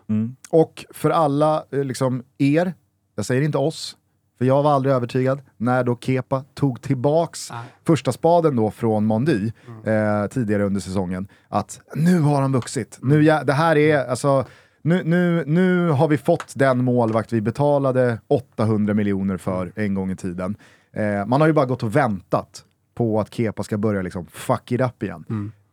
Och 0.50 0.84
för 0.90 1.10
alla 1.10 1.64
eh, 1.70 1.84
liksom, 1.84 2.22
er, 2.38 2.74
jag 3.16 3.24
säger 3.24 3.42
inte 3.42 3.58
oss, 3.58 3.96
för 4.38 4.44
jag 4.44 4.62
var 4.62 4.72
aldrig 4.72 4.94
övertygad, 4.94 5.40
när 5.56 5.84
då 5.84 5.96
Kepa 6.00 6.44
tog 6.54 6.82
tillbaks 6.82 7.50
Nej. 7.50 7.60
första 7.86 8.12
spaden 8.12 8.56
då 8.56 8.70
från 8.70 9.04
Mondy 9.04 9.50
eh, 9.84 10.26
tidigare 10.30 10.64
under 10.64 10.80
säsongen, 10.80 11.28
att 11.48 11.80
nu 11.94 12.20
har 12.20 12.42
han 12.42 12.52
vuxit. 12.52 12.98
Nu, 13.02 13.22
ja, 13.22 13.44
det 13.44 13.52
här 13.52 13.76
är, 13.76 14.06
alltså, 14.06 14.44
nu, 14.82 15.02
nu, 15.04 15.44
nu 15.46 15.88
har 15.90 16.08
vi 16.08 16.18
fått 16.18 16.52
den 16.56 16.84
målvakt 16.84 17.32
vi 17.32 17.40
betalade 17.40 18.20
800 18.28 18.94
miljoner 18.94 19.36
för 19.36 19.72
en 19.76 19.94
gång 19.94 20.10
i 20.10 20.16
tiden. 20.16 20.56
Eh, 20.92 21.26
man 21.26 21.40
har 21.40 21.48
ju 21.48 21.52
bara 21.54 21.66
gått 21.66 21.82
och 21.82 21.96
väntat 21.96 22.64
på 22.94 23.20
att 23.20 23.34
Kepa 23.34 23.62
ska 23.62 23.78
börja 23.78 24.02
liksom 24.02 24.26
fuck 24.26 24.72
it 24.72 24.80
up 24.80 25.02
igen. 25.02 25.24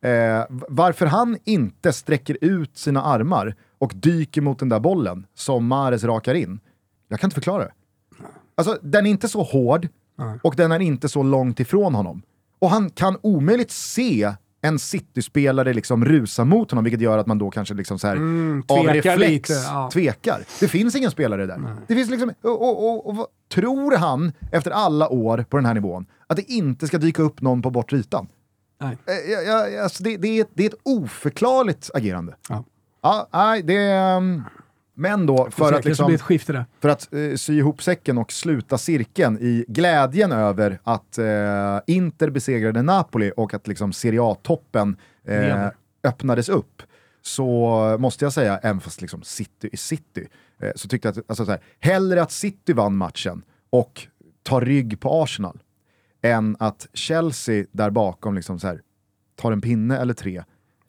Eh, 0.02 0.46
v- 0.50 0.66
varför 0.70 1.06
han 1.06 1.38
inte 1.44 1.94
sträcker 1.94 2.38
ut 2.42 2.78
sina 2.78 3.04
armar 3.04 3.56
och 3.78 3.92
dyker 3.96 4.42
mot 4.42 4.60
den 4.60 4.70
där 4.70 4.80
bollen 4.80 5.26
som 5.34 5.68
Mares 5.68 6.04
rakar 6.04 6.34
in, 6.36 6.60
jag 7.08 7.20
kan 7.20 7.28
inte 7.28 7.36
förklara 7.36 7.64
det. 7.64 7.72
Alltså, 8.56 8.78
den 8.82 9.06
är 9.06 9.10
inte 9.10 9.28
så 9.28 9.44
hård 9.44 9.88
och 10.44 10.56
den 10.58 10.72
är 10.72 10.80
inte 10.80 11.10
så 11.10 11.24
långt 11.24 11.60
ifrån 11.60 11.96
honom. 11.96 12.22
Och 12.60 12.70
han 12.70 12.90
kan 12.90 13.18
omöjligt 13.22 13.72
se 13.72 14.34
en 14.62 14.80
City-spelare 14.80 15.74
liksom 15.74 16.06
rusa 16.06 16.46
mot 16.46 16.72
honom, 16.72 16.84
vilket 16.84 17.02
gör 17.02 17.18
att 17.18 17.28
man 17.28 17.38
då 17.38 17.50
kanske 17.52 17.74
liksom 17.74 18.00
så 18.00 18.08
här, 18.08 18.16
av 18.16 18.84
tvekar 18.84 18.94
reflex 18.94 19.50
lite, 19.50 19.54
ja. 19.54 19.90
tvekar. 19.94 20.44
Det 20.60 20.68
finns 20.68 20.96
ingen 20.96 21.12
spelare 21.12 21.46
där. 21.46 21.76
Det 21.88 21.96
finns 21.96 22.10
liksom, 22.10 22.34
och, 22.42 22.62
och, 22.62 22.90
och, 22.90 23.20
och, 23.20 23.28
tror 23.54 23.98
han, 23.98 24.32
efter 24.52 24.72
alla 24.72 25.10
år 25.10 25.46
på 25.50 25.58
den 25.58 25.66
här 25.66 25.74
nivån, 25.74 26.06
att 26.28 26.38
det 26.38 26.52
inte 26.52 26.88
ska 26.88 26.98
dyka 26.98 27.22
upp 27.22 27.42
någon 27.42 27.62
på 27.62 27.70
bortre 27.70 27.98
ytan? 27.98 28.28
Nej. 28.82 28.98
Eh, 29.06 29.32
jag- 29.32 29.44
jag- 29.46 29.84
alltså 29.84 30.04
det, 30.04 30.18
det, 30.18 30.28
är 30.28 30.42
ett, 30.42 30.50
det 30.54 30.64
är 30.66 30.70
ett 30.70 30.80
oförklarligt 30.84 31.90
agerande. 31.94 32.36
Ja. 32.50 32.64
Ja, 33.02 33.28
nej, 33.34 33.64
det... 33.64 33.84
Men 35.00 35.26
då, 35.26 35.52
för 35.52 35.74
att, 35.74 35.86
liksom, 35.86 36.18
för 36.80 36.90
att 36.90 37.14
eh, 37.14 37.36
sy 37.36 37.58
ihop 37.58 37.84
säcken 37.84 38.18
och 38.18 38.32
sluta 38.32 38.78
cirkeln 38.78 39.38
i 39.42 39.66
glädjen 39.68 40.32
över 40.32 40.80
att 40.84 41.18
eh, 41.18 41.80
Inter 41.88 42.30
besegrade 42.30 42.82
Napoli 42.82 43.32
och 43.38 43.54
att 43.54 43.68
liksom 43.68 43.94
Serie 43.94 44.22
A-toppen 44.24 44.98
eh, 45.24 45.68
öppnades 46.04 46.50
upp, 46.50 46.84
så 47.22 47.98
måste 48.00 48.26
jag 48.26 48.34
säga, 48.34 48.58
även 48.58 48.80
fast 48.80 49.02
liksom 49.02 49.22
City 49.24 49.70
är 49.72 49.78
City, 49.78 50.28
eh, 50.62 50.72
så 50.76 50.88
tyckte 50.88 51.08
jag 51.08 51.20
att, 51.20 51.30
alltså 51.30 51.46
så 51.46 51.52
här, 51.52 51.62
hellre 51.80 52.22
att 52.22 52.32
City 52.32 52.74
vann 52.74 52.98
matchen 52.98 53.44
och 53.70 54.08
tar 54.44 54.62
rygg 54.62 55.00
på 55.00 55.24
Arsenal, 55.24 55.60
än 56.22 56.56
att 56.60 56.88
Chelsea 56.94 57.66
där 57.72 57.90
bakom 57.90 58.36
liksom 58.36 58.60
så 58.60 58.68
här, 58.68 58.82
tar 59.36 59.52
en 59.52 59.62
pinne 59.62 59.98
eller 59.98 60.14
tre. 60.14 60.44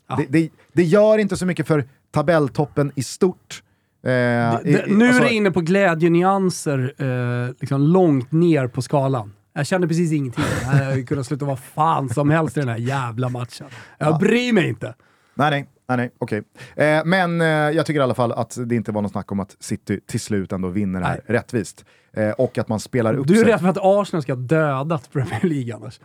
Ja. 0.09 0.17
Det, 0.17 0.27
det, 0.29 0.51
det 0.73 0.83
gör 0.83 1.19
inte 1.19 1.37
så 1.37 1.47
mycket 1.47 1.67
för 1.67 1.89
tabelltoppen 2.11 2.93
i 2.95 3.03
stort. 3.03 3.63
Eh, 4.03 4.11
Det- 4.11 4.61
i- 4.65 4.95
nu 4.95 5.07
alltså- 5.07 5.23
är 5.23 5.29
du 5.29 5.35
inne 5.35 5.51
på 5.51 5.61
glädjenyanser 5.61 6.95
eh, 6.99 7.55
liksom 7.61 7.81
långt 7.81 8.33
ner 8.33 8.67
på 8.69 8.83
skalan. 8.83 9.33
Jag 9.53 9.67
kände 9.67 9.89
precis 9.89 10.13
ingenting. 10.13 10.45
Jag 10.63 10.69
hade 10.69 11.03
kunnat 11.03 11.27
sluta 11.27 11.45
vad 11.45 11.59
fan 11.59 12.09
som 12.09 12.31
helst 12.31 12.57
i 12.57 12.61
den 12.61 12.69
här 12.69 12.77
jävla 12.79 13.29
matchen. 13.29 13.67
Jag 13.99 14.19
bryr 14.19 14.53
mig 14.53 14.69
inte. 14.69 14.95
Nej, 15.35 15.51
nej, 15.51 15.69
nej, 15.89 15.97
nej 15.97 16.11
okej. 16.19 16.43
Eh, 16.77 17.05
men 17.05 17.41
eh, 17.41 17.47
jag 17.47 17.87
tycker 17.87 18.01
i 18.01 18.03
alla 18.03 18.15
fall 18.15 18.33
att 18.33 18.59
det 18.67 18.75
inte 18.75 18.93
var 18.93 19.03
något 19.03 19.13
snack 19.13 19.33
om 19.33 19.41
att 19.41 19.57
City 19.61 20.01
till 20.07 20.21
slut 20.21 20.53
ändå 20.53 20.69
vinner 20.69 21.01
det 21.01 21.07
här 21.07 21.21
rättvist. 21.27 21.85
Eh, 22.13 22.31
och 22.31 22.59
att 22.59 22.69
man 22.69 22.81
spelar 22.81 23.15
upp 23.15 23.27
Du 23.27 23.35
är 23.35 23.39
sig. 23.45 23.53
rädd 23.53 23.61
för 23.61 23.69
att 23.69 23.79
Arsenal 23.81 24.23
ska 24.23 24.33
ha 24.33 24.41
dödat 24.41 25.13
Premier 25.13 25.41
League 25.43 25.75
annars. 25.75 26.01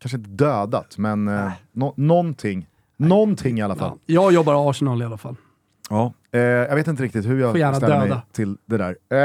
Kanske 0.00 0.16
inte 0.18 0.30
dödat, 0.30 0.98
men 0.98 1.28
eh, 1.28 1.50
nå- 1.72 1.94
någonting. 1.96 2.66
Någonting 2.96 3.58
i 3.58 3.62
alla 3.62 3.74
fall. 3.76 3.90
Ja, 4.06 4.22
jag 4.22 4.32
jobbar 4.32 4.70
Arsenal 4.70 5.02
i 5.02 5.04
alla 5.04 5.18
fall. 5.18 5.36
Ja. 5.90 6.12
Eh, 6.32 6.40
jag 6.40 6.74
vet 6.74 6.86
inte 6.86 7.02
riktigt 7.02 7.26
hur 7.26 7.40
jag 7.40 7.76
ställer 7.76 7.98
mig 8.08 8.18
till 8.32 8.56
det 8.66 8.76
där. 8.76 8.96
Eh, 9.10 9.18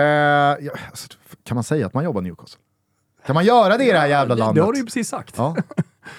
ja, 0.66 0.72
alltså, 0.90 1.08
kan 1.44 1.56
man 1.56 1.64
säga 1.64 1.86
att 1.86 1.94
man 1.94 2.04
jobbar 2.04 2.22
Newcastle? 2.22 2.60
Kan 3.26 3.34
man 3.34 3.46
göra 3.46 3.78
det 3.78 3.84
i 3.84 3.92
det 3.92 3.98
här 4.00 4.08
jävla 4.08 4.36
Det, 4.36 4.40
landet? 4.40 4.56
det 4.56 4.66
har 4.66 4.74
du 4.74 4.80
ju 4.80 4.86
precis 4.86 5.10
sagt. 5.10 5.36
Ja. 5.38 5.56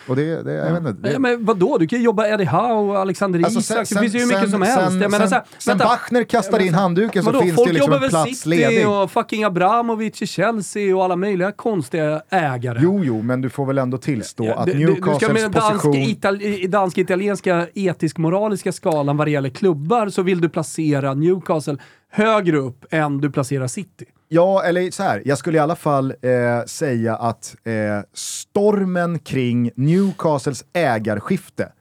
Och 0.09 0.17
det, 0.17 0.43
det, 0.43 0.53
jag 0.53 0.81
vet 0.81 0.97
inte, 0.97 1.13
det, 1.13 1.19
men 1.19 1.45
vadå? 1.45 1.79
Du 1.79 1.87
kan 1.87 1.99
ju 1.99 2.05
jobba 2.05 2.27
Eddie 2.29 2.45
Howe, 2.45 2.99
Alexander 2.99 3.45
Alltså, 3.45 3.61
Isak, 3.61 3.89
det 3.89 3.99
finns 3.99 4.15
ju 4.15 4.19
hur 4.19 4.27
mycket 4.27 4.51
som 4.51 4.63
helst. 4.63 4.89
Sen, 4.91 4.99
menar, 4.99 5.27
sen, 5.27 5.41
så 5.59 5.71
sen. 5.71 5.79
Bachner 5.79 6.25
kastade 6.25 6.67
in 6.67 6.75
handduken 6.75 7.23
så 7.23 7.31
Vadå, 7.31 7.43
finns 7.43 7.55
folk 7.57 7.69
det 7.69 7.73
liksom 7.73 7.87
jobbar 7.93 7.97
en 7.97 8.01
väl 8.03 8.11
plats 8.11 8.39
City 8.41 8.49
ledig. 8.49 8.89
och 8.89 9.11
fucking 9.11 9.45
Abramovic 9.45 10.23
i 10.23 10.27
Chelsea 10.27 10.97
och 10.97 11.05
alla 11.05 11.17
möjliga 11.17 11.53
konstiga 11.53 12.23
ägare. 12.31 12.79
Jo, 12.83 13.01
jo, 13.05 13.23
men 13.23 13.41
du 13.41 13.51
får 13.51 13.67
väl 13.67 13.79
ändå 13.79 13.99
tillstå 13.99 14.45
Ja, 14.45 14.55
att 14.55 14.67
du- 14.67 14.73
du- 14.73 14.79
Du 14.87 14.95
ska 14.95 15.05
Newcastles 15.11 15.33
med 15.33 15.43
den 15.43 15.53
dansk, 15.53 15.73
position... 15.73 15.97
itali, 15.97 16.63
i 16.63 16.67
dansk-italienska 16.67 17.67
etisk-moraliska 17.75 18.73
skalan 18.73 19.17
vad 19.17 19.27
det 19.27 19.31
gäller 19.31 19.51
klubbar 19.51 20.09
så 20.09 20.23
vill 20.23 20.41
du 20.41 20.49
placera 20.49 21.15
Newcastle 21.15 21.77
högre 22.11 22.57
upp 22.59 22.85
än 22.91 23.19
du 23.19 23.31
placerar 23.31 23.67
City. 23.67 24.05
Ja, 24.35 24.63
eller 24.65 24.91
så 24.91 25.03
här, 25.03 25.23
jag 25.25 25.39
skulle 25.39 25.57
i 25.59 25.61
alla 25.61 25.77
fall 25.77 26.11
eh, 26.11 26.65
säga 26.67 27.17
att 27.17 27.57
eh, 27.65 27.73
stormen 28.13 29.19
kring 29.19 29.71
Newcastles 29.77 30.65
ägarskifte 30.73 31.73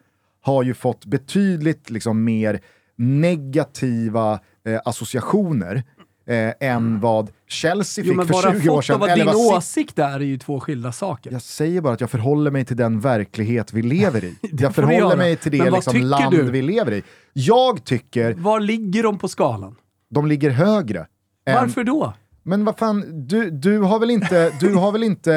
har 0.41 0.63
ju 0.63 0.73
fått 0.73 1.05
betydligt 1.05 1.89
liksom, 1.89 2.23
mer 2.23 2.59
negativa 2.95 4.39
eh, 4.65 4.79
associationer 4.85 5.83
eh, 6.27 6.69
än 6.69 6.99
vad 6.99 7.31
Chelsea 7.47 8.03
fick 8.03 8.13
för 8.13 8.17
vad 8.17 8.27
du 8.27 8.33
har 8.33 8.59
20 8.59 8.69
år 8.69 8.81
sedan. 8.81 8.99
vad 8.99 9.09
eller 9.09 9.25
din 9.25 9.33
vad 9.33 9.57
åsikt 9.57 9.99
är 9.99 10.13
är 10.13 10.19
ju 10.19 10.37
två 10.37 10.59
skilda 10.59 10.91
saker. 10.91 11.31
Jag 11.31 11.41
säger 11.41 11.81
bara 11.81 11.93
att 11.93 12.01
jag 12.01 12.09
förhåller 12.11 12.51
mig 12.51 12.65
till 12.65 12.77
den 12.77 12.99
verklighet 12.99 13.73
vi 13.73 13.81
lever 13.81 14.23
i. 14.23 14.35
Jag 14.51 14.75
förhåller 14.75 15.17
mig 15.17 15.35
till 15.35 15.51
det 15.51 15.71
liksom, 15.71 15.97
land 15.97 16.35
du? 16.35 16.51
vi 16.51 16.61
lever 16.61 16.91
i. 16.91 17.03
Jag 17.33 17.83
tycker 17.83 18.33
Var 18.33 18.59
ligger 18.59 19.03
de 19.03 19.17
på 19.19 19.27
skalan? 19.27 19.75
de 20.09 20.27
ligger 20.27 20.49
högre. 20.49 20.99
än- 21.45 21.55
Varför 21.55 21.83
då? 21.83 22.13
Men 22.43 22.65
vad 22.65 22.77
fan, 22.77 23.27
du, 23.27 23.49
du 23.49 23.79
har 23.79 23.99
väl 23.99 24.09
inte, 24.11 24.53
du 24.59 24.73
har 24.75 24.91
väl 24.91 25.03
inte 25.03 25.33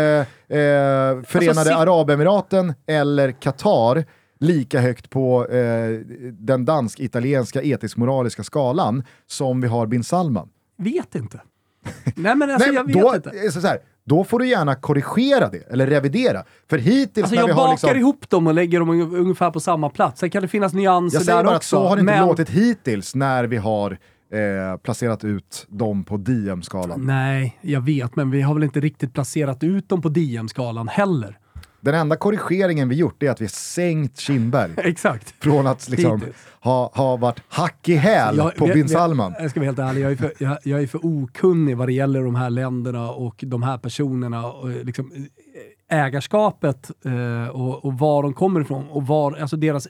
eh, 0.48 0.57
Förenade 1.26 1.61
Alltså, 1.61 1.74
Arabemiraten 1.74 2.74
eller 2.86 3.30
Qatar 3.32 4.05
lika 4.40 4.80
högt 4.80 5.11
på 5.11 5.46
eh, 5.46 5.90
den 6.32 6.64
dansk-italienska 6.64 7.62
etisk-moraliska 7.62 8.42
skalan 8.44 9.05
som 9.26 9.61
vi 9.61 9.68
har 9.68 9.86
bin 9.86 10.05
Salman. 10.05 10.48
Vet 10.78 11.14
inte. 11.14 11.40
Nej 12.16 12.34
men 12.34 12.50
alltså 12.50 12.66
Nej, 12.68 12.74
jag 12.76 12.84
vet 12.86 12.94
då, 12.94 13.14
inte. 13.14 13.52
så 13.52 13.61
här, 13.68 13.78
då 14.05 14.24
får 14.24 14.38
du 14.38 14.48
gärna 14.48 14.74
korrigera 14.74 15.48
det, 15.48 15.72
eller 15.72 15.86
revidera. 15.86 16.44
För 16.70 16.78
hittills 16.78 17.24
Alltså 17.24 17.34
när 17.34 17.42
jag 17.42 17.46
vi 17.46 17.52
bakar 17.55 17.66
har 17.66 17.72
liksom... 17.72 17.96
ihop 17.98 18.30
dem 18.30 18.46
och 18.46 18.55
lägger 18.55 18.78
dem 18.78 18.90
un- 18.90 19.16
ungefär 19.16 19.50
på 19.50 19.61
samma 19.61 19.90
plats. 19.90 20.20
Sen 20.20 20.30
kan 20.30 20.42
det 20.42 20.48
finnas 20.48 20.72
nyanser 20.72 21.16
Jag 21.18 21.24
säger 21.24 21.36
där 21.38 21.44
bara 21.44 21.50
att 21.55 21.57
också. 21.57 21.76
så 21.76 21.88
har 21.88 21.96
det 21.96 22.00
inte 22.00 22.12
men... 22.12 22.26
låtit 22.26 22.50
hittills 22.50 23.14
när 23.14 23.44
vi 23.44 23.57
har 23.57 23.98
eh, 24.32 24.76
placerat 24.82 25.24
ut 25.24 25.66
dem 25.68 26.04
på 26.04 26.16
DM-skalan. 26.16 27.00
Nej, 27.06 27.58
jag 27.60 27.80
vet, 27.80 28.16
men 28.16 28.30
vi 28.30 28.42
har 28.42 28.54
väl 28.54 28.62
inte 28.62 28.80
riktigt 28.80 29.12
placerat 29.14 29.64
ut 29.64 29.88
dem 29.88 30.02
på 30.02 30.08
DM-skalan 30.08 30.88
heller. 30.88 31.38
Den 31.80 31.94
enda 31.94 32.16
korrigeringen 32.16 32.88
vi 32.88 32.94
gjort 32.94 33.22
är 33.22 33.30
att 33.30 33.40
vi 33.40 33.48
sänkt 33.48 34.18
Kindberg. 34.18 34.70
Exakt. 34.76 35.34
Från 35.42 35.66
att 35.66 35.88
liksom 35.88 36.22
ha, 36.60 36.90
ha 36.94 37.16
varit 37.16 37.42
hack 37.48 37.88
i 37.88 37.94
häl 37.94 38.36
Jag- 38.36 38.56
på 38.56 38.66
bin 38.66 38.88
Salman. 38.88 39.34
Jag 39.40 39.50
ska 39.50 39.60
vara 39.60 39.66
helt 39.66 39.78
ärlig, 39.78 40.02
jag 40.02 40.12
är, 40.12 40.16
för, 40.16 40.32
jag, 40.38 40.58
jag 40.62 40.82
är 40.82 40.86
för 40.86 41.00
okunnig 41.06 41.76
vad 41.76 41.88
det 41.88 41.92
gäller 41.92 42.22
de 42.24 42.34
här 42.34 42.50
länderna 42.50 43.10
och 43.10 43.44
de 43.46 43.62
här 43.62 43.78
personerna. 43.78 44.46
Och 44.46 44.68
liksom, 44.68 45.12
eh, 45.90 45.98
ägarskapet 45.98 46.90
eh, 47.04 47.48
och, 47.48 47.84
och 47.84 47.98
var 47.98 48.22
de 48.22 48.32
kommer 48.32 48.60
ifrån 48.60 48.88
och 48.88 49.06
var, 49.06 49.36
alltså 49.36 49.56
deras 49.56 49.88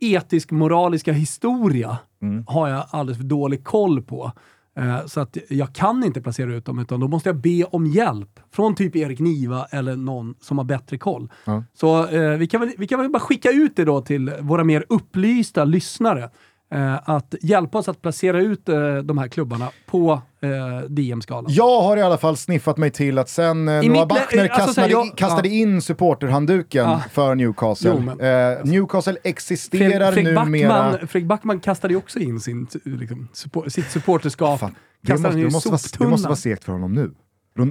etisk-moraliska 0.00 1.12
historia 1.12 1.98
Mm. 2.22 2.44
har 2.48 2.68
jag 2.68 2.84
alldeles 2.90 3.18
för 3.18 3.24
dålig 3.24 3.64
koll 3.64 4.02
på. 4.02 4.32
Eh, 4.78 5.06
så 5.06 5.20
att 5.20 5.36
jag 5.48 5.72
kan 5.74 6.04
inte 6.04 6.20
placera 6.20 6.54
ut 6.54 6.64
dem, 6.64 6.78
utan 6.78 7.00
då 7.00 7.08
måste 7.08 7.28
jag 7.28 7.36
be 7.36 7.64
om 7.64 7.86
hjälp 7.86 8.40
från 8.52 8.74
typ 8.74 8.96
Erik 8.96 9.18
Niva 9.20 9.64
eller 9.70 9.96
någon 9.96 10.34
som 10.40 10.58
har 10.58 10.64
bättre 10.64 10.98
koll. 10.98 11.28
Ja. 11.44 11.64
Så 11.74 12.06
eh, 12.06 12.36
vi, 12.36 12.46
kan 12.46 12.60
väl, 12.60 12.70
vi 12.78 12.86
kan 12.86 13.00
väl 13.00 13.10
bara 13.10 13.20
skicka 13.20 13.50
ut 13.50 13.76
det 13.76 13.84
då 13.84 14.00
till 14.00 14.32
våra 14.40 14.64
mer 14.64 14.84
upplysta 14.88 15.64
lyssnare. 15.64 16.30
Eh, 16.70 17.10
att 17.10 17.34
hjälpa 17.42 17.78
oss 17.78 17.88
att 17.88 18.02
placera 18.02 18.40
ut 18.40 18.68
eh, 18.68 18.96
de 18.96 19.18
här 19.18 19.28
klubbarna 19.28 19.68
på 19.86 20.22
eh, 20.40 20.88
DM-skalan. 20.88 21.46
Jag 21.52 21.80
har 21.82 21.96
i 21.96 22.02
alla 22.02 22.18
fall 22.18 22.36
sniffat 22.36 22.76
mig 22.76 22.90
till 22.90 23.18
att 23.18 23.28
sen 23.28 23.68
eh, 23.68 23.82
Noah 23.82 24.06
Bachner 24.06 24.48
alltså, 24.48 24.66
kastade, 24.66 24.88
jag- 24.88 25.16
kastade 25.16 25.48
in 25.48 25.82
supporterhandduken 25.82 26.84
Ja. 26.84 27.02
för 27.12 27.34
Newcastle. 27.34 27.90
Jo, 27.94 28.00
men- 28.00 28.20
eh, 28.58 28.64
Newcastle 28.64 29.16
existerar 29.24 30.12
Fredrik 30.12 30.34
numera... 30.38 30.68
Backman, 30.68 31.08
Fredrik 31.08 31.28
Backman 31.28 31.60
kastade 31.60 31.94
ju 31.94 31.98
också 31.98 32.18
in 32.18 32.40
sin, 32.40 32.66
liksom, 32.84 33.28
support, 33.32 33.72
sitt 33.72 33.90
supporterskap. 33.90 34.60
Fan, 34.60 34.74
det, 35.02 35.12
måste, 35.12 35.28
det, 35.30 35.50
måste 35.50 35.68
vara, 35.68 35.80
det 35.98 36.06
måste 36.06 36.28
vara 36.28 36.36
segt 36.36 36.64
för 36.64 36.72
honom 36.72 36.92
nu. 36.94 37.10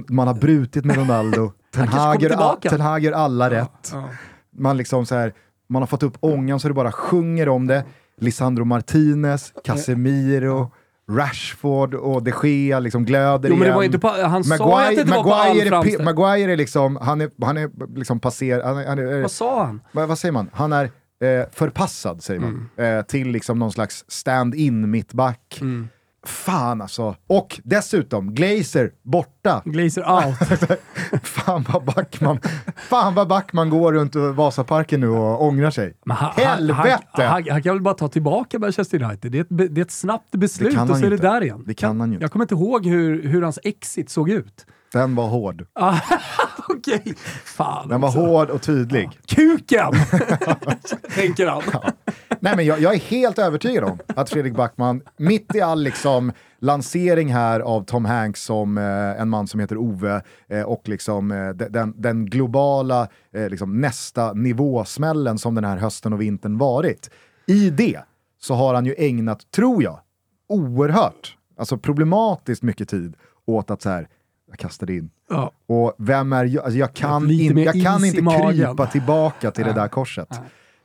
Man 0.08 0.26
har 0.26 0.34
brutit 0.34 0.84
med 0.84 0.96
Ronaldo, 0.96 1.52
Ten 1.74 1.82
kanske 1.86 1.98
Hag 2.00 2.14
kommer 2.14 2.30
gör 2.30 2.36
all- 2.36 2.56
tillbaka. 2.56 2.68
Ten 2.70 2.80
Hag 2.80 3.04
gör 3.04 3.12
alla 3.12 3.50
rätt. 3.50 3.90
Ja. 3.92 4.08
Man, 4.58 4.76
liksom 4.76 5.06
så 5.06 5.14
här, 5.14 5.32
man 5.68 5.82
har 5.82 5.86
fått 5.86 6.02
upp 6.02 6.16
ångan 6.20 6.60
så 6.60 6.68
det 6.68 6.74
bara 6.74 6.92
sjunger 6.92 7.48
om 7.48 7.66
det. 7.66 7.84
Lisandro 8.18 8.64
Martinez, 8.64 9.52
Casemiro, 9.64 10.72
Rashford 11.10 11.94
och 11.94 12.22
de 12.22 12.32
Gea 12.42 12.80
liksom 12.80 13.04
glöder 13.04 13.48
Jo, 13.48 13.54
men 13.54 13.60
det 13.60 13.64
igen. 13.64 13.74
var 13.74 13.82
ju 13.82 13.86
inte 13.86 13.98
på, 13.98 14.08
han 14.08 14.44
sa 14.44 14.54
ju 14.56 14.88
att 14.88 14.94
det 14.94 15.00
inte 15.00 15.12
var 15.16 15.22
på 15.22 15.34
all 15.34 15.48
Maguire, 15.48 15.62
är, 15.66 15.66
pi- 15.66 15.68
framställning. 15.70 16.04
Maguire 16.04 16.52
är 16.52 16.56
liksom, 16.56 16.96
han 16.96 17.20
är, 17.20 17.30
han 17.44 17.56
är 17.56 17.96
liksom 17.96 18.20
passerad, 18.20 18.64
han 18.64 18.78
är, 18.78 18.86
han 18.86 18.98
är, 18.98 19.22
Vad 19.22 19.30
sa 19.30 19.64
han? 19.64 19.80
vad, 19.92 20.08
vad 20.08 20.18
säger 20.18 20.32
man? 20.32 20.50
Han 20.52 20.72
är 20.72 20.84
eh, 20.84 21.44
förpassad, 21.52 22.22
säger 22.22 22.40
man, 22.40 22.68
Mm. 22.78 22.98
eh, 22.98 23.04
till 23.04 23.28
liksom 23.30 23.58
någon 23.58 23.72
slags 23.72 24.04
stand-in 24.08 24.90
mittback. 24.90 25.58
Mm. 25.60 25.88
Fan 26.26 26.80
alltså. 26.80 27.16
Och 27.26 27.60
dessutom, 27.64 28.34
Glazer 28.34 28.90
borta. 29.02 29.62
Glazer 29.64 30.02
out. 30.26 30.36
Fan 31.22 31.64
vad 31.72 31.84
Backman, 31.84 32.38
fan 32.76 33.14
vad 33.14 33.28
Backman 33.28 33.70
går 33.70 33.92
runt 33.92 34.14
Vasaparken 34.14 35.00
nu 35.00 35.08
och 35.08 35.42
ångrar 35.44 35.70
sig. 35.70 35.94
Men 36.04 36.16
Helvete! 36.16 36.98
Han, 37.12 37.26
han, 37.26 37.44
han 37.50 37.62
kan 37.62 37.74
väl 37.74 37.82
bara 37.82 37.94
ta 37.94 38.08
tillbaka 38.08 38.58
Manchester 38.58 39.02
United. 39.02 39.32
Det 39.32 39.38
är 39.38 39.42
ett, 39.42 39.74
det 39.74 39.80
är 39.80 39.84
ett 39.84 39.90
snabbt 39.90 40.30
beslut 40.30 40.78
och 40.90 40.96
så 40.96 41.06
är 41.06 41.10
det 41.10 41.16
där 41.16 41.42
igen. 41.42 41.64
Det 41.66 41.74
kan 41.74 42.00
han 42.00 42.12
ju. 42.12 42.18
Jag 42.20 42.32
kommer 42.32 42.44
inte 42.44 42.54
ihåg 42.54 42.86
hur, 42.86 43.22
hur 43.28 43.42
hans 43.42 43.58
exit 43.62 44.10
såg 44.10 44.30
ut. 44.30 44.66
Den 44.92 45.14
var 45.14 45.26
hård. 45.26 45.66
Okej. 46.68 47.14
Fan 47.44 47.88
Den 47.88 48.00
var 48.00 48.08
också. 48.08 48.20
hård 48.20 48.50
och 48.50 48.62
tydlig. 48.62 49.10
Kuken! 49.26 49.92
Tänker 51.14 51.46
han. 51.46 51.62
Nej 52.40 52.56
men 52.56 52.64
jag, 52.66 52.80
jag 52.80 52.94
är 52.94 52.98
helt 52.98 53.38
övertygad 53.38 53.84
om 53.84 53.98
att 54.14 54.30
Fredrik 54.30 54.54
Backman, 54.54 55.02
mitt 55.16 55.54
i 55.54 55.60
all 55.60 55.82
liksom 55.82 56.32
lansering 56.60 57.32
här 57.32 57.60
av 57.60 57.84
Tom 57.84 58.04
Hanks 58.04 58.42
som 58.44 58.78
eh, 58.78 59.20
en 59.20 59.28
man 59.28 59.46
som 59.46 59.60
heter 59.60 59.76
Ove 59.76 60.22
eh, 60.48 60.62
och 60.62 60.88
liksom 60.88 61.30
eh, 61.30 61.48
de- 61.48 61.64
den, 61.68 61.94
den 61.96 62.26
globala 62.26 63.08
eh, 63.34 63.48
liksom 63.48 63.80
nästa 63.80 64.32
nivåsmällen 64.32 65.38
som 65.38 65.54
den 65.54 65.64
här 65.64 65.76
hösten 65.76 66.12
och 66.12 66.20
vintern 66.20 66.58
varit. 66.58 67.10
I 67.46 67.70
det 67.70 68.00
så 68.40 68.54
har 68.54 68.74
han 68.74 68.86
ju 68.86 68.94
ägnat, 68.98 69.50
tror 69.50 69.82
jag, 69.82 70.00
oerhört, 70.48 71.36
alltså 71.58 71.78
problematiskt 71.78 72.62
mycket 72.62 72.88
tid 72.88 73.14
åt 73.46 73.70
att 73.70 73.82
så 73.82 73.88
här, 73.90 74.08
jag 74.48 74.58
kastade 74.58 74.92
in. 74.94 75.10
Ja. 75.30 75.52
Och 75.66 75.94
vem 75.98 76.32
är 76.32 76.44
jag? 76.44 76.64
Alltså 76.64 76.78
jag 76.78 76.94
kan, 76.94 77.30
in, 77.30 77.58
jag 77.58 77.82
kan 77.82 78.04
inte 78.04 78.22
krypa 78.52 78.86
tillbaka 78.86 79.50
till 79.50 79.64
det 79.64 79.72
där 79.72 79.88
korset. 79.88 80.40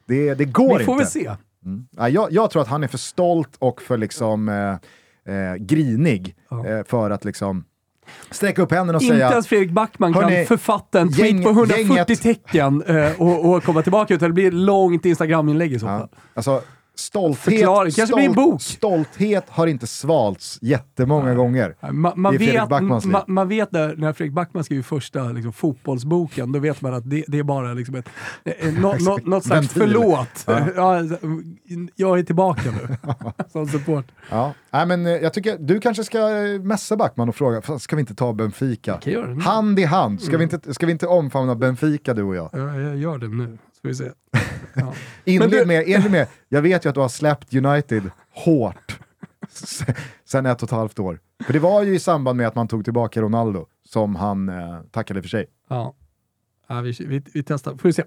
Det, 0.08 0.34
det 0.34 0.46
går 0.46 0.78
Vi 0.80 0.86
får 0.86 0.94
inte. 0.94 1.04
väl 1.04 1.12
se. 1.12 1.32
Mm. 1.66 1.88
Ja, 1.98 2.10
jag, 2.10 2.32
jag 2.32 2.52
tror 2.52 2.62
att 2.62 2.68
han 2.68 2.84
är 2.84 2.88
för 2.88 2.98
stolt 2.98 3.50
och 3.60 3.82
för 3.82 3.98
liksom 3.98 4.50
eh, 4.50 5.36
eh, 5.36 5.56
grinig 5.56 6.36
Ja. 6.50 6.66
eh, 6.68 6.84
för 6.84 7.10
att 7.12 7.26
liksom 7.26 7.64
sträcka 8.32 8.62
upp 8.62 8.72
händerna 8.72 8.98
och 8.98 9.04
Inte 9.04 9.16
säga 9.16 9.30
ens 9.32 9.48
Fredrik 9.48 9.72
Backman 9.72 10.14
Hörni, 10.14 10.36
kan 10.36 10.46
författa 10.46 11.00
en 11.02 11.14
tweet 11.14 11.32
gäng- 11.32 11.44
på 11.44 11.50
140 11.50 11.86
gänget- 11.88 12.22
tecken 12.22 12.82
eh, 12.84 13.22
och, 13.22 13.50
och 13.54 13.64
komma 13.64 13.82
tillbaka, 13.82 14.14
utan 14.14 14.30
det 14.30 14.34
blir 14.34 14.48
ett 14.48 14.54
långt 14.54 15.06
Instagram-inlägg 15.06 15.74
i 15.74 15.80
så 15.80 15.86
Ja. 15.86 16.00
fall. 16.00 16.10
Alltså, 16.34 16.62
stolthet, 16.96 17.54
Förklaring. 17.54 17.92
Kanske 17.92 18.16
blir 18.16 18.26
en 18.26 18.34
bok. 18.34 18.62
stolthet 18.62 19.46
har 19.50 19.68
inte 19.68 19.88
svalts 19.88 20.60
jättemånga 20.62 21.36
gånger. 21.36 21.76
Man, 21.92 22.14
man, 22.16 22.36
I 22.36 22.38
Fredrik 22.38 22.62
vet, 22.62 22.70
Backmans 22.70 23.06
liv. 23.06 23.16
man, 23.28 23.48
vet 23.48 23.72
när, 23.72 23.96
när 23.96 24.14
Fredrik 24.14 24.34
Backman 24.34 24.64
skriver 24.64 24.84
första 24.84 25.24
liksom, 25.24 25.54
fotbollsboken, 25.54 26.52
då 26.52 26.60
vet 26.60 26.82
man 26.82 26.94
att 26.94 27.10
det, 27.10 27.24
det 27.28 27.40
är 27.40 27.44
bara 27.44 27.74
liksom 27.74 27.96
ett, 27.96 28.10
eh, 28.44 28.74
nå, 28.74 28.96
nå, 29.00 29.20
något 29.24 29.46
slags 29.46 29.70
förlåt. 29.74 30.28
Ja. 30.48 30.60
Ja. 30.76 31.02
jag 31.96 32.20
är 32.20 32.24
tillbaka 32.24 32.62
nu, 32.72 32.98
som 33.52 33.68
support. 33.68 34.06
Ja. 34.30 34.54
Nej, 34.72 34.86
men, 34.86 35.06
eh, 35.06 35.12
jag 35.12 35.34
tycker 35.34 35.58
du 35.60 35.80
kanske 35.80 36.04
ska 36.04 36.30
eh, 36.46 36.60
messa 36.62 36.98
Backman 36.98 37.30
och 37.30 37.36
fråga, 37.36 37.62
"Fan, 37.62 37.80
ska 37.80 37.96
vi 37.96 38.00
inte 38.00 38.16
ta 38.16 38.34
Benfica? 38.34 39.00
det. 39.04 39.42
Hand 39.44 39.80
i 39.80 39.84
hand, 39.84 40.22
ska, 40.22 40.38
vi 40.38 40.44
inte, 40.44 40.74
ska 40.74 40.86
vi 40.86 40.92
inte 40.92 41.08
omfamna 41.08 41.56
Benfica 41.56 42.14
du 42.14 42.24
och 42.24 42.36
jag? 42.36 42.50
Ja, 42.54 42.80
jag 42.80 42.98
gör 42.98 43.18
det 43.18 43.28
nu, 43.28 43.58
ska 43.84 43.88
vi 43.88 43.96
se. 43.96 44.12
Ja. 44.76 44.94
Inled 45.26 45.50
du- 45.52 45.66
med, 45.66 45.88
inled 45.88 46.12
med, 46.12 46.28
jag 46.50 46.62
vet 46.62 46.86
ju 46.86 46.90
att 46.90 46.96
du 46.96 47.02
har 47.02 47.10
släppt 47.10 47.54
United 47.54 48.12
hårt 48.32 49.00
sen 50.26 50.46
ett 50.46 50.64
och 50.64 50.68
ett 50.68 50.72
halvt 50.72 51.00
år. 51.00 51.20
För 51.46 51.54
det 51.54 51.60
var 51.60 51.84
ju 51.84 51.96
i 51.96 52.00
samband 52.00 52.38
med 52.38 52.48
att 52.48 52.56
man 52.56 52.68
tog 52.68 52.84
tillbaka 52.84 53.22
Ronaldo 53.22 53.66
som 53.90 54.16
han 54.16 54.50
eh, 54.50 54.80
tackade 54.92 55.22
för 55.22 55.30
sig. 55.30 55.46
Ja. 55.70 55.96
Ja, 56.68 56.82
vi, 56.82 56.92
vi, 57.00 57.22
vi 57.34 57.44
testar, 57.44 57.72
får 57.78 57.90
vi 57.90 57.94
se. 57.94 58.04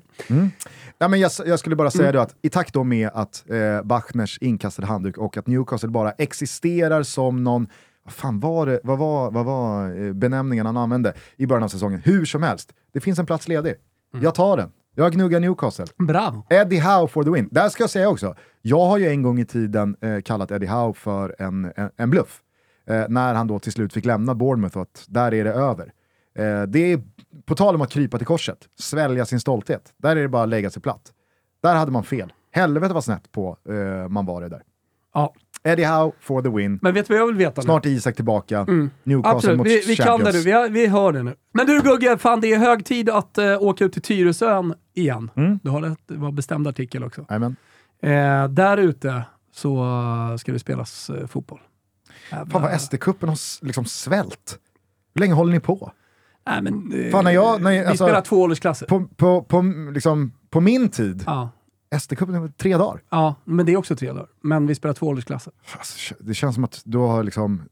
Ja, 0.98 1.08
men 1.08 1.20
jag, 1.20 1.30
jag 1.46 1.58
skulle 1.58 1.76
bara 1.76 1.88
Mm. 1.88 1.90
säga 1.90 2.12
då 2.12 2.18
att 2.20 2.34
i 2.42 2.48
takt 2.48 2.74
då 2.74 2.84
med 2.84 3.10
att 3.14 3.44
eh, 3.50 3.82
Bachners 3.82 4.38
inkastade 4.40 4.88
handduk 4.88 5.18
och 5.18 5.36
att 5.36 5.46
Newcastle 5.46 5.88
bara 5.88 6.10
existerar 6.12 7.02
som 7.02 7.44
någon, 7.44 7.66
vad 8.04 8.12
fan 8.14 8.40
var 8.40 8.66
det, 8.66 8.80
vad 8.84 8.98
var, 8.98 9.30
vad 9.30 9.44
var 9.44 9.96
eh, 10.06 10.12
benämningen 10.12 10.66
han 10.66 10.76
använde 10.76 11.14
i 11.36 11.46
början 11.46 11.62
av 11.62 11.68
säsongen? 11.68 12.00
Hur 12.04 12.24
som 12.24 12.42
helst, 12.42 12.72
det 12.92 13.00
finns 13.00 13.18
en 13.18 13.26
plats 13.26 13.48
ledig. 13.48 13.74
Mm. 14.14 14.24
Jag 14.24 14.34
tar 14.34 14.56
den. 14.56 14.70
Jag 14.98 15.12
gnuggar 15.12 15.40
Newcastle. 15.40 15.86
Bravo. 15.98 16.47
Eddie 16.51 16.81
Howe 16.81 17.09
for 17.09 17.24
the 17.24 17.31
win. 17.31 17.48
Där 17.51 17.68
ska 17.68 17.82
jag 17.82 17.90
säga 17.90 18.09
också, 18.09 18.35
jag 18.62 18.86
har 18.86 18.98
ju 18.98 19.09
en 19.09 19.23
gång 19.23 19.39
i 19.39 19.44
tiden 19.44 19.97
eh, 20.01 20.20
kallat 20.20 20.51
Eddie 20.51 20.66
Howe 20.66 20.93
för 20.94 21.36
en, 21.39 21.73
en, 21.77 21.90
en 21.97 22.10
bluff. 22.10 22.43
Eh, 22.86 23.05
när 23.09 23.35
han 23.35 23.47
då 23.47 23.59
till 23.59 23.73
slut 23.73 23.93
fick 23.93 24.05
lämna 24.05 24.35
Bournemouth 24.35 24.77
och 24.77 24.82
att 24.82 25.05
där 25.09 25.35
är 25.35 25.44
det 25.44 25.52
över. 25.52 25.93
Eh, 26.39 26.62
det 26.62 26.93
är, 26.93 27.02
på 27.44 27.55
tal 27.55 27.74
om 27.74 27.81
att 27.81 27.90
krypa 27.90 28.18
till 28.18 28.27
korset, 28.27 28.59
svälja 28.78 29.27
sin 29.27 29.40
stolthet. 29.40 29.94
Där 29.97 30.16
är 30.16 30.23
det 30.23 30.28
bara 30.28 30.43
att 30.43 30.48
lägga 30.48 30.70
sig 30.70 30.82
platt. 30.82 31.12
Där 31.62 31.74
hade 31.74 31.93
man 31.93 32.05
fel. 32.05 32.32
Helvete 32.51 32.94
vad 32.94 33.05
snett 33.05 33.32
på 33.32 33.56
eh, 33.68 34.09
man 34.09 34.27
var 34.27 34.40
det 34.40 34.48
där. 34.48 34.62
Ja. 35.14 35.35
Eddie 35.66 35.84
Howe 35.84 36.12
for 36.20 36.43
the 36.43 36.48
win. 36.48 36.78
Men 36.82 36.94
vet 36.94 37.09
du 37.09 37.14
vad 37.14 37.20
jag 37.20 37.26
vill 37.26 37.36
veta 37.36 37.60
nu? 37.60 37.64
Snart 37.64 37.86
är 37.86 37.90
Isak 37.90 38.16
tillbaka. 38.16 38.64
Newcastle 39.05 39.36
Absolut, 39.36 39.59
mot 39.59 39.66
vi, 39.66 39.80
vi 39.86 39.97
kan 39.97 40.05
det 40.06 40.10
Champions. 40.24 40.34
nu. 40.34 40.43
Vi, 40.43 40.51
har, 40.52 40.68
vi 40.68 40.86
hör 40.86 41.12
det 41.12 41.22
nu. 41.22 41.34
Men 41.55 41.66
du 41.66 41.82
Gugge, 41.82 42.18
fan 42.18 42.40
det 42.40 42.52
är 42.52 42.59
hög 42.59 42.84
tid 42.84 43.10
att 43.10 43.38
uh, 43.38 43.62
åka 43.62 43.84
ut 43.84 43.93
till 43.93 44.02
Tyresön 44.02 44.74
igen. 44.94 45.30
Mm. 45.36 45.59
Du 45.62 45.70
har 45.70 45.82
ett, 45.86 45.98
det 46.06 46.14
var 46.16 46.32
bestämd 46.32 46.68
artikel 46.68 47.05
också. 47.05 47.26
Jajamän. 47.28 47.56
Eh, 48.02 48.48
där 48.48 48.76
ute 48.76 49.22
så 49.52 49.76
eh, 50.30 50.36
ska 50.36 50.52
det 50.52 50.59
spelas 50.59 51.10
eh, 51.10 51.26
fotboll. 51.26 51.60
Fan 52.30 52.48
vad 52.62 52.70
SD-cupen 52.72 53.26
har 53.26 53.64
liksom 53.66 53.84
svält. 53.84 54.59
Hur 55.14 55.20
länge 55.20 55.34
håller 55.34 55.52
ni 55.52 55.60
på? 55.60 55.93
Nej, 56.47 56.62
men, 56.62 56.93
eh, 57.05 57.10
Fan, 57.10 57.24
när 57.24 57.30
jag- 57.30 57.62
när 57.62 57.70
jag- 57.70 57.82
vi 57.82 57.86
alltså- 57.88 58.05
spelar 58.05 58.20
två 58.20 58.43
åldersklasser. 58.43 58.86
På, 58.86 59.05
på, 59.16 59.43
på, 59.43 59.62
liksom, 59.94 60.32
på 60.51 60.60
min 60.60 60.88
tid, 60.88 61.22
Ja. 61.26 61.48
SD-cupen 61.94 62.44
är 62.44 62.48
tre 62.48 62.76
dagar. 62.76 63.02
ja, 63.10 63.34
men 63.44 63.66
det 63.66 63.72
är 63.72 63.76
också 63.76 63.96
tre 63.96 64.08
dagar. 64.08 64.26
Men 64.40 64.66
vi 64.66 64.74
spelar 64.74 64.94
två 64.94 65.06
åldersklasser. 65.06 65.52
Alltså, 65.78 66.14
det 66.20 66.34
känns 66.34 66.54
som 66.54 66.64
att 66.64 66.80
du 66.84 66.98
har, 66.98 67.22
liksom, 67.22 67.62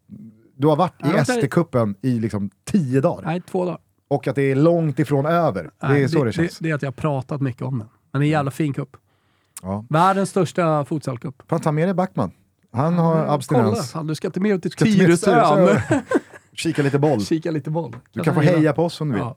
du 0.57 0.67
har 0.67 0.77
varit 0.77 0.93
i 1.01 1.09
det- 1.09 1.25
SD-cupen 1.25 1.95
i 2.03 2.21
liksom 2.21 2.51
tio 2.65 3.01
dagar. 3.01 3.23
Nej, 3.25 3.41
två 3.41 3.65
dagar. 3.65 3.79
Och 4.09 4.29
att 4.29 4.35
det 4.37 4.43
är 4.43 4.57
långt 4.57 4.99
ifrån 4.99 5.27
över. 5.27 5.63
Det 5.81 5.87
är 5.87 5.89
Nej, 5.89 6.09
så 6.09 6.25
det, 6.25 6.33
känns. 6.33 6.59
Det, 6.59 6.65
det 6.65 6.71
är 6.71 6.75
att 6.75 6.83
jag 6.83 6.87
har 6.87 6.93
pratat 6.93 7.41
mycket 7.41 7.63
om 7.63 7.79
den. 7.79 7.89
Men 8.13 8.21
det 8.21 8.25
är 8.25 8.27
en 8.27 8.31
jävla 8.33 8.51
fin 8.51 8.73
cup. 8.73 8.97
Ja. 9.63 9.85
Världens 9.91 10.31
största 10.31 10.85
futsalcup. 10.85 11.43
Fan, 11.49 11.61
ta 11.61 11.73
med 11.73 11.89
dig 11.89 11.95
Backman. 11.95 12.31
Han 12.73 12.95
har 12.95 13.17
abstinens. 13.27 13.71
Kolla, 13.71 13.83
fan, 13.83 14.07
du 14.07 14.15
ska 14.15 14.29
inte 14.29 14.41
med 14.41 14.53
ut 14.67 14.77
till. 14.77 14.97
Tyresö. 14.99 15.81
Kika 16.53 16.83
lite 16.83 16.99
boll. 16.99 17.21
Kika 17.21 17.51
lite 17.51 17.71
boll. 17.71 17.97
Du 18.13 18.21
kan 18.21 18.35
få 18.35 18.41
heja 18.41 18.73
på 18.73 18.85
oss 18.85 19.01
om 19.01 19.09
du 19.09 19.15
vill. 19.15 19.23
Ja. 19.23 19.37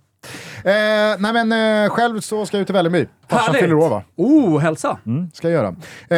Eh, 0.57 1.15
nej 1.19 1.33
men 1.45 1.51
eh, 1.85 1.89
själv 1.89 2.19
så 2.19 2.45
ska 2.45 2.57
jag 2.57 2.61
ut 2.61 2.67
till 2.67 2.73
Vällingby. 2.73 3.07
Farsan 3.27 3.55
fyller 3.55 3.73
år 3.73 3.89
va? 3.89 4.03
Oh, 4.15 4.59
hälsa! 4.59 4.99
Mm, 5.05 5.31
ska 5.33 5.49
jag 5.49 5.63
göra. 5.63 5.75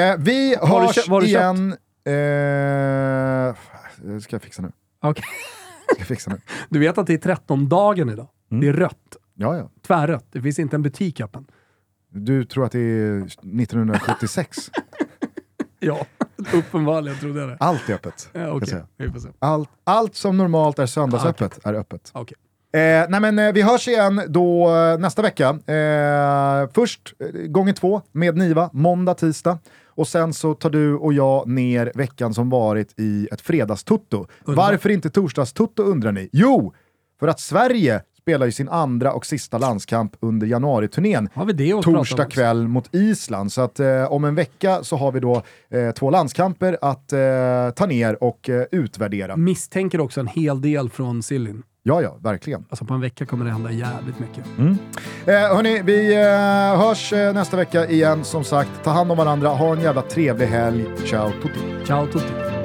Eh, 0.09 0.17
vi 0.19 0.55
Har 0.61 0.79
du 0.79 0.85
hörs 0.85 1.07
vad 1.07 1.15
har 1.15 1.21
du 1.21 1.27
igen. 1.27 1.71
Eh, 2.03 3.55
ska 4.21 4.35
jag 4.35 4.41
fixa 4.41 4.61
nu. 4.61 4.71
Okej. 5.01 5.23
Ska 5.91 5.99
jag 5.99 6.07
fixa 6.07 6.31
nu. 6.31 6.41
Du 6.69 6.79
vet 6.79 6.97
att 6.97 7.07
det 7.07 7.13
är 7.25 7.35
13-dagen 7.35 8.09
idag. 8.09 8.27
Mm. 8.51 8.61
Det 8.61 8.67
är 8.67 8.73
rött. 8.73 9.17
Ja, 9.35 9.57
ja. 9.57 9.69
Tvärrött. 9.87 10.25
Det 10.31 10.41
finns 10.41 10.59
inte 10.59 10.75
en 10.75 10.81
butik 10.83 11.21
öppen. 11.21 11.45
Du 12.11 12.45
tror 12.45 12.65
att 12.65 12.71
det 12.71 12.79
är 12.79 13.17
1976? 13.21 14.57
Ja, 15.81 16.05
uppenbarligen 16.53 17.17
trodde 17.19 17.39
jag 17.39 17.49
det. 17.49 17.57
Allt 17.59 17.89
är 17.89 17.93
öppet. 17.93 18.29
Ja, 18.33 18.59
se. 18.65 18.81
Allt, 19.39 19.69
allt 19.83 20.15
som 20.15 20.37
normalt 20.37 20.79
är 20.79 20.85
söndagsöppet 20.85 21.59
är 21.63 21.73
öppet. 21.73 22.11
Okej. 22.13 22.37
Eh, 22.73 23.05
nej 23.09 23.19
men, 23.19 23.39
eh, 23.39 23.53
vi 23.53 23.61
hörs 23.61 23.87
igen 23.87 24.21
då 24.27 24.75
eh, 24.75 24.99
nästa 24.99 25.21
vecka. 25.21 25.49
Eh, 25.49 26.69
först 26.73 27.13
eh, 27.19 27.41
gånger 27.41 27.73
två 27.73 28.01
med 28.11 28.37
Niva, 28.37 28.69
måndag, 28.73 29.13
tisdag. 29.13 29.57
Och 29.87 30.07
sen 30.07 30.33
så 30.33 30.53
tar 30.53 30.69
du 30.69 30.95
och 30.95 31.13
jag 31.13 31.47
ner 31.47 31.91
veckan 31.95 32.33
som 32.33 32.49
varit 32.49 32.99
i 32.99 33.27
ett 33.31 33.41
fredagstutto. 33.41 34.27
Varför 34.45 34.89
inte 34.89 35.09
torsdagstutto 35.09 35.83
undrar 35.83 36.11
ni? 36.11 36.29
Jo, 36.31 36.73
för 37.19 37.27
att 37.27 37.39
Sverige 37.39 38.01
spelar 38.21 38.45
ju 38.45 38.51
sin 38.51 38.69
andra 38.69 39.13
och 39.13 39.25
sista 39.25 39.57
landskamp 39.57 40.15
under 40.19 40.47
januariturnén 40.47 41.29
Har 41.33 41.45
vi 41.45 41.53
det 41.53 41.73
att 41.73 41.83
prata 41.83 41.89
om 41.89 41.95
torsdag 41.95 42.25
kväll 42.25 42.67
mot 42.67 42.95
Island. 42.95 43.51
Så 43.51 43.61
att 43.61 43.79
eh, 43.79 44.11
om 44.11 44.23
en 44.23 44.35
vecka 44.35 44.83
så 44.83 44.95
har 44.95 45.11
vi 45.11 45.19
då 45.19 45.43
eh, 45.69 45.91
två 45.91 46.09
landskamper 46.09 46.77
att 46.81 47.13
eh, 47.13 47.19
ta 47.75 47.85
ner 47.85 48.23
och 48.23 48.49
eh, 48.49 48.65
utvärdera. 48.71 49.37
Misstänker 49.37 49.99
också 49.99 50.19
en 50.19 50.27
hel 50.27 50.61
del 50.61 50.89
från 50.89 51.23
Sillin. 51.23 51.63
Ja, 51.83 52.01
ja, 52.01 52.17
verkligen. 52.21 52.65
Alltså 52.69 52.85
på 52.85 52.93
en 52.93 53.01
vecka 53.01 53.25
kommer 53.25 53.45
det 53.45 53.51
hända 53.51 53.71
jävligt 53.71 54.19
mycket. 54.19 54.45
Eh, 55.25 55.33
hörni, 55.55 55.81
vi 55.81 56.15
eh, 56.15 56.79
hörs 56.81 57.13
eh, 57.13 57.33
nästa 57.33 57.57
vecka 57.57 57.87
igen 57.87 58.23
som 58.23 58.43
sagt. 58.43 58.69
Ta 58.83 58.91
hand 58.91 59.11
om 59.11 59.17
varandra, 59.17 59.49
ha 59.49 59.73
en 59.73 59.81
jävla 59.81 60.01
trevlig 60.01 60.47
helg. 60.47 60.85
Ciao 61.05 61.31
tutti! 61.41 61.85
Ciao 61.85 62.07
tutti! 62.07 62.58